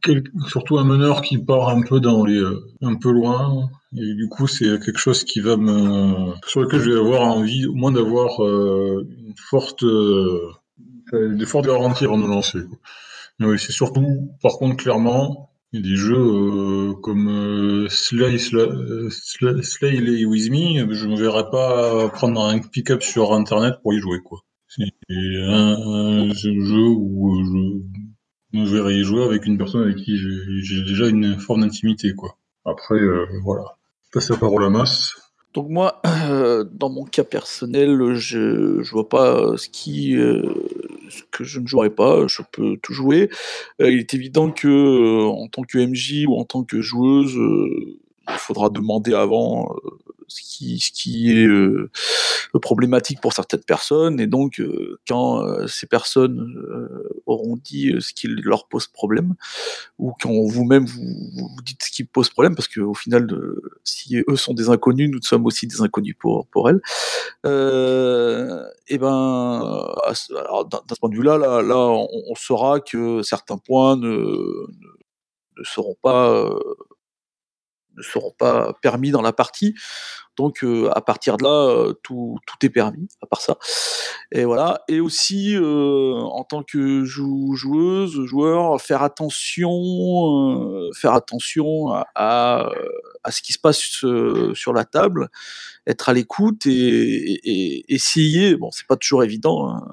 surtout 0.49 0.79
un 0.79 0.85
meneur 0.85 1.23
qui 1.23 1.39
part 1.39 1.69
un 1.71 1.83
peu 1.83 2.01
dans 2.01 2.25
les, 2.25 2.39
euh, 2.39 2.61
un 2.83 2.97
peu 2.97 3.11
loin, 3.13 3.71
et 3.97 4.15
du 4.15 4.29
coup 4.29 4.47
c'est 4.47 4.67
quelque 4.81 4.99
chose 4.99 5.25
qui 5.25 5.41
va 5.41 5.57
me, 5.57 6.33
sur 6.47 6.61
lequel 6.63 6.81
je 6.81 6.91
vais 6.91 6.99
avoir 6.99 7.23
envie 7.23 7.67
au 7.67 7.75
moins 7.75 7.93
d'avoir 7.93 8.43
euh, 8.45 9.07
une 9.19 9.35
forte, 9.37 9.83
euh, 9.85 10.51
des 11.13 11.47
fortes 11.47 11.67
garanties 11.67 12.05
avant 12.05 12.19
de 12.19 12.27
lancer. 12.27 12.59
Mais 13.39 13.47
oui, 13.47 13.59
c'est 13.59 13.73
surtout, 13.73 14.31
par 14.43 14.53
contre, 14.59 14.77
clairement, 14.77 15.51
il 15.73 15.81
y 15.81 15.85
a 15.85 15.91
des 15.91 15.97
jeux 15.97 16.17
euh, 16.19 16.95
comme 17.03 17.29
euh, 17.29 17.89
Slay, 17.91 18.39
Slay, 18.39 18.63
euh, 18.63 19.11
Slay, 19.11 19.63
Slay 19.63 20.01
Lay 20.01 20.25
With 20.27 20.51
Me, 20.51 20.93
je 20.95 21.07
ne 21.07 21.13
me 21.13 21.19
verrais 21.21 21.51
pas 21.51 22.09
prendre 22.11 22.43
un 22.45 22.59
pick-up 22.61 23.03
sur 23.03 23.35
Internet 23.35 23.75
pour 23.83 23.95
y 23.95 24.01
jouer. 24.01 24.21
quoi. 24.25 24.41
C'est 24.77 24.85
un, 25.39 26.33
jeu 26.33 26.87
où 26.89 27.45
je 28.53 28.59
me 28.59 28.67
verrais 28.67 28.95
y 28.95 29.05
jouer 29.05 29.23
avec 29.23 29.45
une 29.45 29.59
personne 29.59 29.83
avec 29.83 29.97
qui 29.97 30.17
j'ai 30.17 30.83
déjà 30.83 31.09
une 31.09 31.39
forme 31.39 31.61
d'intimité. 31.61 32.15
Après, 32.65 33.01
euh, 33.01 33.27
voilà. 33.43 33.77
Je 34.05 34.11
passe 34.13 34.31
la 34.31 34.37
parole 34.37 34.65
à 34.65 34.71
Mas. 34.71 35.15
Donc 35.53 35.69
moi, 35.69 36.01
dans 36.73 36.89
mon 36.89 37.05
cas 37.05 37.25
personnel, 37.25 38.15
je 38.15 38.83
je 38.83 38.91
vois 38.91 39.09
pas 39.11 39.37
euh, 39.37 39.57
ce 39.59 39.69
qui 39.69 40.17
euh, 40.17 40.43
que 41.31 41.45
je 41.45 41.61
ne 41.61 41.67
jouerai 41.67 41.91
pas. 41.91 42.27
Je 42.27 42.41
peux 42.51 42.79
tout 42.83 42.95
jouer. 42.95 43.29
Il 43.79 43.99
est 43.99 44.15
évident 44.15 44.51
que 44.51 45.27
en 45.27 45.49
tant 45.49 45.65
que 45.65 45.79
MJ 45.79 46.25
ou 46.27 46.37
en 46.37 46.45
tant 46.45 46.65
que 46.65 46.81
joueuse, 46.81 47.37
il 48.33 48.39
faudra 48.39 48.71
demander 48.71 49.15
avant 49.15 49.75
euh, 49.75 49.91
ce 50.29 50.41
qui 50.43 50.81
ce 50.81 50.91
qui 50.91 51.31
est 51.31 51.47
euh, 51.47 51.91
problématique 52.61 53.21
pour 53.21 53.33
certaines 53.33 53.65
personnes. 53.65 54.21
Et 54.21 54.27
donc, 54.27 54.61
euh, 54.61 54.99
quand 55.09 55.43
euh, 55.45 55.67
ces 55.67 55.87
personnes 55.87 56.55
euh, 56.57 57.23
auront 57.27 57.57
dit 57.57 57.93
euh, 57.93 58.01
ce 58.01 58.13
qui 58.13 58.29
leur 58.29 58.69
pose 58.69 58.87
problème, 58.89 59.35
ou 59.99 60.13
quand 60.21 60.33
vous-même 60.33 60.85
vous, 60.85 61.03
vous 61.03 61.63
dites 61.65 61.83
ce 61.83 61.91
qui 61.91 62.05
pose 62.05 62.29
problème, 62.31 62.55
parce 62.55 62.69
qu'au 62.69 62.95
final, 62.95 63.29
si 63.85 64.23
eux 64.29 64.37
sont 64.37 64.55
des 64.55 64.69
inconnus, 64.69 65.11
nous 65.11 65.23
sommes 65.23 65.47
aussi 65.47 65.67
des 65.67 65.81
inconnus 65.83 66.17
pour, 66.19 66.47
pour 66.49 66.69
elles. 66.69 66.81
Et 68.89 68.99
ben, 68.99 69.95
ce, 70.15 70.35
alors, 70.35 70.67
d'un 70.67 70.81
point 71.01 71.09
de 71.11 71.17
vue-là, 71.17 71.39
là, 71.39 71.63
là, 71.63 71.77
on, 71.77 72.35
saura 72.35 72.81
que 72.81 73.23
certains 73.23 73.59
points 73.59 73.97
ne, 73.97 74.09
ne, 74.09 74.67
ne 75.59 75.65
seront 75.65 75.97
pas 76.03 76.49
ne 77.97 78.03
seront 78.03 78.33
pas 78.39 78.73
permis 78.83 79.11
dans 79.11 79.23
la 79.23 79.33
partie. 79.33 79.75
Donc 80.39 80.65
euh, 80.65 80.89
à 80.95 81.03
partir 81.03 81.37
de 81.37 81.45
là, 81.45 81.69
euh, 81.69 81.93
tout, 82.03 82.39
tout 82.47 82.65
est 82.67 82.71
permis, 82.71 83.07
à 83.23 83.27
part 83.27 83.41
ça. 83.43 83.59
Et 84.33 84.45
voilà. 84.45 84.83
Et 84.89 84.99
aussi, 85.01 85.55
euh, 85.55 86.15
en 86.15 86.43
tant 86.45 86.63
que 86.63 87.05
jou- 87.05 87.55
joueuse, 87.55 88.25
joueur, 88.25 88.81
faire 88.81 89.03
attention, 89.03 89.71
euh, 89.71 90.91
faire 90.95 91.13
attention 91.13 91.89
à, 91.93 92.07
à, 92.15 92.71
euh, 92.71 92.89
à 93.25 93.31
ce 93.31 93.43
qui 93.43 93.53
se 93.53 93.59
passe 93.59 93.79
sur 94.55 94.73
la 94.73 94.85
table, 94.87 95.29
être 95.87 96.09
à 96.09 96.15
l'écoute 96.15 96.65
et, 96.67 96.71
et- 96.71 97.81
et 97.85 97.95
essayer. 97.95 98.57
Bon, 98.57 98.71
c'est 98.71 98.87
pas 98.87 98.97
toujours 98.97 99.23
évident. 99.25 99.69
hein, 99.69 99.93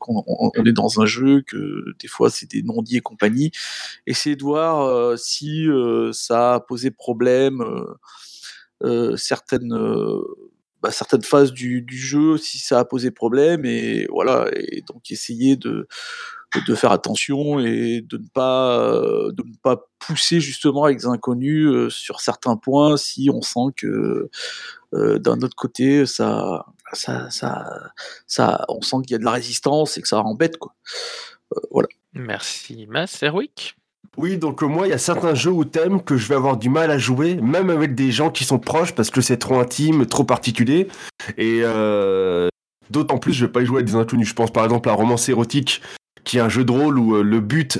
qu'on- 0.00 0.24
on, 0.26 0.64
est 0.64 0.72
dans 0.72 1.00
un 1.00 1.06
jeu 1.06 1.42
que 1.46 1.84
des 2.00 2.08
fois 2.08 2.30
c'est 2.30 2.50
des 2.50 2.62
non-dits 2.62 2.96
et 2.96 3.00
compagnie. 3.00 3.52
Essayer 4.06 4.34
de 4.36 4.42
voir 4.42 5.16
si 5.18 5.68
euh, 5.68 6.10
ça 6.12 6.54
a 6.54 6.60
posé 6.60 6.90
problème. 6.90 7.60
euh, 7.62 7.94
euh, 8.82 9.16
certaines, 9.16 9.74
bah, 10.82 10.90
certaines 10.90 11.22
phases 11.22 11.52
du, 11.52 11.84
jeu, 11.90 12.38
si 12.38 12.58
ça 12.58 12.78
a 12.80 12.84
posé 12.86 13.10
problème, 13.10 13.64
et 13.66 14.06
voilà, 14.10 14.48
et 14.54 14.82
donc 14.88 15.10
essayer 15.10 15.56
de, 15.56 15.86
de 16.66 16.74
faire 16.74 16.90
attention 16.92 17.60
et 17.60 18.00
de 18.00 18.16
ne 18.16 18.26
pas, 18.32 19.00
de 19.32 19.42
ne 19.42 19.56
pas 19.62 19.86
pousser 19.98 20.40
justement 20.40 20.84
avec 20.84 20.98
des 20.98 21.06
inconnus 21.06 21.88
sur 21.90 22.20
certains 22.20 22.56
points 22.56 22.96
si 22.96 23.28
on 23.30 23.42
sent 23.42 23.74
que 23.76 24.30
d'un 24.94 25.40
autre 25.42 25.56
côté, 25.56 26.06
ça, 26.06 26.64
ça, 26.92 27.30
ça, 27.30 27.92
ça, 28.26 28.64
on 28.68 28.82
sent 28.82 28.96
qu'il 29.02 29.12
y 29.12 29.14
a 29.14 29.18
de 29.18 29.24
la 29.24 29.32
résistance 29.32 29.98
et 29.98 30.02
que 30.02 30.08
ça 30.08 30.20
embête, 30.20 30.58
quoi. 30.58 30.74
Euh, 31.56 31.60
voilà. 31.70 31.88
Merci. 32.14 32.86
Mas, 32.88 33.22
Erwick 33.22 33.76
Oui, 34.16 34.38
donc 34.38 34.62
euh, 34.62 34.66
moi, 34.66 34.86
il 34.86 34.90
y 34.90 34.94
a 34.94 34.98
certains 34.98 35.34
jeux 35.34 35.52
ou 35.52 35.64
thèmes 35.64 36.02
que 36.02 36.16
je 36.16 36.26
vais 36.28 36.34
avoir 36.34 36.56
du 36.56 36.68
mal 36.68 36.90
à 36.90 36.98
jouer, 36.98 37.36
même 37.36 37.70
avec 37.70 37.94
des 37.94 38.10
gens 38.10 38.30
qui 38.30 38.44
sont 38.44 38.58
proches, 38.58 38.94
parce 38.94 39.10
que 39.10 39.20
c'est 39.20 39.38
trop 39.38 39.58
intime, 39.58 40.06
trop 40.06 40.24
particulier. 40.24 40.88
Et 41.38 41.60
euh, 41.62 42.48
d'autant 42.90 43.18
plus, 43.18 43.32
je 43.32 43.46
vais 43.46 43.52
pas 43.52 43.62
y 43.62 43.66
jouer 43.66 43.78
avec 43.78 43.86
des 43.86 43.94
inconnus. 43.94 44.28
Je 44.28 44.34
pense 44.34 44.52
par 44.52 44.64
exemple 44.64 44.88
à 44.88 44.92
un 44.92 44.96
romance 44.96 45.28
érotique, 45.28 45.82
qui 46.24 46.38
est 46.38 46.40
un 46.40 46.48
jeu 46.48 46.64
de 46.64 46.72
rôle 46.72 46.98
où 46.98 47.16
euh, 47.16 47.22
le 47.22 47.40
but, 47.40 47.78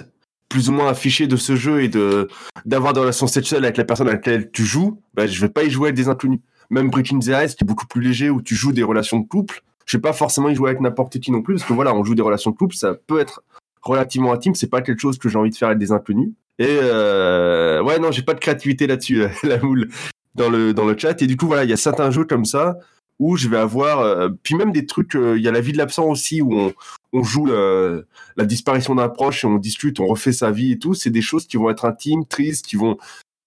plus 0.49 0.69
ou 0.69 0.73
moins 0.73 0.89
affiché 0.89 1.27
de 1.27 1.37
ce 1.37 1.57
jeu, 1.57 1.83
est 1.83 1.89
de 1.89 2.29
d'avoir 2.65 2.93
des 2.93 3.01
relations 3.01 3.27
sexuelles 3.27 3.65
avec 3.65 3.77
la 3.77 3.85
personne 3.85 4.09
avec 4.09 4.25
laquelle 4.27 4.51
tu 4.51 4.65
joues. 4.65 5.01
Bah, 5.15 5.27
je 5.27 5.41
vais 5.41 5.49
pas 5.49 5.65
y 5.65 5.71
jouer 5.71 5.89
avec 5.89 5.97
des 5.97 6.09
inconnus. 6.09 6.41
Même 6.71 6.91
Breaking 6.91 7.19
the 7.19 7.33
Ice, 7.45 7.55
qui 7.55 7.65
est 7.65 7.67
beaucoup 7.67 7.87
plus 7.87 8.01
léger, 8.01 8.31
où 8.31 8.41
tu 8.41 8.55
joues 8.55 8.73
des 8.73 8.83
relations 8.83 9.19
de 9.19 9.27
couple. 9.27 9.63
Je 9.87 9.97
vais 9.97 10.01
pas 10.01 10.13
forcément 10.13 10.49
y 10.49 10.55
jouer 10.55 10.71
avec 10.71 10.81
n'importe 10.81 11.19
qui 11.19 11.33
non 11.33 11.43
plus, 11.43 11.55
parce 11.55 11.67
que 11.67 11.73
voilà, 11.73 11.95
on 11.95 12.05
joue 12.05 12.15
des 12.15 12.23
relations 12.23 12.53
de 12.53 12.57
couple, 12.57 12.77
ça 12.77 12.95
peut 12.95 13.19
être 13.19 13.43
relativement 13.83 14.33
intime, 14.33 14.55
c'est 14.55 14.69
pas 14.69 14.83
quelque 14.83 15.01
chose 15.01 15.19
que 15.19 15.29
j'ai 15.29 15.37
envie 15.39 15.51
de 15.51 15.57
faire 15.57 15.69
avec 15.69 15.79
des 15.79 15.93
inconnus. 15.93 16.31
Et 16.59 16.67
euh, 16.69 17.83
ouais, 17.83 17.99
non, 17.99 18.13
j'ai 18.13 18.23
pas 18.23 18.35
de 18.35 18.39
créativité 18.39 18.87
là-dessus, 18.87 19.23
euh, 19.23 19.29
la 19.43 19.59
moule, 19.59 19.89
dans 20.35 20.51
le, 20.51 20.75
dans 20.75 20.85
le 20.85 20.97
chat. 20.97 21.21
Et 21.23 21.27
du 21.27 21.37
coup, 21.37 21.47
voilà, 21.47 21.65
il 21.65 21.71
y 21.71 21.73
a 21.73 21.79
certains 21.79 22.11
jeux 22.11 22.25
comme 22.25 22.45
ça 22.45 22.77
où 23.19 23.37
je 23.37 23.49
vais 23.49 23.57
avoir. 23.57 24.01
euh, 24.01 24.29
puis 24.43 24.55
même 24.55 24.71
des 24.71 24.87
trucs, 24.87 25.15
il 25.15 25.41
y 25.41 25.49
a 25.49 25.53
la 25.53 25.61
vie 25.61 25.73
de 25.73 25.79
l'absent 25.79 26.07
aussi, 26.07 26.43
où 26.43 26.55
on, 26.55 26.73
on 27.13 27.23
joue 27.23 27.47
la, 27.47 28.45
disparition 28.45 28.95
d'un 28.95 29.09
proche 29.09 29.45
et 29.45 29.47
on 29.47 29.57
discute, 29.57 30.01
on 30.01 30.07
refait 30.07 30.33
sa 30.33 30.51
vie 30.51 30.73
et 30.73 30.79
tout. 30.79 30.95
C'est 30.95 31.11
des 31.11 31.23
choses 31.23 31.47
qui 31.47 31.57
vont 31.57 31.71
être 31.71 31.85
intimes, 31.87 32.27
tristes, 32.27 32.67
qui 32.67 32.77
vont. 32.77 32.99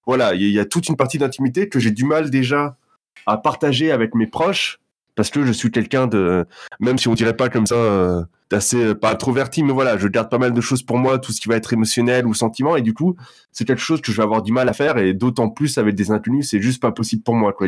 Voilà, 0.05 0.33
il 0.33 0.49
y 0.49 0.59
a 0.59 0.65
toute 0.65 0.89
une 0.89 0.97
partie 0.97 1.17
d'intimité 1.17 1.69
que 1.69 1.79
j'ai 1.79 1.91
du 1.91 2.03
mal 2.03 2.29
déjà 2.29 2.77
à 3.25 3.37
partager 3.37 3.91
avec 3.91 4.15
mes 4.15 4.27
proches 4.27 4.79
parce 5.15 5.29
que 5.29 5.45
je 5.45 5.51
suis 5.51 5.71
quelqu'un 5.71 6.07
de. 6.07 6.45
Même 6.79 6.97
si 6.97 7.07
on 7.07 7.13
dirait 7.13 7.35
pas 7.35 7.49
comme 7.49 7.67
ça. 7.67 7.75
euh, 7.75 8.23
d'assez 8.53 8.83
euh, 8.83 8.95
pas 8.95 9.11
introverti, 9.11 9.63
mais 9.63 9.73
voilà, 9.73 9.97
je 9.97 10.07
garde 10.07 10.29
pas 10.29 10.37
mal 10.37 10.53
de 10.53 10.61
choses 10.61 10.83
pour 10.83 10.97
moi, 10.97 11.17
tout 11.17 11.31
ce 11.31 11.41
qui 11.41 11.49
va 11.49 11.55
être 11.55 11.73
émotionnel 11.73 12.27
ou 12.27 12.33
sentiment, 12.33 12.75
et 12.75 12.81
du 12.81 12.93
coup, 12.93 13.15
c'est 13.51 13.65
quelque 13.65 13.81
chose 13.81 13.99
que 13.99 14.11
je 14.11 14.17
vais 14.17 14.23
avoir 14.23 14.43
du 14.43 14.51
mal 14.51 14.69
à 14.69 14.73
faire, 14.73 14.97
et 14.97 15.13
d'autant 15.13 15.49
plus 15.49 15.77
avec 15.77 15.95
des 15.95 16.11
inconnus, 16.11 16.49
c'est 16.51 16.61
juste 16.61 16.81
pas 16.81 16.91
possible 16.91 17.23
pour 17.23 17.35
moi. 17.35 17.51
Quoi. 17.51 17.67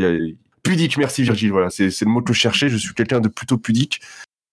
Pudique, 0.63 0.97
merci 0.97 1.23
Virgile, 1.23 1.51
voilà, 1.51 1.69
c'est 1.69 1.89
c'est 1.89 2.05
le 2.05 2.11
mot 2.11 2.21
que 2.21 2.33
je 2.33 2.39
cherchais, 2.39 2.69
je 2.69 2.77
suis 2.77 2.93
quelqu'un 2.93 3.19
de 3.19 3.27
plutôt 3.27 3.57
pudique, 3.57 4.01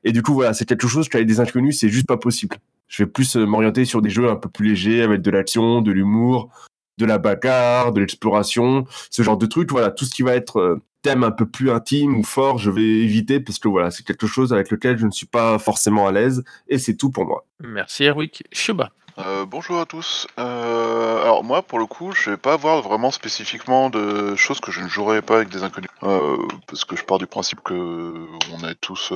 et 0.05 0.13
du 0.13 0.23
coup, 0.23 0.33
voilà, 0.33 0.55
c'est 0.55 0.65
quelque 0.65 0.89
chose 0.89 1.09
qu'avec 1.09 1.27
des 1.27 1.39
inconnus, 1.39 1.79
c'est 1.79 1.91
juste 1.91 2.07
pas 2.07 2.17
possible. 2.17 2.57
Je 2.89 3.05
vais 3.05 3.11
plus 3.11 3.37
euh, 3.37 3.45
m'orienter 3.45 3.85
sur 3.85 4.03
des 4.03 4.11
jeux 4.11 4.29
un 4.31 4.37
peu 4.37 4.49
plus 4.49 4.71
légers, 4.71 5.03
avec 5.03 5.21
de 5.21 5.31
l'action, 5.31 5.83
de 5.83 5.93
l'humour, 5.93 6.51
de 6.99 7.07
la 7.07 7.19
bagarre, 7.19 7.93
de 7.93 8.01
l'exploration, 8.01 8.87
ce 9.11 9.23
genre 9.23 9.37
de 9.37 9.47
trucs, 9.47 9.71
voilà, 9.71 9.91
tout 9.91 10.05
ce 10.05 10.15
qui 10.15 10.23
va 10.23 10.35
être 10.35 10.59
euh, 10.59 10.83
thèmes 11.03 11.25
un 11.25 11.31
peu 11.31 11.47
plus 11.47 11.71
intimes 11.71 12.17
ou 12.17 12.23
forts, 12.23 12.59
je 12.59 12.71
vais 12.71 12.83
éviter 12.83 13.41
parce 13.41 13.59
que 13.59 13.69
voilà, 13.69 13.91
c'est 13.91 14.07
quelque 14.07 14.27
chose 14.27 14.53
avec 14.53 14.71
lequel 14.71 14.99
je 14.99 15.07
ne 15.07 15.11
suis 15.11 15.27
pas 15.27 15.59
forcément 15.59 16.07
à 16.07 16.13
l'aise 16.13 16.45
et 16.69 16.79
c'est 16.79 16.95
tout 16.95 17.11
pour 17.11 17.27
moi. 17.27 17.47
Merci 17.61 18.05
Erwick. 18.05 18.45
Shuba. 18.53 18.91
Euh, 19.19 19.45
bonjour 19.45 19.79
à 19.79 19.85
tous. 19.85 20.27
Euh, 20.39 21.21
alors 21.21 21.45
moi, 21.45 21.61
pour 21.61 21.79
le 21.79 21.85
coup, 21.85 22.13
je 22.13 22.31
vais 22.31 22.37
pas 22.39 22.55
avoir 22.55 22.81
vraiment 22.81 23.11
spécifiquement 23.11 23.91
de 23.91 24.35
choses 24.37 24.59
que 24.61 24.73
je 24.73 24.81
ne 24.81 24.89
jouerai 24.89 25.21
pas 25.21 25.37
avec 25.37 25.51
des 25.51 25.63
inconnus, 25.63 25.91
euh, 26.03 26.39
parce 26.67 26.87
que 26.87 26.97
je 26.97 27.05
pars 27.05 27.19
du 27.19 27.27
principe 27.27 27.61
que 27.63 28.27
on 28.55 28.67
est 28.67 28.75
tous 28.81 29.13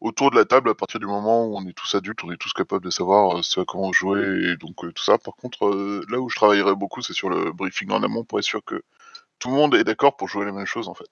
autour 0.00 0.30
de 0.30 0.36
la 0.36 0.44
table 0.44 0.68
à 0.68 0.74
partir 0.74 1.00
du 1.00 1.06
moment 1.06 1.46
où 1.46 1.56
on 1.56 1.66
est 1.66 1.72
tous 1.72 1.94
adultes, 1.94 2.22
on 2.24 2.30
est 2.30 2.36
tous 2.36 2.52
capables 2.52 2.84
de 2.84 2.90
savoir 2.90 3.42
ce 3.42 3.60
à 3.60 3.64
quoi 3.64 3.80
on 3.80 3.92
jouer 3.92 4.20
et 4.20 4.56
donc 4.56 4.76
tout 4.76 5.02
ça. 5.02 5.16
Par 5.16 5.34
contre, 5.34 5.70
là 6.10 6.20
où 6.20 6.28
je 6.28 6.36
travaillerai 6.36 6.74
beaucoup, 6.74 7.00
c'est 7.00 7.14
sur 7.14 7.30
le 7.30 7.52
briefing 7.52 7.90
en 7.90 8.02
amont 8.02 8.24
pour 8.24 8.38
être 8.38 8.44
sûr 8.44 8.62
que 8.64 8.82
tout 9.38 9.48
le 9.48 9.54
monde 9.54 9.74
est 9.74 9.84
d'accord 9.84 10.16
pour 10.16 10.28
jouer 10.28 10.44
les 10.44 10.52
mêmes 10.52 10.66
choses 10.66 10.88
en 10.88 10.94
fait. 10.94 11.08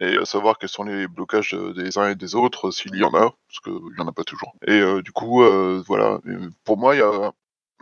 Et 0.00 0.22
savoir 0.24 0.58
quels 0.58 0.68
sont 0.68 0.84
les 0.84 1.06
blocages 1.08 1.54
des 1.54 1.98
uns 1.98 2.10
et 2.10 2.14
des 2.14 2.34
autres, 2.34 2.70
s'il 2.72 2.94
y 2.96 3.04
en 3.04 3.14
a, 3.14 3.32
parce 3.48 3.60
qu'il 3.62 3.96
y 3.96 4.00
en 4.02 4.08
a 4.08 4.12
pas 4.12 4.24
toujours. 4.24 4.52
Et 4.66 4.82
du 5.02 5.12
coup, 5.12 5.42
voilà. 5.86 6.18
Pour 6.64 6.76
moi, 6.76 6.94
il 6.94 6.98
y 6.98 7.02
a 7.02 7.32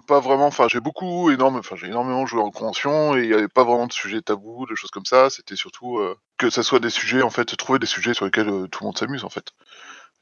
pas 0.06 0.20
vraiment, 0.20 0.46
enfin 0.46 0.66
j'ai 0.68 0.80
beaucoup, 0.80 1.30
énorme, 1.30 1.56
enfin 1.56 1.76
j'ai 1.76 1.86
énormément 1.88 2.26
joué 2.26 2.40
en 2.40 2.50
convention 2.50 3.16
et 3.16 3.22
il 3.22 3.28
n'y 3.28 3.34
avait 3.34 3.48
pas 3.48 3.64
vraiment 3.64 3.86
de 3.86 3.92
sujets 3.92 4.22
tabous, 4.22 4.66
de 4.66 4.74
choses 4.74 4.90
comme 4.90 5.04
ça. 5.06 5.30
C'était 5.30 5.56
surtout 5.56 5.98
euh, 5.98 6.16
que 6.38 6.50
ça 6.50 6.62
soit 6.62 6.80
des 6.80 6.90
sujets, 6.90 7.22
en 7.22 7.30
fait, 7.30 7.44
trouver 7.56 7.78
des 7.78 7.86
sujets 7.86 8.14
sur 8.14 8.24
lesquels 8.24 8.48
euh, 8.48 8.66
tout 8.68 8.82
le 8.82 8.86
monde 8.86 8.98
s'amuse 8.98 9.24
en 9.24 9.28
fait. 9.30 9.52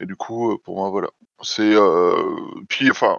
Et 0.00 0.06
du 0.06 0.16
coup, 0.16 0.52
euh, 0.52 0.58
pour 0.64 0.76
moi, 0.76 0.90
voilà. 0.90 1.08
C'est 1.42 1.74
puis, 2.68 2.90
enfin, 2.90 3.18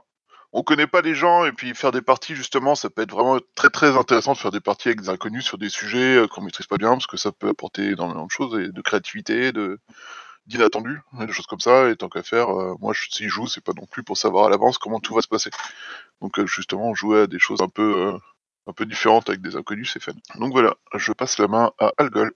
on 0.53 0.63
connaît 0.63 0.87
pas 0.87 1.01
les 1.01 1.15
gens 1.15 1.45
et 1.45 1.51
puis 1.51 1.73
faire 1.75 1.91
des 1.91 2.01
parties 2.01 2.35
justement, 2.35 2.75
ça 2.75 2.89
peut 2.89 3.01
être 3.03 3.11
vraiment 3.11 3.39
très 3.55 3.69
très 3.69 3.97
intéressant 3.97 4.33
de 4.33 4.37
faire 4.37 4.51
des 4.51 4.59
parties 4.59 4.89
avec 4.89 5.01
des 5.01 5.09
inconnus 5.09 5.45
sur 5.45 5.57
des 5.57 5.69
sujets 5.69 6.25
qu'on 6.29 6.41
maîtrise 6.41 6.67
pas 6.67 6.77
bien 6.77 6.91
parce 6.91 7.07
que 7.07 7.17
ça 7.17 7.31
peut 7.31 7.49
apporter 7.49 7.91
énormément 7.91 8.25
de 8.25 8.31
choses 8.31 8.59
et 8.59 8.71
de 8.71 8.81
créativité, 8.81 9.51
de 9.51 9.79
d'inattendu, 10.45 11.01
des 11.13 11.31
choses 11.31 11.47
comme 11.47 11.59
ça. 11.59 11.89
Et 11.89 11.95
tant 11.95 12.09
qu'à 12.09 12.23
faire, 12.23 12.49
euh, 12.49 12.75
moi, 12.79 12.93
je, 12.93 13.07
si 13.09 13.27
joue, 13.27 13.47
c'est 13.47 13.63
pas 13.63 13.73
non 13.73 13.85
plus 13.85 14.03
pour 14.03 14.17
savoir 14.17 14.45
à 14.45 14.49
l'avance 14.49 14.77
comment 14.77 14.99
tout 14.99 15.13
va 15.13 15.21
se 15.21 15.27
passer. 15.27 15.49
Donc 16.21 16.39
euh, 16.39 16.45
justement, 16.45 16.93
jouer 16.93 17.21
à 17.21 17.27
des 17.27 17.39
choses 17.39 17.61
un 17.61 17.69
peu 17.69 18.07
euh, 18.07 18.17
un 18.67 18.73
peu 18.73 18.85
différentes 18.85 19.29
avec 19.29 19.41
des 19.41 19.55
inconnus, 19.55 19.91
c'est 19.93 20.01
fun. 20.01 20.13
Donc 20.35 20.51
voilà, 20.51 20.75
je 20.95 21.11
passe 21.13 21.37
la 21.39 21.47
main 21.47 21.71
à 21.79 21.91
Algol. 21.97 22.31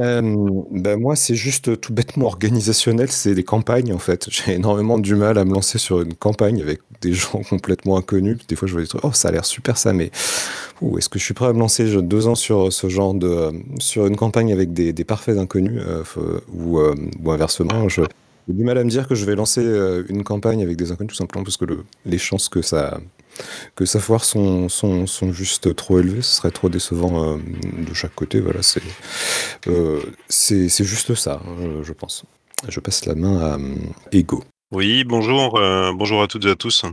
Euh, 0.00 0.22
ben 0.70 0.98
moi, 0.98 1.14
c'est 1.14 1.34
juste 1.34 1.78
tout 1.80 1.92
bêtement 1.92 2.26
organisationnel, 2.28 3.10
c'est 3.10 3.34
des 3.34 3.44
campagnes 3.44 3.92
en 3.92 3.98
fait. 3.98 4.28
J'ai 4.30 4.54
énormément 4.54 4.98
du 4.98 5.14
mal 5.14 5.36
à 5.36 5.44
me 5.44 5.52
lancer 5.52 5.78
sur 5.78 6.00
une 6.00 6.14
campagne 6.14 6.62
avec 6.62 6.80
des 7.02 7.12
gens 7.12 7.42
complètement 7.50 7.98
inconnus. 7.98 8.38
Des 8.48 8.56
fois, 8.56 8.66
je 8.66 8.72
vois 8.72 8.82
des 8.82 8.88
trucs, 8.88 9.04
oh, 9.04 9.12
ça 9.12 9.28
a 9.28 9.32
l'air 9.32 9.44
super 9.44 9.76
ça, 9.76 9.92
mais 9.92 10.10
est-ce 10.96 11.08
que 11.08 11.18
je 11.18 11.24
suis 11.24 11.34
prêt 11.34 11.46
à 11.46 11.52
me 11.52 11.58
lancer 11.58 11.84
deux 12.02 12.26
ans 12.28 12.34
sur 12.34 12.72
ce 12.72 12.88
genre 12.88 13.14
de. 13.14 13.26
euh, 13.28 13.52
sur 13.78 14.06
une 14.06 14.16
campagne 14.16 14.52
avec 14.52 14.72
des, 14.72 14.92
des 14.92 15.04
parfaits 15.04 15.38
inconnus 15.38 15.82
euh, 15.86 16.02
ou, 16.54 16.78
euh, 16.78 16.94
ou 17.24 17.30
inversement 17.32 17.88
je, 17.88 18.02
J'ai 18.48 18.54
du 18.54 18.64
mal 18.64 18.78
à 18.78 18.84
me 18.84 18.90
dire 18.90 19.08
que 19.08 19.14
je 19.14 19.24
vais 19.26 19.34
lancer 19.34 19.60
euh, 19.62 20.04
une 20.08 20.24
campagne 20.24 20.62
avec 20.62 20.76
des 20.76 20.92
inconnus 20.92 21.10
tout 21.10 21.16
simplement 21.16 21.44
parce 21.44 21.56
que 21.58 21.64
le- 21.66 21.84
les 22.06 22.18
chances 22.18 22.48
que 22.48 22.62
ça 22.62 23.00
que 23.76 23.84
ça 23.84 24.00
foire 24.00 24.24
sont, 24.24 24.68
sont, 24.68 25.06
sont 25.06 25.32
juste 25.32 25.74
trop 25.74 26.00
élevées, 26.00 26.22
ce 26.22 26.36
serait 26.36 26.50
trop 26.50 26.68
décevant 26.68 27.34
euh, 27.34 27.38
de 27.88 27.94
chaque 27.94 28.14
côté. 28.14 28.40
Voilà, 28.40 28.62
c'est 28.62 28.82
euh, 29.68 30.00
juste 30.68 31.14
ça, 31.14 31.40
hein, 31.46 31.82
je 31.82 31.92
pense. 31.92 32.24
Je 32.68 32.80
passe 32.80 33.06
la 33.06 33.14
main 33.14 33.38
à 33.40 33.58
euh, 33.58 33.74
Ego. 34.12 34.44
Oui, 34.72 35.02
bonjour, 35.02 35.60
bonjour 35.94 36.22
à 36.22 36.28
toutes 36.28 36.44
et 36.44 36.50
à 36.50 36.54
tous. 36.54 36.84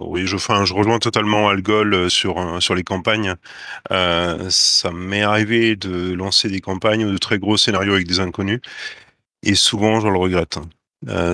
Oui, 0.00 0.26
je, 0.26 0.36
enfin, 0.36 0.64
je 0.64 0.74
rejoins 0.74 1.00
totalement 1.00 1.48
Algol 1.48 2.08
sur, 2.08 2.62
sur 2.62 2.76
les 2.76 2.84
campagnes. 2.84 3.34
Ça 3.90 4.92
m'est 4.92 5.22
arrivé 5.22 5.74
de 5.74 6.12
lancer 6.12 6.48
des 6.48 6.60
campagnes 6.60 7.04
ou 7.04 7.10
de 7.10 7.18
très 7.18 7.40
gros 7.40 7.56
scénarios 7.56 7.94
avec 7.94 8.06
des 8.06 8.20
inconnus, 8.20 8.60
et 9.42 9.56
souvent 9.56 9.98
je 10.00 10.06
le 10.06 10.18
regrette. 10.18 10.58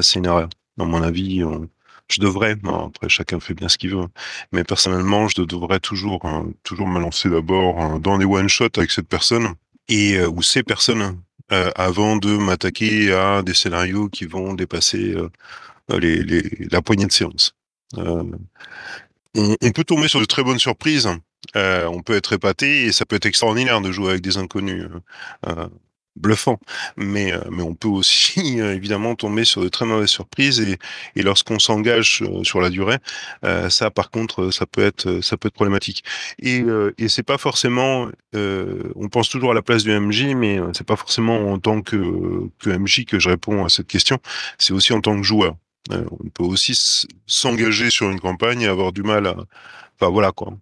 C'est 0.01 0.19
une 0.19 0.25
erreur. 0.25 0.49
Dans 0.79 0.87
mon 0.87 1.03
avis, 1.03 1.45
on- 1.45 1.69
je 2.11 2.21
devrais, 2.21 2.55
bon, 2.57 2.87
après 2.89 3.09
chacun 3.09 3.41
fait 3.41 3.55
bien 3.55 3.69
ce 3.69 3.79
qu'il 3.79 3.91
veut, 3.91 4.07
mais 4.53 4.65
personnellement, 4.65 5.29
je 5.29 5.43
devrais 5.43 5.81
toujours, 5.81 6.25
hein, 6.27 6.47
toujours 6.63 6.87
me 6.87 7.01
lancer 7.01 7.31
d'abord 7.31 7.81
hein, 7.81 7.99
dans 7.99 8.19
des 8.19 8.25
one-shots 8.27 8.77
avec 8.79 8.91
cette 8.91 9.09
personne, 9.09 9.55
et 9.89 10.15
euh, 10.17 10.29
ou 10.29 10.43
ces 10.43 10.63
personnes 10.63 11.21
euh, 11.53 11.71
avant 11.77 12.17
de 12.17 12.37
m'attaquer 12.37 13.13
à 13.13 13.43
des 13.43 13.55
scénarios 13.55 14.09
qui 14.09 14.25
vont 14.27 14.55
dépasser 14.55 15.15
euh, 15.15 15.31
les, 15.99 16.23
les- 16.23 16.69
la 16.71 16.81
poignée 16.83 17.07
de 17.07 17.13
séance. 17.13 17.55
On, 19.37 19.71
peut 19.75 19.85
tomber 19.85 20.09
sur 20.09 20.21
de 20.21 20.25
très 20.25 20.43
bonnes 20.43 20.59
surprises. 20.59 21.09
On 21.55 22.03
peut 22.03 22.15
être 22.17 22.33
épaté 22.33 22.85
et 22.87 22.93
ça 22.93 23.05
peut 23.05 23.17
être 23.17 23.27
extraordinaire 23.27 23.81
de 23.81 23.93
jouer 23.93 24.11
avec 24.11 24.23
des 24.23 24.39
inconnus 24.39 24.87
bluffants. 26.17 26.59
Mais, 26.97 27.33
euh, 27.33 27.41
mais 27.51 27.63
on 27.63 27.75
peut 27.75 27.89
aussi 27.89 28.61
euh, 28.61 28.75
évidemment 28.75 29.15
tomber 29.15 29.45
sur 29.45 29.63
de 29.63 29.69
très 29.69 29.87
mauvaises 29.87 30.11
surprises 30.11 30.61
et, 30.61 30.79
et 31.17 31.23
lorsqu'on 31.23 31.59
s'engage 31.59 32.23
euh, 32.23 32.45
sur 32.45 32.61
la 32.61 32.71
durée, 32.71 32.99
euh, 33.45 33.69
ça 33.71 33.91
par 33.91 34.11
contre, 34.11 34.45
euh, 34.45 34.51
ça 34.51 34.67
peut 34.67 34.83
être, 34.85 35.09
euh, 35.09 35.23
ça 35.23 35.37
peut 35.37 35.49
être 35.49 35.55
problématique. 35.55 36.05
Et, 36.41 36.65
et 36.99 37.09
c'est 37.09 37.23
pas 37.23 37.39
forcément, 37.39 38.09
on 38.35 39.09
pense 39.11 39.29
toujours 39.29 39.53
à 39.53 39.55
la 39.55 39.63
place 39.63 39.85
du 39.85 39.91
MJ, 39.99 40.35
mais 40.35 40.59
c'est 40.73 40.87
pas 40.87 40.97
forcément 40.97 41.53
en 41.53 41.59
tant 41.59 41.81
que, 41.83 42.49
que 42.59 42.71
MJ 42.71 43.05
que 43.05 43.19
je 43.19 43.29
réponds 43.29 43.65
à 43.65 43.69
cette 43.69 43.87
question. 43.87 44.19
C'est 44.59 44.73
aussi 44.73 44.93
en 44.93 45.01
tant 45.01 45.17
que 45.17 45.23
joueur. 45.23 45.57
On 45.91 46.29
peut 46.33 46.45
aussi 46.45 46.79
s'engager 47.27 47.91
sur 47.91 48.11
une 48.11 48.21
campagne 48.21 48.63
et 48.63 48.67
avoir 48.67 48.93
du 48.93 49.03
mal 49.03 49.27
à, 49.27 49.37
enfin 49.99 50.11
voilà 50.11 50.33
quoi, 50.33 50.55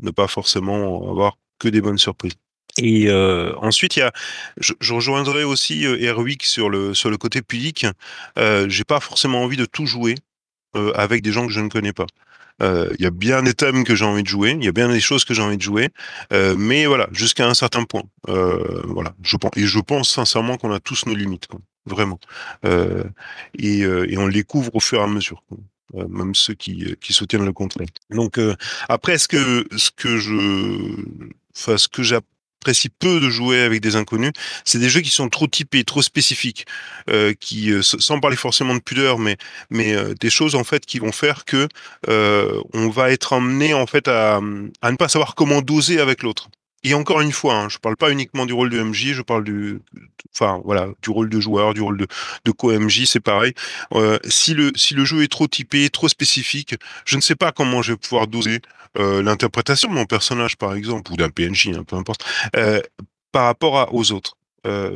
ne 0.00 0.10
pas 0.10 0.28
forcément 0.28 1.10
avoir 1.10 1.38
que 1.58 1.68
des 1.68 1.80
bonnes 1.80 1.98
surprises. 1.98 2.34
Et 2.78 3.08
euh, 3.08 3.52
ensuite, 3.56 3.96
il 3.96 4.00
y 4.00 4.02
a, 4.02 4.12
je, 4.58 4.92
rejoindrai 4.92 5.44
aussi 5.44 5.84
euh, 5.84 6.00
Erwick 6.00 6.44
sur 6.44 6.70
le 6.70 6.94
sur 6.94 7.10
le 7.10 7.16
côté 7.16 7.42
pudique. 7.42 7.86
Euh, 8.38 8.66
J'ai 8.68 8.84
pas 8.84 9.00
forcément 9.00 9.42
envie 9.42 9.56
de 9.56 9.64
tout 9.64 9.86
jouer 9.86 10.14
euh, 10.76 10.92
avec 10.94 11.22
des 11.22 11.32
gens 11.32 11.46
que 11.46 11.52
je 11.52 11.60
ne 11.60 11.68
connais 11.68 11.92
pas. 11.92 12.06
Il 12.60 12.96
y 13.00 13.06
a 13.06 13.10
bien 13.10 13.44
des 13.44 13.54
thèmes 13.54 13.84
que 13.84 13.94
j'ai 13.94 14.04
envie 14.04 14.24
de 14.24 14.28
jouer, 14.28 14.50
il 14.58 14.64
y 14.64 14.68
a 14.68 14.72
bien 14.72 14.88
des 14.88 14.98
choses 14.98 15.24
que 15.24 15.32
j'ai 15.32 15.42
envie 15.42 15.56
de 15.56 15.62
jouer, 15.62 15.90
mais 16.32 16.86
voilà, 16.86 17.08
jusqu'à 17.12 17.46
un 17.46 17.54
certain 17.54 17.84
point. 17.84 18.02
Voilà, 18.26 19.14
je 19.22 19.36
pense 19.36 19.52
et 19.54 19.64
je 19.64 19.78
pense 19.78 20.10
sincèrement 20.10 20.56
qu'on 20.56 20.72
a 20.72 20.80
tous 20.80 21.06
nos 21.06 21.14
limites, 21.14 21.46
vraiment. 21.86 22.18
Et, 23.56 23.82
et 23.82 24.18
on 24.18 24.26
les 24.26 24.42
couvre 24.42 24.74
au 24.74 24.80
fur 24.80 24.98
et 24.98 25.04
à 25.04 25.06
mesure. 25.06 25.44
même 25.94 26.34
ceux 26.34 26.54
qui, 26.54 26.96
qui 27.00 27.12
soutiennent 27.12 27.44
le 27.44 27.52
contraire. 27.52 27.86
Donc 28.10 28.40
après, 28.88 29.18
ce 29.18 29.28
que 29.28 29.64
ce 29.76 29.92
que 29.92 30.16
je, 30.16 30.96
ce 31.54 31.86
que 31.86 32.02
j'apprécie 32.68 32.90
peu 32.90 33.18
de 33.18 33.30
jouer 33.30 33.62
avec 33.62 33.80
des 33.80 33.96
inconnus, 33.96 34.32
c'est 34.64 34.78
des 34.78 34.90
jeux 34.90 35.00
qui 35.00 35.08
sont 35.08 35.30
trop 35.30 35.46
typés, 35.46 35.84
trop 35.84 36.02
spécifiques, 36.02 36.66
euh, 37.08 37.32
qui, 37.38 37.72
euh, 37.72 37.80
sans 37.82 38.20
parler 38.20 38.36
forcément 38.36 38.74
de 38.74 38.80
pudeur, 38.80 39.18
mais 39.18 39.38
mais 39.70 39.94
euh, 39.94 40.12
des 40.20 40.28
choses 40.28 40.54
en 40.54 40.64
fait 40.64 40.84
qui 40.84 40.98
vont 40.98 41.12
faire 41.12 41.46
que 41.46 41.66
on 42.06 42.88
va 42.90 43.10
être 43.10 43.32
amené 43.32 43.72
en 43.72 43.86
fait 43.86 44.08
à, 44.08 44.40
à 44.82 44.90
ne 44.90 44.96
pas 44.96 45.08
savoir 45.08 45.34
comment 45.34 45.62
doser 45.62 45.98
avec 46.00 46.22
l'autre. 46.22 46.50
Et 46.84 46.94
encore 46.94 47.20
une 47.20 47.32
fois, 47.32 47.54
hein, 47.54 47.68
je 47.68 47.78
parle 47.78 47.96
pas 47.96 48.10
uniquement 48.10 48.46
du 48.46 48.52
rôle 48.52 48.70
de 48.70 48.80
MJ, 48.80 49.12
je 49.12 49.22
parle 49.22 49.44
du, 49.44 49.80
enfin 50.32 50.60
voilà, 50.64 50.88
du 51.02 51.10
rôle 51.10 51.28
de 51.28 51.40
joueur, 51.40 51.74
du 51.74 51.80
rôle 51.80 51.98
de, 51.98 52.06
de 52.44 52.50
co-MJ, 52.52 53.04
c'est 53.04 53.20
pareil. 53.20 53.52
Euh, 53.94 54.18
si 54.28 54.54
le 54.54 54.70
si 54.76 54.94
le 54.94 55.04
jeu 55.04 55.22
est 55.22 55.30
trop 55.30 55.48
typé, 55.48 55.90
trop 55.90 56.08
spécifique, 56.08 56.76
je 57.04 57.16
ne 57.16 57.20
sais 57.20 57.34
pas 57.34 57.50
comment 57.50 57.82
je 57.82 57.92
vais 57.92 57.98
pouvoir 57.98 58.28
doser 58.28 58.60
euh, 58.96 59.22
l'interprétation 59.22 59.88
de 59.88 59.94
mon 59.94 60.06
personnage, 60.06 60.56
par 60.56 60.74
exemple, 60.74 61.12
ou 61.12 61.16
d'un 61.16 61.30
PNJ, 61.30 61.70
hein, 61.76 61.84
peu 61.84 61.96
importe, 61.96 62.24
euh, 62.56 62.80
par 63.32 63.44
rapport 63.44 63.92
aux 63.94 64.12
autres. 64.12 64.34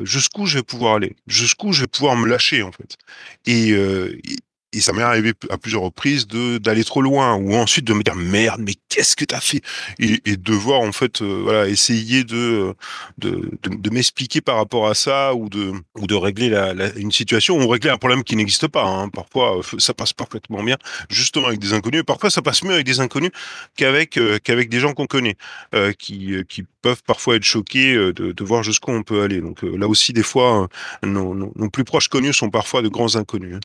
Jusqu'où 0.02 0.44
je 0.44 0.58
vais 0.58 0.62
pouvoir 0.62 0.96
aller, 0.96 1.16
jusqu'où 1.26 1.72
je 1.72 1.80
vais 1.80 1.86
pouvoir 1.86 2.14
me 2.14 2.28
lâcher 2.28 2.62
en 2.62 2.72
fait? 2.72 2.98
Et, 3.46 3.74
et, 4.72 4.80
ça 4.80 4.92
m'est 4.92 5.02
arrivé 5.02 5.32
à 5.50 5.58
plusieurs 5.58 5.82
reprises 5.82 6.26
de 6.26 6.58
d'aller 6.58 6.84
trop 6.84 7.02
loin 7.02 7.34
ou 7.36 7.54
ensuite 7.54 7.84
de 7.84 7.92
me 7.94 8.02
dire 8.02 8.14
merde 8.16 8.60
mais 8.64 8.74
qu'est-ce 8.88 9.16
que 9.16 9.24
t'as 9.24 9.40
fait? 9.40 9.60
Et, 9.98 10.20
et 10.24 10.36
de 10.36 10.42
devoir 10.42 10.80
en 10.80 10.92
fait 10.92 11.22
euh, 11.22 11.40
voilà 11.42 11.68
essayer 11.68 12.24
de 12.24 12.74
de, 13.18 13.50
de, 13.62 13.70
de 13.76 13.90
m'expliquer 13.90 14.40
par 14.40 14.56
rapport 14.56 14.88
à 14.88 14.94
ça 14.94 15.34
ou 15.34 15.48
de 15.48 15.72
ou 15.98 16.06
de 16.06 16.14
régler 16.14 16.48
la, 16.48 16.74
la- 16.74 16.92
une 16.96 17.12
situation 17.12 17.58
ou 17.58 17.68
régler 17.68 17.90
un 17.90 17.96
problème 17.98 18.24
qui 18.24 18.36
n'existe 18.36 18.68
pas 18.68 18.84
hein. 18.84 19.08
parfois 19.08 19.58
euh, 19.58 19.62
ça 19.78 19.94
passe 19.94 20.12
parfaitement 20.12 20.62
bien 20.62 20.76
justement 21.10 21.46
avec 21.48 21.60
des 21.60 21.72
inconnus 21.72 22.02
parfois 22.06 22.30
ça 22.30 22.42
passe 22.42 22.62
mieux 22.64 22.74
avec 22.74 22.86
des 22.86 23.00
inconnus 23.00 23.30
qu'avec 23.76 24.16
euh, 24.18 24.38
qu'avec 24.42 24.68
des 24.68 24.80
gens 24.80 24.92
qu'on 24.94 25.06
connaît 25.06 25.36
euh, 25.74 25.92
qui 25.92 26.34
euh, 26.34 26.42
qui 26.48 26.64
peuvent 26.82 27.02
parfois 27.06 27.36
être 27.36 27.44
choqués 27.44 27.94
de, 27.94 28.32
de 28.32 28.44
voir 28.44 28.62
jusqu'où 28.64 28.90
on 28.90 29.02
peut 29.04 29.22
aller 29.22 29.40
donc 29.40 29.62
là 29.62 29.86
aussi 29.86 30.12
des 30.12 30.24
fois 30.24 30.68
nos, 31.04 31.32
nos, 31.34 31.70
plus 31.70 31.84
proches 31.84 32.08
connus 32.08 32.32
sont 32.32 32.50
parfois 32.50 32.82
de 32.82 32.88
grands 32.88 33.14
inconnus 33.14 33.54
hein. 33.54 33.60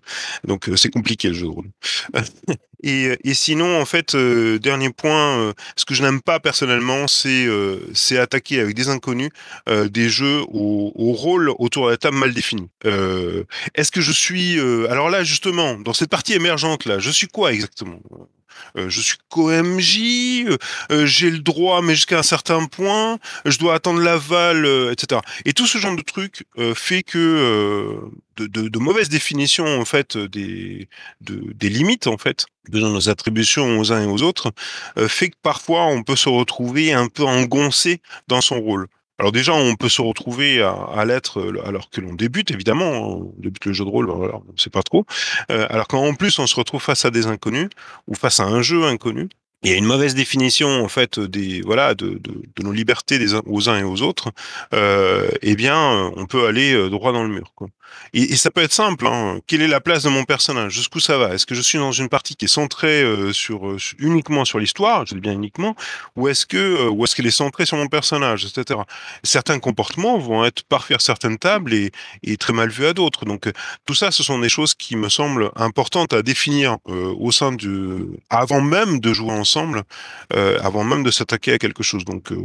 donc 0.47 0.69
c'est 0.75 0.89
compliqué 0.97 1.27
le 1.29 1.33
jeu 1.35 1.45
de 1.45 1.51
rôle 1.51 1.69
Et, 2.83 3.17
et 3.23 3.33
sinon, 3.33 3.81
en 3.81 3.85
fait, 3.85 4.13
euh, 4.13 4.59
dernier 4.59 4.91
point, 4.91 5.39
euh, 5.39 5.53
ce 5.75 5.83
que 5.83 5.95
je 5.95 6.03
n'aime 6.03 6.21
pas 6.21 6.39
personnellement, 6.39 7.07
c'est 7.07 7.45
euh, 7.47 7.79
attaquer 8.21 8.59
avec 8.59 8.75
des 8.75 8.89
inconnus 8.89 9.31
euh, 9.67 9.89
des 9.89 10.09
jeux 10.09 10.41
au, 10.49 10.91
au 10.95 11.13
rôle 11.13 11.49
autour 11.57 11.87
de 11.87 11.91
la 11.91 11.97
table 11.97 12.17
mal 12.17 12.33
défini. 12.35 12.69
Euh, 12.85 13.43
Est-ce 13.73 13.91
que 13.91 14.01
je 14.01 14.11
suis... 14.11 14.59
euh, 14.59 14.87
alors 14.91 15.09
là, 15.09 15.23
justement, 15.23 15.73
dans 15.79 15.93
cette 15.93 16.11
partie 16.11 16.33
émergente, 16.33 16.85
là, 16.85 16.99
je 16.99 17.09
suis 17.09 17.27
quoi 17.27 17.51
exactement? 17.51 17.99
Euh, 18.11 18.23
je 18.75 19.01
suis 19.01 19.17
co-MJ, 19.29 20.45
euh, 20.47 20.57
euh, 20.91 21.05
j'ai 21.05 21.29
le 21.29 21.39
droit, 21.39 21.81
mais 21.81 21.95
jusqu'à 21.95 22.19
un 22.19 22.23
certain 22.23 22.65
point, 22.65 23.17
je 23.45 23.57
dois 23.57 23.75
attendre 23.75 24.01
l'aval, 24.01 24.65
euh, 24.65 24.91
etc. 24.91 25.21
Et 25.45 25.53
tout 25.53 25.67
ce 25.67 25.77
genre 25.77 25.95
de 25.95 26.01
truc 26.01 26.45
euh, 26.57 26.73
fait 26.73 27.03
que 27.03 27.17
euh, 27.17 28.11
de, 28.37 28.47
de, 28.47 28.67
de 28.69 28.79
mauvaises 28.79 29.09
définitions 29.09 29.79
en 29.79 29.85
fait 29.85 30.17
des, 30.17 30.87
de, 31.21 31.53
des 31.53 31.69
limites 31.69 32.07
en 32.07 32.17
fait 32.17 32.45
de 32.69 32.79
nos 32.79 33.09
attributions 33.09 33.79
aux 33.79 33.91
uns 33.91 34.03
et 34.03 34.05
aux 34.05 34.21
autres 34.21 34.51
euh, 34.97 35.07
fait 35.07 35.29
que 35.29 35.35
parfois 35.41 35.85
on 35.85 36.03
peut 36.03 36.15
se 36.15 36.29
retrouver 36.29 36.93
un 36.93 37.07
peu 37.07 37.23
engoncé 37.23 38.01
dans 38.27 38.41
son 38.41 38.59
rôle. 38.59 38.87
Alors 39.19 39.31
déjà, 39.31 39.53
on 39.53 39.75
peut 39.75 39.89
se 39.89 40.01
retrouver 40.01 40.61
à, 40.61 41.03
l'être 41.05 41.39
euh, 41.39 41.67
alors 41.67 41.89
que 41.89 42.01
l'on 42.01 42.13
débute, 42.13 42.51
évidemment, 42.51 42.91
on 42.91 43.33
débute 43.37 43.65
le 43.65 43.73
jeu 43.73 43.83
de 43.83 43.89
rôle, 43.89 44.09
voilà, 44.11 44.35
on 44.35 44.51
ne 44.53 44.57
sait 44.57 44.69
pas 44.69 44.83
trop. 44.83 45.05
Euh, 45.49 45.65
alors 45.69 45.87
qu'en 45.87 46.13
plus, 46.13 46.37
on 46.37 46.45
se 46.45 46.55
retrouve 46.55 46.81
face 46.81 47.03
à 47.03 47.09
des 47.09 47.25
inconnus 47.25 47.69
ou 48.07 48.13
face 48.13 48.39
à 48.39 48.43
un 48.43 48.61
jeu 48.61 48.85
inconnu. 48.85 49.29
Il 49.63 49.71
y 49.71 49.73
a 49.73 49.77
une 49.77 49.85
mauvaise 49.85 50.13
définition 50.13 50.83
en 50.83 50.87
fait 50.87 51.19
des 51.19 51.61
voilà 51.61 51.95
de, 51.95 52.19
de, 52.21 52.63
nos 52.63 52.71
libertés 52.71 53.17
des 53.17 53.33
aux 53.33 53.69
uns 53.69 53.79
et 53.79 53.83
aux 53.83 54.03
autres. 54.03 54.31
Euh, 54.73 55.29
eh 55.41 55.55
bien, 55.55 56.11
on 56.15 56.27
peut 56.27 56.45
aller 56.45 56.73
euh, 56.73 56.89
droit 56.89 57.11
dans 57.11 57.23
le 57.23 57.29
mur. 57.29 57.51
Et, 58.13 58.35
ça 58.35 58.51
peut 58.51 58.61
être 58.61 58.73
simple. 58.73 59.07
Hein. 59.07 59.39
Quelle 59.47 59.61
est 59.61 59.67
la 59.67 59.81
place 59.81 60.03
de 60.03 60.09
mon 60.09 60.25
personnage? 60.25 60.73
Jusqu'où 60.73 60.99
ça 60.99 61.17
va? 61.17 61.33
Est-ce 61.33 61.45
que 61.45 61.55
je 61.55 61.61
suis 61.61 61.79
dans 61.79 61.91
une 61.91 62.09
partie 62.09 62.35
qui 62.35 62.45
est 62.45 62.49
centrée 62.49 63.01
euh, 63.01 63.29
euh, 63.29 63.33
sur- 63.33 63.77
uniquement 63.97 64.45
sur 64.45 64.59
l'histoire? 64.59 65.05
Je 65.07 65.15
dis 65.15 65.21
bien 65.21 65.33
uniquement, 65.33 65.75
ou 66.15 66.27
est-ce 66.27 66.45
que 66.45 66.87
ou 66.89 67.03
est-ce 67.03 67.15
qu'elle 67.15 67.25
est 67.25 67.31
centrée 67.31 67.65
sur 67.65 67.77
mon 67.77 67.87
personnage, 67.87 68.45
etc. 68.45 68.79
Certains 69.23 69.57
comportements 69.57 70.19
vont 70.19 70.45
être 70.45 70.63
parfaits 70.65 70.97
à 70.97 70.99
certaines 70.99 71.37
tables 71.37 71.73
et, 71.73 71.91
et 72.23 72.37
très 72.37 72.53
mal 72.53 72.69
vus 72.69 72.85
à 72.85 72.93
d'autres. 72.93 73.25
Donc 73.25 73.51
tout 73.85 73.95
ça, 73.95 74.11
ce 74.11 74.21
sont 74.21 74.37
des 74.37 74.49
choses 74.49 74.75
qui 74.75 74.95
me 74.95 75.09
semblent 75.09 75.51
importantes 75.55 76.13
à 76.13 76.21
définir 76.21 76.77
au 76.85 77.31
sein 77.31 77.51
du 77.51 78.05
avant 78.29 78.61
même 78.61 78.99
de 78.99 79.13
jouer 79.13 79.31
euh, 80.35 80.57
avant 80.61 80.83
même 80.83 81.03
de 81.03 81.11
s'attaquer 81.11 81.53
à 81.53 81.57
quelque 81.57 81.83
chose. 81.83 82.05
Donc 82.05 82.31
euh, 82.31 82.37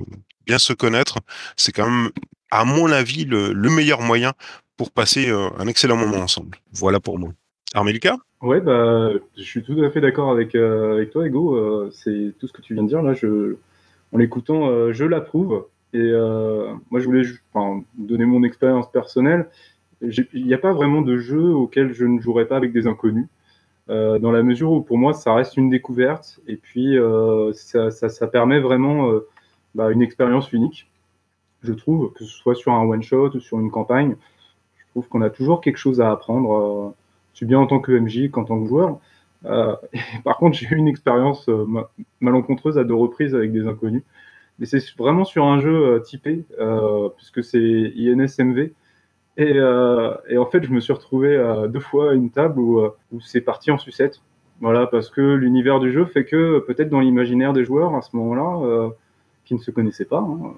bien 0.47 0.59
se 0.59 0.73
connaître, 0.73 1.19
c'est 1.57 1.73
quand 1.73 1.89
même 1.91 2.11
à 2.51 2.65
mon 2.65 2.91
avis 2.91 3.25
le, 3.25 3.53
le 3.53 3.71
meilleur 3.71 4.01
moyen 4.01 4.33
pour 4.77 4.91
passer 4.91 5.31
euh, 5.31 5.49
un 5.59 5.67
excellent 5.67 5.97
moment 5.97 6.19
ensemble. 6.19 6.59
Voilà 6.73 7.01
pour 7.01 7.19
moi. 7.19 7.31
Armelika 7.75 8.17
Ouais, 8.43 8.61
bah, 8.61 9.11
je 9.37 9.43
suis 9.43 9.63
tout 9.63 9.81
à 9.83 9.91
fait 9.91 10.01
d'accord 10.01 10.31
avec, 10.33 10.51
toi, 11.13 11.27
Ego. 11.27 11.91
C'est 11.93 12.35
tout 12.41 12.49
ce 12.49 12.53
que 12.53 12.61
tu 12.61 12.75
viens 12.75 12.83
de 12.83 12.89
dire 12.89 13.01
là. 13.01 13.15
Je, 13.15 13.57
en 14.11 14.19
l'écoutant, 14.19 14.93
je 14.93 15.05
l'approuve. 15.05 15.65
Et 15.95 16.11
moi, 16.91 16.99
je 16.99 17.05
voulais 17.05 17.23
donner 17.97 18.25
mon 18.25 18.43
expérience 18.43 18.91
personnelle. 18.91 19.49
Il 20.03 20.45
n'y 20.45 20.55
a 20.55 20.59
pas 20.59 20.73
vraiment 20.73 21.03
de 21.03 21.19
jeu 21.19 21.41
auquel 21.41 21.93
je 21.93 22.05
ne 22.05 22.21
jouerais 22.21 22.47
pas 22.47 22.57
avec 22.57 22.73
des 22.73 22.89
inconnus. 22.89 23.29
Euh, 23.91 24.19
dans 24.19 24.31
la 24.33 24.43
mesure 24.43 24.73
où 24.73 24.83
pour 24.83 24.99
moi, 24.99 25.13
ça 25.13 25.35
reste 25.35 25.57
une 25.57 25.71
découverte. 25.71 26.41
Et 26.47 26.57
puis, 26.57 26.97
euh, 26.99 27.53
ça, 27.53 28.27
permet 28.29 28.61
vraiment 28.61 29.11
euh, 29.11 29.27
bah, 29.75 29.91
une 29.91 30.03
expérience 30.03 30.53
unique, 30.53 30.91
je 31.63 31.73
trouve, 31.73 32.13
que 32.13 32.25
ce 32.25 32.31
soit 32.33 32.55
sur 32.55 32.73
un 32.73 32.85
one-shot 32.85 33.31
ou 33.35 33.41
sur 33.41 33.59
une 33.61 33.71
campagne. 33.71 34.17
Je 34.79 34.85
trouve 34.93 35.09
qu'on 35.09 35.23
a 35.23 35.31
toujours 35.31 35.61
quelque 35.61 35.79
chose 35.79 36.01
à 36.01 36.11
apprendre. 36.13 36.95
aussi 37.35 37.45
bien 37.47 37.59
en 37.59 37.67
tant 37.67 37.81
que 37.81 37.93
MJ 37.93 38.31
qu'en 38.31 38.45
tant 38.45 38.61
que 38.63 38.69
joueur. 38.69 38.99
Par 40.25 40.37
contre, 40.39 40.57
j'ai 40.59 40.69
eu 40.69 40.77
une 40.77 40.89
expérience 40.89 41.49
ma- 41.49 41.91
malencontreuse 42.21 42.79
à 42.79 42.85
deux 42.85 42.95
reprises 42.95 43.35
avec 43.35 43.53
des 43.53 43.67
inconnus. 43.67 44.03
Mais 44.59 44.67
c'est 44.67 44.83
vraiment 44.99 45.25
sur 45.25 45.45
un 45.47 45.61
jeu 45.61 46.03
typé, 46.05 46.45
puisque 47.17 47.45
c'est 47.45 47.93
INSMV. 47.97 48.73
Et, 49.37 49.55
euh, 49.57 50.13
et 50.29 50.37
en 50.39 50.47
fait, 50.47 50.63
je 50.65 50.71
me 50.73 50.81
suis 50.81 50.93
retrouvé 50.93 51.35
euh, 51.37 51.67
deux 51.67 51.81
fois 51.81 52.11
à 52.11 52.15
une 52.15 52.31
table 52.31 52.61
où, 52.61 52.81
euh, 52.81 52.91
où 53.13 53.21
c'est 53.21 53.41
parti 53.41 53.71
en 53.71 53.79
sucette. 53.79 54.21
Voilà, 54.61 54.87
parce 54.87 55.11
que 55.11 55.21
l'univers 55.35 55.81
du 55.81 55.91
jeu 55.91 56.05
fait 56.05 56.25
que 56.25 56.61
peut-être 56.61 56.91
dans 56.91 57.01
l'imaginaire 57.01 57.53
des 57.53 57.65
joueurs 57.65 57.95
à 57.97 58.03
ce 58.03 58.15
moment-là, 58.17 58.91
qui 59.45 59.55
ne 59.55 59.59
se 59.59 59.73
connaissaient 59.73 60.05
pas, 60.05 60.21
hein, 60.21 60.55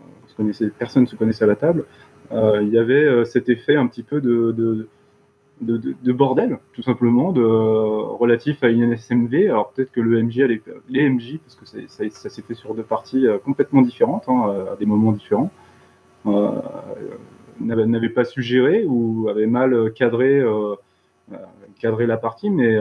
personne 0.79 1.05
ne 1.05 1.09
se 1.09 1.17
connaissait 1.17 1.45
à 1.45 1.47
la 1.47 1.57
table, 1.57 1.87
il 2.31 2.69
y 2.69 2.77
avait 2.77 3.25
cet 3.25 3.49
effet 3.49 3.77
un 3.77 3.87
petit 3.87 4.03
peu 4.03 4.21
de, 4.21 4.53
de, 4.53 4.89
de, 5.63 5.79
de- 5.79 5.95
de 6.03 6.13
bordel, 6.13 6.59
tout 6.75 6.83
simplement, 6.83 7.31
relatif 7.33 8.63
à 8.63 8.69
une 8.69 8.83
NSMV. 8.83 9.49
Alors 9.49 9.71
peut-être 9.71 9.91
que 9.91 10.03
le 10.03 10.23
MJ, 10.23 10.61
les 10.91 11.09
MJ, 11.09 11.39
parce 11.39 11.55
que 11.55 11.65
ça, 11.65 11.79
ça 12.11 12.29
s'est 12.29 12.43
fait 12.43 12.53
sur 12.53 12.75
deux 12.75 12.83
parties 12.83 13.27
complètement 13.43 13.81
différentes, 13.81 14.25
hein, 14.29 14.67
à 14.71 14.77
des 14.77 14.85
moments 14.85 15.13
différents, 15.13 15.51
n'avaient 17.61 18.09
pas 18.09 18.25
su 18.25 18.43
gérer 18.43 18.85
ou 18.87 19.29
avaient 19.29 19.47
mal 19.47 19.93
cadré, 19.95 20.41
euh, 20.41 20.75
euh, 21.33 21.37
cadré 21.81 22.07
la 22.07 22.17
partie, 22.17 22.51
mais, 22.51 22.79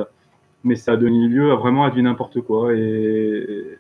mais 0.64 0.76
ça 0.76 0.94
a 0.94 0.98
donné 0.98 1.28
lieu 1.28 1.52
à 1.52 1.56
vraiment 1.56 1.86
à 1.86 1.92
du 1.92 2.02
n'importe 2.02 2.42
quoi. 2.42 2.74
Et, 2.74 3.78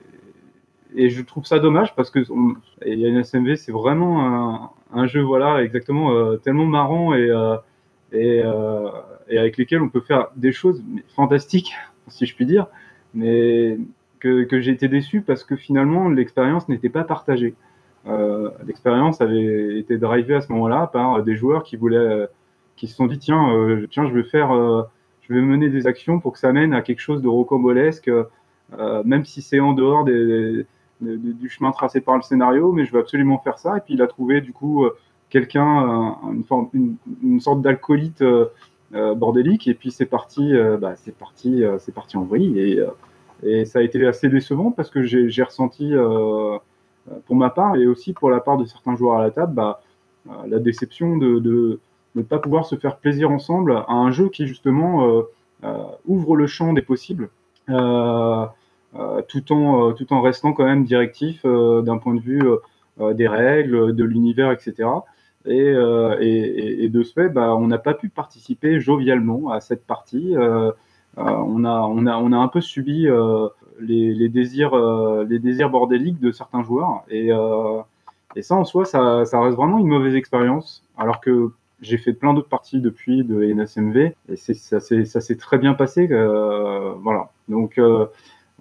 et 0.96 1.10
je 1.10 1.22
trouve 1.22 1.46
ça 1.46 1.60
dommage 1.60 1.96
parce 1.96 2.10
que 2.10 2.20
on, 2.32 2.56
et 2.84 2.94
il 2.94 3.00
y 3.00 3.06
a 3.06 3.10
une 3.10 3.24
SMV, 3.24 3.56
c'est 3.56 3.72
vraiment 3.72 4.72
un, 4.91 5.08
jeu 5.08 5.22
voilà 5.22 5.64
exactement 5.64 6.12
euh, 6.12 6.38
tellement 6.38 6.66
marrant 6.66 7.14
et 7.14 7.30
euh, 7.30 7.58
et, 8.12 8.41
euh, 8.44 8.89
et 9.28 9.39
avec 9.39 9.58
lesquels 9.58 9.82
on 9.82 9.89
peut 9.89 10.02
faire 10.02 10.28
des 10.36 10.52
choses 10.52 10.84
fantastiques, 11.16 11.74
si 12.08 12.26
je 12.26 12.36
puis 12.36 12.46
dire, 12.46 12.68
mais 13.14 13.78
que, 14.20 14.44
que 14.44 14.62
j'ai 14.62 14.72
été 14.72 14.88
déçu 14.88 15.22
parce 15.22 15.44
que 15.44 15.56
finalement 15.56 16.10
l'expérience 16.10 16.70
n'était 16.70 16.89
pas 16.89 17.04
partagée. 17.04 17.56
Euh, 18.06 18.49
l'expérience 18.66 19.22
avait 19.22 19.80
été 19.80 19.97
drivée 19.97 20.36
à 20.36 20.41
ce 20.41 20.51
moment-là 20.51 20.88
par 20.88 21.24
des 21.24 21.36
joueurs 21.36 21.64
qui 21.64 21.78
voulaient, 21.78 22.28
qui 22.76 22.88
se 22.88 22.95
sont 22.95 23.08
dit 23.08 23.18
tiens, 23.18 23.54
euh, 23.56 23.88
tiens, 23.89 24.08
je 24.08 24.14
vais 24.14 24.24
faire, 24.24 24.51
euh, 24.51 24.84
je 25.22 25.34
vais 25.34 25.41
mener 25.41 25.70
des 25.70 25.88
actions 25.88 26.20
pour 26.20 26.34
que 26.34 26.39
ça 26.39 26.51
mène 26.51 26.74
à 26.74 26.82
quelque 26.82 26.99
chose 26.99 27.22
de 27.22 27.28
rocambolesque, 27.28 28.12
même 29.06 29.24
si 29.24 29.41
c'est 29.41 29.60
en 29.60 29.74
dehors 29.74 30.04
du 30.04 31.49
chemin 31.49 31.72
tracé 31.72 32.01
par 32.01 32.16
le 32.16 32.24
scénario, 32.24 32.74
mais 32.74 32.86
je 32.86 32.91
vais 32.91 32.99
absolument 32.99 33.38
faire 33.39 33.58
ça. 33.58 33.78
Et 33.78 33.82
puis 33.82 33.93
il 33.93 34.01
a 34.01 34.08
trouvé 34.08 34.41
du 34.41 34.51
coup 34.51 34.86
quelqu'un, 35.30 36.18
une, 36.74 37.39
sorte 37.39 37.62
d'alcoolite 37.62 38.22
euh, 38.22 39.16
bordélique, 39.16 39.68
et 39.68 39.74
puis 39.74 39.91
c'est 39.91 40.06
parti, 40.06 40.54
bah, 40.80 40.95
c'est 40.97 41.16
parti, 41.16 41.64
c'est 41.80 41.93
parti 41.93 42.18
en 42.18 42.24
vrille. 42.26 42.60
Et, 42.60 43.66
ça 43.66 43.80
a 43.80 43.82
été 43.82 44.06
assez 44.06 44.30
décevant 44.30 44.72
parce 44.72 44.89
que 44.89 45.04
j'ai 45.04 45.43
ressenti, 45.43 45.93
pour 47.26 47.36
ma 47.36 47.49
part, 47.49 47.76
et 47.76 47.88
aussi 47.88 48.14
pour 48.14 48.30
la 48.30 48.39
part 48.39 48.58
de 48.58 48.66
certains 48.66 48.95
joueurs 48.95 49.20
à 49.20 49.24
la 49.24 49.32
table, 49.32 49.54
bah, 49.54 49.82
euh, 50.30 50.32
la 50.47 50.60
déception 50.60 51.18
de 51.18 51.80
ne 52.16 52.22
pas 52.22 52.39
pouvoir 52.39 52.66
se 52.66 52.76
faire 52.76 52.97
plaisir 52.97 53.32
ensemble 53.32 53.84
à 53.88 53.93
un 53.93 54.12
jeu 54.12 54.30
qui 54.30 54.47
justement 54.47 55.08
euh, 55.08 55.22
euh, 55.64 55.84
ouvre 56.06 56.36
le 56.36 56.47
champ 56.47 56.74
des 56.74 56.82
possibles. 56.82 57.30
Euh, 57.70 58.45
euh, 58.95 59.22
tout 59.28 59.51
en 59.51 59.89
euh, 59.89 59.93
tout 59.93 60.14
en 60.14 60.22
restant 60.22 60.54
quand 60.54 60.66
même 60.66 60.84
directif 60.84 61.41
euh, 61.45 61.82
d'un 61.82 61.97
point 61.97 62.14
de 62.14 62.20
vue 62.20 62.41
euh, 62.43 62.58
euh, 63.01 63.14
des 63.14 63.28
règles, 63.28 63.95
de 63.95 64.04
l'univers, 64.04 64.51
etc. 64.51 64.88
Et, 65.45 65.62
euh, 65.62 66.89
de 66.89 67.04
ce 67.04 67.14
fait, 67.14 67.30
bah, 67.30 67.56
on 67.56 67.68
n'a 67.68 67.80
pas 67.80 67.93
pu 67.93 68.10
participer 68.10 68.80
jovialement 68.80 69.49
à 69.49 69.62
cette 69.62 69.86
partie. 69.86 70.36
Euh, 70.38 70.72
euh, 71.18 71.22
on 71.24 71.64
a 71.66 71.82
on 71.82 72.06
a 72.06 72.18
on 72.18 72.32
a 72.32 72.38
un 72.38 72.47
peu 72.47 72.62
subi 72.62 73.08
euh, 73.08 73.47
les, 73.80 74.30
désirs 74.30 74.74
euh, 74.74 75.26
les 75.28 75.39
désirs 75.39 75.69
bordéliques 75.69 76.19
de 76.19 76.32
certains 76.32 76.63
joueurs. 76.63 77.03
Et 77.09 77.32
euh, 77.32 77.82
ça 78.41 78.55
en 78.55 78.65
soi 78.65 78.86
ça, 78.86 79.19
reste 79.19 79.55
vraiment 79.55 79.80
une 79.80 79.88
mauvaise 79.88 80.15
expérience. 80.15 80.84
Alors 80.97 81.21
que 81.21 81.51
j'ai 81.82 81.97
fait 81.97 82.13
plein 82.13 82.34
d'autres 82.34 82.49
parties 82.49 82.80
depuis 82.80 83.24
de 83.24 83.43
NSMV 83.43 84.13
et 84.30 84.36
ça 84.36 84.80
s'est 84.80 85.36
très 85.38 85.57
bien 85.57 85.74
passé 85.74 86.07
euh, 86.11 86.93
voilà. 87.01 87.30
Donc 87.49 87.80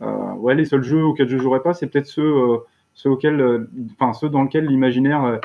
ouais, 0.01 0.55
les 0.55 0.65
seuls 0.65 0.83
jeux 0.83 1.05
auxquels 1.05 1.29
je 1.29 1.39
jouerais 1.39 1.63
pas, 1.63 1.73
c'est 1.73 1.87
peut-être 1.87 2.07
ceux, 2.07 2.35
ceux 2.95 3.11
auxquels, 3.11 3.69
enfin 3.93 4.13
ceux 4.13 4.29
dans 4.29 4.43
lesquels 4.43 4.67
l'imaginaire 4.67 5.41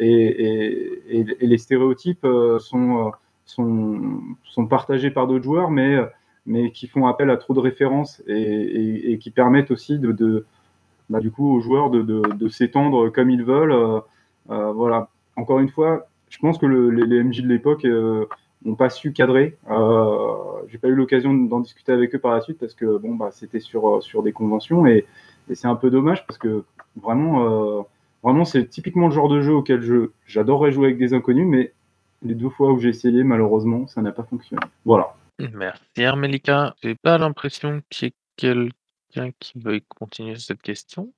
et, 0.00 1.36
les 1.40 1.58
stéréotypes 1.58 2.26
sont, 2.58 3.12
sont, 3.44 4.20
sont 4.44 4.66
partagés 4.66 5.10
par 5.10 5.26
d'autres 5.26 5.44
joueurs, 5.44 5.70
mais, 5.70 5.98
mais 6.46 6.70
qui 6.70 6.86
font 6.86 7.06
appel 7.06 7.30
à 7.30 7.36
trop 7.36 7.54
de 7.54 7.60
références 7.60 8.22
et, 8.26 9.18
qui 9.20 9.30
permettent 9.30 9.70
aussi 9.70 10.00
bah, 11.08 11.20
du 11.20 11.30
coup 11.30 11.56
aux 11.56 11.60
joueurs 11.60 11.90
de, 11.90 12.48
s'étendre 12.48 13.10
comme 13.10 13.30
ils 13.30 13.44
veulent. 13.44 13.72
euh, 13.72 14.00
euh, 14.50 14.72
voilà. 14.72 15.08
Encore 15.36 15.58
une 15.58 15.68
fois, 15.68 16.06
je 16.30 16.38
pense 16.38 16.58
que 16.58 16.66
le, 16.66 16.90
les, 16.90 17.22
MJ 17.22 17.42
de 17.42 17.48
l'époque 17.48 17.84
euh, 17.84 18.26
n'ont 18.64 18.74
pas 18.74 18.90
su 18.90 19.12
cadrer. 19.12 19.56
Euh, 19.70 20.34
j'ai 20.68 20.78
pas 20.78 20.88
eu 20.88 20.94
l'occasion 20.94 21.34
d'en 21.34 21.60
discuter 21.60 21.92
avec 21.92 22.14
eux 22.14 22.18
par 22.18 22.32
la 22.32 22.40
suite 22.40 22.58
parce 22.58 22.74
que 22.74 22.98
bon 22.98 23.14
bah 23.14 23.30
c'était 23.32 23.60
sur 23.60 24.22
des 24.22 24.32
conventions 24.32 24.86
et, 24.86 25.06
et 25.48 25.54
c'est 25.54 25.68
un 25.68 25.76
peu 25.76 25.90
dommage 25.90 26.26
parce 26.26 26.38
que 26.38 26.64
vraiment 27.00 27.44
euh, 27.44 27.82
vraiment 28.22 28.44
c'est 28.44 28.66
typiquement 28.68 29.06
le 29.06 29.12
genre 29.12 29.28
de 29.28 29.40
jeu 29.40 29.54
auquel 29.54 29.82
je 29.82 30.10
j'adorerais 30.26 30.72
jouer 30.72 30.86
avec 30.86 30.98
des 30.98 31.14
inconnus 31.14 31.46
mais 31.46 31.72
les 32.22 32.34
deux 32.34 32.48
fois 32.48 32.72
où 32.72 32.78
j'ai 32.78 32.88
essayé 32.88 33.22
malheureusement 33.22 33.86
ça 33.86 34.02
n'a 34.02 34.12
pas 34.12 34.24
fonctionné. 34.24 34.62
Voilà. 34.84 35.14
Merci 35.38 35.82
Hermelika. 35.96 36.74
J'ai 36.82 36.94
pas 36.94 37.18
l'impression 37.18 37.82
qu'il 37.90 38.08
y 38.08 38.10
ait 38.10 38.14
quelqu'un 38.36 39.32
qui 39.38 39.58
veuille 39.58 39.82
continuer 39.88 40.36
cette 40.36 40.62
question. 40.62 41.12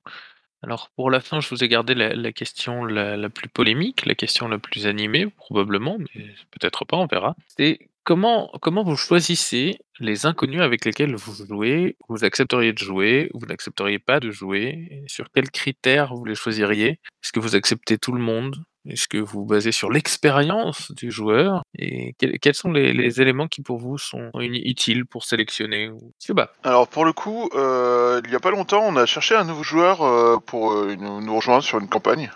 Alors 0.61 0.89
pour 0.95 1.09
la 1.09 1.21
fin, 1.21 1.39
je 1.39 1.49
vous 1.49 1.63
ai 1.63 1.69
gardé 1.69 1.95
la, 1.95 2.33
question 2.33 2.83
la, 2.83 3.15
la 3.15 3.29
plus 3.29 3.47
polémique, 3.47 4.05
la 4.05 4.15
question 4.15 4.49
la 4.49 4.59
plus 4.59 4.87
animée, 4.87 5.27
probablement, 5.27 5.97
mais 5.97 6.25
peut-être 6.51 6.83
pas, 6.83 6.97
on 6.97 7.05
verra. 7.05 7.37
C'est 7.57 7.89
comment, 8.03 8.51
comment 8.61 8.83
vous 8.83 8.97
choisissez 8.97 9.79
les 10.01 10.25
inconnus 10.25 10.61
avec 10.61 10.83
lesquels 10.83 11.15
vous 11.15 11.45
jouez, 11.45 11.95
vous 12.09 12.25
accepteriez 12.25 12.73
de 12.73 12.77
jouer, 12.77 13.29
vous 13.33 13.45
n'accepteriez 13.45 13.99
pas 13.99 14.19
de 14.19 14.31
jouer, 14.31 14.87
et 14.91 15.03
sur 15.07 15.31
quels 15.31 15.49
critères 15.49 16.13
vous 16.13 16.25
les 16.25 16.35
choisiriez? 16.35 16.99
Est-ce 17.23 17.31
que 17.31 17.39
vous 17.39 17.55
acceptez 17.55 17.97
tout 17.97 18.11
le 18.11 18.21
monde? 18.21 18.57
Est-ce 18.87 19.07
que 19.07 19.17
vous 19.17 19.39
vous 19.39 19.45
basez 19.45 19.71
sur 19.71 19.89
l'expérience 19.89 20.91
du 20.91 21.11
joueur 21.11 21.63
Et 21.77 22.15
quels, 22.17 22.53
sont 22.53 22.71
les, 22.71 23.21
éléments 23.21 23.47
qui 23.47 23.61
pour 23.61 23.77
vous 23.77 23.97
sont 23.97 24.31
utiles 24.35 25.05
pour 25.05 25.25
sélectionner 25.25 25.91
pas. 26.35 26.51
Alors 26.63 26.87
pour 26.87 27.05
le 27.05 27.13
coup, 27.13 27.49
euh, 27.55 28.21
il 28.25 28.31
y 28.31 28.35
a 28.35 28.39
pas 28.39 28.51
longtemps, 28.51 28.83
on 28.83 28.95
a 28.95 29.05
cherché 29.05 29.35
un 29.35 29.43
nouveau 29.43 29.63
joueur 29.63 30.01
euh, 30.01 30.37
pour 30.37 30.73
euh, 30.73 30.95
nous, 30.95 31.35
rejoindre 31.35 31.63
sur 31.63 31.79
une 31.79 31.89
campagne. 31.89 32.31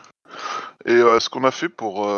Et 0.85 0.97
ce 0.97 1.29
qu'on 1.29 1.45
a 1.45 1.51
fait 1.51 1.69
pour 1.69 2.09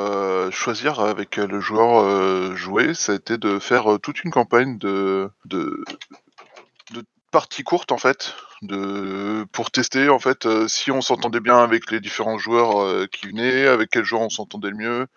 choisir 0.49 0.99
avec 0.99 1.35
le 1.35 1.59
joueur 1.59 2.55
joué, 2.55 2.95
ça 2.95 3.11
a 3.11 3.15
été 3.15 3.37
de 3.37 3.59
faire 3.59 3.99
toute 4.01 4.23
une 4.23 4.31
campagne 4.31 4.79
de, 4.79 5.29
de 7.35 7.37
parties 7.37 7.63
courtes 7.63 7.91
en 7.91 7.97
fait, 7.97 8.33
de 8.61 9.45
pour 9.51 9.69
tester 9.69 10.07
en 10.07 10.19
fait 10.19 10.45
euh, 10.45 10.69
si 10.69 10.89
on 10.89 11.01
s'entendait 11.01 11.41
bien 11.41 11.57
avec 11.57 11.91
les 11.91 11.99
différents 11.99 12.37
joueurs 12.37 12.81
euh, 12.81 13.07
qui 13.11 13.27
venaient, 13.27 13.67
avec 13.67 13.89
quel 13.89 14.05
joueur 14.05 14.21
on 14.21 14.29
s'entendait 14.29 14.69
le 14.69 14.77
mieux, 14.77 15.07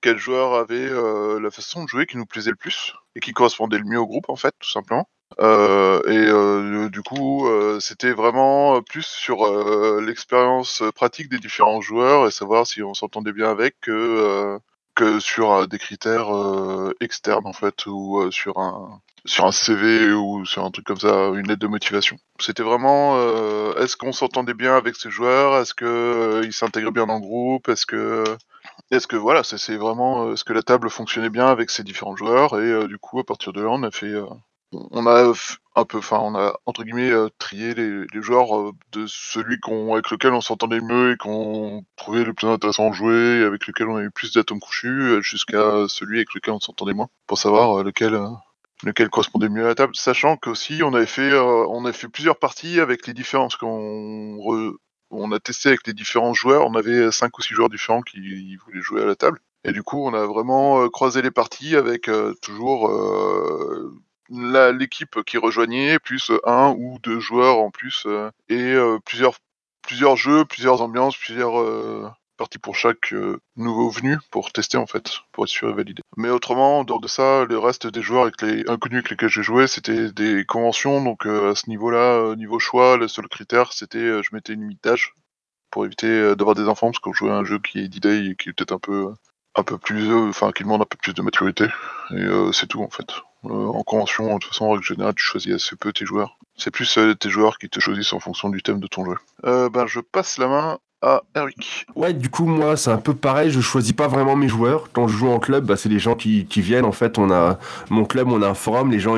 quel 0.00 0.18
joueur 0.18 0.54
avait 0.54 0.88
euh, 0.90 1.38
la 1.38 1.52
façon 1.52 1.84
de 1.84 1.88
jouer 1.88 2.06
qui 2.06 2.16
nous 2.16 2.26
plaisait 2.26 2.50
le 2.50 2.56
plus 2.56 2.94
et 3.14 3.20
qui 3.20 3.32
correspondait 3.32 3.78
le 3.78 3.84
mieux 3.84 4.00
au 4.00 4.08
groupe 4.08 4.28
en 4.28 4.34
fait, 4.34 4.52
tout 4.58 4.70
simplement. 4.70 5.08
Et 5.38 6.88
du 6.90 7.02
coup, 7.02 7.48
c'était 7.80 8.12
vraiment 8.12 8.82
plus 8.82 9.06
sur 9.06 9.46
l'expérience 10.00 10.82
pratique 10.94 11.30
des 11.30 11.38
différents 11.38 11.80
joueurs 11.80 12.26
et 12.26 12.30
savoir 12.30 12.66
si 12.66 12.82
on 12.82 12.92
s'entendait 12.92 13.32
bien 13.32 13.50
avec 13.50 13.76
que, 13.80 14.58
que 14.94 15.20
sur 15.20 15.66
des 15.68 15.78
critères 15.78 16.28
externes 17.00 17.46
en 17.46 17.54
fait 17.54 17.86
ou 17.86 18.30
sur 18.30 18.58
un 18.58 19.00
sur 19.24 19.46
un 19.46 19.52
CV 19.52 20.12
ou 20.12 20.44
sur 20.44 20.64
un 20.64 20.70
truc 20.70 20.86
comme 20.86 20.98
ça, 20.98 21.28
une 21.34 21.46
lettre 21.46 21.60
de 21.60 21.66
motivation. 21.66 22.16
C'était 22.40 22.62
vraiment 22.62 23.16
euh, 23.16 23.74
est-ce 23.82 23.96
qu'on 23.96 24.12
s'entendait 24.12 24.54
bien 24.54 24.76
avec 24.76 24.96
ces 24.96 25.10
joueurs, 25.10 25.60
est-ce 25.60 25.74
que 25.74 25.84
euh, 25.84 26.50
s'intégraient 26.50 26.90
bien 26.90 27.06
dans 27.06 27.16
le 27.16 27.20
groupe, 27.20 27.68
est-ce 27.68 27.86
que 27.86 28.24
est-ce 28.90 29.06
que 29.06 29.16
voilà, 29.16 29.42
c'est 29.44 29.76
vraiment 29.76 30.26
euh, 30.26 30.34
est-ce 30.34 30.44
que 30.44 30.52
la 30.52 30.62
table 30.62 30.90
fonctionnait 30.90 31.30
bien 31.30 31.46
avec 31.46 31.70
ces 31.70 31.82
différents 31.82 32.16
joueurs? 32.16 32.58
Et 32.60 32.64
euh, 32.64 32.86
du 32.88 32.98
coup 32.98 33.18
à 33.20 33.24
partir 33.24 33.52
de 33.52 33.62
là 33.62 33.68
on 33.70 33.82
a 33.82 33.90
fait 33.90 34.06
euh, 34.06 34.26
on 34.72 35.06
a 35.06 35.32
un 35.74 35.84
peu, 35.84 35.98
enfin, 35.98 36.18
on 36.20 36.34
a 36.34 36.54
entre 36.66 36.84
guillemets 36.84 37.10
euh, 37.10 37.28
trié 37.38 37.74
les, 37.74 38.06
joueurs 38.22 38.56
euh, 38.58 38.72
de 38.92 39.06
celui 39.06 39.58
avec 39.92 40.10
lequel 40.10 40.32
on 40.32 40.40
s'entendait 40.40 40.80
mieux 40.80 41.12
et 41.12 41.16
qu'on 41.16 41.84
trouvait 41.96 42.24
le 42.24 42.34
plus 42.34 42.46
intéressant 42.46 42.90
à 42.90 42.92
jouer, 42.92 43.44
avec 43.44 43.66
lequel 43.66 43.88
on 43.88 43.96
avait 43.96 44.10
plus 44.10 44.32
d'atomes 44.32 44.60
crochus, 44.60 44.88
euh, 44.88 45.20
jusqu'à 45.20 45.86
celui 45.88 46.18
avec 46.18 46.34
lequel 46.34 46.54
on 46.54 46.60
s'entendait 46.60 46.94
moins, 46.94 47.08
pour 47.26 47.38
savoir 47.38 47.80
euh, 47.80 47.84
lequel, 47.84 48.14
euh, 48.14 48.28
lequel 48.84 49.08
correspondait 49.10 49.48
mieux 49.48 49.64
à 49.64 49.68
la 49.68 49.74
table. 49.74 49.94
Sachant 49.96 50.36
qu'aussi 50.36 50.82
on 50.82 50.94
avait 50.94 51.06
fait, 51.06 51.30
euh, 51.30 51.66
on 51.68 51.84
a 51.84 51.92
fait 51.92 52.08
plusieurs 52.08 52.38
parties 52.38 52.80
avec 52.80 53.06
les 53.06 53.12
différents, 53.12 53.44
parce 53.44 53.56
qu'on 53.56 54.38
on 55.10 55.32
a 55.32 55.40
testé 55.40 55.68
avec 55.70 55.86
les 55.86 55.92
différents 55.92 56.34
joueurs, 56.34 56.66
on 56.66 56.74
avait 56.74 57.10
cinq 57.12 57.38
ou 57.38 57.42
six 57.42 57.54
joueurs 57.54 57.68
différents 57.68 58.02
qui 58.02 58.56
voulaient 58.56 58.80
jouer 58.80 59.02
à 59.02 59.06
la 59.06 59.16
table. 59.16 59.40
Et 59.64 59.72
du 59.72 59.82
coup, 59.82 60.04
on 60.04 60.14
a 60.14 60.26
vraiment 60.26 60.82
euh, 60.82 60.88
croisé 60.88 61.22
les 61.22 61.30
parties 61.30 61.76
avec 61.76 62.08
euh, 62.08 62.34
toujours 62.42 62.90
l'équipe 64.30 65.22
qui 65.24 65.36
rejoignait, 65.36 65.98
plus 65.98 66.32
un 66.44 66.74
ou 66.78 66.98
deux 67.02 67.20
joueurs 67.20 67.58
en 67.58 67.70
plus, 67.70 68.06
et 68.48 68.74
plusieurs, 69.04 69.34
plusieurs 69.82 70.16
jeux, 70.16 70.44
plusieurs 70.46 70.80
ambiances, 70.80 71.16
plusieurs 71.18 72.14
parties 72.42 72.58
pour 72.58 72.74
chaque 72.74 73.12
euh, 73.12 73.38
nouveau 73.56 73.88
venu 73.88 74.18
pour 74.32 74.50
tester 74.50 74.76
en 74.76 74.88
fait, 74.88 75.20
pour 75.30 75.44
être 75.44 75.50
sûr 75.50 75.70
et 75.70 75.72
valider. 75.74 76.02
Mais 76.16 76.28
autrement, 76.28 76.80
en 76.80 76.84
dehors 76.84 77.00
de 77.00 77.06
ça, 77.06 77.44
le 77.44 77.56
reste 77.56 77.86
des 77.86 78.02
joueurs 78.02 78.22
avec 78.22 78.42
les 78.42 78.68
inconnus 78.68 78.98
avec 78.98 79.10
lesquels 79.10 79.28
j'ai 79.28 79.44
joué, 79.44 79.68
c'était 79.68 80.10
des 80.10 80.44
conventions, 80.44 81.04
donc 81.04 81.24
euh, 81.24 81.52
à 81.52 81.54
ce 81.54 81.70
niveau-là, 81.70 82.16
euh, 82.16 82.34
niveau 82.34 82.58
choix, 82.58 82.96
le 82.96 83.06
seul 83.06 83.28
critère, 83.28 83.72
c'était 83.72 84.22
je 84.24 84.34
mettais 84.34 84.54
une 84.54 84.62
limite 84.62 84.82
d'âge 84.82 85.14
pour 85.70 85.86
éviter 85.86 86.34
d'avoir 86.34 86.56
des 86.56 86.66
enfants, 86.66 86.88
parce 86.88 86.98
qu'on 86.98 87.12
jouait 87.12 87.30
à 87.30 87.36
un 87.36 87.44
jeu 87.44 87.60
qui 87.60 87.78
est 87.78 87.88
D-Day 87.88 88.26
et 88.26 88.34
qui 88.34 88.48
est 88.48 88.52
peut-être 88.52 88.72
un 88.72 88.80
peu, 88.80 89.14
un 89.54 89.62
peu 89.62 89.78
plus, 89.78 90.12
enfin 90.12 90.50
qui 90.50 90.64
demande 90.64 90.82
un 90.82 90.86
peu 90.86 90.98
plus 91.00 91.14
de 91.14 91.22
maturité, 91.22 91.66
et 92.10 92.26
c'est 92.52 92.66
tout 92.66 92.82
en 92.82 92.90
fait. 92.90 93.06
En 93.44 93.82
convention, 93.84 94.34
de 94.34 94.38
toute 94.40 94.52
façon, 94.52 94.66
en 94.66 94.72
règle 94.72 94.84
générale, 94.84 95.14
tu 95.14 95.22
choisis 95.22 95.54
assez 95.54 95.76
peu 95.76 95.92
tes 95.92 96.04
joueurs. 96.04 96.38
C'est 96.56 96.72
plus 96.72 96.98
tes 97.20 97.30
joueurs 97.30 97.56
qui 97.58 97.70
te 97.70 97.78
choisissent 97.78 98.12
en 98.12 98.20
fonction 98.20 98.50
du 98.50 98.62
thème 98.62 98.80
de 98.80 98.86
ton 98.88 99.04
jeu. 99.04 99.16
Ben, 99.44 99.86
je 99.86 100.00
passe 100.00 100.38
la 100.38 100.48
main 100.48 100.78
à 101.02 101.22
Eric. 101.34 101.86
Ouais, 101.96 102.12
du 102.12 102.30
coup, 102.30 102.46
moi, 102.46 102.76
c'est 102.76 102.90
un 102.90 102.98
peu 102.98 103.14
pareil. 103.14 103.50
Je 103.50 103.60
choisis 103.60 103.92
pas 103.92 104.08
vraiment 104.08 104.36
mes 104.36 104.48
joueurs. 104.48 104.90
Quand 104.92 105.08
je 105.08 105.16
joue 105.16 105.28
en 105.28 105.38
club, 105.38 105.66
bah, 105.66 105.76
c'est 105.76 105.88
les 105.88 105.98
gens 105.98 106.14
qui, 106.14 106.46
viennent. 106.56 106.84
En 106.84 106.92
fait, 106.92 107.18
on 107.18 107.30
a 107.30 107.58
mon 107.90 108.04
club, 108.04 108.28
on 108.28 108.40
a 108.42 108.48
un 108.48 108.54
forum. 108.54 108.90
Les 108.90 109.00
gens, 109.00 109.16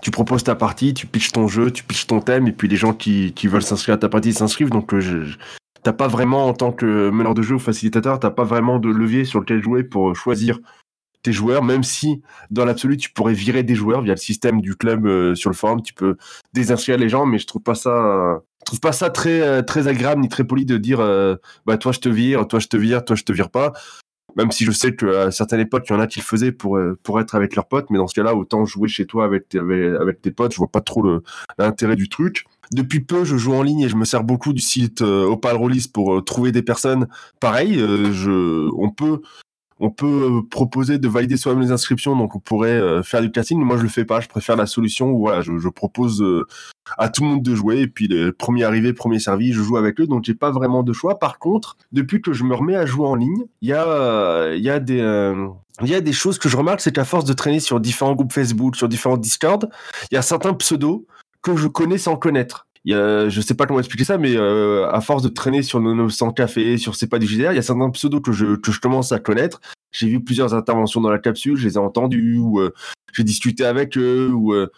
tu 0.00 0.10
proposes 0.10 0.44
ta 0.44 0.54
partie, 0.54 0.94
tu 0.94 1.06
pitches 1.06 1.32
ton 1.32 1.48
jeu, 1.48 1.70
tu 1.70 1.82
pitches 1.82 2.06
ton 2.06 2.20
thème, 2.20 2.46
et 2.46 2.52
puis 2.52 2.68
les 2.68 2.76
gens 2.76 2.94
qui, 2.94 3.32
veulent 3.44 3.62
s'inscrire 3.62 3.96
à 3.96 3.98
ta 3.98 4.08
partie 4.08 4.32
s'inscrivent. 4.32 4.70
Donc, 4.70 4.94
euh, 4.94 5.00
je, 5.00 5.36
t'as 5.82 5.92
pas 5.92 6.08
vraiment, 6.08 6.46
en 6.46 6.54
tant 6.54 6.72
que 6.72 7.10
meneur 7.10 7.34
de 7.34 7.42
jeu 7.42 7.56
ou 7.56 7.58
facilitateur, 7.58 8.20
t'as 8.20 8.30
pas 8.30 8.44
vraiment 8.44 8.78
de 8.78 8.88
levier 8.88 9.24
sur 9.24 9.40
lequel 9.40 9.62
jouer 9.62 9.82
pour 9.82 10.14
choisir 10.14 10.58
tes 11.22 11.32
joueurs, 11.32 11.64
même 11.64 11.82
si 11.82 12.22
dans 12.50 12.64
l'absolu 12.64 12.96
tu 12.96 13.10
pourrais 13.10 13.32
virer 13.32 13.64
des 13.64 13.74
joueurs 13.74 14.02
via 14.02 14.12
le 14.12 14.18
système 14.18 14.60
du 14.60 14.76
club 14.76 15.04
euh, 15.04 15.34
sur 15.34 15.50
le 15.50 15.56
forum, 15.56 15.82
tu 15.82 15.92
peux 15.92 16.16
désinscrire 16.52 16.96
les 16.96 17.08
gens, 17.08 17.26
mais 17.26 17.38
je 17.38 17.46
trouve 17.46 17.62
pas 17.62 17.74
ça, 17.74 18.40
trouve 18.68 18.80
pas 18.80 18.92
ça 18.92 19.10
très 19.10 19.40
euh, 19.40 19.62
très 19.62 19.88
agréable 19.88 20.20
ni 20.20 20.28
très 20.28 20.44
poli 20.44 20.64
de 20.64 20.76
dire 20.76 21.00
euh, 21.00 21.36
bah 21.66 21.78
toi 21.78 21.92
je 21.92 21.98
te 22.00 22.08
vire, 22.08 22.46
toi 22.46 22.58
je 22.58 22.68
te 22.68 22.76
vire, 22.76 23.04
toi 23.04 23.16
je 23.16 23.24
te 23.24 23.32
vire 23.32 23.50
pas. 23.50 23.72
Même 24.36 24.52
si 24.52 24.64
je 24.64 24.70
sais 24.70 24.94
qu'à 24.94 25.30
certaines 25.30 25.60
époques, 25.60 25.84
il 25.88 25.94
y 25.94 25.96
en 25.96 26.00
a 26.00 26.06
qui 26.06 26.20
le 26.20 26.24
faisaient 26.24 26.52
pour, 26.52 26.76
euh, 26.76 26.96
pour 27.02 27.18
être 27.18 27.34
avec 27.34 27.56
leurs 27.56 27.66
potes, 27.66 27.86
mais 27.90 27.96
dans 27.96 28.06
ce 28.06 28.14
cas-là, 28.14 28.36
autant 28.36 28.66
jouer 28.66 28.86
chez 28.86 29.06
toi 29.06 29.24
avec, 29.24 29.48
tes- 29.48 29.58
avec, 29.58 30.20
tes 30.20 30.30
potes, 30.30 30.52
je 30.52 30.58
vois 30.58 30.70
pas 30.70 30.82
trop 30.82 31.02
l'intérêt 31.58 31.96
du 31.96 32.08
truc. 32.08 32.44
Depuis 32.70 33.00
peu, 33.00 33.24
je 33.24 33.36
joue 33.36 33.54
en 33.54 33.62
ligne 33.62 33.80
et 33.80 33.88
je 33.88 33.96
me 33.96 34.04
sers 34.04 34.22
beaucoup 34.22 34.52
du 34.52 34.60
site 34.60 35.00
Opal 35.00 35.56
Rollis 35.56 35.88
pour 35.92 36.22
trouver 36.24 36.52
des 36.52 36.62
personnes. 36.62 37.08
Pareil, 37.40 37.78
je, 37.78 38.68
on 38.76 38.90
peut 38.90 39.22
on 39.80 39.90
peut 39.90 40.06
euh, 40.06 40.42
proposer 40.48 40.98
de 40.98 41.08
valider 41.08 41.36
soi-même 41.36 41.62
les 41.62 41.70
inscriptions, 41.70 42.16
donc 42.16 42.34
on 42.34 42.40
pourrait 42.40 42.70
euh, 42.70 43.02
faire 43.02 43.20
du 43.20 43.30
casting. 43.30 43.58
Moi, 43.60 43.76
je 43.76 43.82
le 43.82 43.88
fais 43.88 44.04
pas. 44.04 44.20
Je 44.20 44.28
préfère 44.28 44.56
la 44.56 44.66
solution 44.66 45.10
où 45.10 45.20
voilà, 45.20 45.40
je, 45.40 45.68
propose 45.68 46.22
euh, 46.22 46.46
à 46.96 47.08
tout 47.08 47.22
le 47.22 47.28
monde 47.28 47.42
de 47.42 47.54
jouer 47.54 47.80
et 47.80 47.86
puis 47.86 48.08
le 48.08 48.32
premier 48.32 48.64
arrivé, 48.64 48.92
premier 48.92 49.18
servi, 49.18 49.52
je 49.52 49.62
joue 49.62 49.76
avec 49.76 50.00
eux. 50.00 50.06
Donc 50.06 50.24
j'ai 50.24 50.34
pas 50.34 50.50
vraiment 50.50 50.82
de 50.82 50.92
choix. 50.92 51.18
Par 51.18 51.38
contre, 51.38 51.76
depuis 51.92 52.20
que 52.20 52.32
je 52.32 52.44
me 52.44 52.54
remets 52.54 52.76
à 52.76 52.86
jouer 52.86 53.06
en 53.06 53.14
ligne, 53.14 53.44
il 53.60 53.68
y 53.68 53.72
a 53.72 54.54
il 54.54 54.62
y 54.62 54.70
a 54.70 54.80
des 54.80 54.98
il 55.82 55.88
y 55.88 55.94
a 55.94 56.00
des 56.00 56.12
choses 56.12 56.38
que 56.38 56.48
je 56.48 56.56
remarque, 56.56 56.80
c'est 56.80 56.92
qu'à 56.92 57.04
force 57.04 57.24
de 57.24 57.32
traîner 57.32 57.60
sur 57.60 57.78
différents 57.78 58.14
groupes 58.14 58.32
Facebook, 58.32 58.74
sur 58.74 58.88
différents 58.88 59.16
Discord, 59.16 59.68
il 60.10 60.14
y 60.14 60.18
a 60.18 60.22
certains 60.22 60.54
pseudos 60.54 61.06
que 61.42 61.56
je 61.56 61.68
connais 61.68 61.98
sans 61.98 62.16
connaître. 62.16 62.67
Il 62.84 62.92
y 62.92 63.30
je 63.30 63.40
sais 63.40 63.54
pas 63.54 63.66
comment 63.66 63.80
expliquer 63.80 64.04
ça, 64.04 64.18
mais 64.18 64.36
euh, 64.36 64.88
à 64.90 65.00
force 65.00 65.22
de 65.22 65.28
traîner 65.28 65.62
sur 65.62 65.80
nos 65.80 65.94
900 65.94 66.32
cafés, 66.32 66.78
sur 66.78 66.96
C'est 66.96 67.06
pas 67.06 67.18
du 67.18 67.26
JDR, 67.26 67.52
il 67.52 67.56
y 67.56 67.58
a 67.58 67.62
certains 67.62 67.90
pseudos 67.90 68.20
que 68.20 68.32
je, 68.32 68.78
commence 68.80 69.12
à 69.12 69.18
connaître. 69.18 69.60
J'ai 69.90 70.08
vu 70.08 70.22
plusieurs 70.22 70.54
interventions 70.54 71.00
dans 71.00 71.10
la 71.10 71.18
capsule, 71.18 71.56
je 71.56 71.66
les 71.66 71.74
ai 71.74 71.78
entendues, 71.78 72.38
ou 72.38 72.60
euh, 72.60 72.72
j'ai 73.12 73.24
discuté 73.24 73.64
avec 73.64 73.96
eux, 73.96 74.32
euh, 74.50 74.70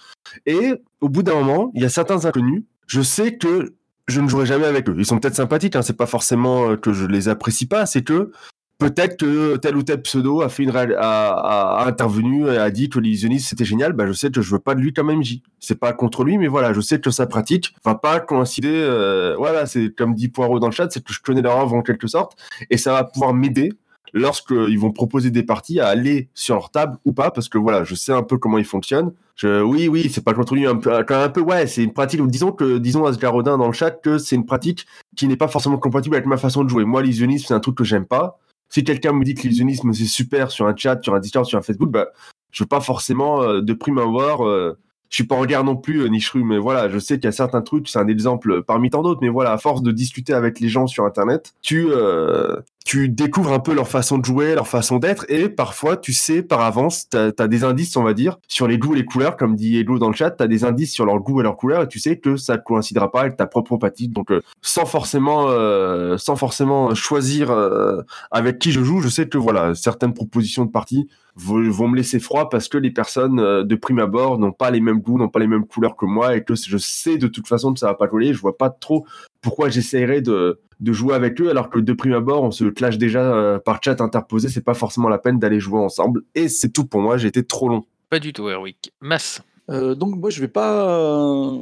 et 0.46 0.74
au 1.00 1.08
bout 1.08 1.22
d'un 1.22 1.34
moment, 1.34 1.70
il 1.74 1.82
y 1.82 1.84
a 1.84 1.88
certains 1.88 2.24
inconnus. 2.24 2.64
Je 2.86 3.02
sais 3.02 3.36
que 3.36 3.74
je 4.08 4.20
ne 4.20 4.28
jouerai 4.28 4.46
jamais 4.46 4.66
avec 4.66 4.88
eux. 4.88 4.94
Ils 4.98 5.06
sont 5.06 5.18
peut-être 5.18 5.36
sympathiques, 5.36 5.76
hein, 5.76 5.82
c'est 5.82 5.96
pas 5.96 6.06
forcément 6.06 6.76
que 6.76 6.92
je 6.92 7.06
les 7.06 7.28
apprécie 7.28 7.66
pas, 7.66 7.86
c'est 7.86 8.02
que 8.02 8.32
peut-être 8.80 9.16
que 9.18 9.56
tel 9.56 9.76
ou 9.76 9.82
tel 9.84 10.02
pseudo 10.02 10.40
a 10.40 10.48
fait 10.48 10.64
une 10.64 10.72
a, 10.74 11.84
intervenu 11.86 12.48
et 12.48 12.56
a 12.56 12.70
dit 12.70 12.88
que 12.88 12.98
l'illusionniste 12.98 13.48
c'était 13.48 13.64
génial. 13.64 13.92
Bah 13.92 14.06
je 14.06 14.12
sais 14.12 14.30
que 14.30 14.40
je 14.40 14.50
veux 14.50 14.58
pas 14.58 14.74
de 14.74 14.80
lui 14.80 14.92
comme 14.92 15.12
MJ. 15.12 15.42
C'est 15.60 15.78
pas 15.78 15.92
contre 15.92 16.24
lui, 16.24 16.38
mais 16.38 16.48
voilà, 16.48 16.72
je 16.72 16.80
sais 16.80 16.98
que 16.98 17.10
sa 17.10 17.26
pratique 17.26 17.74
va 17.84 17.94
pas 17.94 18.18
coïncider. 18.18 18.68
euh, 18.72 19.36
voilà, 19.36 19.66
c'est 19.66 19.94
comme 19.94 20.14
dit 20.14 20.28
Poirot 20.28 20.58
dans 20.58 20.66
le 20.66 20.72
chat, 20.72 20.88
c'est 20.90 21.04
que 21.04 21.12
je 21.12 21.20
connais 21.20 21.42
leur 21.42 21.58
œuvre 21.58 21.74
en 21.74 21.82
quelque 21.82 22.08
sorte 22.08 22.36
et 22.70 22.78
ça 22.78 22.92
va 22.92 23.04
pouvoir 23.04 23.34
m'aider 23.34 23.72
lorsqu'ils 24.12 24.78
vont 24.78 24.90
proposer 24.90 25.30
des 25.30 25.42
parties 25.42 25.80
à 25.80 25.86
aller 25.86 26.28
sur 26.34 26.56
leur 26.56 26.70
table 26.70 26.98
ou 27.04 27.12
pas, 27.12 27.30
parce 27.30 27.48
que 27.48 27.58
voilà, 27.58 27.84
je 27.84 27.94
sais 27.94 28.12
un 28.12 28.24
peu 28.24 28.38
comment 28.38 28.58
ils 28.58 28.64
fonctionnent. 28.64 29.12
Oui, 29.42 29.88
oui, 29.88 30.10
c'est 30.12 30.22
pas 30.22 30.34
contre 30.34 30.54
lui, 30.54 30.66
un 30.66 30.76
peu, 30.76 30.92
un 30.92 31.28
peu, 31.30 31.40
ouais, 31.40 31.66
c'est 31.66 31.82
une 31.82 31.92
pratique, 31.92 32.20
disons 32.26 32.52
que, 32.52 32.76
disons 32.76 33.06
à 33.06 33.28
Rodin 33.28 33.56
dans 33.56 33.68
le 33.68 33.72
chat 33.72 33.90
que 33.90 34.18
c'est 34.18 34.36
une 34.36 34.44
pratique 34.44 34.86
qui 35.16 35.26
n'est 35.28 35.36
pas 35.36 35.48
forcément 35.48 35.78
compatible 35.78 36.14
avec 36.16 36.26
ma 36.26 36.36
façon 36.36 36.62
de 36.62 36.68
jouer. 36.68 36.84
Moi, 36.84 37.02
l'illusionnisme, 37.02 37.46
c'est 37.48 37.54
un 37.54 37.60
truc 37.60 37.76
que 37.76 37.84
j'aime 37.84 38.04
pas. 38.04 38.38
Si 38.70 38.84
quelqu'un 38.84 39.12
me 39.12 39.24
dit 39.24 39.34
que 39.34 39.42
l'illusionnisme, 39.42 39.92
c'est 39.92 40.04
super 40.04 40.50
sur 40.50 40.66
un 40.66 40.76
chat, 40.76 41.02
sur 41.02 41.14
un 41.14 41.20
Discord, 41.20 41.44
sur 41.44 41.58
un 41.58 41.62
Facebook, 41.62 41.90
bah, 41.90 42.08
je 42.52 42.62
veux 42.62 42.68
pas 42.68 42.80
forcément, 42.80 43.42
euh, 43.42 43.60
de 43.60 43.72
prime 43.72 43.98
abord, 43.98 44.46
euh, 44.46 44.78
je 45.10 45.16
suis 45.16 45.24
pas 45.24 45.34
en 45.34 45.44
guerre 45.44 45.64
non 45.64 45.76
plus, 45.76 46.02
euh, 46.02 46.08
Nichru, 46.08 46.44
mais 46.44 46.58
voilà, 46.58 46.88
je 46.88 46.98
sais 46.98 47.16
qu'il 47.16 47.24
y 47.24 47.28
a 47.28 47.32
certains 47.32 47.62
trucs, 47.62 47.88
c'est 47.88 47.98
un 47.98 48.06
exemple 48.06 48.62
parmi 48.62 48.90
tant 48.90 49.02
d'autres, 49.02 49.20
mais 49.22 49.28
voilà, 49.28 49.52
à 49.52 49.58
force 49.58 49.82
de 49.82 49.90
discuter 49.90 50.32
avec 50.32 50.60
les 50.60 50.68
gens 50.68 50.86
sur 50.86 51.04
Internet, 51.04 51.52
tu, 51.62 51.88
euh, 51.90 52.56
tu 52.84 53.08
découvres 53.08 53.52
un 53.52 53.60
peu 53.60 53.74
leur 53.74 53.88
façon 53.88 54.18
de 54.18 54.24
jouer, 54.24 54.54
leur 54.54 54.66
façon 54.66 54.98
d'être, 54.98 55.26
et 55.28 55.48
parfois 55.48 55.96
tu 55.96 56.12
sais 56.12 56.42
par 56.42 56.60
avance, 56.60 57.08
tu 57.10 57.16
as, 57.16 57.48
des 57.48 57.64
indices, 57.64 57.96
on 57.96 58.02
va 58.02 58.14
dire, 58.14 58.38
sur 58.48 58.66
les 58.66 58.78
goûts 58.78 58.94
et 58.94 58.98
les 58.98 59.04
couleurs, 59.04 59.36
comme 59.36 59.54
dit 59.54 59.78
Elo 59.78 59.98
dans 59.98 60.08
le 60.08 60.14
chat, 60.14 60.30
tu 60.30 60.42
as 60.42 60.48
des 60.48 60.64
indices 60.64 60.92
sur 60.92 61.04
leur 61.04 61.18
goût 61.20 61.40
et 61.40 61.42
leur 61.42 61.56
couleur, 61.56 61.82
et 61.82 61.88
tu 61.88 61.98
sais 61.98 62.18
que 62.18 62.36
ça 62.36 62.56
ne 62.56 62.62
coïncidera 62.62 63.10
pas 63.10 63.20
avec 63.20 63.36
ta 63.36 63.46
propre 63.46 63.72
empathie. 63.72 64.08
Donc 64.08 64.30
euh, 64.30 64.40
sans 64.62 64.86
forcément 64.86 65.46
euh, 65.48 66.16
sans 66.16 66.36
forcément 66.36 66.94
choisir 66.94 67.50
euh, 67.50 68.00
avec 68.30 68.58
qui 68.58 68.72
je 68.72 68.82
joue, 68.82 69.00
je 69.00 69.08
sais 69.08 69.28
que 69.28 69.38
voilà, 69.38 69.74
certaines 69.74 70.14
propositions 70.14 70.64
de 70.64 70.70
partie 70.70 71.08
vont, 71.36 71.88
me 71.88 71.96
laisser 71.96 72.18
froid 72.18 72.48
parce 72.48 72.68
que 72.68 72.78
les 72.78 72.90
personnes 72.90 73.64
de 73.64 73.74
prime 73.74 73.98
abord 73.98 74.38
n'ont 74.38 74.52
pas 74.52 74.70
les 74.70 74.80
mêmes 74.80 75.00
goûts, 75.00 75.18
n'ont 75.18 75.28
pas 75.28 75.38
les 75.38 75.46
mêmes 75.46 75.66
couleurs 75.66 75.96
que 75.96 76.06
moi, 76.06 76.36
et 76.36 76.44
que 76.44 76.54
je 76.54 76.76
sais 76.76 77.18
de 77.18 77.28
toute 77.28 77.46
façon 77.46 77.72
que 77.72 77.78
ça 77.78 77.86
va 77.86 77.94
pas 77.94 78.08
coller, 78.08 78.34
je 78.34 78.40
vois 78.40 78.56
pas 78.56 78.70
trop 78.70 79.06
pourquoi 79.40 79.68
j'essayerais 79.68 80.20
de 80.20 80.60
de 80.80 80.92
jouer 80.92 81.14
avec 81.14 81.40
eux, 81.40 81.50
alors 81.50 81.68
que 81.70 81.78
de 81.78 81.92
prime 81.92 82.14
abord, 82.14 82.42
on 82.42 82.50
se 82.50 82.64
clash 82.64 82.98
déjà 82.98 83.20
euh, 83.20 83.58
par 83.58 83.80
chat 83.82 84.00
interposé, 84.00 84.48
c'est 84.48 84.64
pas 84.64 84.74
forcément 84.74 85.08
la 85.08 85.18
peine 85.18 85.38
d'aller 85.38 85.60
jouer 85.60 85.78
ensemble. 85.78 86.22
Et 86.34 86.48
c'est 86.48 86.70
tout 86.70 86.86
pour 86.86 87.00
moi, 87.00 87.18
j'ai 87.18 87.28
été 87.28 87.44
trop 87.44 87.68
long. 87.68 87.84
Pas 88.08 88.18
du 88.18 88.32
tout, 88.32 88.48
Erwick. 88.48 88.92
Mass. 89.00 89.42
Euh, 89.68 89.94
donc 89.94 90.16
moi, 90.16 90.30
je 90.30 90.40
vais 90.40 90.48
pas, 90.48 91.52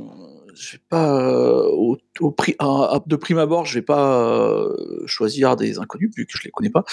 je 0.54 0.72
vais 0.72 0.82
pas 0.88 1.20
euh, 1.20 1.68
au, 1.68 1.98
de 3.06 3.16
prime 3.16 3.38
abord, 3.38 3.66
je 3.66 3.74
vais 3.74 3.82
pas 3.82 4.68
choisir 5.06 5.56
des 5.56 5.78
inconnus 5.78 6.10
vu 6.16 6.24
que 6.24 6.32
je 6.38 6.44
les 6.44 6.50
connais 6.50 6.70
pas 6.70 6.84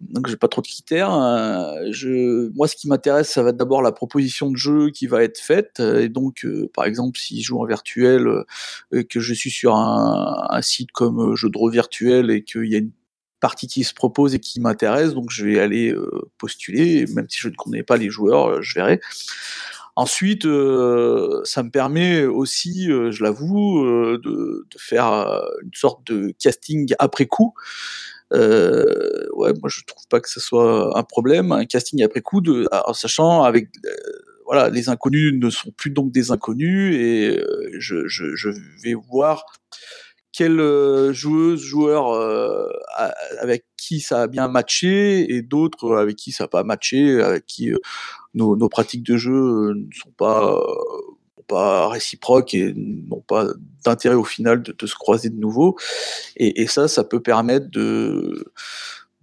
donc 0.00 0.28
j'ai 0.28 0.36
pas 0.36 0.48
trop 0.48 0.62
de 0.62 0.66
critères. 0.66 1.12
Euh, 1.12 2.50
moi, 2.54 2.68
ce 2.68 2.76
qui 2.76 2.88
m'intéresse, 2.88 3.30
ça 3.30 3.42
va 3.42 3.50
être 3.50 3.56
d'abord 3.56 3.82
la 3.82 3.92
proposition 3.92 4.50
de 4.50 4.56
jeu 4.56 4.90
qui 4.90 5.06
va 5.06 5.22
être 5.22 5.38
faite. 5.38 5.80
Et 5.80 6.08
donc, 6.08 6.44
euh, 6.44 6.70
par 6.72 6.84
exemple, 6.84 7.18
si 7.18 7.42
je 7.42 7.48
joue 7.48 7.60
en 7.60 7.66
virtuel, 7.66 8.26
euh, 8.26 9.02
que 9.08 9.20
je 9.20 9.34
suis 9.34 9.50
sur 9.50 9.74
un, 9.74 10.60
site 10.62 10.92
comme 10.92 11.34
Jeu 11.34 11.50
de 11.50 11.58
rôle 11.58 11.72
virtuel 11.72 12.30
et 12.30 12.42
qu'il 12.42 12.66
y 12.66 12.74
a 12.74 12.78
une 12.78 12.92
partie 13.40 13.66
qui 13.66 13.84
se 13.84 13.94
propose 13.94 14.34
et 14.34 14.40
qui 14.40 14.60
m'intéresse, 14.60 15.14
donc 15.14 15.30
je 15.30 15.44
vais 15.44 15.60
aller 15.60 15.94
postuler, 16.38 17.06
même 17.14 17.26
si 17.28 17.38
je 17.38 17.48
ne 17.48 17.54
connais 17.54 17.84
pas 17.84 17.96
les 17.96 18.10
joueurs, 18.10 18.60
je 18.62 18.74
verrai. 18.74 19.00
Ensuite, 19.94 20.42
ça 20.42 21.62
me 21.62 21.70
permet 21.70 22.24
aussi, 22.24 22.86
je 22.86 23.22
l'avoue, 23.22 23.84
de, 24.18 24.66
faire 24.76 25.04
une 25.62 25.70
sorte 25.72 26.04
de 26.10 26.34
casting 26.38 26.92
après 26.98 27.26
coup. 27.26 27.54
Euh, 28.34 29.26
ouais, 29.34 29.52
moi 29.60 29.70
je 29.70 29.82
trouve 29.86 30.06
pas 30.08 30.20
que 30.20 30.28
ce 30.28 30.40
soit 30.40 30.96
un 30.98 31.02
problème, 31.02 31.52
un 31.52 31.64
casting 31.64 32.02
après 32.02 32.20
coup, 32.20 32.42
en 32.70 32.92
sachant 32.92 33.42
avec 33.42 33.68
euh, 33.86 33.90
voilà, 34.44 34.68
les 34.70 34.88
inconnus 34.88 35.32
ne 35.34 35.50
sont 35.50 35.70
plus 35.70 35.90
donc 35.90 36.12
des 36.12 36.30
inconnus 36.30 36.94
et 36.94 37.38
euh, 37.38 37.70
je, 37.78 38.06
je, 38.06 38.34
je, 38.34 38.50
vais 38.82 38.94
voir 38.94 39.44
quelle 40.32 40.60
joueuse, 41.12 41.60
joueur 41.60 42.12
avec 43.40 43.64
qui 43.76 44.00
ça 44.00 44.22
a 44.22 44.26
bien 44.26 44.46
matché 44.46 45.34
et 45.34 45.42
d'autres 45.42 45.96
avec 45.96 46.16
qui 46.16 46.32
ça 46.32 46.44
n'a 46.44 46.48
pas 46.48 46.64
matché, 46.64 47.20
avec 47.22 47.46
qui 47.46 47.72
nos, 48.34 48.56
nos, 48.56 48.68
pratiques 48.68 49.02
de 49.02 49.16
jeu 49.16 49.72
ne 49.74 49.90
sont 49.92 50.12
pas 50.16 50.60
pas 51.48 51.88
réciproques 51.88 52.54
et 52.54 52.72
n'ont 52.74 53.20
pas 53.20 53.46
d'intérêt 53.84 54.14
au 54.14 54.24
final 54.24 54.62
de, 54.62 54.86
se 54.86 54.94
croiser 54.94 55.30
de 55.30 55.40
nouveau. 55.40 55.76
Et, 56.36 56.66
ça, 56.66 56.86
ça 56.86 57.04
peut 57.04 57.20
permettre 57.20 57.68
de, 57.70 58.52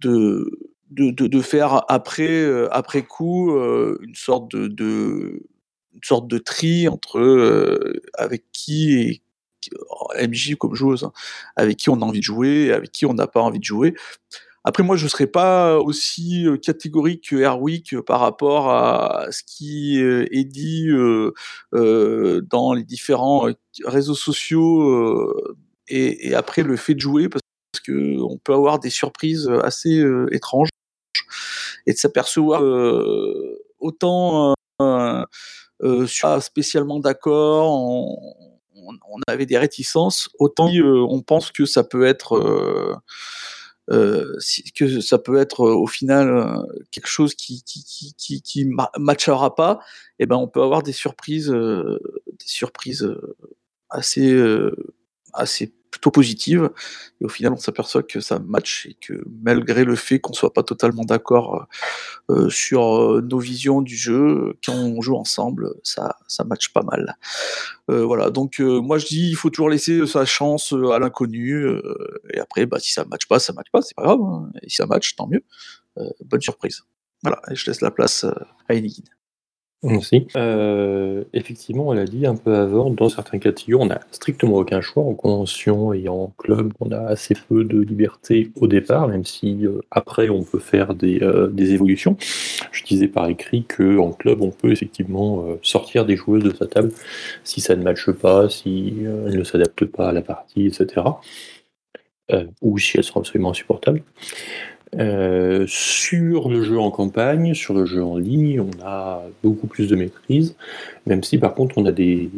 de, 0.00 0.50
de, 0.90 1.40
faire 1.40 1.84
après, 1.88 2.28
euh, 2.28 2.68
après 2.72 3.02
coup 3.02 3.52
euh, 3.52 3.98
une 4.02 4.14
sorte 4.14 4.50
de, 4.50 4.68
de, 4.68 5.42
une 5.94 6.02
sorte 6.02 6.28
de 6.28 6.38
tri 6.38 6.88
entre 6.88 7.18
euh, 7.18 8.02
avec 8.14 8.44
qui 8.52 9.22
et 10.18 10.28
MJ 10.28 10.54
comme 10.56 10.74
joueuse, 10.74 11.04
hein, 11.04 11.12
avec 11.56 11.76
qui 11.76 11.90
on 11.90 12.00
a 12.00 12.04
envie 12.04 12.20
de 12.20 12.24
jouer 12.24 12.66
et 12.66 12.72
avec 12.72 12.92
qui 12.92 13.06
on 13.06 13.14
n'a 13.14 13.26
pas 13.26 13.40
envie 13.40 13.58
de 13.58 13.64
jouer. 13.64 13.94
Après, 14.68 14.82
moi, 14.82 14.96
je 14.96 15.04
ne 15.04 15.08
serais 15.08 15.28
pas 15.28 15.78
aussi 15.78 16.46
catégorique 16.60 17.28
que 17.30 17.36
Airwick 17.36 18.00
par 18.00 18.18
rapport 18.18 18.68
à 18.70 19.26
ce 19.30 19.42
qui 19.46 20.00
est 20.00 20.44
dit 20.44 20.88
dans 21.72 22.72
les 22.74 22.82
différents 22.82 23.48
réseaux 23.84 24.16
sociaux 24.16 25.32
et, 25.88 26.34
après 26.34 26.62
le 26.62 26.76
fait 26.76 26.94
de 26.94 27.00
jouer, 27.00 27.28
parce 27.28 27.42
qu'on 27.86 28.38
peut 28.42 28.54
avoir 28.54 28.80
des 28.80 28.90
surprises 28.90 29.48
assez 29.62 30.04
étranges 30.32 30.68
et 31.86 31.92
de 31.92 31.98
s'apercevoir 31.98 32.60
autant 33.78 34.56
euh, 35.82 36.06
sur 36.06 36.42
spécialement 36.42 37.00
d'accord, 37.00 37.70
on, 37.70 38.16
on, 38.74 39.20
avait 39.28 39.44
des 39.44 39.58
réticences, 39.58 40.30
autant 40.38 40.70
on 40.70 41.20
pense 41.20 41.52
que 41.52 41.66
ça 41.66 41.84
peut 41.84 42.06
être 42.06 42.36
euh, 42.36 42.96
que 43.88 45.00
ça 45.00 45.18
peut 45.18 45.36
être 45.36 45.66
euh, 45.66 45.74
au 45.74 45.86
final 45.86 46.28
euh, 46.28 46.62
quelque 46.90 47.06
chose 47.06 47.34
qui 47.34 47.62
qui, 47.62 47.84
qui, 48.16 48.42
qui, 48.42 48.70
matchera 48.98 49.54
pas, 49.54 49.80
et 50.18 50.24
eh 50.24 50.26
ben 50.26 50.36
on 50.36 50.48
peut 50.48 50.62
avoir 50.62 50.82
des 50.82 50.92
surprises, 50.92 51.50
des 51.50 52.46
surprises 52.46 53.14
assez 53.90 54.36
assez 55.32 55.72
plutôt 55.96 56.10
positive. 56.10 56.70
Et 57.20 57.24
au 57.24 57.28
final, 57.28 57.54
on 57.54 57.56
s'aperçoit 57.56 58.02
que 58.02 58.20
ça 58.20 58.38
match 58.38 58.86
et 58.86 58.94
que 59.00 59.14
malgré 59.42 59.84
le 59.84 59.96
fait 59.96 60.20
qu'on 60.20 60.34
soit 60.34 60.52
pas 60.52 60.62
totalement 60.62 61.04
d'accord 61.04 61.66
euh, 62.30 62.50
sur 62.50 62.82
euh, 62.96 63.22
nos 63.22 63.38
visions 63.38 63.80
du 63.80 63.96
jeu, 63.96 64.54
quand 64.64 64.74
on 64.74 65.00
joue 65.00 65.16
ensemble, 65.16 65.74
ça, 65.82 66.16
ça 66.28 66.44
match 66.44 66.68
pas 66.72 66.82
mal. 66.82 67.16
Euh, 67.90 68.04
voilà, 68.04 68.30
donc 68.30 68.58
moi 68.58 68.98
je 68.98 69.06
dis, 69.06 69.30
il 69.30 69.36
faut 69.36 69.48
toujours 69.48 69.70
laisser 69.70 70.06
sa 70.06 70.26
chance 70.26 70.74
à 70.92 70.98
l'inconnu. 70.98 71.66
et 72.34 72.40
après, 72.40 72.66
bah, 72.66 72.78
si 72.78 72.92
ça 72.92 73.04
match 73.06 73.26
pas, 73.26 73.38
ça 73.38 73.54
match 73.54 73.68
pas, 73.72 73.80
c'est 73.80 73.94
pas 73.94 74.02
grave. 74.02 74.20
Hein. 74.20 74.50
Et 74.62 74.68
si 74.68 74.76
ça 74.76 74.86
match, 74.86 75.16
tant 75.16 75.26
mieux. 75.26 75.42
bonne 76.24 76.42
surprise. 76.42 76.82
Voilà, 77.22 77.40
et 77.50 77.54
je 77.54 77.66
laisse 77.66 77.80
la 77.80 77.90
place 77.90 78.24
à 78.24 78.74
Enigine. 78.74 79.15
Euh, 80.36 81.24
effectivement, 81.32 81.88
on 81.88 81.92
l'a 81.92 82.04
dit 82.04 82.26
un 82.26 82.36
peu 82.36 82.54
avant, 82.54 82.90
dans 82.90 83.08
certains 83.08 83.38
cas 83.38 83.52
de 83.52 83.58
figure, 83.58 83.80
on 83.80 83.86
n'a 83.86 84.00
strictement 84.10 84.56
aucun 84.56 84.80
choix. 84.80 85.04
En 85.04 85.14
convention 85.14 85.92
et 85.92 86.08
en 86.08 86.32
club, 86.38 86.72
on 86.80 86.90
a 86.90 87.00
assez 87.00 87.34
peu 87.48 87.64
de 87.64 87.80
liberté 87.80 88.50
au 88.56 88.66
départ, 88.66 89.08
même 89.08 89.24
si 89.24 89.66
euh, 89.66 89.80
après 89.90 90.28
on 90.28 90.42
peut 90.42 90.58
faire 90.58 90.94
des, 90.94 91.22
euh, 91.22 91.48
des, 91.48 91.72
évolutions. 91.72 92.16
Je 92.72 92.84
disais 92.84 93.08
par 93.08 93.28
écrit 93.28 93.64
qu'en 93.64 94.12
club, 94.12 94.40
on 94.40 94.50
peut 94.50 94.72
effectivement 94.72 95.44
sortir 95.62 96.06
des 96.06 96.16
joueuses 96.16 96.44
de 96.44 96.54
sa 96.54 96.66
table 96.66 96.92
si 97.44 97.60
ça 97.60 97.76
ne 97.76 97.82
matche 97.82 98.10
pas, 98.10 98.48
si 98.48 98.94
elles 99.00 99.38
ne 99.38 99.44
s'adaptent 99.44 99.84
pas 99.84 100.08
à 100.08 100.12
la 100.12 100.22
partie, 100.22 100.66
etc. 100.66 101.02
ou 102.62 102.78
si 102.78 102.96
elles 102.96 103.04
sont 103.04 103.18
absolument 103.18 103.50
insupportables. 103.50 104.02
Euh, 104.94 105.64
sur 105.66 106.48
le 106.48 106.62
jeu 106.62 106.78
en 106.78 106.90
campagne, 106.90 107.54
sur 107.54 107.74
le 107.74 107.86
jeu 107.86 108.04
en 108.04 108.16
ligne, 108.16 108.60
on 108.60 108.84
a 108.84 109.22
beaucoup 109.42 109.66
plus 109.66 109.88
de 109.88 109.96
maîtrise, 109.96 110.56
même 111.06 111.24
si 111.24 111.38
par 111.38 111.54
contre 111.54 111.76
on 111.78 111.86
a 111.86 111.92
des 111.92 112.30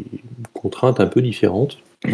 contraintes 0.55 1.01
un 1.01 1.07
peu 1.07 1.21
différentes. 1.23 1.79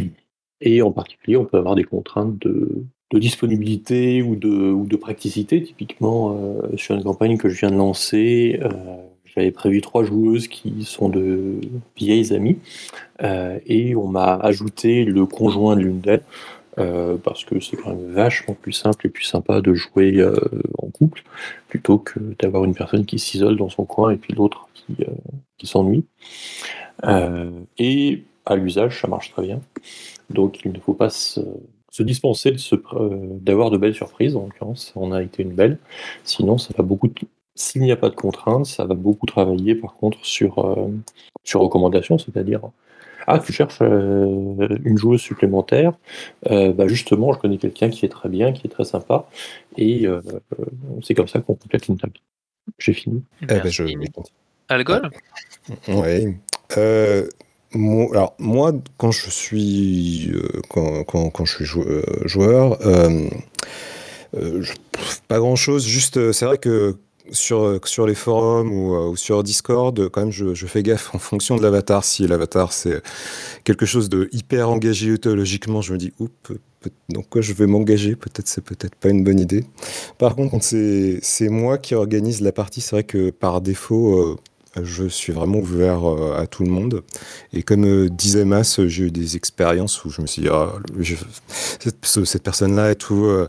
Et 0.61 0.81
en 0.81 0.93
particulier, 0.93 1.37
on 1.37 1.45
peut 1.45 1.59
avoir 1.59 1.75
des 1.75 1.85
contraintes 1.85 2.39
de, 2.39 2.85
disponibilité 3.13 4.23
ou 4.23 4.35
de, 4.35 4.49
ou 4.49 4.87
de 4.87 4.97
praticité. 4.97 5.63
Typiquement, 5.63 6.37
euh, 6.37 6.77
sur 6.77 6.97
une 6.97 7.05
campagne 7.05 7.37
que 7.37 7.49
je 7.49 7.61
viens 7.61 7.71
de 7.71 7.77
lancer, 7.77 8.59
euh, 8.63 8.71
j'avais 9.25 9.53
prévu 9.53 9.81
trois 9.83 10.05
joueuses 10.05 10.49
qui 10.49 10.85
sont 10.85 11.09
de 11.09 11.61
vieilles 11.97 12.33
amies, 12.33 12.59
et 13.67 13.95
on 13.95 14.07
m'a 14.07 14.35
ajouté 14.35 15.05
le 15.05 15.27
conjoint 15.27 15.77
de 15.77 15.83
l'une 15.83 16.01
d'elles. 16.01 16.23
Euh, 16.79 17.17
parce 17.19 17.45
que 17.45 17.61
c'est 17.61 17.77
quand 17.77 17.91
même 17.91 18.13
vachement 18.13 18.55
plus 18.55 18.73
simple 18.73 19.07
et 19.07 19.11
plus 19.11 19.23
sympa 19.23 19.61
de 19.61 19.75
jouer 19.75 20.17
euh, 20.19 20.35
en 20.79 20.89
couple 20.89 21.23
plutôt 21.69 21.99
que 21.99 22.19
d'avoir 22.41 22.65
une 22.65 22.75
personne 22.75 23.07
qui 23.07 23.21
s'isole 23.21 23.57
dans 23.57 23.69
son 23.69 23.85
coin 23.85 24.11
et 24.11 24.17
puis 24.17 24.33
l'autre 24.33 24.69
qui, 24.75 24.97
euh, 25.05 25.13
s'ennuie. 25.63 26.05
et 27.79 28.25
à 28.45 28.57
l'usage, 28.57 29.01
ça 29.01 29.09
marche 29.09 29.31
très 29.33 29.43
bien. 29.43 29.61
Donc 30.31 30.65
il 30.65 30.73
ne 30.73 30.79
faut 30.81 30.95
pas 30.95 31.11
se, 31.11 31.41
dispenser 32.01 32.55
d'avoir 33.41 33.71
de, 33.71 33.79
belles 33.79 33.95
surprises. 33.95 34.37
En 34.37 34.43
l'occurrence, 34.43 34.93
on 34.97 35.13
a 35.13 35.23
été 35.23 35.43
une 35.43 35.55
belle. 35.55 35.79
Sinon, 36.25 36.59
ça 36.59 36.75
va 36.77 36.83
beaucoup. 36.83 37.09
S'il 37.55 37.83
n'y 37.83 37.93
a 37.93 37.97
pas 37.97 38.11
de 38.11 38.17
contraintes, 38.17 38.67
ça 38.67 38.85
va 38.85 38.95
beaucoup 38.95 39.27
travailler 39.27 39.75
par 39.75 39.95
contre 39.95 40.19
sur, 40.27 40.77
sur 41.45 41.61
recommandation, 41.61 42.19
c'est-à-dire 42.19 42.61
ah, 43.27 43.39
tu 43.39 43.53
cherches 43.53 43.79
euh, 43.81 44.79
une 44.85 44.99
joueuse 44.99 45.21
supplémentaire. 45.21 45.93
Euh, 46.51 46.73
bah 46.73 46.87
justement, 46.87 47.33
je 47.33 47.39
connais 47.39 47.59
quelqu'un 47.59 47.91
qui 47.91 48.05
est 48.05 48.09
très 48.09 48.29
bien, 48.29 48.53
qui 48.53 48.67
est 48.67 48.71
très 48.71 48.85
sympa. 48.85 49.27
Et 49.77 50.07
euh, 50.07 50.21
c'est 51.03 51.15
comme 51.15 51.29
ça 51.29 51.41
qu'on 51.41 51.55
complète 51.55 51.89
une 51.89 51.97
table. 51.97 52.15
J'ai 52.79 52.93
fini. 52.93 53.23
Eh 53.43 53.47
ben, 53.47 53.67
je... 53.67 53.85
Algol 54.69 55.11
Oui. 55.89 56.37
alors, 56.77 58.35
moi, 58.39 58.73
quand 58.97 59.11
je 59.11 59.31
suis, 59.31 60.33
quand, 60.71 61.05
quand, 61.05 61.31
quand, 61.31 61.45
je 61.45 61.55
suis 61.55 61.65
joueur, 62.25 62.79
pas 65.29 65.39
grand 65.39 65.57
chose. 65.57 65.87
Juste, 65.87 66.33
c'est 66.33 66.47
vrai 66.47 66.59
que 66.59 66.97
sur, 67.31 67.81
sur 67.85 68.07
les 68.07 68.15
forums 68.15 68.71
ou, 68.73 68.95
ou, 68.97 69.17
sur 69.17 69.43
Discord, 69.43 70.09
quand 70.11 70.21
même, 70.23 70.31
je, 70.33 70.55
fais 70.67 70.83
gaffe 70.83 71.15
en 71.15 71.19
fonction 71.19 71.57
de 71.57 71.63
l'avatar. 71.63 72.05
Si 72.05 72.27
l'avatar 72.27 72.73
c'est 72.73 73.03
quelque 73.65 73.87
chose 73.87 74.09
de 74.09 74.29
hyper 74.33 74.69
engagé 74.71 75.17
théologiquement, 75.19 75.81
je 75.81 75.93
me 75.93 75.99
dis, 75.99 76.13
oups, 76.19 76.53
dans 77.09 77.23
quoi 77.23 77.41
je 77.41 77.53
vais 77.53 77.67
m'engager? 77.67 78.15
Peut-être 78.17 78.47
c'est 78.49 78.63
peut-être 78.63 78.95
pas 78.97 79.09
une 79.09 79.25
bonne 79.25 79.41
idée. 79.41 79.65
Par 80.19 80.37
contre, 80.37 80.59
c'est 80.63 81.49
moi 81.49 81.79
qui 81.79 81.95
organise 81.95 82.41
la 82.41 82.53
partie, 82.53 82.81
c'est 82.81 82.91
vrai 82.97 83.05
que 83.05 83.31
par 83.31 83.61
défaut, 83.63 84.19
euh, 84.19 84.37
je 84.83 85.05
suis 85.09 85.33
vraiment 85.33 85.59
ouvert 85.59 86.05
euh, 86.09 86.37
à 86.37 86.47
tout 86.47 86.63
le 86.65 86.71
monde. 86.71 87.03
Et 87.53 87.63
comme 87.63 87.85
euh, 87.87 88.09
disait 88.11 88.45
Mas, 88.45 88.79
euh, 88.81 88.89
j'ai 88.89 89.05
eu 89.05 89.11
des 89.11 89.37
expériences 89.37 90.05
où 90.05 90.11
je 90.11 90.21
me 90.21 90.27
suis 90.27 90.43
dit, 90.43 90.49
Ah, 90.51 90.73
cette, 91.49 92.05
ce- 92.05 92.25
cette 92.25 92.43
personne-là 92.43 92.91
et 92.93 92.97
tout, 92.97 93.25
euh, 93.25 93.49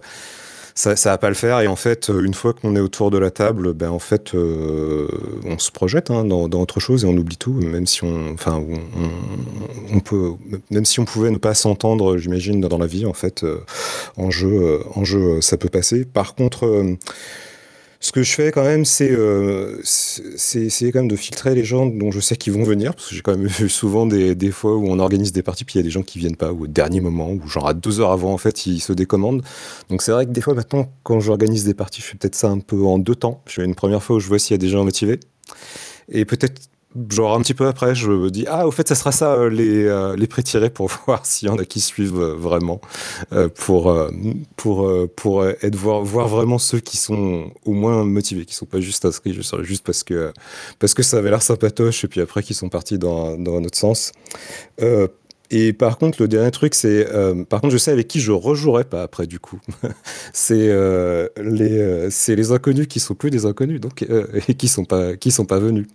ça, 0.75 0.97
ça 0.97 1.11
va 1.11 1.17
pas 1.17 1.29
le 1.29 1.35
faire. 1.35 1.61
Et 1.61 1.67
en 1.67 1.77
fait, 1.77 2.09
euh, 2.09 2.21
une 2.21 2.33
fois 2.33 2.53
qu'on 2.53 2.75
est 2.75 2.81
autour 2.81 3.09
de 3.09 3.17
la 3.17 3.31
table, 3.31 3.73
ben 3.73 3.89
en 3.89 3.99
fait, 3.99 4.35
euh, 4.35 5.07
on 5.45 5.57
se 5.57 5.71
projette 5.71 6.11
hein, 6.11 6.25
dans, 6.25 6.49
dans 6.49 6.61
autre 6.61 6.81
chose 6.81 7.05
et 7.05 7.07
on 7.07 7.15
oublie 7.15 7.37
tout, 7.37 7.53
même 7.53 7.87
si 7.87 8.03
on, 8.03 8.33
enfin, 8.33 8.61
on, 9.91 9.99
peut, 10.01 10.33
même 10.69 10.85
si 10.85 10.99
on 10.99 11.05
pouvait 11.05 11.31
ne 11.31 11.37
pas 11.37 11.53
s'entendre, 11.53 12.17
j'imagine, 12.17 12.59
dans 12.59 12.77
la 12.77 12.87
vie, 12.87 13.05
en 13.05 13.13
fait, 13.13 13.43
euh, 13.43 13.59
en 14.17 14.29
jeu, 14.29 14.81
en 14.95 15.05
jeu, 15.05 15.39
ça 15.39 15.55
peut 15.57 15.69
passer. 15.69 16.03
Par 16.03 16.35
contre, 16.35 16.97
ce 18.05 18.11
que 18.11 18.21
je 18.21 18.33
fais 18.33 18.51
quand 18.51 18.63
même, 18.63 18.85
c'est 18.85 19.09
euh, 19.09 19.79
c'est 19.83 20.61
essayer 20.61 20.91
quand 20.91 20.99
même 20.99 21.07
de 21.07 21.15
filtrer 21.15 21.55
les 21.55 21.63
gens 21.63 21.87
dont 21.87 22.11
je 22.11 22.19
sais 22.19 22.35
qu'ils 22.35 22.53
vont 22.53 22.61
venir, 22.61 22.93
parce 22.93 23.09
que 23.09 23.15
j'ai 23.15 23.21
quand 23.23 23.35
même 23.35 23.47
vu 23.47 23.67
souvent 23.67 24.05
des, 24.05 24.35
des 24.35 24.51
fois 24.51 24.75
où 24.75 24.85
on 24.87 24.99
organise 24.99 25.31
des 25.31 25.41
parties, 25.41 25.65
puis 25.65 25.73
il 25.73 25.77
y 25.77 25.79
a 25.79 25.83
des 25.83 25.89
gens 25.89 26.03
qui 26.03 26.19
viennent 26.19 26.35
pas, 26.35 26.51
ou 26.51 26.65
au 26.65 26.67
dernier 26.67 27.01
moment, 27.01 27.31
ou 27.31 27.47
genre 27.47 27.67
à 27.67 27.73
deux 27.73 28.01
heures 28.01 28.11
avant, 28.11 28.31
en 28.31 28.37
fait, 28.37 28.67
ils 28.67 28.79
se 28.79 28.93
décommandent. 28.93 29.41
Donc 29.89 30.03
c'est 30.03 30.11
vrai 30.11 30.27
que 30.27 30.31
des 30.31 30.41
fois 30.41 30.53
maintenant, 30.53 30.87
quand 31.01 31.19
j'organise 31.19 31.63
des 31.63 31.73
parties, 31.73 32.01
je 32.01 32.05
fais 32.05 32.15
peut-être 32.15 32.35
ça 32.35 32.47
un 32.47 32.59
peu 32.59 32.83
en 32.83 32.99
deux 32.99 33.15
temps. 33.15 33.41
Je 33.47 33.53
fais 33.53 33.65
une 33.65 33.73
première 33.73 34.03
fois 34.03 34.17
où 34.17 34.19
je 34.19 34.27
vois 34.27 34.37
s'il 34.37 34.53
y 34.53 34.53
a 34.53 34.59
des 34.59 34.69
gens 34.69 34.83
motivés, 34.83 35.19
et 36.07 36.25
peut-être 36.25 36.61
genre 37.09 37.35
un 37.35 37.41
petit 37.41 37.53
peu 37.53 37.67
après, 37.67 37.95
je 37.95 38.09
me 38.09 38.31
dis 38.31 38.45
ah 38.47 38.67
au 38.67 38.71
fait 38.71 38.87
ça 38.87 38.95
sera 38.95 39.11
ça 39.11 39.33
euh, 39.33 39.49
les 39.49 39.85
euh, 39.85 40.15
les 40.15 40.27
pré-tirés 40.27 40.69
pour 40.69 40.89
voir 41.05 41.25
s'il 41.25 41.47
y 41.47 41.51
en 41.51 41.57
a 41.57 41.65
qui 41.65 41.81
suivent 41.81 42.19
euh, 42.19 42.35
vraiment 42.35 42.81
euh, 43.33 43.49
pour 43.49 43.89
euh, 43.89 44.09
pour 44.55 44.89
pour 45.15 45.45
être 45.45 45.75
voir 45.75 46.03
voir 46.03 46.27
vraiment 46.27 46.57
ceux 46.57 46.79
qui 46.79 46.97
sont 46.97 47.51
au 47.65 47.73
moins 47.73 48.03
motivés, 48.03 48.45
qui 48.45 48.55
sont 48.55 48.65
pas 48.65 48.79
juste 48.79 49.05
inscrits 49.05 49.33
juste, 49.33 49.61
juste 49.63 49.85
parce 49.85 50.03
que 50.03 50.31
parce 50.79 50.93
que 50.93 51.03
ça 51.03 51.17
avait 51.17 51.29
l'air 51.29 51.41
sympatoche 51.41 52.03
et 52.03 52.07
puis 52.07 52.21
après 52.21 52.43
qui 52.43 52.53
sont 52.53 52.69
partis 52.69 52.97
dans 52.97 53.37
dans 53.37 53.57
un 53.57 53.63
autre 53.63 53.77
sens. 53.77 54.11
Et 55.51 55.73
par 55.73 55.97
contre, 55.97 56.21
le 56.21 56.27
dernier 56.27 56.51
truc, 56.51 56.75
c'est. 56.75 57.07
euh, 57.13 57.43
par 57.43 57.61
contre, 57.61 57.73
je 57.73 57.77
sais 57.77 57.91
avec 57.91 58.07
qui 58.07 58.19
je 58.19 58.31
rejouerai 58.31 58.83
pas 58.83 59.03
après, 59.03 59.27
du 59.27 59.39
coup. 59.39 59.59
c'est 60.33 60.69
euh, 60.69 61.27
les, 61.37 61.77
euh, 61.79 62.09
les 62.27 62.51
inconnus 62.51 62.87
qui 62.87 62.99
sont 62.99 63.15
plus 63.15 63.29
des 63.29 63.45
inconnus, 63.45 63.79
donc, 63.79 64.03
euh, 64.09 64.25
et 64.47 64.55
qui 64.55 64.67
sont 64.67 64.85
pas, 64.85 65.15
qui 65.15 65.31
sont 65.31 65.45
pas 65.45 65.59
venus. 65.59 65.87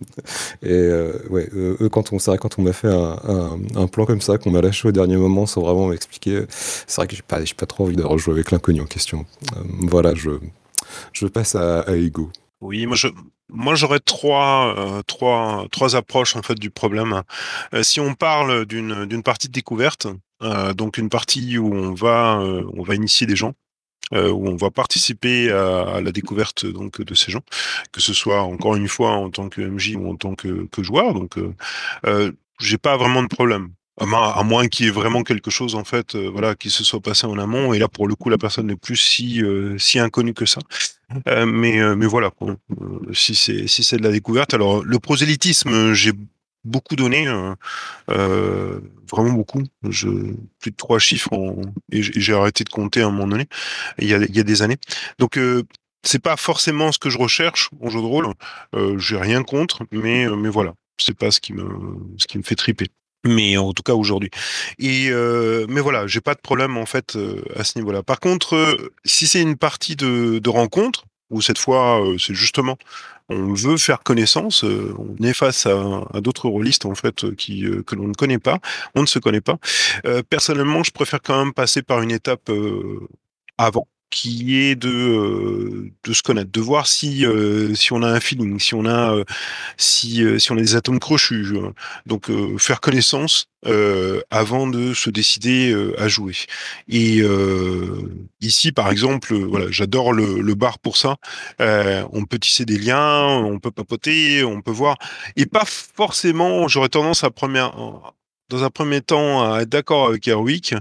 Et 0.63 0.89
ouais, 1.31 1.49
eux, 1.55 1.89
quand 1.91 2.13
on, 2.13 2.17
vrai, 2.17 2.39
quand 2.39 2.59
on 2.59 2.63
m'a 2.63 2.73
fait 2.73 2.89
un, 2.89 3.59
un, 3.77 3.87
plan 3.87 4.07
comme 4.07 4.21
ça, 4.21 4.39
qu'on 4.39 4.51
m'a 4.51 4.61
lâché 4.61 4.89
au 4.89 4.93
dernier 4.93 5.17
moment 5.17 5.47
sans 5.47 5.63
vraiment 5.63 5.89
m'expliquer, 5.89 6.45
c'est 6.49 6.97
vrai 6.97 7.07
que 7.07 7.17
j'ai 7.17 7.23
pas, 7.23 7.39
pas 7.57 7.67
trop 7.67 7.85
envie 7.85 7.97
de 7.97 8.03
rejouer 8.03 8.35
avec 8.35 8.51
l'inconnu 8.51 8.81
en 8.81 8.87
question. 8.87 9.25
Voilà, 9.81 10.15
je, 10.15 10.31
je 11.13 11.27
passe 11.27 11.55
à, 11.55 11.81
à 11.81 11.97
Hugo. 11.97 12.31
Oui, 12.61 12.87
moi 12.87 12.97
moi 13.49 13.75
j'aurais 13.75 14.01
trois, 14.01 14.75
euh, 14.79 15.03
trois, 15.03 15.67
trois 15.71 15.97
approches 15.97 16.37
en 16.37 16.43
fait 16.43 16.57
du 16.57 16.71
problème. 16.71 17.23
Euh, 17.75 17.83
si 17.83 18.01
on 18.01 18.15
parle 18.15 18.67
d'une 18.67 19.07
d'une 19.07 19.23
partie 19.23 19.49
de 19.49 19.53
découverte, 19.53 20.07
euh, 20.43 20.75
donc 20.75 20.99
une 20.99 21.09
partie 21.09 21.57
où 21.59 21.75
on 21.75 21.95
va 21.95 22.39
on 22.75 22.83
va 22.83 22.95
initier 22.95 23.27
des 23.27 23.37
gens, 23.37 23.55
où 24.13 24.49
on 24.49 24.57
va 24.57 24.71
participer 24.71 25.51
à, 25.51 26.01
la 26.01 26.13
découverte 26.13 26.67
donc 26.67 27.01
de 27.01 27.15
ces 27.15 27.31
gens, 27.33 27.43
que 27.93 28.01
ce 28.01 28.13
soit 28.13 28.43
encore 28.43 28.77
une 28.77 28.89
fois 28.89 29.13
en 29.13 29.31
tant 29.31 29.49
que 29.49 29.63
MJ 29.63 29.97
ou 29.97 30.11
en 30.11 30.17
tant 30.17 30.35
que, 30.35 30.67
que 30.67 30.83
joueur. 30.83 31.15
Donc 31.15 31.39
j'ai 32.61 32.79
pas 32.79 32.97
vraiment 32.97 33.23
de 33.23 33.29
problème. 33.29 33.71
À 34.01 34.07
moins, 34.07 34.33
à 34.33 34.43
moins 34.43 34.67
qu'il 34.67 34.87
y 34.87 34.89
ait 34.89 34.93
vraiment 34.93 35.23
quelque 35.23 35.51
chose 35.51 35.75
en 35.75 35.85
fait, 35.85 36.15
euh, 36.15 36.31
voilà, 36.31 36.55
qui 36.55 36.71
se 36.71 36.83
soit 36.85 37.01
passé 37.01 37.27
en 37.27 37.39
amont. 37.39 37.75
Et 37.75 37.79
là, 37.79 37.87
pour 37.87 38.09
le 38.09 38.15
coup, 38.15 38.31
la 38.31 38.39
personne 38.39 38.67
n'est 38.69 38.77
plus 38.77 38.97
si 38.97 39.43
euh, 39.43 39.77
si 39.79 39.99
inconnue 39.99 40.33
que 40.33 40.47
ça. 40.47 40.61
Euh, 41.29 41.45
mais 41.45 41.81
euh, 41.81 41.97
mais 41.97 42.07
voilà, 42.07 42.31
quoi. 42.31 42.57
Euh, 42.81 43.13
si 43.13 43.35
c'est 43.35 43.67
si 43.67 43.85
c'est 43.85 43.99
de 43.99 44.03
la 44.03 44.11
découverte. 44.11 44.55
Alors 44.55 44.83
le 44.83 44.99
prosélytisme, 44.99 45.69
euh, 45.71 45.95
j'ai 45.95 46.13
beaucoup 46.65 46.97
donné, 46.97 47.29
euh, 47.29 47.55
euh, 48.11 48.81
vraiment 49.11 49.33
beaucoup. 49.33 49.63
Je 49.89 50.09
plus 50.61 50.71
de 50.71 50.77
trois 50.77 50.99
chiffres 50.99 51.33
en- 51.35 51.61
et 51.93 52.03
j'ai 52.03 52.35
arrêté 52.35 52.65
de 52.65 52.71
compter 52.71 53.03
à 53.03 53.07
un 53.09 53.11
moment 53.11 53.29
donné. 53.29 53.47
Il 53.99 54.09
y 54.09 54.15
a 54.15 54.19
il 54.19 54.35
y 54.37 54.41
a 54.41 54.45
des 54.45 54.63
années. 54.63 54.79
Donc 55.19 55.37
euh, 55.39 55.63
c'est 56.05 56.23
pas 56.23 56.37
forcément 56.39 56.93
ce 56.93 56.99
que 56.99 57.11
je 57.11 57.19
recherche 57.19 57.71
en 57.83 57.91
jeu 57.91 58.01
de 58.01 58.07
rôle. 58.07 58.29
Euh, 58.75 58.99
j'ai 58.99 59.19
rien 59.19 59.43
contre, 59.43 59.83
mais 59.93 60.27
euh, 60.27 60.37
mais 60.37 60.49
voilà, 60.49 60.75
c'est 60.99 61.17
pas 61.17 61.31
ce 61.31 61.41
qui 61.41 61.53
me 61.53 61.67
ce 62.19 62.27
qui 62.27 62.39
me 62.39 62.43
fait 62.43 62.57
triper. 62.57 62.87
Mais 63.25 63.57
en 63.59 63.73
tout 63.73 63.83
cas 63.83 63.93
aujourd'hui. 63.95 64.31
Et 64.79 65.09
euh, 65.11 65.67
mais 65.69 65.81
voilà, 65.81 66.07
j'ai 66.07 66.21
pas 66.23 66.35
de 66.35 66.41
problème 66.41 66.79
en 66.79 66.87
fait 66.87 67.17
euh, 67.17 67.43
à 67.55 67.65
ce 67.65 67.79
niveau-là. 67.79 68.03
Par 68.03 68.19
contre, 68.19 68.55
euh, 68.57 68.93
si 69.05 69.27
c'est 69.27 69.43
une 69.43 69.57
partie 69.57 69.95
de, 69.97 70.39
de 70.39 70.49
rencontre 70.49 71.05
où 71.31 71.43
cette 71.43 71.59
fois 71.59 72.03
euh, 72.03 72.17
c'est 72.19 72.35
justement 72.35 72.77
on 73.29 73.53
veut 73.55 73.77
faire 73.77 74.01
connaissance, 74.03 74.65
euh, 74.65 74.95
on 74.99 75.23
est 75.23 75.35
face 75.35 75.67
à, 75.67 76.03
à 76.15 76.21
d'autres 76.21 76.49
rôlistes 76.49 76.87
en 76.87 76.95
fait 76.95 77.35
qui 77.37 77.65
que 77.87 77.95
l'on 77.95 78.09
ne 78.09 78.15
connaît 78.15 78.39
pas, 78.41 78.59
on 78.95 79.03
ne 79.03 79.07
se 79.07 79.19
connaît 79.19 79.41
pas. 79.43 79.59
Personnellement, 80.31 80.83
je 80.83 80.91
préfère 80.91 81.21
quand 81.23 81.45
même 81.45 81.53
passer 81.53 81.83
par 81.83 82.03
une 82.03 82.11
étape 82.11 82.51
avant 83.59 83.87
qui 84.11 84.59
est 84.61 84.75
de 84.75 84.89
euh, 84.91 85.91
de 86.05 86.13
se 86.13 86.23
connaître, 86.23 86.51
de 86.51 86.61
voir 86.61 86.87
si 86.87 87.25
euh, 87.25 87.75
si 87.75 87.93
on 87.93 88.03
a 88.03 88.09
un 88.09 88.21
feeling, 88.21 88.59
si 88.59 88.75
on 88.75 88.85
a 88.85 89.15
euh, 89.15 89.25
si 89.77 90.23
euh, 90.25 90.39
si 90.39 90.51
on 90.53 90.57
a 90.57 90.61
des 90.61 90.75
atomes 90.75 90.99
crochus, 90.99 91.47
euh, 91.55 91.71
donc 92.07 92.29
euh, 92.29 92.59
faire 92.59 92.81
connaissance 92.81 93.47
avant 94.31 94.67
de 94.67 94.95
se 94.95 95.11
décider 95.11 95.77
à 95.99 96.09
jouer. 96.09 96.35
Et 96.89 97.21
ici, 98.41 98.73
par 98.73 98.91
exemple, 98.91 99.35
voilà, 99.35 99.67
j'adore 99.71 100.15
le, 100.15 100.41
le 100.41 100.55
bar 100.55 100.79
pour 100.79 100.97
ça. 100.97 101.17
On 101.59 102.25
peut 102.25 102.39
tisser 102.39 102.65
des 102.65 102.79
liens, 102.79 103.27
on 103.27 103.59
peut 103.59 103.71
papoter, 103.71 104.45
on 104.45 104.63
peut 104.63 104.71
voir, 104.71 104.97
et 105.37 105.45
pas 105.45 105.67
forcément. 105.67 106.69
J'aurais 106.69 106.89
tendance 106.89 107.23
à 107.23 107.31
première, 107.31 107.75
dans 108.49 108.65
un 108.65 108.71
premier 108.71 109.03
temps 109.03 109.53
à 109.53 109.61
être 109.61 109.69
d'accord 109.69 110.09
avec 110.09 110.27
Erwick, 110.27 110.75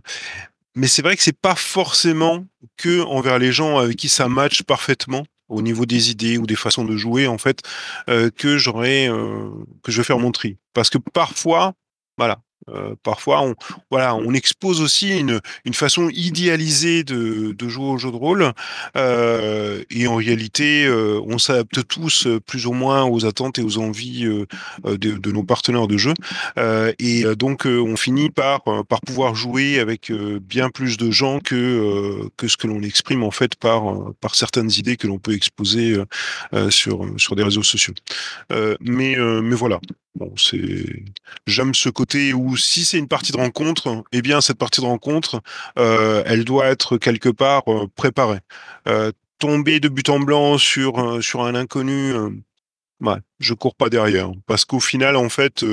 mais 0.75 0.87
c'est 0.87 1.01
vrai 1.01 1.15
que 1.15 1.23
c'est 1.23 1.39
pas 1.39 1.55
forcément 1.55 2.45
que 2.77 3.01
envers 3.01 3.39
les 3.39 3.51
gens 3.51 3.77
avec 3.77 3.97
qui 3.97 4.09
ça 4.09 4.27
match 4.27 4.63
parfaitement 4.63 5.25
au 5.47 5.61
niveau 5.61 5.85
des 5.85 6.11
idées 6.11 6.37
ou 6.37 6.45
des 6.45 6.55
façons 6.55 6.85
de 6.85 6.95
jouer 6.95 7.27
en 7.27 7.37
fait 7.37 7.61
euh, 8.09 8.29
que 8.29 8.57
j'aurais 8.57 9.09
euh, 9.09 9.49
que 9.83 9.91
je 9.91 9.97
vais 9.97 10.03
faire 10.03 10.19
mon 10.19 10.31
tri. 10.31 10.57
Parce 10.73 10.89
que 10.89 10.97
parfois 10.97 11.73
voilà 12.17 12.39
euh, 12.73 12.95
parfois 13.03 13.41
on 13.41 13.55
voilà 13.89 14.15
on 14.15 14.33
expose 14.33 14.81
aussi 14.81 15.17
une 15.17 15.39
une 15.65 15.73
façon 15.73 16.09
idéalisée 16.09 17.03
de, 17.03 17.53
de 17.57 17.67
jouer 17.67 17.85
au 17.85 17.97
jeu 17.97 18.11
de 18.11 18.15
rôle 18.15 18.51
euh, 18.95 19.83
et 19.89 20.07
en 20.07 20.15
réalité 20.15 20.85
euh, 20.85 21.21
on 21.25 21.37
s'adapte 21.37 21.87
tous 21.87 22.27
plus 22.45 22.65
ou 22.65 22.73
moins 22.73 23.03
aux 23.03 23.25
attentes 23.25 23.59
et 23.59 23.63
aux 23.63 23.77
envies 23.77 24.23
de, 24.23 24.95
de 24.95 25.31
nos 25.31 25.43
partenaires 25.43 25.87
de 25.87 25.97
jeu 25.97 26.13
et 26.99 27.23
donc 27.35 27.65
on 27.65 27.95
finit 27.95 28.29
par 28.29 28.63
par 28.87 29.01
pouvoir 29.01 29.35
jouer 29.35 29.79
avec 29.79 30.11
bien 30.11 30.69
plus 30.69 30.97
de 30.97 31.11
gens 31.11 31.39
que 31.39 32.29
que 32.37 32.47
ce 32.47 32.57
que 32.57 32.67
l'on 32.67 32.81
exprime 32.81 33.23
en 33.23 33.31
fait 33.31 33.55
par 33.55 33.83
par 34.21 34.35
certaines 34.35 34.71
idées 34.71 34.97
que 34.97 35.07
l'on 35.07 35.19
peut 35.19 35.33
exposer 35.33 35.97
sur 36.69 37.05
sur 37.17 37.35
des 37.35 37.43
réseaux 37.43 37.63
sociaux. 37.63 37.93
Mais 38.81 39.15
mais 39.17 39.55
voilà. 39.55 39.79
C'est 40.35 41.03
j'aime 41.47 41.73
ce 41.73 41.89
côté 41.89 42.33
où 42.33 42.57
si 42.57 42.83
c'est 42.83 42.97
une 42.97 43.07
partie 43.07 43.31
de 43.31 43.37
rencontre, 43.37 44.03
eh 44.11 44.21
bien 44.21 44.41
cette 44.41 44.57
partie 44.57 44.81
de 44.81 44.85
rencontre, 44.85 45.41
euh, 45.77 46.23
elle 46.25 46.45
doit 46.45 46.67
être 46.67 46.97
quelque 46.97 47.29
part 47.29 47.63
euh, 47.67 47.87
préparée. 47.95 48.39
Euh, 48.87 49.11
tomber 49.37 49.79
de 49.79 49.87
but 49.87 50.09
en 50.09 50.19
blanc 50.19 50.57
sur 50.57 51.23
sur 51.23 51.43
un 51.43 51.55
inconnu. 51.55 52.13
Ouais, 53.01 53.15
je 53.39 53.53
cours 53.53 53.75
pas 53.75 53.89
derrière 53.89 54.29
parce 54.45 54.65
qu'au 54.65 54.81
final, 54.81 55.15
en 55.15 55.29
fait, 55.29 55.63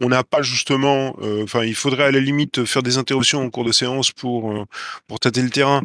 on 0.00 0.08
n'a 0.08 0.24
pas 0.24 0.42
justement. 0.42 1.14
Enfin, 1.42 1.62
il 1.62 1.76
faudrait 1.76 2.04
à 2.04 2.10
la 2.10 2.18
limite 2.18 2.64
faire 2.64 2.82
des 2.82 2.98
interruptions 2.98 3.40
en 3.40 3.50
cours 3.50 3.64
de 3.64 3.70
séance 3.70 4.10
pour 4.10 4.66
pour 5.06 5.20
tâter 5.20 5.42
le 5.42 5.50
terrain. 5.50 5.82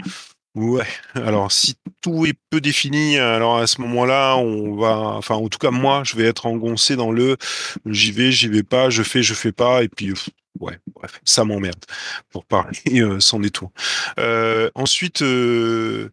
Ouais. 0.56 0.88
Alors, 1.16 1.52
si 1.52 1.76
tout 2.02 2.26
est 2.26 2.34
peu 2.50 2.60
défini, 2.60 3.18
alors 3.18 3.58
à 3.58 3.68
ce 3.68 3.82
moment-là, 3.82 4.36
on 4.38 4.76
va. 4.76 4.98
Enfin, 4.98 5.36
en 5.36 5.48
tout 5.48 5.60
cas, 5.60 5.72
moi, 5.72 6.02
je 6.04 6.16
vais 6.16 6.26
être 6.26 6.46
engoncé 6.48 6.96
dans 6.96 7.12
le. 7.12 7.38
J'y 7.86 8.12
vais, 8.12 8.32
j'y 8.32 8.48
vais 8.48 8.64
pas, 8.64 8.90
je 8.90 9.04
fais, 9.04 9.22
je 9.22 9.34
fais 9.34 9.52
pas, 9.52 9.84
et 9.84 9.90
puis. 9.90 10.14
Ouais, 10.60 10.78
bref, 10.94 11.22
ça 11.24 11.46
m'emmerde 11.46 11.86
pour 12.32 12.44
parler 12.46 12.74
euh, 13.02 13.20
sans 13.20 13.40
détour. 13.40 13.72
Euh, 14.20 14.70
ensuite, 14.76 15.22
euh, 15.22 16.10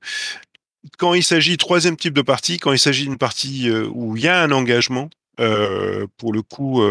quand 0.98 1.14
il 1.14 1.24
s'agit 1.24 1.56
troisième 1.56 1.96
type 1.96 2.14
de 2.14 2.22
partie, 2.22 2.58
quand 2.58 2.72
il 2.72 2.78
s'agit 2.78 3.04
d'une 3.04 3.18
partie 3.18 3.68
où 3.70 4.16
il 4.16 4.22
y 4.22 4.28
a 4.28 4.42
un 4.42 4.52
engagement, 4.52 5.10
pour 6.16 6.32
le 6.32 6.42
coup, 6.42 6.82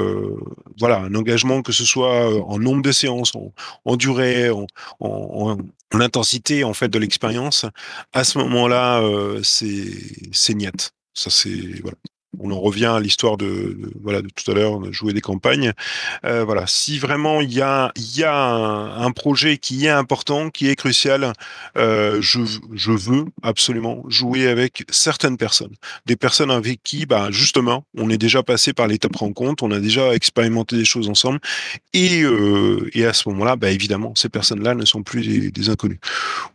voilà, 0.80 0.98
un 0.98 1.16
engagement 1.16 1.62
que 1.62 1.72
ce 1.72 1.86
soit 1.86 2.44
en 2.46 2.60
nombre 2.60 2.82
de 2.82 2.92
séances, 2.92 3.32
en, 3.86 3.96
durée, 3.96 4.50
en, 5.00 5.58
en 5.96 6.02
intensité 6.02 6.64
en 6.64 6.74
fait 6.74 6.90
de 6.90 7.00
l'expérience, 7.00 7.66
à 8.14 8.24
ce 8.24 8.38
moment-là, 8.40 9.02
euh, 9.02 9.42
c'est 9.44 9.88
c'est. 10.32 10.94
Ça 11.14 11.30
c'est 11.30 11.82
voilà. 11.82 11.98
On 12.40 12.52
en 12.52 12.60
revient 12.60 12.86
à 12.86 13.00
l'histoire 13.00 13.38
de, 13.38 13.78
voilà 14.02 14.22
de 14.22 14.30
tout 14.30 14.50
à 14.52 14.54
l'heure, 14.54 14.74
on 14.74 14.84
a 14.84 14.92
joué 14.92 15.14
des 15.14 15.22
campagnes. 15.22 15.74
Euh, 16.26 16.44
voilà, 16.44 16.66
si 16.68 17.00
vraiment 17.00 17.42
il 17.42 17.54
y 17.54 17.62
a 17.62 17.92
y 17.96 18.24
a 18.24 18.36
un, 18.36 19.02
un 19.06 19.12
projet 19.12 19.58
qui 19.58 19.86
est 19.86 19.90
important, 19.90 20.50
qui 20.50 20.70
est 20.70 20.76
crucial, 20.76 21.34
euh, 21.78 22.18
je 22.22 22.40
je 22.74 22.92
veux 22.92 23.26
absolument 23.44 24.04
jouer 24.08 24.48
avec 24.48 24.84
certaines 24.90 25.38
personnes, 25.38 25.74
des 26.06 26.16
personnes 26.16 26.52
avec 26.52 26.82
qui, 26.84 27.06
bah 27.06 27.30
justement, 27.32 27.86
on 27.98 28.10
est 28.10 28.18
déjà 28.18 28.44
passé 28.44 28.74
par 28.74 28.88
l'étape 28.88 29.16
rencontre, 29.16 29.64
on 29.64 29.72
a 29.72 29.80
déjà 29.80 30.14
expérimenté 30.14 30.76
des 30.78 30.86
choses 30.86 31.10
ensemble, 31.10 31.40
et 31.94 32.24
euh, 32.24 32.90
et 32.94 33.06
à 33.06 33.14
ce 33.14 33.30
moment-là, 33.30 33.56
bah 33.56 33.72
évidemment, 33.72 34.14
ces 34.16 34.30
personnes-là 34.30 34.76
ne 34.76 34.86
sont 34.86 35.04
plus 35.04 35.28
des, 35.28 35.52
des 35.52 35.70
inconnus. 35.70 36.00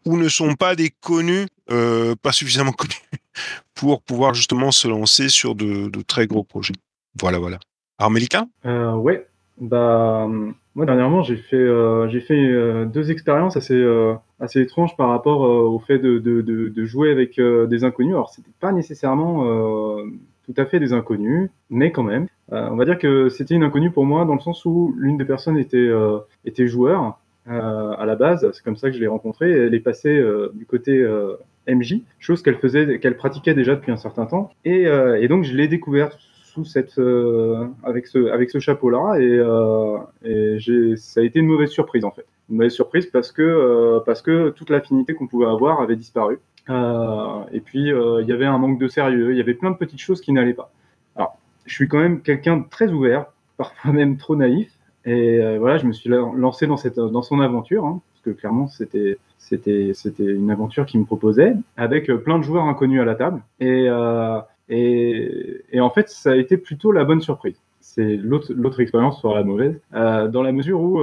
Ou 0.04 0.16
ne 0.16 0.28
sont 0.28 0.54
pas 0.54 0.74
des 0.74 0.90
connus, 1.00 1.46
euh, 1.70 2.14
pas 2.20 2.32
suffisamment 2.32 2.72
connus 2.72 3.00
pour 3.74 4.02
pouvoir 4.02 4.34
justement 4.34 4.70
se 4.70 4.88
lancer 4.88 5.28
sur 5.28 5.54
de, 5.54 5.90
très 6.02 6.26
gros 6.26 6.44
projets. 6.44 6.74
Voilà, 7.20 7.38
voilà. 7.38 7.58
Armélica 7.98 8.46
Euh, 8.64 8.94
ouais, 8.94 9.26
bah 9.60 10.22
hum, 10.24 10.54
moi 10.74 10.86
dernièrement 10.86 11.22
j'ai 11.22 11.36
fait 11.36 11.56
euh, 11.56 12.08
fait 12.20 12.34
euh, 12.34 12.86
deux 12.86 13.10
expériences 13.10 13.56
assez 13.56 13.74
euh, 13.74 14.14
assez 14.38 14.60
étranges 14.60 14.96
par 14.96 15.10
rapport 15.10 15.44
euh, 15.44 15.68
au 15.68 15.78
fait 15.78 15.98
de, 15.98 16.18
de, 16.18 16.84
jouer 16.86 17.10
avec 17.10 17.38
euh, 17.38 17.66
des 17.66 17.84
inconnus. 17.84 18.14
Alors 18.14 18.30
c'était 18.30 18.52
pas 18.58 18.72
nécessairement 18.72 19.44
euh, 19.44 20.04
tout 20.46 20.54
à 20.56 20.66
fait 20.66 20.80
des 20.80 20.92
inconnus, 20.92 21.50
mais 21.68 21.92
quand 21.92 22.02
même. 22.02 22.26
Euh, 22.52 22.68
on 22.70 22.76
va 22.76 22.84
dire 22.84 22.98
que 22.98 23.28
c'était 23.28 23.54
une 23.54 23.62
inconnue 23.62 23.90
pour 23.90 24.06
moi 24.06 24.24
dans 24.24 24.34
le 24.34 24.40
sens 24.40 24.64
où 24.64 24.94
l'une 24.96 25.18
des 25.18 25.24
personnes 25.24 25.58
était 25.58 25.76
euh, 25.76 26.18
était 26.44 26.66
joueur 26.66 27.18
euh, 27.48 27.92
à 27.96 28.06
la 28.06 28.16
base. 28.16 28.50
C'est 28.52 28.64
comme 28.64 28.76
ça 28.76 28.88
que 28.90 28.96
je 28.96 29.00
l'ai 29.00 29.06
rencontrée. 29.06 29.50
Elle 29.50 29.74
est 29.74 29.80
passée 29.80 30.16
euh, 30.16 30.50
du 30.54 30.66
côté 30.66 30.98
euh, 30.98 31.36
MJ, 31.70 32.02
chose 32.18 32.42
qu'elle 32.42 32.56
faisait, 32.56 32.98
qu'elle 32.98 33.16
pratiquait 33.16 33.54
déjà 33.54 33.74
depuis 33.74 33.92
un 33.92 33.96
certain 33.96 34.26
temps. 34.26 34.50
Et, 34.64 34.86
euh, 34.86 35.26
donc 35.28 35.44
je 35.44 35.54
l'ai 35.54 35.68
découverte 35.68 36.18
sous 36.42 36.64
cette, 36.64 36.98
euh, 36.98 37.66
avec 37.84 38.06
ce, 38.06 38.58
chapeau-là, 38.58 39.16
et, 39.18 39.38
euh, 39.38 40.96
ça 40.96 41.20
a 41.20 41.24
été 41.24 41.38
une 41.38 41.46
mauvaise 41.46 41.70
surprise 41.70 42.04
en 42.04 42.10
fait. 42.10 42.26
Une 42.50 42.56
mauvaise 42.56 42.72
surprise 42.72 43.06
parce 43.06 43.30
que, 43.30 44.00
parce 44.04 44.22
que 44.22 44.50
toute 44.50 44.70
l'affinité 44.70 45.14
qu'on 45.14 45.28
pouvait 45.28 45.46
avoir 45.46 45.80
avait 45.80 45.96
disparu. 45.96 46.38
Et 46.68 47.60
puis 47.60 47.90
il 47.90 48.24
y 48.26 48.32
avait 48.32 48.46
un 48.46 48.58
manque 48.58 48.78
de 48.78 48.88
sérieux, 48.88 49.32
il 49.32 49.36
y 49.36 49.40
avait 49.40 49.54
plein 49.54 49.70
de 49.70 49.76
petites 49.76 50.00
choses 50.00 50.20
qui 50.20 50.32
n'allaient 50.32 50.54
pas. 50.54 50.72
Alors, 51.16 51.38
je 51.66 51.74
suis 51.74 51.88
quand 51.88 52.00
même 52.00 52.20
quelqu'un 52.20 52.56
de 52.56 52.64
très 52.68 52.90
ouvert, 52.90 53.26
parfois 53.56 53.92
même 53.92 54.16
trop 54.16 54.34
naïf, 54.34 54.72
et 55.04 55.56
voilà, 55.58 55.78
je 55.78 55.86
me 55.86 55.92
suis 55.92 56.10
la- 56.10 56.30
lancé 56.34 56.66
dans 56.66 56.76
cette, 56.76 56.96
dans 56.96 57.22
son 57.22 57.40
aventure, 57.40 57.86
hein, 57.86 58.00
parce 58.12 58.22
que 58.24 58.30
clairement 58.40 58.66
c'était, 58.66 59.18
c'était, 59.40 59.92
une 60.18 60.50
aventure 60.50 60.86
qui 60.86 60.98
me 60.98 61.04
proposait, 61.04 61.54
avec 61.76 62.08
euh, 62.08 62.18
plein 62.18 62.38
de 62.38 62.44
joueurs 62.44 62.64
inconnus 62.64 63.00
à 63.00 63.04
la 63.04 63.14
table. 63.14 63.42
Et, 63.58 63.86
euh, 63.88 64.38
et, 64.68 65.62
et 65.72 65.80
en 65.80 65.90
fait, 65.90 66.08
ça 66.08 66.32
a 66.32 66.36
été 66.36 66.56
plutôt 66.56 66.92
la 66.92 67.04
bonne 67.04 67.20
surprise. 67.20 67.56
C'est 67.80 68.16
l'autre, 68.16 68.80
expérience 68.80 69.20
sera 69.20 69.34
la 69.34 69.44
mauvaise, 69.44 69.80
euh, 69.94 70.28
dans 70.28 70.42
la 70.42 70.52
mesure 70.52 70.80
où 70.80 71.00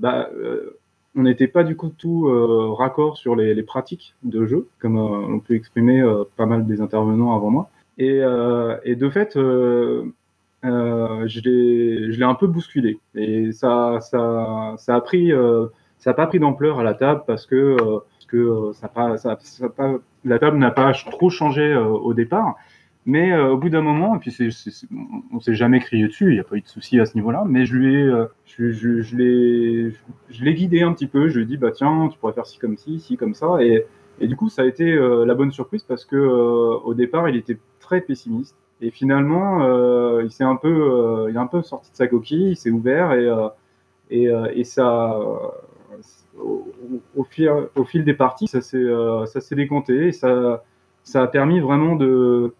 bah, 0.00 0.28
on 1.14 1.22
n'était 1.22 1.46
pas 1.46 1.64
du 1.64 1.76
coup 1.76 1.88
tout 1.96 2.26
raccord 2.74 3.16
sur 3.16 3.36
les, 3.36 3.62
pratiques 3.62 4.14
de 4.22 4.44
jeu, 4.44 4.68
comme 4.80 4.98
euh, 4.98 5.34
on 5.34 5.38
peut 5.38 5.54
exprimer 5.54 6.04
pas 6.36 6.44
mal 6.44 6.66
des 6.66 6.82
intervenants 6.82 7.34
avant 7.34 7.50
moi. 7.50 7.70
Et, 7.96 8.20
et 8.84 8.96
de 8.96 9.08
fait, 9.08 9.32
je 9.36 10.10
l'ai 10.62 12.24
un 12.24 12.34
peu 12.34 12.48
bousculé. 12.48 12.98
Et 13.14 13.52
ça, 13.52 14.00
ça, 14.00 14.74
ça 14.76 14.96
a 14.96 15.00
pris, 15.00 15.32
ça 15.98 16.10
a 16.10 16.14
pas 16.14 16.26
pris 16.26 16.38
d'ampleur 16.38 16.80
à 16.80 16.84
la 16.84 16.94
table 16.94 17.22
parce 17.26 17.46
que, 17.46 17.54
euh, 17.56 17.76
parce 18.12 18.26
que 18.28 18.36
euh, 18.36 18.72
ça 18.72 18.88
pas, 18.88 19.16
ça, 19.18 19.36
ça 19.40 19.68
pas, 19.68 19.94
la 20.24 20.38
table 20.38 20.58
n'a 20.58 20.70
pas 20.70 20.92
trop 20.92 21.30
changé 21.30 21.62
euh, 21.62 21.84
au 21.86 22.14
départ. 22.14 22.56
Mais 23.08 23.32
euh, 23.32 23.50
au 23.52 23.56
bout 23.56 23.68
d'un 23.70 23.82
moment, 23.82 24.16
et 24.16 24.18
puis 24.18 24.32
c'est, 24.32 24.50
c'est- 24.50 24.70
c'est- 24.72 24.88
on 25.32 25.38
s'est 25.40 25.54
jamais 25.54 25.78
crié 25.80 26.06
dessus, 26.08 26.26
il 26.30 26.34
n'y 26.34 26.40
a 26.40 26.44
pas 26.44 26.56
eu 26.56 26.60
de 26.60 26.66
souci 26.68 26.98
à 26.98 27.06
ce 27.06 27.14
niveau-là, 27.14 27.44
mais 27.46 27.64
je 27.64 27.76
lui 27.76 27.94
ai, 27.94 28.10
je, 28.46 28.72
je, 28.72 29.00
je 29.00 29.16
l'ai, 30.44 30.54
guidé 30.54 30.82
un 30.82 30.92
petit 30.92 31.06
peu. 31.06 31.28
Je 31.28 31.36
lui 31.36 31.42
ai 31.44 31.46
dit, 31.46 31.56
bah 31.56 31.70
tiens, 31.70 32.08
tu 32.12 32.18
pourrais 32.18 32.32
faire 32.32 32.46
ci 32.46 32.58
comme 32.58 32.76
ci, 32.76 32.98
ci 33.00 33.16
comme 33.16 33.34
ça, 33.34 33.62
et, 33.62 33.86
et 34.20 34.26
du 34.26 34.34
coup, 34.36 34.48
ça 34.48 34.62
a 34.62 34.64
été 34.66 34.94
la 34.96 35.34
bonne 35.34 35.52
surprise 35.52 35.82
parce 35.84 36.04
que 36.04 36.16
au 36.16 36.94
départ, 36.94 37.28
il 37.28 37.36
était 37.36 37.58
très 37.80 38.00
pessimiste. 38.00 38.56
Et 38.80 38.90
finalement, 38.90 40.20
il 40.20 40.30
s'est 40.30 40.44
un 40.44 40.56
peu, 40.56 41.26
il 41.30 41.34
est 41.36 41.38
un 41.38 41.46
peu 41.46 41.62
sorti 41.62 41.90
de 41.92 41.96
sa 41.96 42.06
coquille, 42.08 42.50
il 42.50 42.56
s'est 42.56 42.70
ouvert 42.70 43.12
et 43.12 43.28
et, 44.10 44.28
et 44.54 44.64
ça, 44.64 45.18
au, 46.38 47.24
fil, 47.24 47.50
au 47.74 47.84
fil 47.84 48.04
des 48.04 48.14
parties, 48.14 48.46
ça 48.46 48.60
s'est, 48.60 48.76
euh, 48.76 49.26
ça 49.26 49.40
s'est 49.40 49.54
décompté 49.54 50.08
et 50.08 50.12
ça, 50.12 50.64
ça 51.02 51.22
a 51.22 51.26
permis 51.26 51.60
vraiment 51.60 51.96
de 51.96 52.54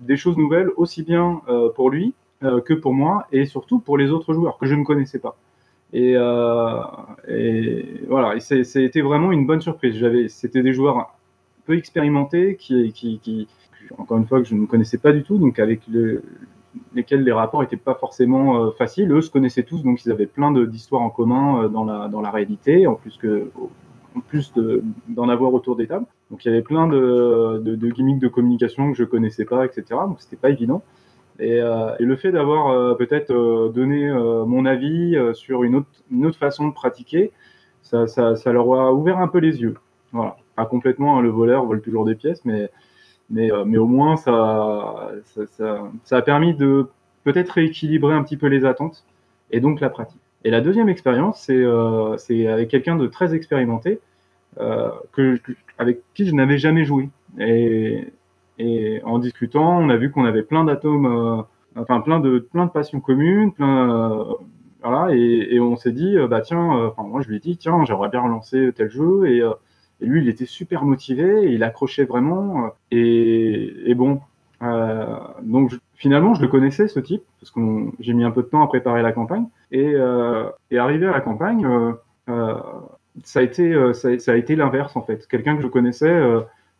des 0.00 0.16
choses 0.16 0.36
nouvelles 0.36 0.70
aussi 0.76 1.02
bien 1.02 1.40
euh, 1.48 1.70
pour 1.70 1.90
lui 1.90 2.14
euh, 2.42 2.60
que 2.60 2.74
pour 2.74 2.94
moi 2.94 3.26
et 3.32 3.46
surtout 3.46 3.78
pour 3.78 3.96
les 3.96 4.10
autres 4.10 4.34
joueurs 4.34 4.58
que 4.58 4.66
je 4.66 4.74
ne 4.74 4.84
connaissais 4.84 5.18
pas. 5.18 5.36
Et, 5.92 6.14
euh, 6.16 6.80
et 7.28 8.00
voilà, 8.08 8.34
été 8.36 9.02
vraiment 9.02 9.30
une 9.30 9.46
bonne 9.46 9.60
surprise. 9.60 9.94
C'était 10.28 10.62
des 10.62 10.72
joueurs 10.72 11.14
peu 11.66 11.76
expérimentés 11.76 12.56
qui, 12.56 12.92
qui, 12.92 13.46
encore 13.98 14.18
une 14.18 14.26
fois, 14.26 14.40
que 14.40 14.48
je 14.48 14.54
ne 14.54 14.66
connaissais 14.66 14.98
pas 14.98 15.12
du 15.12 15.22
tout, 15.22 15.38
donc 15.38 15.58
avec 15.58 15.82
lesquels 16.94 17.22
les 17.22 17.32
rapports 17.32 17.62
étaient 17.62 17.76
pas 17.76 17.94
forcément 17.94 18.56
euh, 18.56 18.70
faciles. 18.70 19.10
Eux 19.12 19.20
se 19.20 19.30
connaissaient 19.30 19.62
tous, 19.62 19.82
donc 19.82 20.04
ils 20.04 20.10
avaient 20.10 20.26
plein 20.26 20.52
d'histoires 20.52 21.02
en 21.02 21.10
commun 21.10 21.64
euh, 21.64 21.68
dans, 21.68 21.84
la, 21.84 22.08
dans 22.08 22.20
la 22.20 22.30
réalité, 22.30 22.86
en 22.86 22.94
plus 22.94 23.16
que 23.16 23.50
en 24.14 24.20
plus 24.20 24.52
de, 24.52 24.82
d'en 25.08 25.28
avoir 25.30 25.54
autour 25.54 25.74
des 25.76 25.86
tables. 25.86 26.04
Donc 26.30 26.44
il 26.44 26.48
y 26.48 26.50
avait 26.50 26.62
plein 26.62 26.86
de, 26.86 27.62
de, 27.64 27.88
gimmicks 27.88 28.18
de 28.18 28.28
communication 28.28 28.92
que 28.92 28.98
je 28.98 29.04
connaissais 29.04 29.46
pas, 29.46 29.64
etc. 29.64 29.84
Donc 30.06 30.20
c'était 30.20 30.36
pas 30.36 30.50
évident. 30.50 30.82
Et, 31.38 31.62
euh, 31.62 31.96
le 31.98 32.16
fait 32.16 32.30
d'avoir 32.30 32.96
peut-être 32.98 33.32
donné 33.74 34.12
mon 34.46 34.66
avis 34.66 35.16
sur 35.32 35.64
une 35.64 35.76
autre, 35.76 35.86
une 36.10 36.26
autre 36.26 36.36
façon 36.36 36.68
de 36.68 36.74
pratiquer, 36.74 37.32
ça, 37.80 38.06
ça, 38.06 38.36
ça 38.36 38.52
leur 38.52 38.70
a 38.74 38.92
ouvert 38.92 39.18
un 39.18 39.28
peu 39.28 39.38
les 39.38 39.62
yeux. 39.62 39.76
Voilà. 40.12 40.36
Pas 40.56 40.66
complètement, 40.66 41.18
hein, 41.18 41.22
le 41.22 41.30
voleur 41.30 41.64
vole 41.64 41.80
toujours 41.80 42.04
des 42.04 42.14
pièces, 42.14 42.44
mais, 42.44 42.70
mais, 43.32 43.50
euh, 43.50 43.64
mais 43.64 43.78
au 43.78 43.86
moins 43.86 44.16
ça, 44.16 45.10
ça, 46.04 46.16
a 46.16 46.22
permis 46.22 46.54
de 46.54 46.86
peut-être 47.24 47.50
rééquilibrer 47.50 48.14
un 48.14 48.22
petit 48.22 48.36
peu 48.36 48.46
les 48.46 48.64
attentes 48.64 49.04
et 49.50 49.60
donc 49.60 49.80
la 49.80 49.90
pratique. 49.90 50.20
Et 50.44 50.50
la 50.50 50.60
deuxième 50.60 50.88
expérience, 50.88 51.42
c'est 51.42 51.54
euh, 51.64 52.16
avec 52.52 52.68
quelqu'un 52.68 52.96
de 52.96 53.06
très 53.06 53.34
expérimenté 53.34 54.00
euh, 54.60 54.90
que, 55.12 55.38
avec 55.78 56.00
qui 56.14 56.26
je 56.26 56.34
n'avais 56.34 56.58
jamais 56.58 56.84
joué. 56.84 57.10
Et, 57.38 58.04
en 59.04 59.18
discutant, 59.18 59.78
on 59.78 59.88
a 59.88 59.96
vu 59.96 60.10
qu'on 60.10 60.24
avait 60.24 60.42
plein 60.42 60.62
d'atomes, 60.64 61.06
euh, 61.06 61.42
enfin 61.80 62.00
plein 62.00 62.20
de 62.20 62.38
plein 62.38 62.66
de 62.66 62.70
passions 62.70 63.00
communes, 63.00 63.52
plein 63.52 64.24
voilà, 64.84 65.14
et, 65.14 65.58
on 65.58 65.76
s'est 65.76 65.92
dit 65.92 66.16
bah 66.28 66.42
tiens, 66.42 66.86
enfin 66.86 67.02
moi 67.02 67.22
je 67.22 67.28
lui 67.28 67.36
ai 67.36 67.40
dit 67.40 67.56
tiens 67.56 67.84
j'aimerais 67.84 68.08
bien 68.08 68.20
relancer 68.20 68.72
tel 68.74 68.88
jeu 68.88 69.42
lui 70.02 70.22
il 70.22 70.28
était 70.28 70.46
super 70.46 70.84
motivé, 70.84 71.52
il 71.52 71.62
accrochait 71.62 72.04
vraiment 72.04 72.66
euh, 72.66 72.68
et, 72.90 73.94
bon 73.94 74.20
euh, 74.62 75.16
donc 75.42 75.72
finalement 75.94 76.34
je 76.34 76.42
le 76.42 76.48
connaissais 76.48 76.88
ce 76.88 77.00
type 77.00 77.22
parce 77.40 77.50
que 77.50 77.60
j'ai 78.00 78.12
mis 78.12 78.24
un 78.24 78.30
peu 78.30 78.42
de 78.42 78.48
temps 78.48 78.62
à 78.62 78.68
préparer 78.68 79.02
la 79.02 79.12
campagne 79.12 79.46
et, 79.70 79.92
euh, 79.94 80.48
arrivé 80.76 81.06
à 81.06 81.12
la 81.12 81.20
campagne 81.20 81.66
euh, 82.28 82.62
ça 83.24 83.40
a 83.40 83.42
été 83.42 84.56
l'inverse 84.56 84.96
en 84.96 85.02
fait. 85.02 85.26
Quelqu'un 85.26 85.56
que 85.56 85.62
je 85.62 85.68
connaissais 85.68 86.22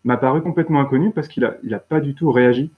m'a 0.04 0.16
paru 0.16 0.42
complètement 0.42 0.80
inconnu 0.80 1.10
parce 1.10 1.28
qu'il 1.28 1.44
a 1.44 1.56
il 1.62 1.74
a 1.74 1.78
pas 1.78 2.00
du 2.00 2.14
tout 2.14 2.30
réagi. 2.30 2.70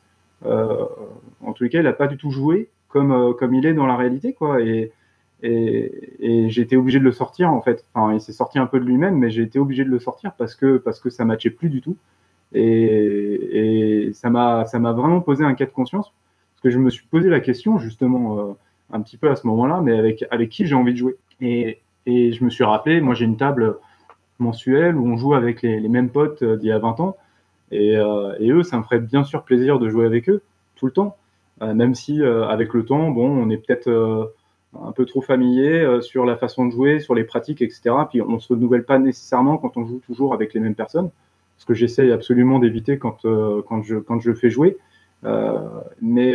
En 0.44 1.52
tous 1.54 1.64
les 1.64 1.70
cas 1.70 1.80
il 1.80 1.86
a 1.86 1.92
pas 1.92 2.06
du 2.06 2.16
tout 2.16 2.30
joué 2.30 2.68
comme 2.88 3.34
comme 3.38 3.54
il 3.54 3.66
est 3.66 3.74
dans 3.74 3.86
la 3.86 3.96
réalité 3.96 4.32
quoi 4.32 4.60
et 4.60 4.92
et, 5.42 6.14
et 6.20 6.48
j'ai 6.48 6.62
été 6.62 6.76
obligé 6.76 6.98
de 6.98 7.04
le 7.04 7.12
sortir 7.12 7.52
en 7.52 7.60
fait. 7.60 7.84
Enfin 7.92 8.14
il 8.14 8.20
s'est 8.20 8.32
sorti 8.32 8.58
un 8.58 8.66
peu 8.66 8.80
de 8.80 8.84
lui-même 8.84 9.16
mais 9.16 9.30
j'ai 9.30 9.42
été 9.42 9.58
obligé 9.58 9.84
de 9.84 9.90
le 9.90 9.98
sortir 9.98 10.32
parce 10.38 10.54
que 10.54 10.78
parce 10.78 11.00
que 11.00 11.10
ça 11.10 11.24
matchait 11.24 11.50
plus 11.50 11.68
du 11.68 11.80
tout. 11.80 11.96
Et, 12.54 14.10
ça 14.14 14.30
m'a 14.30 14.64
ça 14.64 14.78
m'a 14.78 14.92
vraiment 14.92 15.20
posé 15.20 15.44
un 15.44 15.54
cas 15.54 15.66
de 15.66 15.70
conscience. 15.70 16.12
Parce 16.54 16.62
que 16.62 16.70
je 16.70 16.78
me 16.78 16.90
suis 16.90 17.04
posé 17.06 17.28
la 17.28 17.40
question 17.40 17.78
justement 17.78 18.38
euh, 18.38 18.52
un 18.92 19.00
petit 19.02 19.16
peu 19.16 19.30
à 19.30 19.36
ce 19.36 19.46
moment-là 19.46 19.80
mais 19.82 19.98
avec 19.98 20.24
avec 20.30 20.50
qui 20.50 20.66
j'ai 20.66 20.74
envie 20.74 20.92
de 20.92 20.98
jouer. 20.98 21.16
Et 21.40 21.80
et 22.06 22.32
je 22.32 22.44
me 22.44 22.50
suis 22.50 22.64
rappelé 22.64 23.00
moi 23.00 23.14
j'ai 23.14 23.24
une 23.24 23.36
table 23.36 23.78
mensuelle 24.38 24.96
où 24.96 25.06
on 25.06 25.16
joue 25.16 25.34
avec 25.34 25.62
les, 25.62 25.88
mêmes 25.88 26.10
potes 26.10 26.42
euh, 26.42 26.56
d'il 26.56 26.68
y 26.68 26.72
a 26.72 26.78
20 26.78 27.00
ans. 27.00 27.16
Et, 27.70 27.96
euh, 27.96 28.34
et 28.38 28.50
eux 28.50 28.62
ça 28.62 28.78
me 28.78 28.82
ferait 28.82 29.00
bien 29.00 29.24
sûr 29.24 29.42
plaisir 29.42 29.78
de 29.78 29.88
jouer 29.88 30.06
avec 30.06 30.28
eux 30.28 30.42
tout 30.76 30.86
le 30.86 30.92
temps. 30.92 31.16
Même 31.60 31.94
si 31.94 32.22
avec 32.22 32.74
le 32.74 32.84
temps 32.84 33.10
bon 33.10 33.28
on 33.28 33.48
est 33.48 33.56
peut-être 33.56 34.32
un 34.82 34.92
peu 34.92 35.04
trop 35.04 35.20
familier 35.20 35.80
euh, 35.80 36.00
sur 36.00 36.24
la 36.24 36.36
façon 36.36 36.66
de 36.66 36.72
jouer, 36.72 37.00
sur 37.00 37.14
les 37.14 37.24
pratiques, 37.24 37.62
etc. 37.62 37.94
Puis 38.08 38.22
on 38.22 38.38
se 38.38 38.52
renouvelle 38.52 38.84
pas 38.84 38.98
nécessairement 38.98 39.58
quand 39.58 39.76
on 39.76 39.86
joue 39.86 40.00
toujours 40.06 40.34
avec 40.34 40.54
les 40.54 40.60
mêmes 40.60 40.74
personnes, 40.74 41.10
ce 41.56 41.66
que 41.66 41.74
j'essaye 41.74 42.12
absolument 42.12 42.58
d'éviter 42.58 42.98
quand, 42.98 43.24
euh, 43.24 43.62
quand, 43.68 43.82
je, 43.82 43.96
quand 43.96 44.20
je 44.20 44.32
fais 44.32 44.50
jouer. 44.50 44.76
Euh, 45.24 45.58
mais, 46.02 46.34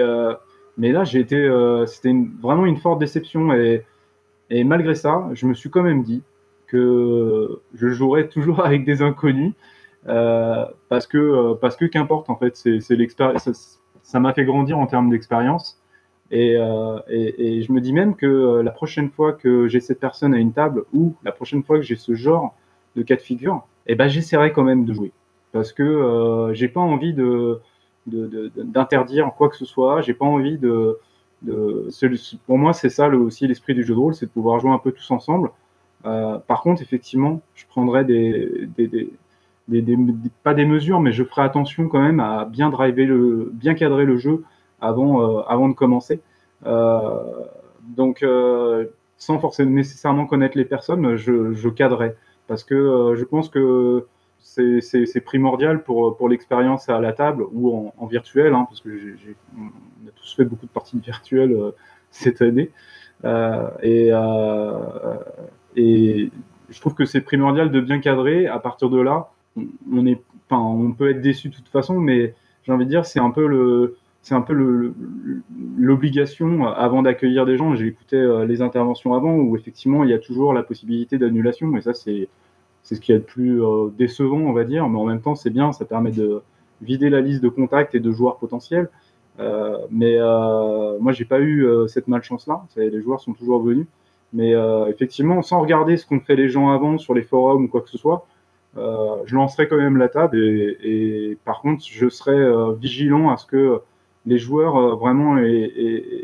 mais 0.78 0.92
là, 0.92 1.04
j'ai 1.04 1.20
été, 1.20 1.50
c'était 1.86 2.16
vraiment 2.42 2.66
une 2.66 2.78
forte 2.78 3.00
déception 3.00 3.54
et, 3.54 3.86
et 4.50 4.64
malgré 4.64 4.96
ça, 4.96 5.30
je 5.34 5.46
me 5.46 5.54
suis 5.54 5.70
quand 5.70 5.84
même 5.84 6.04
dit 6.04 6.24
que 6.68 7.62
je 7.74 7.88
jouerais 7.90 8.28
toujours 8.28 8.62
avec 8.66 8.86
des 8.86 9.02
inconnus 9.02 9.54
parce 10.06 11.06
que, 11.08 11.54
parce 11.56 11.76
que 11.76 11.86
qu'importe 11.86 12.30
en 12.30 12.36
fait, 12.36 12.56
c'est 12.56 12.80
c'est 12.80 12.96
l'expérience. 12.96 13.80
ça 14.02 14.20
m'a 14.20 14.34
fait 14.34 14.46
grandir 14.46 14.80
en 14.80 14.88
termes 14.88 15.10
d'expérience. 15.10 15.79
Et, 16.32 16.56
euh, 16.58 17.00
et, 17.10 17.62
je 17.64 17.72
me 17.72 17.82
dis 17.82 17.92
même 17.92 18.16
que 18.16 18.28
euh, 18.28 18.64
la 18.64 18.72
prochaine 18.72 19.10
fois 19.10 19.34
que 19.34 19.68
j'ai 19.68 19.80
cette 19.80 20.00
personne 20.00 20.34
à 20.34 20.38
une 20.38 20.54
table 20.54 20.84
ou 20.94 21.16
la 21.24 21.32
prochaine 21.32 21.64
fois 21.64 21.78
que 21.78 21.84
j'ai 21.84 21.96
ce 21.96 22.14
genre 22.14 22.56
de 22.96 23.02
cas 23.02 23.16
de 23.16 23.22
figure, 23.22 23.66
eh 23.88 23.96
ben, 23.96 24.08
j'essaierai 24.08 24.52
quand 24.52 24.64
même 24.64 24.86
de 24.86 24.94
jouer. 24.94 25.12
Parce 25.52 25.74
que 25.74 25.82
euh, 25.82 26.54
j'ai 26.54 26.68
pas 26.68 26.82
envie 26.82 27.14
de, 27.14 27.62
d'interdire 28.06 29.32
quoi 29.36 29.50
que 29.50 29.56
ce 29.56 29.66
soit, 29.66 30.02
j'ai 30.02 30.14
pas 30.14 30.26
envie 30.26 30.60
de, 30.60 31.00
pour 32.46 32.58
moi, 32.58 32.74
c'est 32.74 32.90
ça 32.90 33.08
aussi 33.10 33.48
l'esprit 33.48 33.74
du 33.74 33.84
jeu 33.84 33.94
de 33.94 34.00
rôle, 34.00 34.14
c'est 34.14 34.26
de 34.26 34.32
pouvoir 34.32 34.60
jouer 34.60 34.72
un 34.72 34.78
peu 34.78 34.92
tous 34.92 35.10
ensemble. 35.12 35.52
Euh, 36.06 36.38
par 36.40 36.62
contre, 36.62 36.82
effectivement, 36.82 37.42
je 37.56 37.66
prendrais 37.68 38.06
des, 38.06 38.68
des, 38.78 38.88
des, 38.88 39.12
des, 39.68 39.98
pas 40.44 40.54
des 40.54 40.66
mesures, 40.66 41.00
mais 41.00 41.12
je 41.12 41.24
ferai 41.24 41.42
attention 41.42 41.88
quand 41.88 42.02
même 42.02 42.20
à 42.20 42.46
bien 42.46 42.70
driver 42.70 43.06
le, 43.06 43.50
bien 43.54 43.74
cadrer 43.74 44.06
le 44.06 44.18
jeu 44.18 44.44
avant, 44.82 45.22
euh, 45.22 45.42
avant 45.48 45.70
de 45.70 45.74
commencer. 45.74 46.22
Euh, 46.66 47.10
donc, 47.84 48.24
euh, 48.24 48.86
sans 49.18 49.40
forcément 49.40 49.72
nécessairement 49.72 50.26
connaître 50.26 50.58
les 50.58 50.66
personnes, 50.66 51.16
je, 51.16 51.54
je 51.54 51.70
cadrerai 51.70 52.16
parce 52.48 52.64
que 52.64 53.14
je 53.16 53.24
pense 53.26 53.50
que 53.50 54.08
c'est 54.40 55.24
primordial 55.24 55.84
pour, 55.84 56.18
pour 56.18 56.30
l'expérience 56.30 56.90
à 56.90 57.00
la 57.00 57.14
table 57.14 57.46
ou 57.52 57.72
en, 57.72 57.94
en 57.98 58.06
virtuel, 58.08 58.54
hein, 58.54 58.66
parce 58.68 58.82
que 58.82 58.98
j 58.98 59.14
ai, 59.30 59.36
on 59.58 60.08
a 60.08 60.12
tous 60.16 60.36
fait 60.36 60.46
beaucoup 60.46 60.66
de 60.66 60.72
parties 60.72 61.00
virtuelles 61.00 61.56
cette 62.12 62.42
année. 62.42 62.72
Et, 63.84 64.12
je 66.72 66.80
trouve 66.82 66.94
que 66.94 67.06
c'est 67.06 67.22
primordial 67.22 67.72
de 67.72 67.82
bien 67.82 68.00
cadrer. 68.00 68.48
À 68.48 68.60
partir 68.60 68.90
de 68.90 69.00
là, 69.00 69.30
on, 69.92 70.06
est, 70.06 70.22
enfin, 70.50 70.62
on 70.62 70.92
peut 70.92 71.10
être 71.10 71.22
déçu 71.22 71.50
de 71.50 71.56
toute 71.56 71.68
façon, 71.68 72.00
mais 72.00 72.36
j'ai 72.64 72.72
envie 72.72 72.86
de 72.86 72.90
dire, 72.90 73.06
c'est 73.06 73.20
un 73.20 73.32
peu 73.32 73.48
le, 73.48 73.98
c'est 74.22 74.36
un 74.36 74.42
peu 74.42 74.94
l'obligation 75.78 76.68
avant 76.68 77.02
d'accueillir 77.02 77.46
des 77.46 77.58
gens. 77.58 77.76
J'ai 77.76 77.88
écouté 77.88 78.18
euh, 78.18 78.46
les 78.46 78.62
interventions 78.62 79.14
avant 79.14 79.36
où 79.36 79.56
effectivement 79.56 80.04
il 80.04 80.10
y 80.10 80.14
a 80.14 80.20
toujours 80.20 80.54
la 80.54 80.64
possibilité 80.64 81.18
d'annulation, 81.18 81.76
et 81.78 81.82
ça 81.82 81.94
c'est 81.94 82.28
c'est 82.84 82.96
ce 82.96 83.02
qui 83.02 83.12
est 83.12 83.16
le 83.16 83.22
plus 83.22 83.64
euh, 83.64 83.90
décevant, 83.98 84.40
on 84.40 84.54
va 84.54 84.64
dire, 84.64 84.88
mais 84.90 85.00
en 85.00 85.06
même 85.06 85.22
temps 85.22 85.36
c'est 85.36 85.50
bien, 85.50 85.72
ça 85.72 85.86
permet 85.86 86.12
de 86.12 86.42
vider 86.82 87.10
la 87.10 87.22
liste 87.22 87.44
de 87.44 87.50
contacts 87.50 87.96
et 87.96 88.00
de 88.00 88.12
joueurs 88.12 88.38
potentiels. 88.38 88.90
Euh, 89.40 89.78
mais 89.90 90.16
euh, 90.18 90.98
moi 91.00 91.12
j'ai 91.14 91.26
pas 91.26 91.40
eu 91.40 91.66
euh, 91.66 91.88
cette 91.88 92.08
malchance-là, 92.08 92.64
les 92.76 93.02
joueurs 93.02 93.22
sont 93.22 93.34
toujours 93.34 93.62
venus. 93.62 93.88
Mais 94.32 94.54
euh, 94.54 94.86
effectivement, 94.88 95.42
sans 95.42 95.60
regarder 95.60 95.98
ce 95.98 96.06
qu'ont 96.06 96.20
fait 96.20 96.36
les 96.36 96.50
gens 96.50 96.70
avant 96.70 97.00
sur 97.00 97.16
les 97.16 97.24
forums 97.24 97.64
ou 97.66 97.68
quoi 97.68 97.82
que 97.82 97.90
ce 97.90 97.98
soit, 97.98 98.28
euh, 98.78 99.16
je 99.26 99.34
lancerai 99.34 99.68
quand 99.68 99.78
même 99.78 99.98
la 99.98 100.08
table 100.08 100.38
et, 100.38 100.78
et 100.84 101.38
par 101.46 101.62
contre, 101.62 101.84
je 101.90 102.08
serai 102.10 102.38
euh, 102.38 102.74
vigilant 102.74 103.32
à 103.32 103.38
ce 103.38 103.48
que 103.48 103.82
les 104.30 104.38
joueurs 104.38 104.78
euh, 104.78 104.96
vraiment 104.96 105.38
aient, 105.38 105.72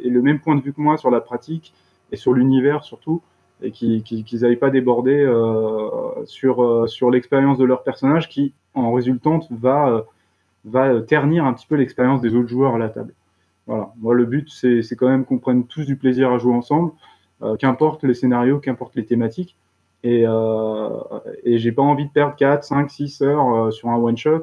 le 0.06 0.22
même 0.22 0.40
point 0.40 0.56
de 0.56 0.62
vue 0.62 0.74
que 0.74 0.82
moi 0.82 0.96
sur 0.98 1.10
la 1.10 1.22
pratique 1.22 1.74
et 2.12 2.16
sur 2.16 2.34
l'univers 2.34 2.84
surtout, 2.84 3.22
et 3.62 3.72
qu'ils 3.72 4.04
qu 4.04 4.38
n'aillent 4.38 4.58
pas 4.58 4.70
déborder 4.70 5.20
euh, 5.20 5.90
sur, 6.26 6.64
euh, 6.64 6.88
sur 6.88 7.10
l'expérience 7.10 7.58
de 7.58 7.66
leur 7.66 7.84
personnage 7.84 8.30
qui, 8.30 8.54
en 8.76 8.94
résultante, 8.94 9.48
va, 9.50 10.06
va 10.66 11.02
ternir 11.02 11.46
un 11.46 11.54
petit 11.54 11.66
peu 11.66 11.76
l'expérience 11.76 12.22
des 12.22 12.36
autres 12.36 12.48
joueurs 12.48 12.76
à 12.76 12.78
la 12.78 12.90
table. 12.90 13.14
Voilà. 13.66 13.92
Moi, 13.98 14.14
le 14.14 14.26
but, 14.26 14.50
c'est 14.50 14.96
quand 14.96 15.08
même 15.08 15.26
qu'on 15.26 15.40
prenne 15.40 15.66
tous 15.66 15.86
du 15.86 15.96
plaisir 15.96 16.32
à 16.32 16.38
jouer 16.38 16.54
ensemble, 16.54 16.92
qu'importe 17.58 18.04
les 18.04 18.14
scénarios, 18.14 18.60
qu'importe 18.60 18.96
les 18.96 19.06
thématiques. 19.06 19.58
Et, 20.04 20.26
j'ai 21.46 21.72
pas 21.72 21.82
envie 21.82 22.06
de 22.06 22.12
perdre 22.12 22.36
4, 22.36 22.64
5, 22.64 22.92
6 22.92 23.22
heures 23.22 23.74
sur 23.74 23.90
un 23.90 23.98
one-shot 23.98 24.42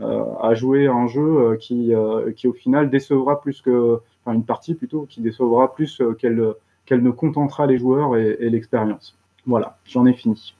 à 0.00 0.54
jouer 0.54 0.86
un 0.86 1.06
jeu 1.06 1.22
euh, 1.22 1.56
qui, 1.56 1.94
euh, 1.94 2.32
qui, 2.32 2.48
au 2.48 2.52
final, 2.52 2.90
décevra 2.90 3.40
plus 3.40 3.60
que. 3.60 4.00
Enfin, 4.24 4.34
une 4.34 4.44
partie 4.44 4.74
plutôt, 4.74 5.06
qui 5.06 5.20
décevra 5.20 5.74
plus 5.74 6.00
qu'elle 6.18 6.54
qu'elle 6.86 7.02
ne 7.02 7.10
contentera 7.10 7.66
les 7.66 7.78
joueurs 7.78 8.16
et, 8.16 8.36
et 8.40 8.50
l'expérience. 8.50 9.16
Voilà, 9.46 9.78
j'en 9.84 10.06
ai 10.06 10.14
fini. 10.14 10.54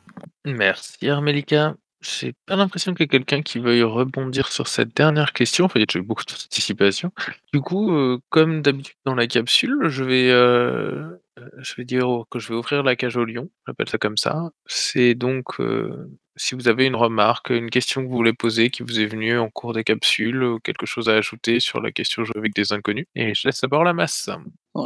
Merci 0.44 1.08
Armelika. 1.08 1.74
J'ai 2.04 2.34
pas 2.44 2.56
l'impression 2.56 2.92
qu'il 2.92 3.04
y 3.04 3.06
ait 3.06 3.08
quelqu'un 3.08 3.40
qui 3.40 3.58
veuille 3.58 3.82
rebondir 3.82 4.48
sur 4.48 4.68
cette 4.68 4.94
dernière 4.94 5.32
question. 5.32 5.64
Enfin, 5.64 5.74
il 5.76 5.80
y 5.80 5.82
a 5.84 5.86
déjà 5.86 6.00
eu 6.00 6.02
beaucoup 6.02 6.24
de 6.24 6.30
participation. 6.30 7.12
Du 7.52 7.62
coup, 7.62 7.92
euh, 7.92 8.18
comme 8.28 8.60
d'habitude 8.60 8.96
dans 9.06 9.14
la 9.14 9.26
capsule, 9.26 9.88
je 9.88 10.04
vais, 10.04 10.30
euh, 10.30 11.16
je 11.58 11.74
vais 11.76 11.84
dire 11.84 12.24
que 12.30 12.38
je 12.38 12.48
vais 12.48 12.58
ouvrir 12.58 12.82
la 12.82 12.94
cage 12.94 13.16
au 13.16 13.24
lion. 13.24 13.48
J'appelle 13.66 13.88
ça 13.88 13.96
comme 13.96 14.18
ça. 14.18 14.50
C'est 14.66 15.14
donc 15.14 15.58
euh, 15.60 16.10
si 16.36 16.54
vous 16.54 16.68
avez 16.68 16.86
une 16.86 16.96
remarque, 16.96 17.50
une 17.50 17.70
question 17.70 18.02
que 18.02 18.08
vous 18.08 18.16
voulez 18.16 18.32
poser 18.32 18.70
qui 18.70 18.82
vous 18.82 19.00
est 19.00 19.06
venue 19.06 19.38
en 19.38 19.48
cours 19.50 19.72
des 19.72 19.84
capsules, 19.84 20.42
ou 20.42 20.58
quelque 20.58 20.86
chose 20.86 21.08
à 21.08 21.14
ajouter 21.14 21.60
sur 21.60 21.80
la 21.80 21.92
question 21.92 22.24
jouer 22.24 22.36
avec 22.36 22.54
des 22.54 22.72
inconnus. 22.72 23.06
Et 23.14 23.34
je 23.34 23.46
laisse 23.46 23.60
d'abord 23.60 23.84
la 23.84 23.92
masse. 23.92 24.28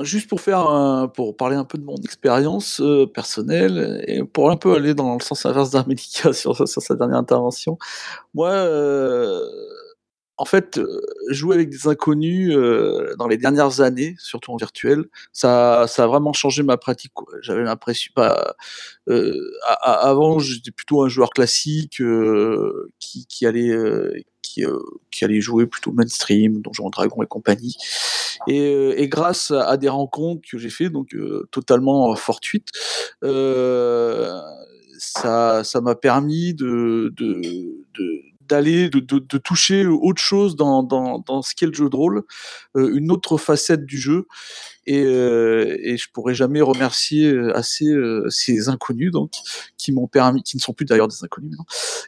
Juste 0.03 0.29
pour 0.29 0.43
faire 0.43 1.11
pour 1.15 1.37
parler 1.37 1.57
un 1.57 1.65
peu 1.65 1.79
de 1.79 1.85
mon 1.85 1.97
expérience 1.97 2.81
euh, 2.83 3.07
personnelle 3.07 4.05
et 4.07 4.23
pour 4.23 4.51
un 4.51 4.57
peu 4.57 4.75
aller 4.75 4.93
dans 4.93 5.15
le 5.15 5.21
sens 5.21 5.47
inverse 5.47 5.71
d'Armélica 5.71 6.33
sur, 6.35 6.69
sur 6.69 6.83
sa 6.83 6.95
dernière 6.95 7.17
intervention, 7.17 7.79
moi, 8.35 8.51
euh, 8.51 9.41
en 10.39 10.45
fait, 10.45 10.79
euh, 10.79 11.01
jouer 11.31 11.57
avec 11.57 11.69
des 11.69 11.89
inconnus 11.89 12.55
euh, 12.55 13.15
dans 13.19 13.27
les 13.27 13.37
dernières 13.37 13.81
années, 13.81 14.15
surtout 14.19 14.53
en 14.53 14.57
virtuel, 14.57 15.05
ça, 15.33 15.87
ça 15.89 16.05
a 16.05 16.07
vraiment 16.07 16.33
changé 16.33 16.63
ma 16.63 16.77
pratique. 16.77 17.13
J'avais 17.43 17.65
l'impression, 17.65 18.13
pas, 18.15 18.55
euh, 19.09 19.35
avant, 19.83 20.39
j'étais 20.39 20.71
plutôt 20.71 21.03
un 21.03 21.09
joueur 21.09 21.31
classique 21.31 22.01
euh, 22.01 22.93
qui, 23.01 23.27
qui, 23.27 23.47
allait, 23.47 23.71
euh, 23.71 24.13
qui, 24.43 24.65
euh, 24.65 24.79
qui, 25.11 25.25
allait 25.25 25.41
jouer 25.41 25.67
plutôt 25.67 25.91
mainstream, 25.91 26.63
Donjons 26.63 26.89
Dragon 26.91 27.21
et 27.23 27.27
compagnie. 27.27 27.77
Et, 28.47 29.03
et, 29.03 29.09
grâce 29.09 29.51
à 29.51 29.77
des 29.77 29.89
rencontres 29.89 30.43
que 30.49 30.57
j'ai 30.57 30.71
fait, 30.71 30.89
donc 30.89 31.17
totalement 31.51 32.15
fortuites, 32.15 32.71
ça, 35.01 35.65
ça 35.65 35.81
m'a 35.81 35.97
permis 35.97 36.55
de, 36.55 37.13
de, 37.17 37.41
de 37.99 38.23
d'aller, 38.49 38.89
de, 38.89 39.39
toucher 39.39 39.87
autre 39.87 40.23
chose 40.23 40.57
dans, 40.57 40.83
dans, 40.83 41.19
dans 41.21 41.43
ce 41.43 41.55
qu'est 41.55 41.67
le 41.67 41.75
jeu 41.75 41.89
de 41.89 41.97
rôle, 41.97 42.23
euh, 42.77 42.95
une 42.95 43.11
autre 43.11 43.39
facette 43.39 43.85
du 43.85 43.99
jeu. 43.99 44.27
Et, 44.87 45.05
euh, 45.05 45.77
et 45.83 45.99
je 45.99 46.09
pourrais 46.11 46.33
jamais 46.33 46.63
remercier 46.63 47.31
assez 47.53 47.91
euh, 47.91 48.27
ces 48.31 48.71
inconnus 48.71 49.13
donc 49.13 49.33
qui 49.77 49.93
m'ont 49.93 50.07
permis, 50.07 50.43
qui 50.43 50.57
ne 50.57 50.63
sont 50.63 50.73
plus 50.73 50.87
d'ailleurs 50.87 51.09
des 51.09 51.23
inconnus 51.23 51.51
maintenant, 51.51 51.67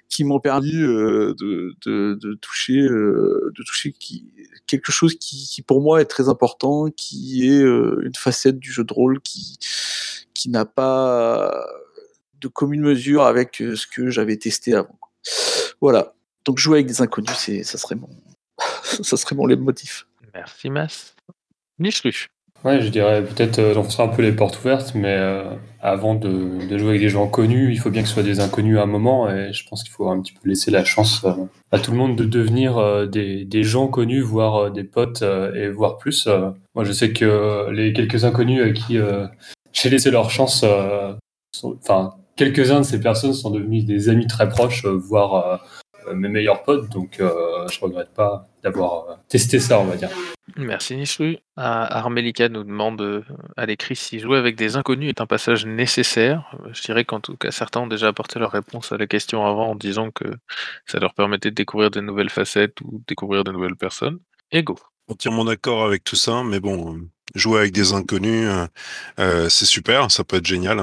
qui 0.09 0.25
m'ont 0.25 0.41
permis 0.41 0.75
euh, 0.75 1.35
de, 1.39 1.77
de, 1.85 2.35
toucher, 2.41 2.81
euh, 2.81 3.53
de 3.55 3.63
toucher 3.65 3.95
quelque 4.67 4.93
chose 4.93 5.15
qui, 5.17 5.47
qui, 5.47 5.61
pour 5.61 5.83
moi 5.83 6.01
est 6.01 6.07
très 6.07 6.31
important, 6.31 6.87
qui 6.91 7.47
est 7.49 7.63
euh, 7.63 8.01
une 8.03 8.15
facette 8.15 8.59
du 8.59 8.73
jeu 8.73 8.85
de 8.85 8.93
rôle 8.95 9.21
qui 9.21 9.59
qui 10.33 10.49
n'a 10.49 10.65
pas 10.65 11.67
de 12.41 12.49
commune 12.49 12.81
mesure 12.81 13.25
avec 13.25 13.57
ce 13.57 13.87
que 13.87 14.09
j'avais 14.09 14.39
testé 14.39 14.73
avant. 14.75 14.99
Voilà. 15.83 16.15
Donc 16.45 16.59
jouer 16.59 16.79
avec 16.79 16.87
des 16.87 17.03
inconnus, 17.03 17.35
c'est, 17.37 17.63
ça 17.63 17.79
serait 17.79 17.97
mon, 17.97 18.09
ça 18.83 19.17
serait 19.17 19.37
mon 19.37 19.47
motif. 19.57 20.07
Merci 20.35 20.71
Mas. 20.71 21.15
Nichelu. 21.79 22.29
Ouais, 22.63 22.83
je 22.83 22.89
dirais 22.89 23.25
peut-être 23.25 23.59
euh, 23.59 23.75
j'enfoncerai 23.75 24.03
un 24.03 24.09
peu 24.09 24.23
les 24.23 24.33
portes 24.33 24.59
ouvertes, 24.59 24.95
mais 24.95 25.17
euh, 25.17 25.55
avant 25.81 26.15
de, 26.15 26.67
de, 26.67 26.79
jouer 26.79 26.91
avec 26.91 27.01
des 27.01 27.09
gens 27.09 27.27
connus, 27.27 27.73
il 27.73 27.79
faut 27.79 27.89
bien 27.89 28.03
que 28.03 28.09
ce 28.09 28.15
soit 28.15 28.23
des 28.23 28.41
inconnus 28.41 28.79
à 28.79 28.83
un 28.83 28.87
moment, 28.87 29.31
et 29.31 29.51
je 29.53 29.67
pense 29.67 29.83
qu'il 29.83 29.93
faut 29.93 30.11
un 30.11 30.21
petit 30.21 30.35
peu 30.35 30.47
laisser 30.47 30.71
la 30.71 30.85
chance 30.85 31.25
euh, 31.25 31.33
à 31.73 31.79
tout 31.79 31.93
le 31.93 31.97
monde 31.97 32.17
de 32.17 32.25
devenir 32.25 32.77
euh, 32.77 33.07
des, 33.07 33.47
des, 33.47 33.63
gens 33.63 33.89
connus, 33.89 34.21
voire 34.21 34.57
euh, 34.57 34.71
des 34.71 34.85
potes, 34.85 35.23
euh, 35.23 35.55
et 35.55 35.71
voire 35.71 35.97
plus. 35.97 36.29
moi, 36.75 36.85
je 36.85 36.93
sais 36.93 37.13
que 37.13 37.71
les 37.71 37.95
quelques 37.95 38.25
inconnus 38.25 38.63
à 38.63 38.71
qui 38.71 38.99
j'ai 39.73 39.89
laissé 39.89 40.11
leur 40.11 40.31
chance, 40.31 40.65
enfin, 41.65 42.15
quelques-uns 42.37 42.81
de 42.81 42.85
ces 42.85 43.01
personnes 43.01 43.35
sont 43.35 43.51
devenus 43.51 43.85
des 43.85 44.09
amis 44.09 44.27
très 44.27 44.49
proches, 44.49 44.87
voire 44.87 45.35
euh, 45.35 45.57
mes 46.15 46.29
meilleurs 46.29 46.63
potes, 46.63 46.89
donc 46.91 47.21
euh, 47.21 47.67
je 47.69 47.81
regrette 47.81 48.13
pas 48.15 48.49
d'avoir 48.63 49.11
euh, 49.11 49.15
testé 49.29 49.59
ça, 49.59 49.81
on 49.81 49.85
va 49.85 49.97
dire. 49.97 50.11
Merci 50.57 50.97
Nishru. 50.97 51.39
Armelika 51.57 52.49
nous 52.49 52.65
demande 52.65 53.25
à 53.57 53.67
l'écrit 53.67 53.95
si 53.95 54.19
jouer 54.19 54.37
avec 54.37 54.57
des 54.57 54.77
inconnus 54.77 55.11
est 55.11 55.21
un 55.21 55.27
passage 55.27 55.65
nécessaire. 55.65 56.57
Je 56.73 56.83
dirais 56.83 57.05
qu'en 57.05 57.21
tout 57.21 57.37
cas 57.37 57.53
certains 57.53 57.81
ont 57.81 57.87
déjà 57.87 58.09
apporté 58.09 58.41
leur 58.41 58.51
réponse 58.51 58.91
à 58.91 58.97
la 58.97 59.07
question 59.07 59.47
avant 59.47 59.69
en 59.69 59.75
disant 59.77 60.11
que 60.11 60.25
ça 60.87 60.99
leur 60.99 61.15
permettait 61.15 61.51
de 61.51 61.55
découvrir 61.55 61.91
de 61.93 62.01
nouvelles 62.01 62.31
facettes 62.31 62.81
ou 62.81 63.01
découvrir 63.07 63.45
de 63.45 63.53
nouvelles 63.53 63.77
personnes. 63.77 64.19
Ego. 64.51 64.77
Entièrement 65.09 65.45
d'accord 65.45 65.85
avec 65.85 66.03
tout 66.03 66.17
ça, 66.17 66.43
mais 66.43 66.59
bon, 66.59 67.01
jouer 67.35 67.61
avec 67.61 67.73
des 67.73 67.93
inconnus, 67.93 68.49
euh, 69.19 69.49
c'est 69.49 69.67
super, 69.67 70.11
ça 70.11 70.25
peut 70.25 70.37
être 70.37 70.47
génial, 70.47 70.79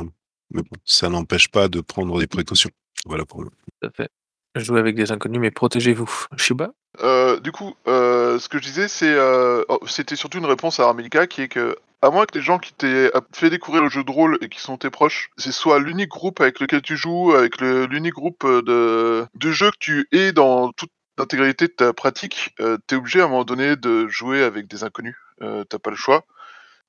mais 0.52 0.62
bon, 0.62 0.78
ça 0.86 1.10
n'empêche 1.10 1.50
pas 1.50 1.68
de 1.68 1.82
prendre 1.82 2.20
des 2.20 2.28
précautions. 2.28 2.70
Voilà 3.06 3.26
pour 3.26 3.42
moi. 3.42 3.52
Tout 3.82 3.88
à 3.88 3.92
fait. 3.92 4.10
Jouer 4.60 4.80
avec 4.80 4.96
des 4.96 5.12
inconnus, 5.12 5.40
mais 5.40 5.52
protégez-vous. 5.52 6.10
Shiba 6.38 6.70
euh, 7.02 7.40
Du 7.40 7.52
coup, 7.52 7.76
euh, 7.88 8.40
ce 8.40 8.50
que 8.50 8.58
je 8.58 8.64
disais, 8.64 8.88
c'est, 8.88 9.14
euh, 9.14 9.64
oh, 9.70 9.80
c'était 9.88 10.16
surtout 10.16 10.38
une 10.38 10.46
réponse 10.46 10.80
à 10.80 10.84
Armelika 10.84 11.28
qui 11.28 11.42
est 11.42 11.48
que, 11.48 11.76
à 12.02 12.10
moins 12.10 12.26
que 12.26 12.38
les 12.38 12.44
gens 12.44 12.60
qui 12.60 12.74
t'aient 12.74 13.12
fait 13.34 13.50
découvrir 13.50 13.84
le 13.84 13.90
jeu 13.90 14.04
de 14.04 14.12
rôle 14.12 14.38
et 14.42 14.50
qui 14.50 14.60
sont 14.60 14.78
tes 14.78 14.90
proches, 14.90 15.30
c'est 15.38 15.52
soit 15.52 15.80
l'unique 15.80 16.10
groupe 16.10 16.42
avec 16.42 16.60
lequel 16.60 16.82
tu 16.82 16.96
joues, 16.96 17.34
avec 17.34 17.60
l'unique 17.60 18.14
groupe 18.14 18.46
de, 18.46 19.26
de 19.34 19.52
jeux 19.52 19.72
que 19.72 19.78
tu 19.80 20.08
es 20.12 20.32
dans 20.32 20.72
toute 20.72 20.92
l'intégralité 21.18 21.68
de 21.68 21.74
ta 21.74 21.94
pratique, 21.94 22.54
euh, 22.60 22.78
tu 22.88 22.96
es 22.96 22.98
obligé 22.98 23.22
à 23.22 23.26
un 23.26 23.28
moment 23.28 23.44
donné 23.44 23.76
de 23.76 24.08
jouer 24.08 24.44
avec 24.44 24.68
des 24.68 24.84
inconnus. 24.84 25.16
Euh, 25.42 25.64
T'as 25.64 25.80
pas 25.80 25.90
le 25.90 25.96
choix. 25.96 26.26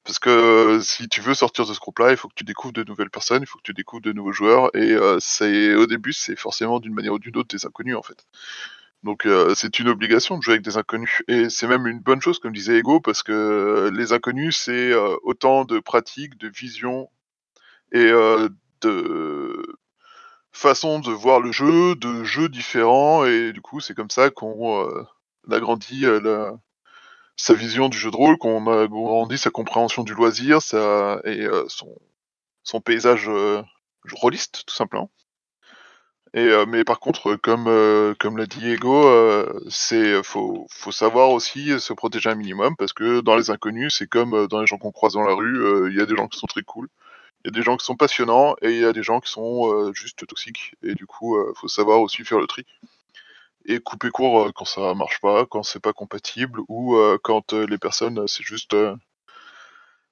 Parce 0.08 0.20
que 0.20 0.30
euh, 0.30 0.80
si 0.80 1.06
tu 1.06 1.20
veux 1.20 1.34
sortir 1.34 1.66
de 1.66 1.74
ce 1.74 1.78
groupe-là, 1.80 2.12
il 2.12 2.16
faut 2.16 2.28
que 2.28 2.34
tu 2.34 2.42
découvres 2.42 2.72
de 2.72 2.82
nouvelles 2.82 3.10
personnes, 3.10 3.42
il 3.42 3.46
faut 3.46 3.58
que 3.58 3.62
tu 3.62 3.74
découvres 3.74 4.00
de 4.00 4.12
nouveaux 4.14 4.32
joueurs. 4.32 4.74
Et 4.74 4.92
euh, 4.92 5.18
c'est 5.20 5.74
au 5.74 5.84
début, 5.86 6.14
c'est 6.14 6.34
forcément 6.34 6.80
d'une 6.80 6.94
manière 6.94 7.12
ou 7.12 7.18
d'une 7.18 7.36
autre 7.36 7.54
des 7.54 7.66
inconnus 7.66 7.94
en 7.94 8.02
fait. 8.02 8.24
Donc 9.02 9.26
euh, 9.26 9.54
c'est 9.54 9.78
une 9.78 9.88
obligation 9.88 10.38
de 10.38 10.42
jouer 10.42 10.54
avec 10.54 10.64
des 10.64 10.78
inconnus. 10.78 11.22
Et 11.28 11.50
c'est 11.50 11.66
même 11.66 11.86
une 11.86 12.00
bonne 12.00 12.22
chose, 12.22 12.38
comme 12.38 12.54
disait 12.54 12.78
Ego, 12.78 13.00
parce 13.00 13.22
que 13.22 13.90
les 13.94 14.14
inconnus, 14.14 14.56
c'est 14.56 14.94
autant 15.24 15.66
de 15.66 15.78
pratique, 15.78 16.38
de 16.38 16.48
vision 16.48 17.10
et 17.92 18.10
de 18.82 19.76
façon 20.52 21.00
de 21.00 21.12
voir 21.12 21.40
le 21.40 21.52
jeu, 21.52 21.96
de 21.96 22.24
jeux 22.24 22.48
différents. 22.48 23.26
Et 23.26 23.52
du 23.52 23.60
coup, 23.60 23.80
c'est 23.80 23.94
comme 23.94 24.10
ça 24.10 24.30
qu'on 24.30 24.88
agrandit 25.50 26.02
la- 26.02 26.54
sa 27.38 27.54
vision 27.54 27.88
du 27.88 27.96
jeu 27.96 28.10
de 28.10 28.16
rôle, 28.16 28.36
qu'on 28.36 28.66
agrandit 28.66 29.38
sa 29.38 29.50
compréhension 29.50 30.02
du 30.02 30.12
loisir 30.12 30.58
et 30.58 30.76
euh, 30.76 31.64
son, 31.68 31.96
son 32.64 32.80
paysage 32.80 33.28
euh, 33.28 33.62
rôliste, 34.12 34.64
tout 34.66 34.74
simplement. 34.74 35.10
Et, 36.34 36.40
euh, 36.40 36.66
mais 36.66 36.84
par 36.84 37.00
contre, 37.00 37.30
euh, 37.30 37.36
comme, 37.38 37.64
comme 38.18 38.36
l'a 38.36 38.46
dit 38.46 38.68
Ego, 38.70 39.06
euh, 39.06 39.60
c'est 39.70 40.22
faut, 40.22 40.66
faut 40.70 40.92
savoir 40.92 41.30
aussi 41.30 41.80
se 41.80 41.92
protéger 41.92 42.28
un 42.28 42.34
minimum 42.34 42.76
parce 42.76 42.92
que 42.92 43.20
dans 43.20 43.36
les 43.36 43.50
inconnus, 43.50 43.96
c'est 43.98 44.08
comme 44.08 44.46
dans 44.48 44.60
les 44.60 44.66
gens 44.66 44.76
qu'on 44.76 44.92
croise 44.92 45.14
dans 45.14 45.22
la 45.22 45.34
rue, 45.34 45.90
il 45.90 45.96
y 45.96 46.00
a 46.00 46.06
des 46.06 46.16
gens 46.16 46.28
qui 46.28 46.38
sont 46.38 46.46
très 46.46 46.62
cool, 46.62 46.88
il 47.44 47.48
y 47.48 47.54
a 47.54 47.58
des 47.58 47.62
gens 47.62 47.76
qui 47.76 47.86
sont 47.86 47.96
passionnants 47.96 48.56
et 48.62 48.72
il 48.72 48.80
y 48.80 48.84
a 48.84 48.92
des 48.92 49.02
gens 49.02 49.20
qui 49.20 49.30
sont 49.30 49.92
juste 49.94 50.26
toxiques. 50.26 50.74
Et 50.82 50.94
du 50.94 51.06
coup, 51.06 51.38
faut 51.54 51.68
savoir 51.68 52.00
aussi 52.00 52.24
faire 52.24 52.40
le 52.40 52.46
tri 52.46 52.66
et 53.68 53.78
couper 53.80 54.08
court 54.08 54.40
euh, 54.40 54.50
quand 54.54 54.64
ça 54.64 54.94
marche 54.94 55.20
pas, 55.20 55.46
quand 55.46 55.62
c'est 55.62 55.80
pas 55.80 55.92
compatible 55.92 56.60
ou 56.68 56.96
euh, 56.96 57.18
quand 57.22 57.52
euh, 57.52 57.66
les 57.66 57.78
personnes, 57.78 58.26
c'est 58.26 58.42
juste 58.42 58.74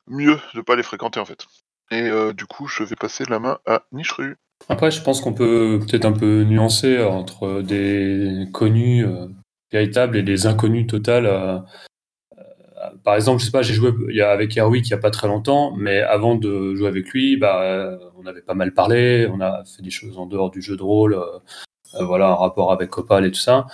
mieux 0.06 0.38
de 0.54 0.60
pas 0.60 0.76
les 0.76 0.82
fréquenter 0.82 1.18
en 1.18 1.24
fait. 1.24 1.46
Et 1.90 2.10
du 2.34 2.46
coup, 2.46 2.66
je 2.66 2.82
vais 2.82 2.96
passer 2.96 3.24
la 3.28 3.38
main 3.38 3.58
à 3.64 3.84
Nichru. 3.92 4.38
Après, 4.68 4.90
je 4.90 5.00
pense 5.02 5.20
qu'on 5.20 5.34
peut 5.34 5.78
peut-être 5.80 6.04
un 6.04 6.12
peu 6.12 6.42
nuancer 6.42 7.00
entre 7.00 7.62
des 7.62 8.48
connus 8.52 9.06
véritables 9.70 10.16
et 10.16 10.24
des 10.24 10.46
inconnus 10.46 10.88
totales. 10.88 11.62
par 13.04 13.14
exemple, 13.14 13.40
je 13.40 13.46
sais 13.46 13.52
pas, 13.52 13.62
j'ai 13.62 13.74
joué 13.74 13.92
avec 14.20 14.56
Erwick 14.56 14.88
il 14.88 14.90
y 14.90 14.94
a 14.94 14.98
pas 14.98 15.12
très 15.12 15.28
longtemps, 15.28 15.76
mais 15.76 16.00
avant 16.00 16.34
de 16.34 16.74
jouer 16.74 16.88
avec 16.88 17.08
lui, 17.10 17.36
bah, 17.36 17.96
on 18.16 18.26
avait 18.26 18.42
pas 18.42 18.54
mal 18.54 18.74
parlé, 18.74 19.28
on 19.32 19.40
a 19.40 19.62
fait 19.64 19.82
des 19.82 19.90
choses 19.90 20.18
en 20.18 20.26
dehors 20.26 20.50
du 20.50 20.60
jeu 20.60 20.76
de 20.76 20.82
rôle, 20.82 21.16
voilà, 22.04 22.28
un 22.28 22.34
rapport 22.34 22.72
avec 22.72 22.96
Opal 22.98 23.24
et 23.24 23.30
tout 23.30 23.40
ça. 23.40 23.66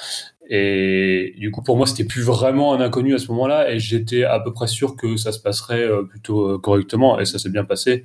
Et 0.49 1.35
du 1.39 1.51
coup, 1.51 1.63
pour 1.63 1.77
moi, 1.77 1.87
c'était 1.87 2.05
plus 2.05 2.23
vraiment 2.23 2.75
un 2.75 2.81
inconnu 2.81 3.15
à 3.15 3.19
ce 3.19 3.29
moment-là, 3.29 3.71
et 3.71 3.79
j'étais 3.79 4.25
à 4.25 4.39
peu 4.41 4.53
près 4.53 4.67
sûr 4.67 4.97
que 4.97 5.17
ça 5.17 5.33
se 5.33 5.41
passerait 5.41 5.85
euh, 5.85 6.03
plutôt 6.03 6.51
euh, 6.51 6.59
correctement, 6.59 7.19
et 7.19 7.25
ça 7.25 7.39
s'est 7.39 7.49
bien 7.49 7.65
passé. 7.65 8.05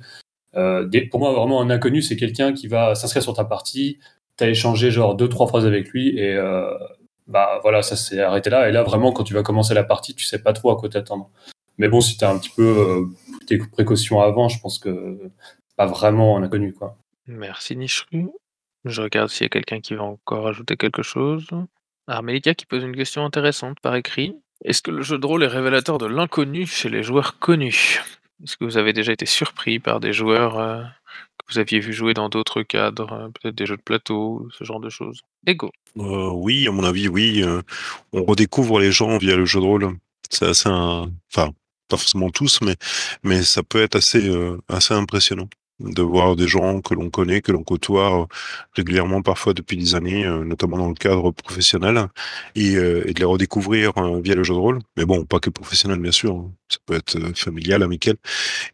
Euh, 0.56 0.88
pour 1.10 1.20
moi, 1.20 1.32
vraiment, 1.32 1.60
un 1.60 1.70
inconnu, 1.70 2.00
c'est 2.00 2.16
quelqu'un 2.16 2.52
qui 2.52 2.68
va 2.68 2.94
s'inscrire 2.94 3.22
sur 3.22 3.34
ta 3.34 3.44
partie, 3.44 3.98
tu 4.36 4.44
as 4.44 4.48
échangé 4.48 4.90
genre 4.90 5.14
deux, 5.14 5.28
trois 5.28 5.46
phrases 5.46 5.66
avec 5.66 5.88
lui, 5.88 6.18
et 6.18 6.34
euh, 6.34 6.72
bah 7.26 7.58
voilà, 7.62 7.82
ça 7.82 7.96
s'est 7.96 8.20
arrêté 8.20 8.50
là. 8.50 8.68
Et 8.68 8.72
là, 8.72 8.82
vraiment, 8.82 9.12
quand 9.12 9.24
tu 9.24 9.34
vas 9.34 9.42
commencer 9.42 9.74
la 9.74 9.84
partie, 9.84 10.14
tu 10.14 10.24
sais 10.24 10.40
pas 10.40 10.52
trop 10.52 10.70
à 10.70 10.76
quoi 10.76 10.88
t'attendre. 10.88 11.30
Mais 11.76 11.88
bon, 11.88 12.00
si 12.00 12.16
tu 12.16 12.24
as 12.24 12.30
un 12.30 12.38
petit 12.38 12.52
peu 12.56 12.62
euh, 12.62 13.04
tes 13.46 13.58
précautions 13.58 14.20
avant, 14.20 14.48
je 14.48 14.58
pense 14.60 14.78
que 14.78 15.18
pas 15.76 15.86
vraiment 15.86 16.38
un 16.38 16.42
inconnu, 16.42 16.72
quoi. 16.72 16.96
Merci 17.26 17.76
Nishru. 17.76 18.30
Je 18.84 19.02
regarde 19.02 19.28
s'il 19.28 19.44
y 19.44 19.46
a 19.46 19.50
quelqu'un 19.50 19.80
qui 19.80 19.94
va 19.94 20.04
encore 20.04 20.46
ajouter 20.48 20.76
quelque 20.76 21.02
chose. 21.02 21.46
Armelika 22.06 22.54
qui 22.54 22.66
pose 22.66 22.82
une 22.82 22.96
question 22.96 23.24
intéressante 23.24 23.80
par 23.80 23.94
écrit. 23.96 24.34
Est-ce 24.64 24.82
que 24.82 24.90
le 24.90 25.02
jeu 25.02 25.18
de 25.18 25.26
rôle 25.26 25.44
est 25.44 25.48
révélateur 25.48 25.98
de 25.98 26.06
l'inconnu 26.06 26.66
chez 26.66 26.88
les 26.88 27.02
joueurs 27.02 27.38
connus? 27.38 28.02
Est-ce 28.42 28.56
que 28.56 28.64
vous 28.64 28.76
avez 28.76 28.92
déjà 28.92 29.12
été 29.12 29.26
surpris 29.26 29.78
par 29.78 30.00
des 30.00 30.12
joueurs 30.12 30.58
euh, 30.58 30.82
que 31.38 31.52
vous 31.52 31.58
aviez 31.58 31.80
vu 31.80 31.92
jouer 31.92 32.14
dans 32.14 32.28
d'autres 32.28 32.62
cadres, 32.62 33.12
euh, 33.12 33.28
peut-être 33.28 33.54
des 33.54 33.66
jeux 33.66 33.76
de 33.76 33.82
plateau, 33.82 34.48
ce 34.56 34.64
genre 34.64 34.80
de 34.80 34.88
choses? 34.88 35.22
Ego. 35.46 35.70
Euh, 35.98 36.30
oui, 36.32 36.66
à 36.66 36.72
mon 36.72 36.84
avis, 36.84 37.08
oui. 37.08 37.44
on 38.12 38.24
redécouvre 38.24 38.80
les 38.80 38.92
gens 38.92 39.18
via 39.18 39.36
le 39.36 39.44
jeu 39.44 39.60
de 39.60 39.64
rôle. 39.64 39.96
C'est 40.30 40.46
assez, 40.46 40.68
enfin, 40.68 41.52
pas 41.88 41.96
forcément 41.96 42.30
tous, 42.30 42.60
mais 43.22 43.42
ça 43.42 43.62
peut 43.62 43.82
être 43.82 43.96
assez 43.96 44.94
impressionnant 44.94 45.48
de 45.80 46.02
voir 46.02 46.34
des 46.36 46.48
gens 46.48 46.80
que 46.80 46.94
l'on 46.94 47.10
connaît, 47.10 47.40
que 47.40 47.52
l'on 47.52 47.62
côtoie 47.62 48.22
euh, 48.22 48.26
régulièrement, 48.74 49.22
parfois 49.22 49.54
depuis 49.54 49.76
des 49.76 49.94
années, 49.94 50.26
euh, 50.26 50.44
notamment 50.44 50.76
dans 50.78 50.88
le 50.88 50.94
cadre 50.94 51.30
professionnel, 51.30 52.08
et, 52.56 52.74
euh, 52.76 53.04
de 53.04 53.18
les 53.18 53.24
redécouvrir 53.24 53.92
via 54.22 54.34
le 54.34 54.42
jeu 54.42 54.54
de 54.54 54.58
rôle. 54.58 54.80
Mais 54.96 55.04
bon, 55.04 55.24
pas 55.24 55.40
que 55.40 55.50
professionnel, 55.50 56.00
bien 56.00 56.12
sûr. 56.12 56.34
hein. 56.34 56.52
Ça 56.68 56.78
peut 56.86 56.94
être 56.94 57.18
familial, 57.36 57.82
amical, 57.82 58.16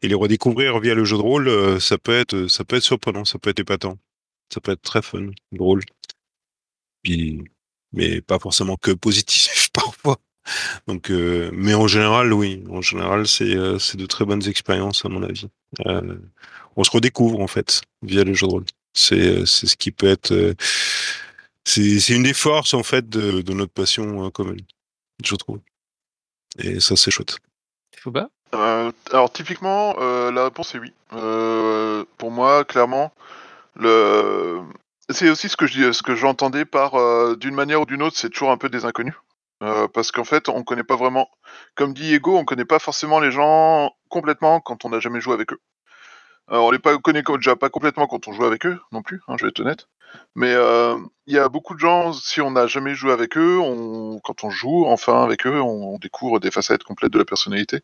et 0.03 0.09
les 0.09 0.15
redécouvrir 0.15 0.81
via 0.81 0.95
le 0.95 1.05
jeu 1.05 1.17
de 1.17 1.23
rôle, 1.23 1.81
ça 1.81 1.99
peut 1.99 2.13
être 2.19 2.49
ça 2.49 2.65
peut 2.65 2.77
être 2.77 2.83
surprenant, 2.83 3.25
ça 3.25 3.39
peut 3.39 3.51
être 3.51 3.61
épatant, 3.61 3.99
ça 4.53 4.61
peut 4.61 4.73
être 4.73 4.83
très 4.83 5.03
fun, 5.03 5.29
drôle. 5.53 5.83
Puis, 7.03 7.45
mais 7.93 8.21
pas 8.21 8.39
forcément 8.39 8.77
que 8.77 8.91
positif 8.93 9.69
parfois. 9.73 10.19
Donc, 10.89 11.11
mais 11.11 11.75
en 11.75 11.87
général, 11.87 12.33
oui, 12.33 12.65
en 12.71 12.83
général, 12.83 13.27
c'est 13.29 13.47
de 13.55 14.07
très 14.07 14.25
bonnes 14.25 14.47
expériences 14.49 15.05
à 15.05 15.09
mon 15.09 15.23
avis. 15.23 15.49
On 16.77 16.85
se 16.85 16.91
redécouvre 16.91 17.41
en 17.41 17.47
fait 17.47 17.83
via 18.03 18.25
le 18.25 18.35
jeu 18.35 18.47
de 18.47 18.53
rôle. 18.53 18.65
C'est 18.93 19.21
euh, 19.21 19.47
c'est 19.47 19.67
ce 19.67 19.77
qui 19.77 19.91
peut 19.91 20.09
être. 20.09 20.33
euh, 20.33 20.55
c'est 21.65 21.99
c'est 22.01 22.15
une 22.15 22.23
des 22.25 22.35
forces 22.35 22.75
en 22.75 22.83
fait 22.83 23.09
de, 23.09 23.43
de 23.43 23.53
notre 23.53 23.73
passion 23.73 24.27
euh, 24.27 24.31
commune, 24.31 24.61
je 25.25 25.35
trouve. 25.35 25.61
Et 26.59 26.81
ça, 26.81 26.95
c'est 26.97 27.11
chouette. 27.11 27.39
Euh, 28.55 28.93
alors 29.11 29.33
typiquement, 29.33 29.97
euh, 29.99 30.31
la 30.31 30.45
réponse 30.45 30.75
est 30.75 30.79
oui. 30.79 30.93
Euh, 31.15 32.05
pour 32.19 32.31
moi, 32.31 32.65
clairement, 32.65 33.13
le... 33.75 34.61
c'est 35.11 35.29
aussi 35.31 35.49
ce 35.49 35.57
que 35.57 35.67
je 35.67 35.73
dis- 35.73 35.95
ce 35.95 36.03
que 36.03 36.15
j'entendais 36.15 36.65
par 36.65 36.95
euh, 36.95 37.35
d'une 37.35 37.55
manière 37.55 37.81
ou 37.81 37.87
d'une 37.87 38.03
autre, 38.03 38.17
c'est 38.17 38.31
toujours 38.31 38.53
un 38.53 38.57
peu 38.57 38.69
des 38.69 38.85
inconnus. 38.85 39.15
Euh, 39.63 39.89
parce 39.89 40.13
qu'en 40.13 40.25
fait, 40.25 40.49
on 40.49 40.63
connaît 40.63 40.85
pas 40.85 40.97
vraiment, 40.97 41.29
comme 41.75 41.95
dit 41.95 42.13
Ego, 42.15 42.37
on 42.37 42.45
connaît 42.45 42.65
pas 42.65 42.79
forcément 42.79 43.19
les 43.19 43.31
gens 43.31 43.93
complètement 44.09 44.61
quand 44.61 44.85
on 44.85 44.91
n'a 44.91 45.01
jamais 45.01 45.21
joué 45.21 45.35
avec 45.35 45.53
eux. 45.53 45.61
Euh, 46.51 46.59
on 46.59 46.71
les 46.71 46.79
connaît 46.79 47.23
co- 47.23 47.39
déjà 47.39 47.57
pas 47.57 47.71
complètement 47.71 48.07
quand 48.07 48.29
on 48.29 48.33
joue 48.33 48.45
avec 48.45 48.67
eux 48.67 48.79
non 48.93 49.03
plus, 49.03 49.21
hein, 49.29 49.37
je 49.39 49.45
vais 49.45 49.49
être 49.51 49.61
honnête. 49.61 49.89
Mais 50.35 50.53
euh, 50.53 50.97
il 51.27 51.35
y 51.35 51.39
a 51.39 51.49
beaucoup 51.49 51.75
de 51.75 51.81
gens, 51.81 52.13
si 52.13 52.41
on 52.41 52.51
n'a 52.53 52.67
jamais 52.67 52.95
joué 52.95 53.13
avec 53.13 53.37
eux, 53.37 53.59
quand 54.23 54.45
on 54.45 54.51
joue 54.51 54.85
enfin 54.87 55.25
avec 55.25 55.47
eux, 55.47 55.61
on, 55.61 55.99
découvre 55.99 56.41
des 56.41 56.51
facettes 56.51 56.85
complètes 56.85 57.13
de 57.13 57.19
la 57.19 57.25
personnalité. 57.25 57.81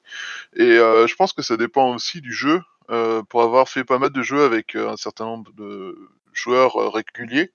Et 0.57 0.79
euh, 0.79 1.07
je 1.07 1.15
pense 1.17 1.33
que 1.33 1.43
ça 1.43 1.57
dépend 1.57 1.95
aussi 1.95 2.21
du 2.21 2.33
jeu. 2.33 2.63
Pour 3.29 3.43
avoir 3.43 3.69
fait 3.69 3.85
pas 3.85 3.99
mal 3.99 4.11
de 4.11 4.23
jeux 4.23 4.43
avec 4.45 4.75
un 4.75 4.97
certain 4.97 5.25
nombre 5.25 5.53
de 5.53 5.97
joueurs 6.33 6.75
réguliers, 6.93 7.53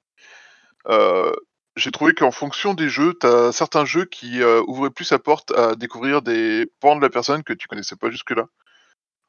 j'ai 1.75 1.91
trouvé 1.91 2.13
qu'en 2.13 2.31
fonction 2.31 2.73
des 2.73 2.89
jeux, 2.89 3.13
tu 3.19 3.27
as 3.27 3.51
certains 3.51 3.85
jeux 3.85 4.05
qui 4.05 4.41
ouvraient 4.67 4.91
plus 4.91 5.11
la 5.11 5.19
porte 5.19 5.51
à 5.51 5.75
découvrir 5.75 6.21
des 6.21 6.67
pans 6.79 6.95
de 6.95 7.01
la 7.01 7.09
personne 7.09 7.43
que 7.43 7.53
tu 7.53 7.67
connaissais 7.67 7.97
pas 7.97 8.09
jusque-là. 8.09 8.47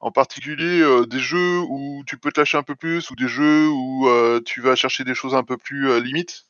En 0.00 0.12
particulier 0.12 0.84
des 1.08 1.18
jeux 1.18 1.60
où 1.60 2.02
tu 2.06 2.18
peux 2.18 2.30
te 2.30 2.40
lâcher 2.40 2.58
un 2.58 2.62
peu 2.62 2.74
plus 2.76 3.10
ou 3.10 3.16
des 3.16 3.28
jeux 3.28 3.68
où 3.68 4.08
tu 4.44 4.60
vas 4.60 4.76
chercher 4.76 5.04
des 5.04 5.14
choses 5.14 5.34
un 5.34 5.44
peu 5.44 5.56
plus 5.56 6.00
limites. 6.02 6.46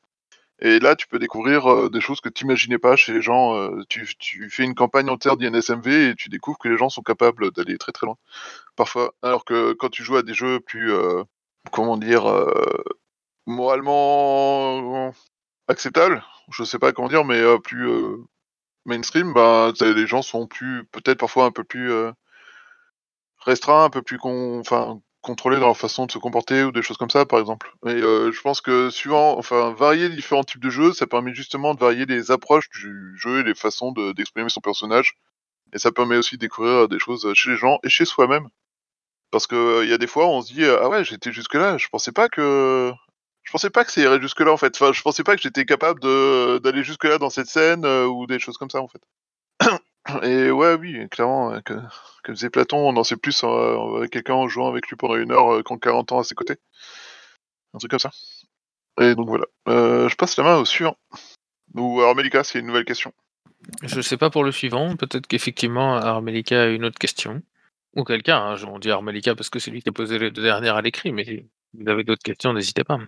Et 0.61 0.79
là, 0.79 0.97
tu 0.97 1.07
peux 1.07 1.19
découvrir 1.19 1.91
des 1.91 2.01
choses 2.01 2.21
que 2.21 2.29
tu 2.29 2.45
n'imaginais 2.45 2.79
pas 2.79 2.97
chez 2.97 3.13
les 3.13 3.23
gens. 3.23 3.71
tu, 3.89 4.07
fais 4.51 4.65
une 4.65 4.75
campagne 4.75 5.11
entière 5.11 5.37
d'INSMV 5.37 6.11
et 6.11 6.15
tu 6.17 6.29
découvres 6.29 6.59
que 6.59 6.69
les 6.69 6.77
gens 6.79 6.89
sont 6.89 7.03
capables 7.03 7.53
d'aller 7.53 7.79
très 7.79 7.93
très 7.93 8.07
loin. 8.07 8.17
Parfois. 8.75 9.15
Alors 9.23 9.45
que 9.45 9.75
quand 9.75 9.91
tu 9.91 10.03
joues 10.03 10.17
à 10.17 10.23
des 10.23 10.35
jeux 10.35 10.61
plus, 10.61 10.93
comment 11.73 11.97
dire, 11.97 12.25
moralement 13.47 15.13
acceptables, 15.69 16.25
je 16.51 16.65
sais 16.65 16.79
pas 16.79 16.93
comment 16.93 17.09
dire, 17.09 17.25
mais 17.25 17.43
plus 17.61 17.89
mainstream, 18.87 19.33
ben, 19.35 19.73
les 19.81 20.07
gens 20.07 20.23
sont 20.23 20.47
plus, 20.47 20.85
peut-être 20.87 21.19
parfois 21.19 21.45
un 21.47 21.51
peu 21.51 21.65
plus 21.65 21.93
restreints, 23.47 23.85
un 23.85 23.91
peu 23.91 24.03
plus 24.03 24.19
con... 24.19 24.61
enfin, 24.61 25.01
dans 25.35 25.51
leur 25.59 25.77
façon 25.77 26.07
de 26.07 26.13
se 26.13 26.19
comporter 26.19 26.63
ou 26.65 26.73
des 26.73 26.83
choses 26.83 26.97
comme 26.97 27.11
ça, 27.11 27.27
par 27.27 27.41
exemple. 27.41 27.73
Et 27.87 27.91
euh, 27.91 28.31
je 28.33 28.41
pense 28.41 28.61
que 28.61 28.91
suivant, 28.91 29.37
enfin, 29.39 29.73
varier 29.73 30.09
différents 30.09 30.45
types 30.45 30.61
de 30.63 30.71
jeux, 30.71 30.93
ça 30.93 31.07
permet 31.07 31.35
justement 31.35 31.75
de 31.75 31.81
varier 31.81 32.07
les 32.07 32.31
approches 32.31 32.69
du 32.71 33.17
jeu 33.17 33.41
et 33.41 33.43
les 33.43 33.55
façons 33.55 33.93
de- 33.93 34.13
d'exprimer 34.13 34.49
son 34.49 34.61
personnage. 34.61 35.15
Et 35.73 35.79
ça 35.79 35.93
permet 35.93 36.17
aussi 36.17 36.37
de 36.37 36.41
découvrir 36.41 36.89
des 36.89 36.99
choses 36.99 37.29
chez 37.35 37.51
les 37.51 37.57
gens 37.57 37.79
et 37.83 37.89
chez 37.89 38.05
soi-même. 38.05 38.49
Parce 39.31 39.47
que 39.47 39.57
euh, 39.57 39.87
y 39.87 39.93
a 39.93 39.99
des 39.99 40.07
fois, 40.07 40.27
on 40.29 40.43
se 40.43 40.53
dit 40.53 40.65
ah 40.65 40.89
ouais, 40.89 41.05
j'étais 41.05 41.33
jusque 41.33 41.55
là, 41.55 41.79
je 41.79 41.89
pensais 41.89 42.13
pas 42.13 42.29
que 42.29 42.93
je 43.45 43.53
pensais 43.53 43.71
pas 43.71 43.85
que 43.85 43.93
ça 43.93 44.01
irait 44.01 44.21
jusque 44.21 44.41
là 44.41 44.53
en 44.53 44.57
fait. 44.57 44.75
Enfin, 44.77 44.93
je 44.93 45.03
pensais 45.03 45.25
pas 45.25 45.37
que 45.37 45.43
j'étais 45.43 45.65
capable 45.65 46.01
d'aller 46.61 46.85
jusque 46.85 47.05
là 47.05 47.19
dans 47.19 47.31
cette 47.31 47.49
scène 47.49 47.85
euh, 47.85 48.07
ou 48.07 48.27
des 48.27 48.39
choses 48.39 48.59
comme 48.59 48.71
ça 48.71 48.81
en 48.81 48.89
fait. 48.89 49.01
Et 50.23 50.51
ouais, 50.51 50.75
oui, 50.75 51.09
clairement, 51.09 51.53
euh, 51.53 51.61
que, 51.61 51.75
comme 52.23 52.35
disait 52.35 52.51
Platon, 52.51 52.79
on 52.79 52.97
en 52.97 53.05
sait 53.05 53.17
plus 53.17 53.45
avec 53.45 54.11
quelqu'un 54.11 54.35
en 54.35 54.49
jouant 54.49 54.69
avec 54.69 54.87
lui 54.89 54.97
pendant 54.97 55.17
une 55.17 55.33
heure 55.33 55.57
euh, 55.57 55.63
qu'en 55.63 55.79
40 55.79 56.13
ans 56.13 56.19
à 56.21 56.25
ses 56.25 56.35
côtés. 56.35 56.57
Un 57.75 57.79
truc 57.79 57.91
comme 57.91 58.01
ça. 58.01 58.11
Et 59.01 59.15
donc 59.15 59.29
voilà. 59.29 59.47
Euh, 59.69 60.09
je 60.09 60.17
passe 60.17 60.37
la 60.37 60.45
main 60.45 60.57
au 60.57 60.65
suivant. 60.65 60.97
Ou 61.75 62.01
alors 62.01 62.15
Melika, 62.15 62.45
c'est 62.45 62.61
une 62.61 62.67
nouvelle 62.67 62.85
question. 62.85 63.13
Je 63.83 64.01
sais 64.01 64.17
pas 64.17 64.31
pour 64.31 64.45
le 64.45 64.53
suivant, 64.53 64.97
peut-être 64.97 65.27
qu'effectivement 65.27 65.97
Armelika 65.97 66.63
a 66.63 66.67
une 66.67 66.85
autre 66.85 66.99
question. 66.99 67.43
Ou 67.97 68.05
quelqu'un, 68.05 68.39
hein, 68.39 68.57
on 68.69 68.79
dit 68.79 68.91
Armelika 68.91 69.35
parce 69.35 69.51
que 69.51 69.59
c'est 69.59 69.71
lui 69.71 69.83
qui 69.83 69.89
a 69.89 69.93
posé 69.93 70.19
les 70.19 70.31
deux 70.31 70.43
dernières 70.43 70.77
à 70.77 70.83
l'écrit, 70.83 71.13
mais 71.13 71.47
vous 71.75 71.89
avez 71.89 72.05
d'autres 72.05 72.23
questions, 72.23 72.53
n'hésitez 72.53 72.85
pas. 72.85 72.99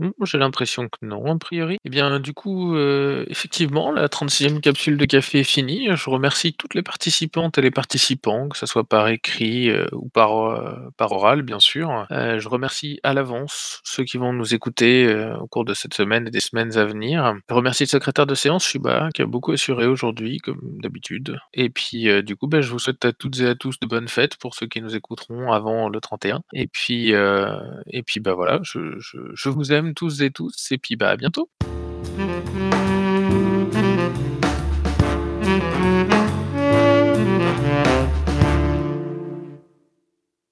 Hmm, 0.00 0.10
J'ai 0.24 0.38
l'impression 0.38 0.88
que 0.88 0.98
non, 1.04 1.24
a 1.34 1.38
priori. 1.38 1.78
Eh 1.84 1.90
bien, 1.90 2.20
du 2.20 2.32
coup, 2.32 2.76
euh, 2.76 3.24
effectivement, 3.28 3.90
la 3.90 4.06
36e 4.08 4.60
capsule 4.60 4.96
de 4.96 5.04
café 5.04 5.40
est 5.40 5.44
finie. 5.44 5.88
Je 5.96 6.08
remercie 6.08 6.54
toutes 6.54 6.74
les 6.74 6.82
participantes 6.82 7.58
et 7.58 7.62
les 7.62 7.72
participants, 7.72 8.48
que 8.48 8.56
ce 8.56 8.64
soit 8.66 8.84
par 8.84 9.08
écrit 9.08 9.70
euh, 9.70 9.86
ou 9.92 10.08
par, 10.08 10.38
euh, 10.44 10.72
par 10.96 11.10
oral, 11.10 11.42
bien 11.42 11.58
sûr. 11.58 12.06
Je 12.10 12.48
remercie 12.48 13.00
à 13.02 13.12
l'avance 13.12 13.80
ceux 13.82 14.04
qui 14.04 14.18
vont 14.18 14.32
nous 14.32 14.54
écouter 14.54 15.12
au 15.40 15.48
cours 15.48 15.64
de 15.64 15.74
cette 15.74 15.94
semaine 15.94 16.28
et 16.28 16.30
des 16.30 16.40
semaines 16.40 16.76
à 16.78 16.84
venir. 16.84 17.34
Je 17.48 17.54
remercie 17.54 17.82
le 17.84 17.88
secrétaire 17.88 18.26
de 18.26 18.34
séance, 18.36 18.64
Shuba, 18.64 19.08
qui 19.14 19.22
a 19.22 19.26
beaucoup 19.26 19.50
assuré 19.52 19.86
aujourd'hui, 19.86 20.38
comme 20.38 20.60
d'habitude. 20.80 21.38
Et 21.54 21.70
puis, 21.70 22.06
du 22.22 22.36
coup, 22.36 22.46
ben, 22.46 22.60
je 22.60 22.70
vous 22.70 22.78
souhaite 22.78 23.04
à 23.04 23.12
toutes 23.12 23.40
et 23.40 23.46
à 23.46 23.54
tous 23.56 23.80
de 23.80 23.86
bonnes 23.86 24.08
fêtes 24.08 24.36
pour 24.36 24.54
ceux 24.54 24.66
qui 24.66 24.80
nous 24.80 24.94
écouteront 24.94 25.50
avant 25.52 25.88
le 25.88 26.00
31. 26.00 26.42
Et 26.52 26.68
puis, 26.68 27.12
et 27.12 28.02
puis 28.02 28.20
bah 28.20 28.34
voilà, 28.34 28.60
je, 28.62 28.98
je, 28.98 29.18
je 29.34 29.48
vous 29.48 29.72
aime 29.72 29.87
tous 29.94 30.22
et 30.22 30.30
tous, 30.30 30.54
et 30.70 30.78
puis 30.78 30.96
bah 30.96 31.10
à 31.10 31.16
bientôt. 31.16 31.48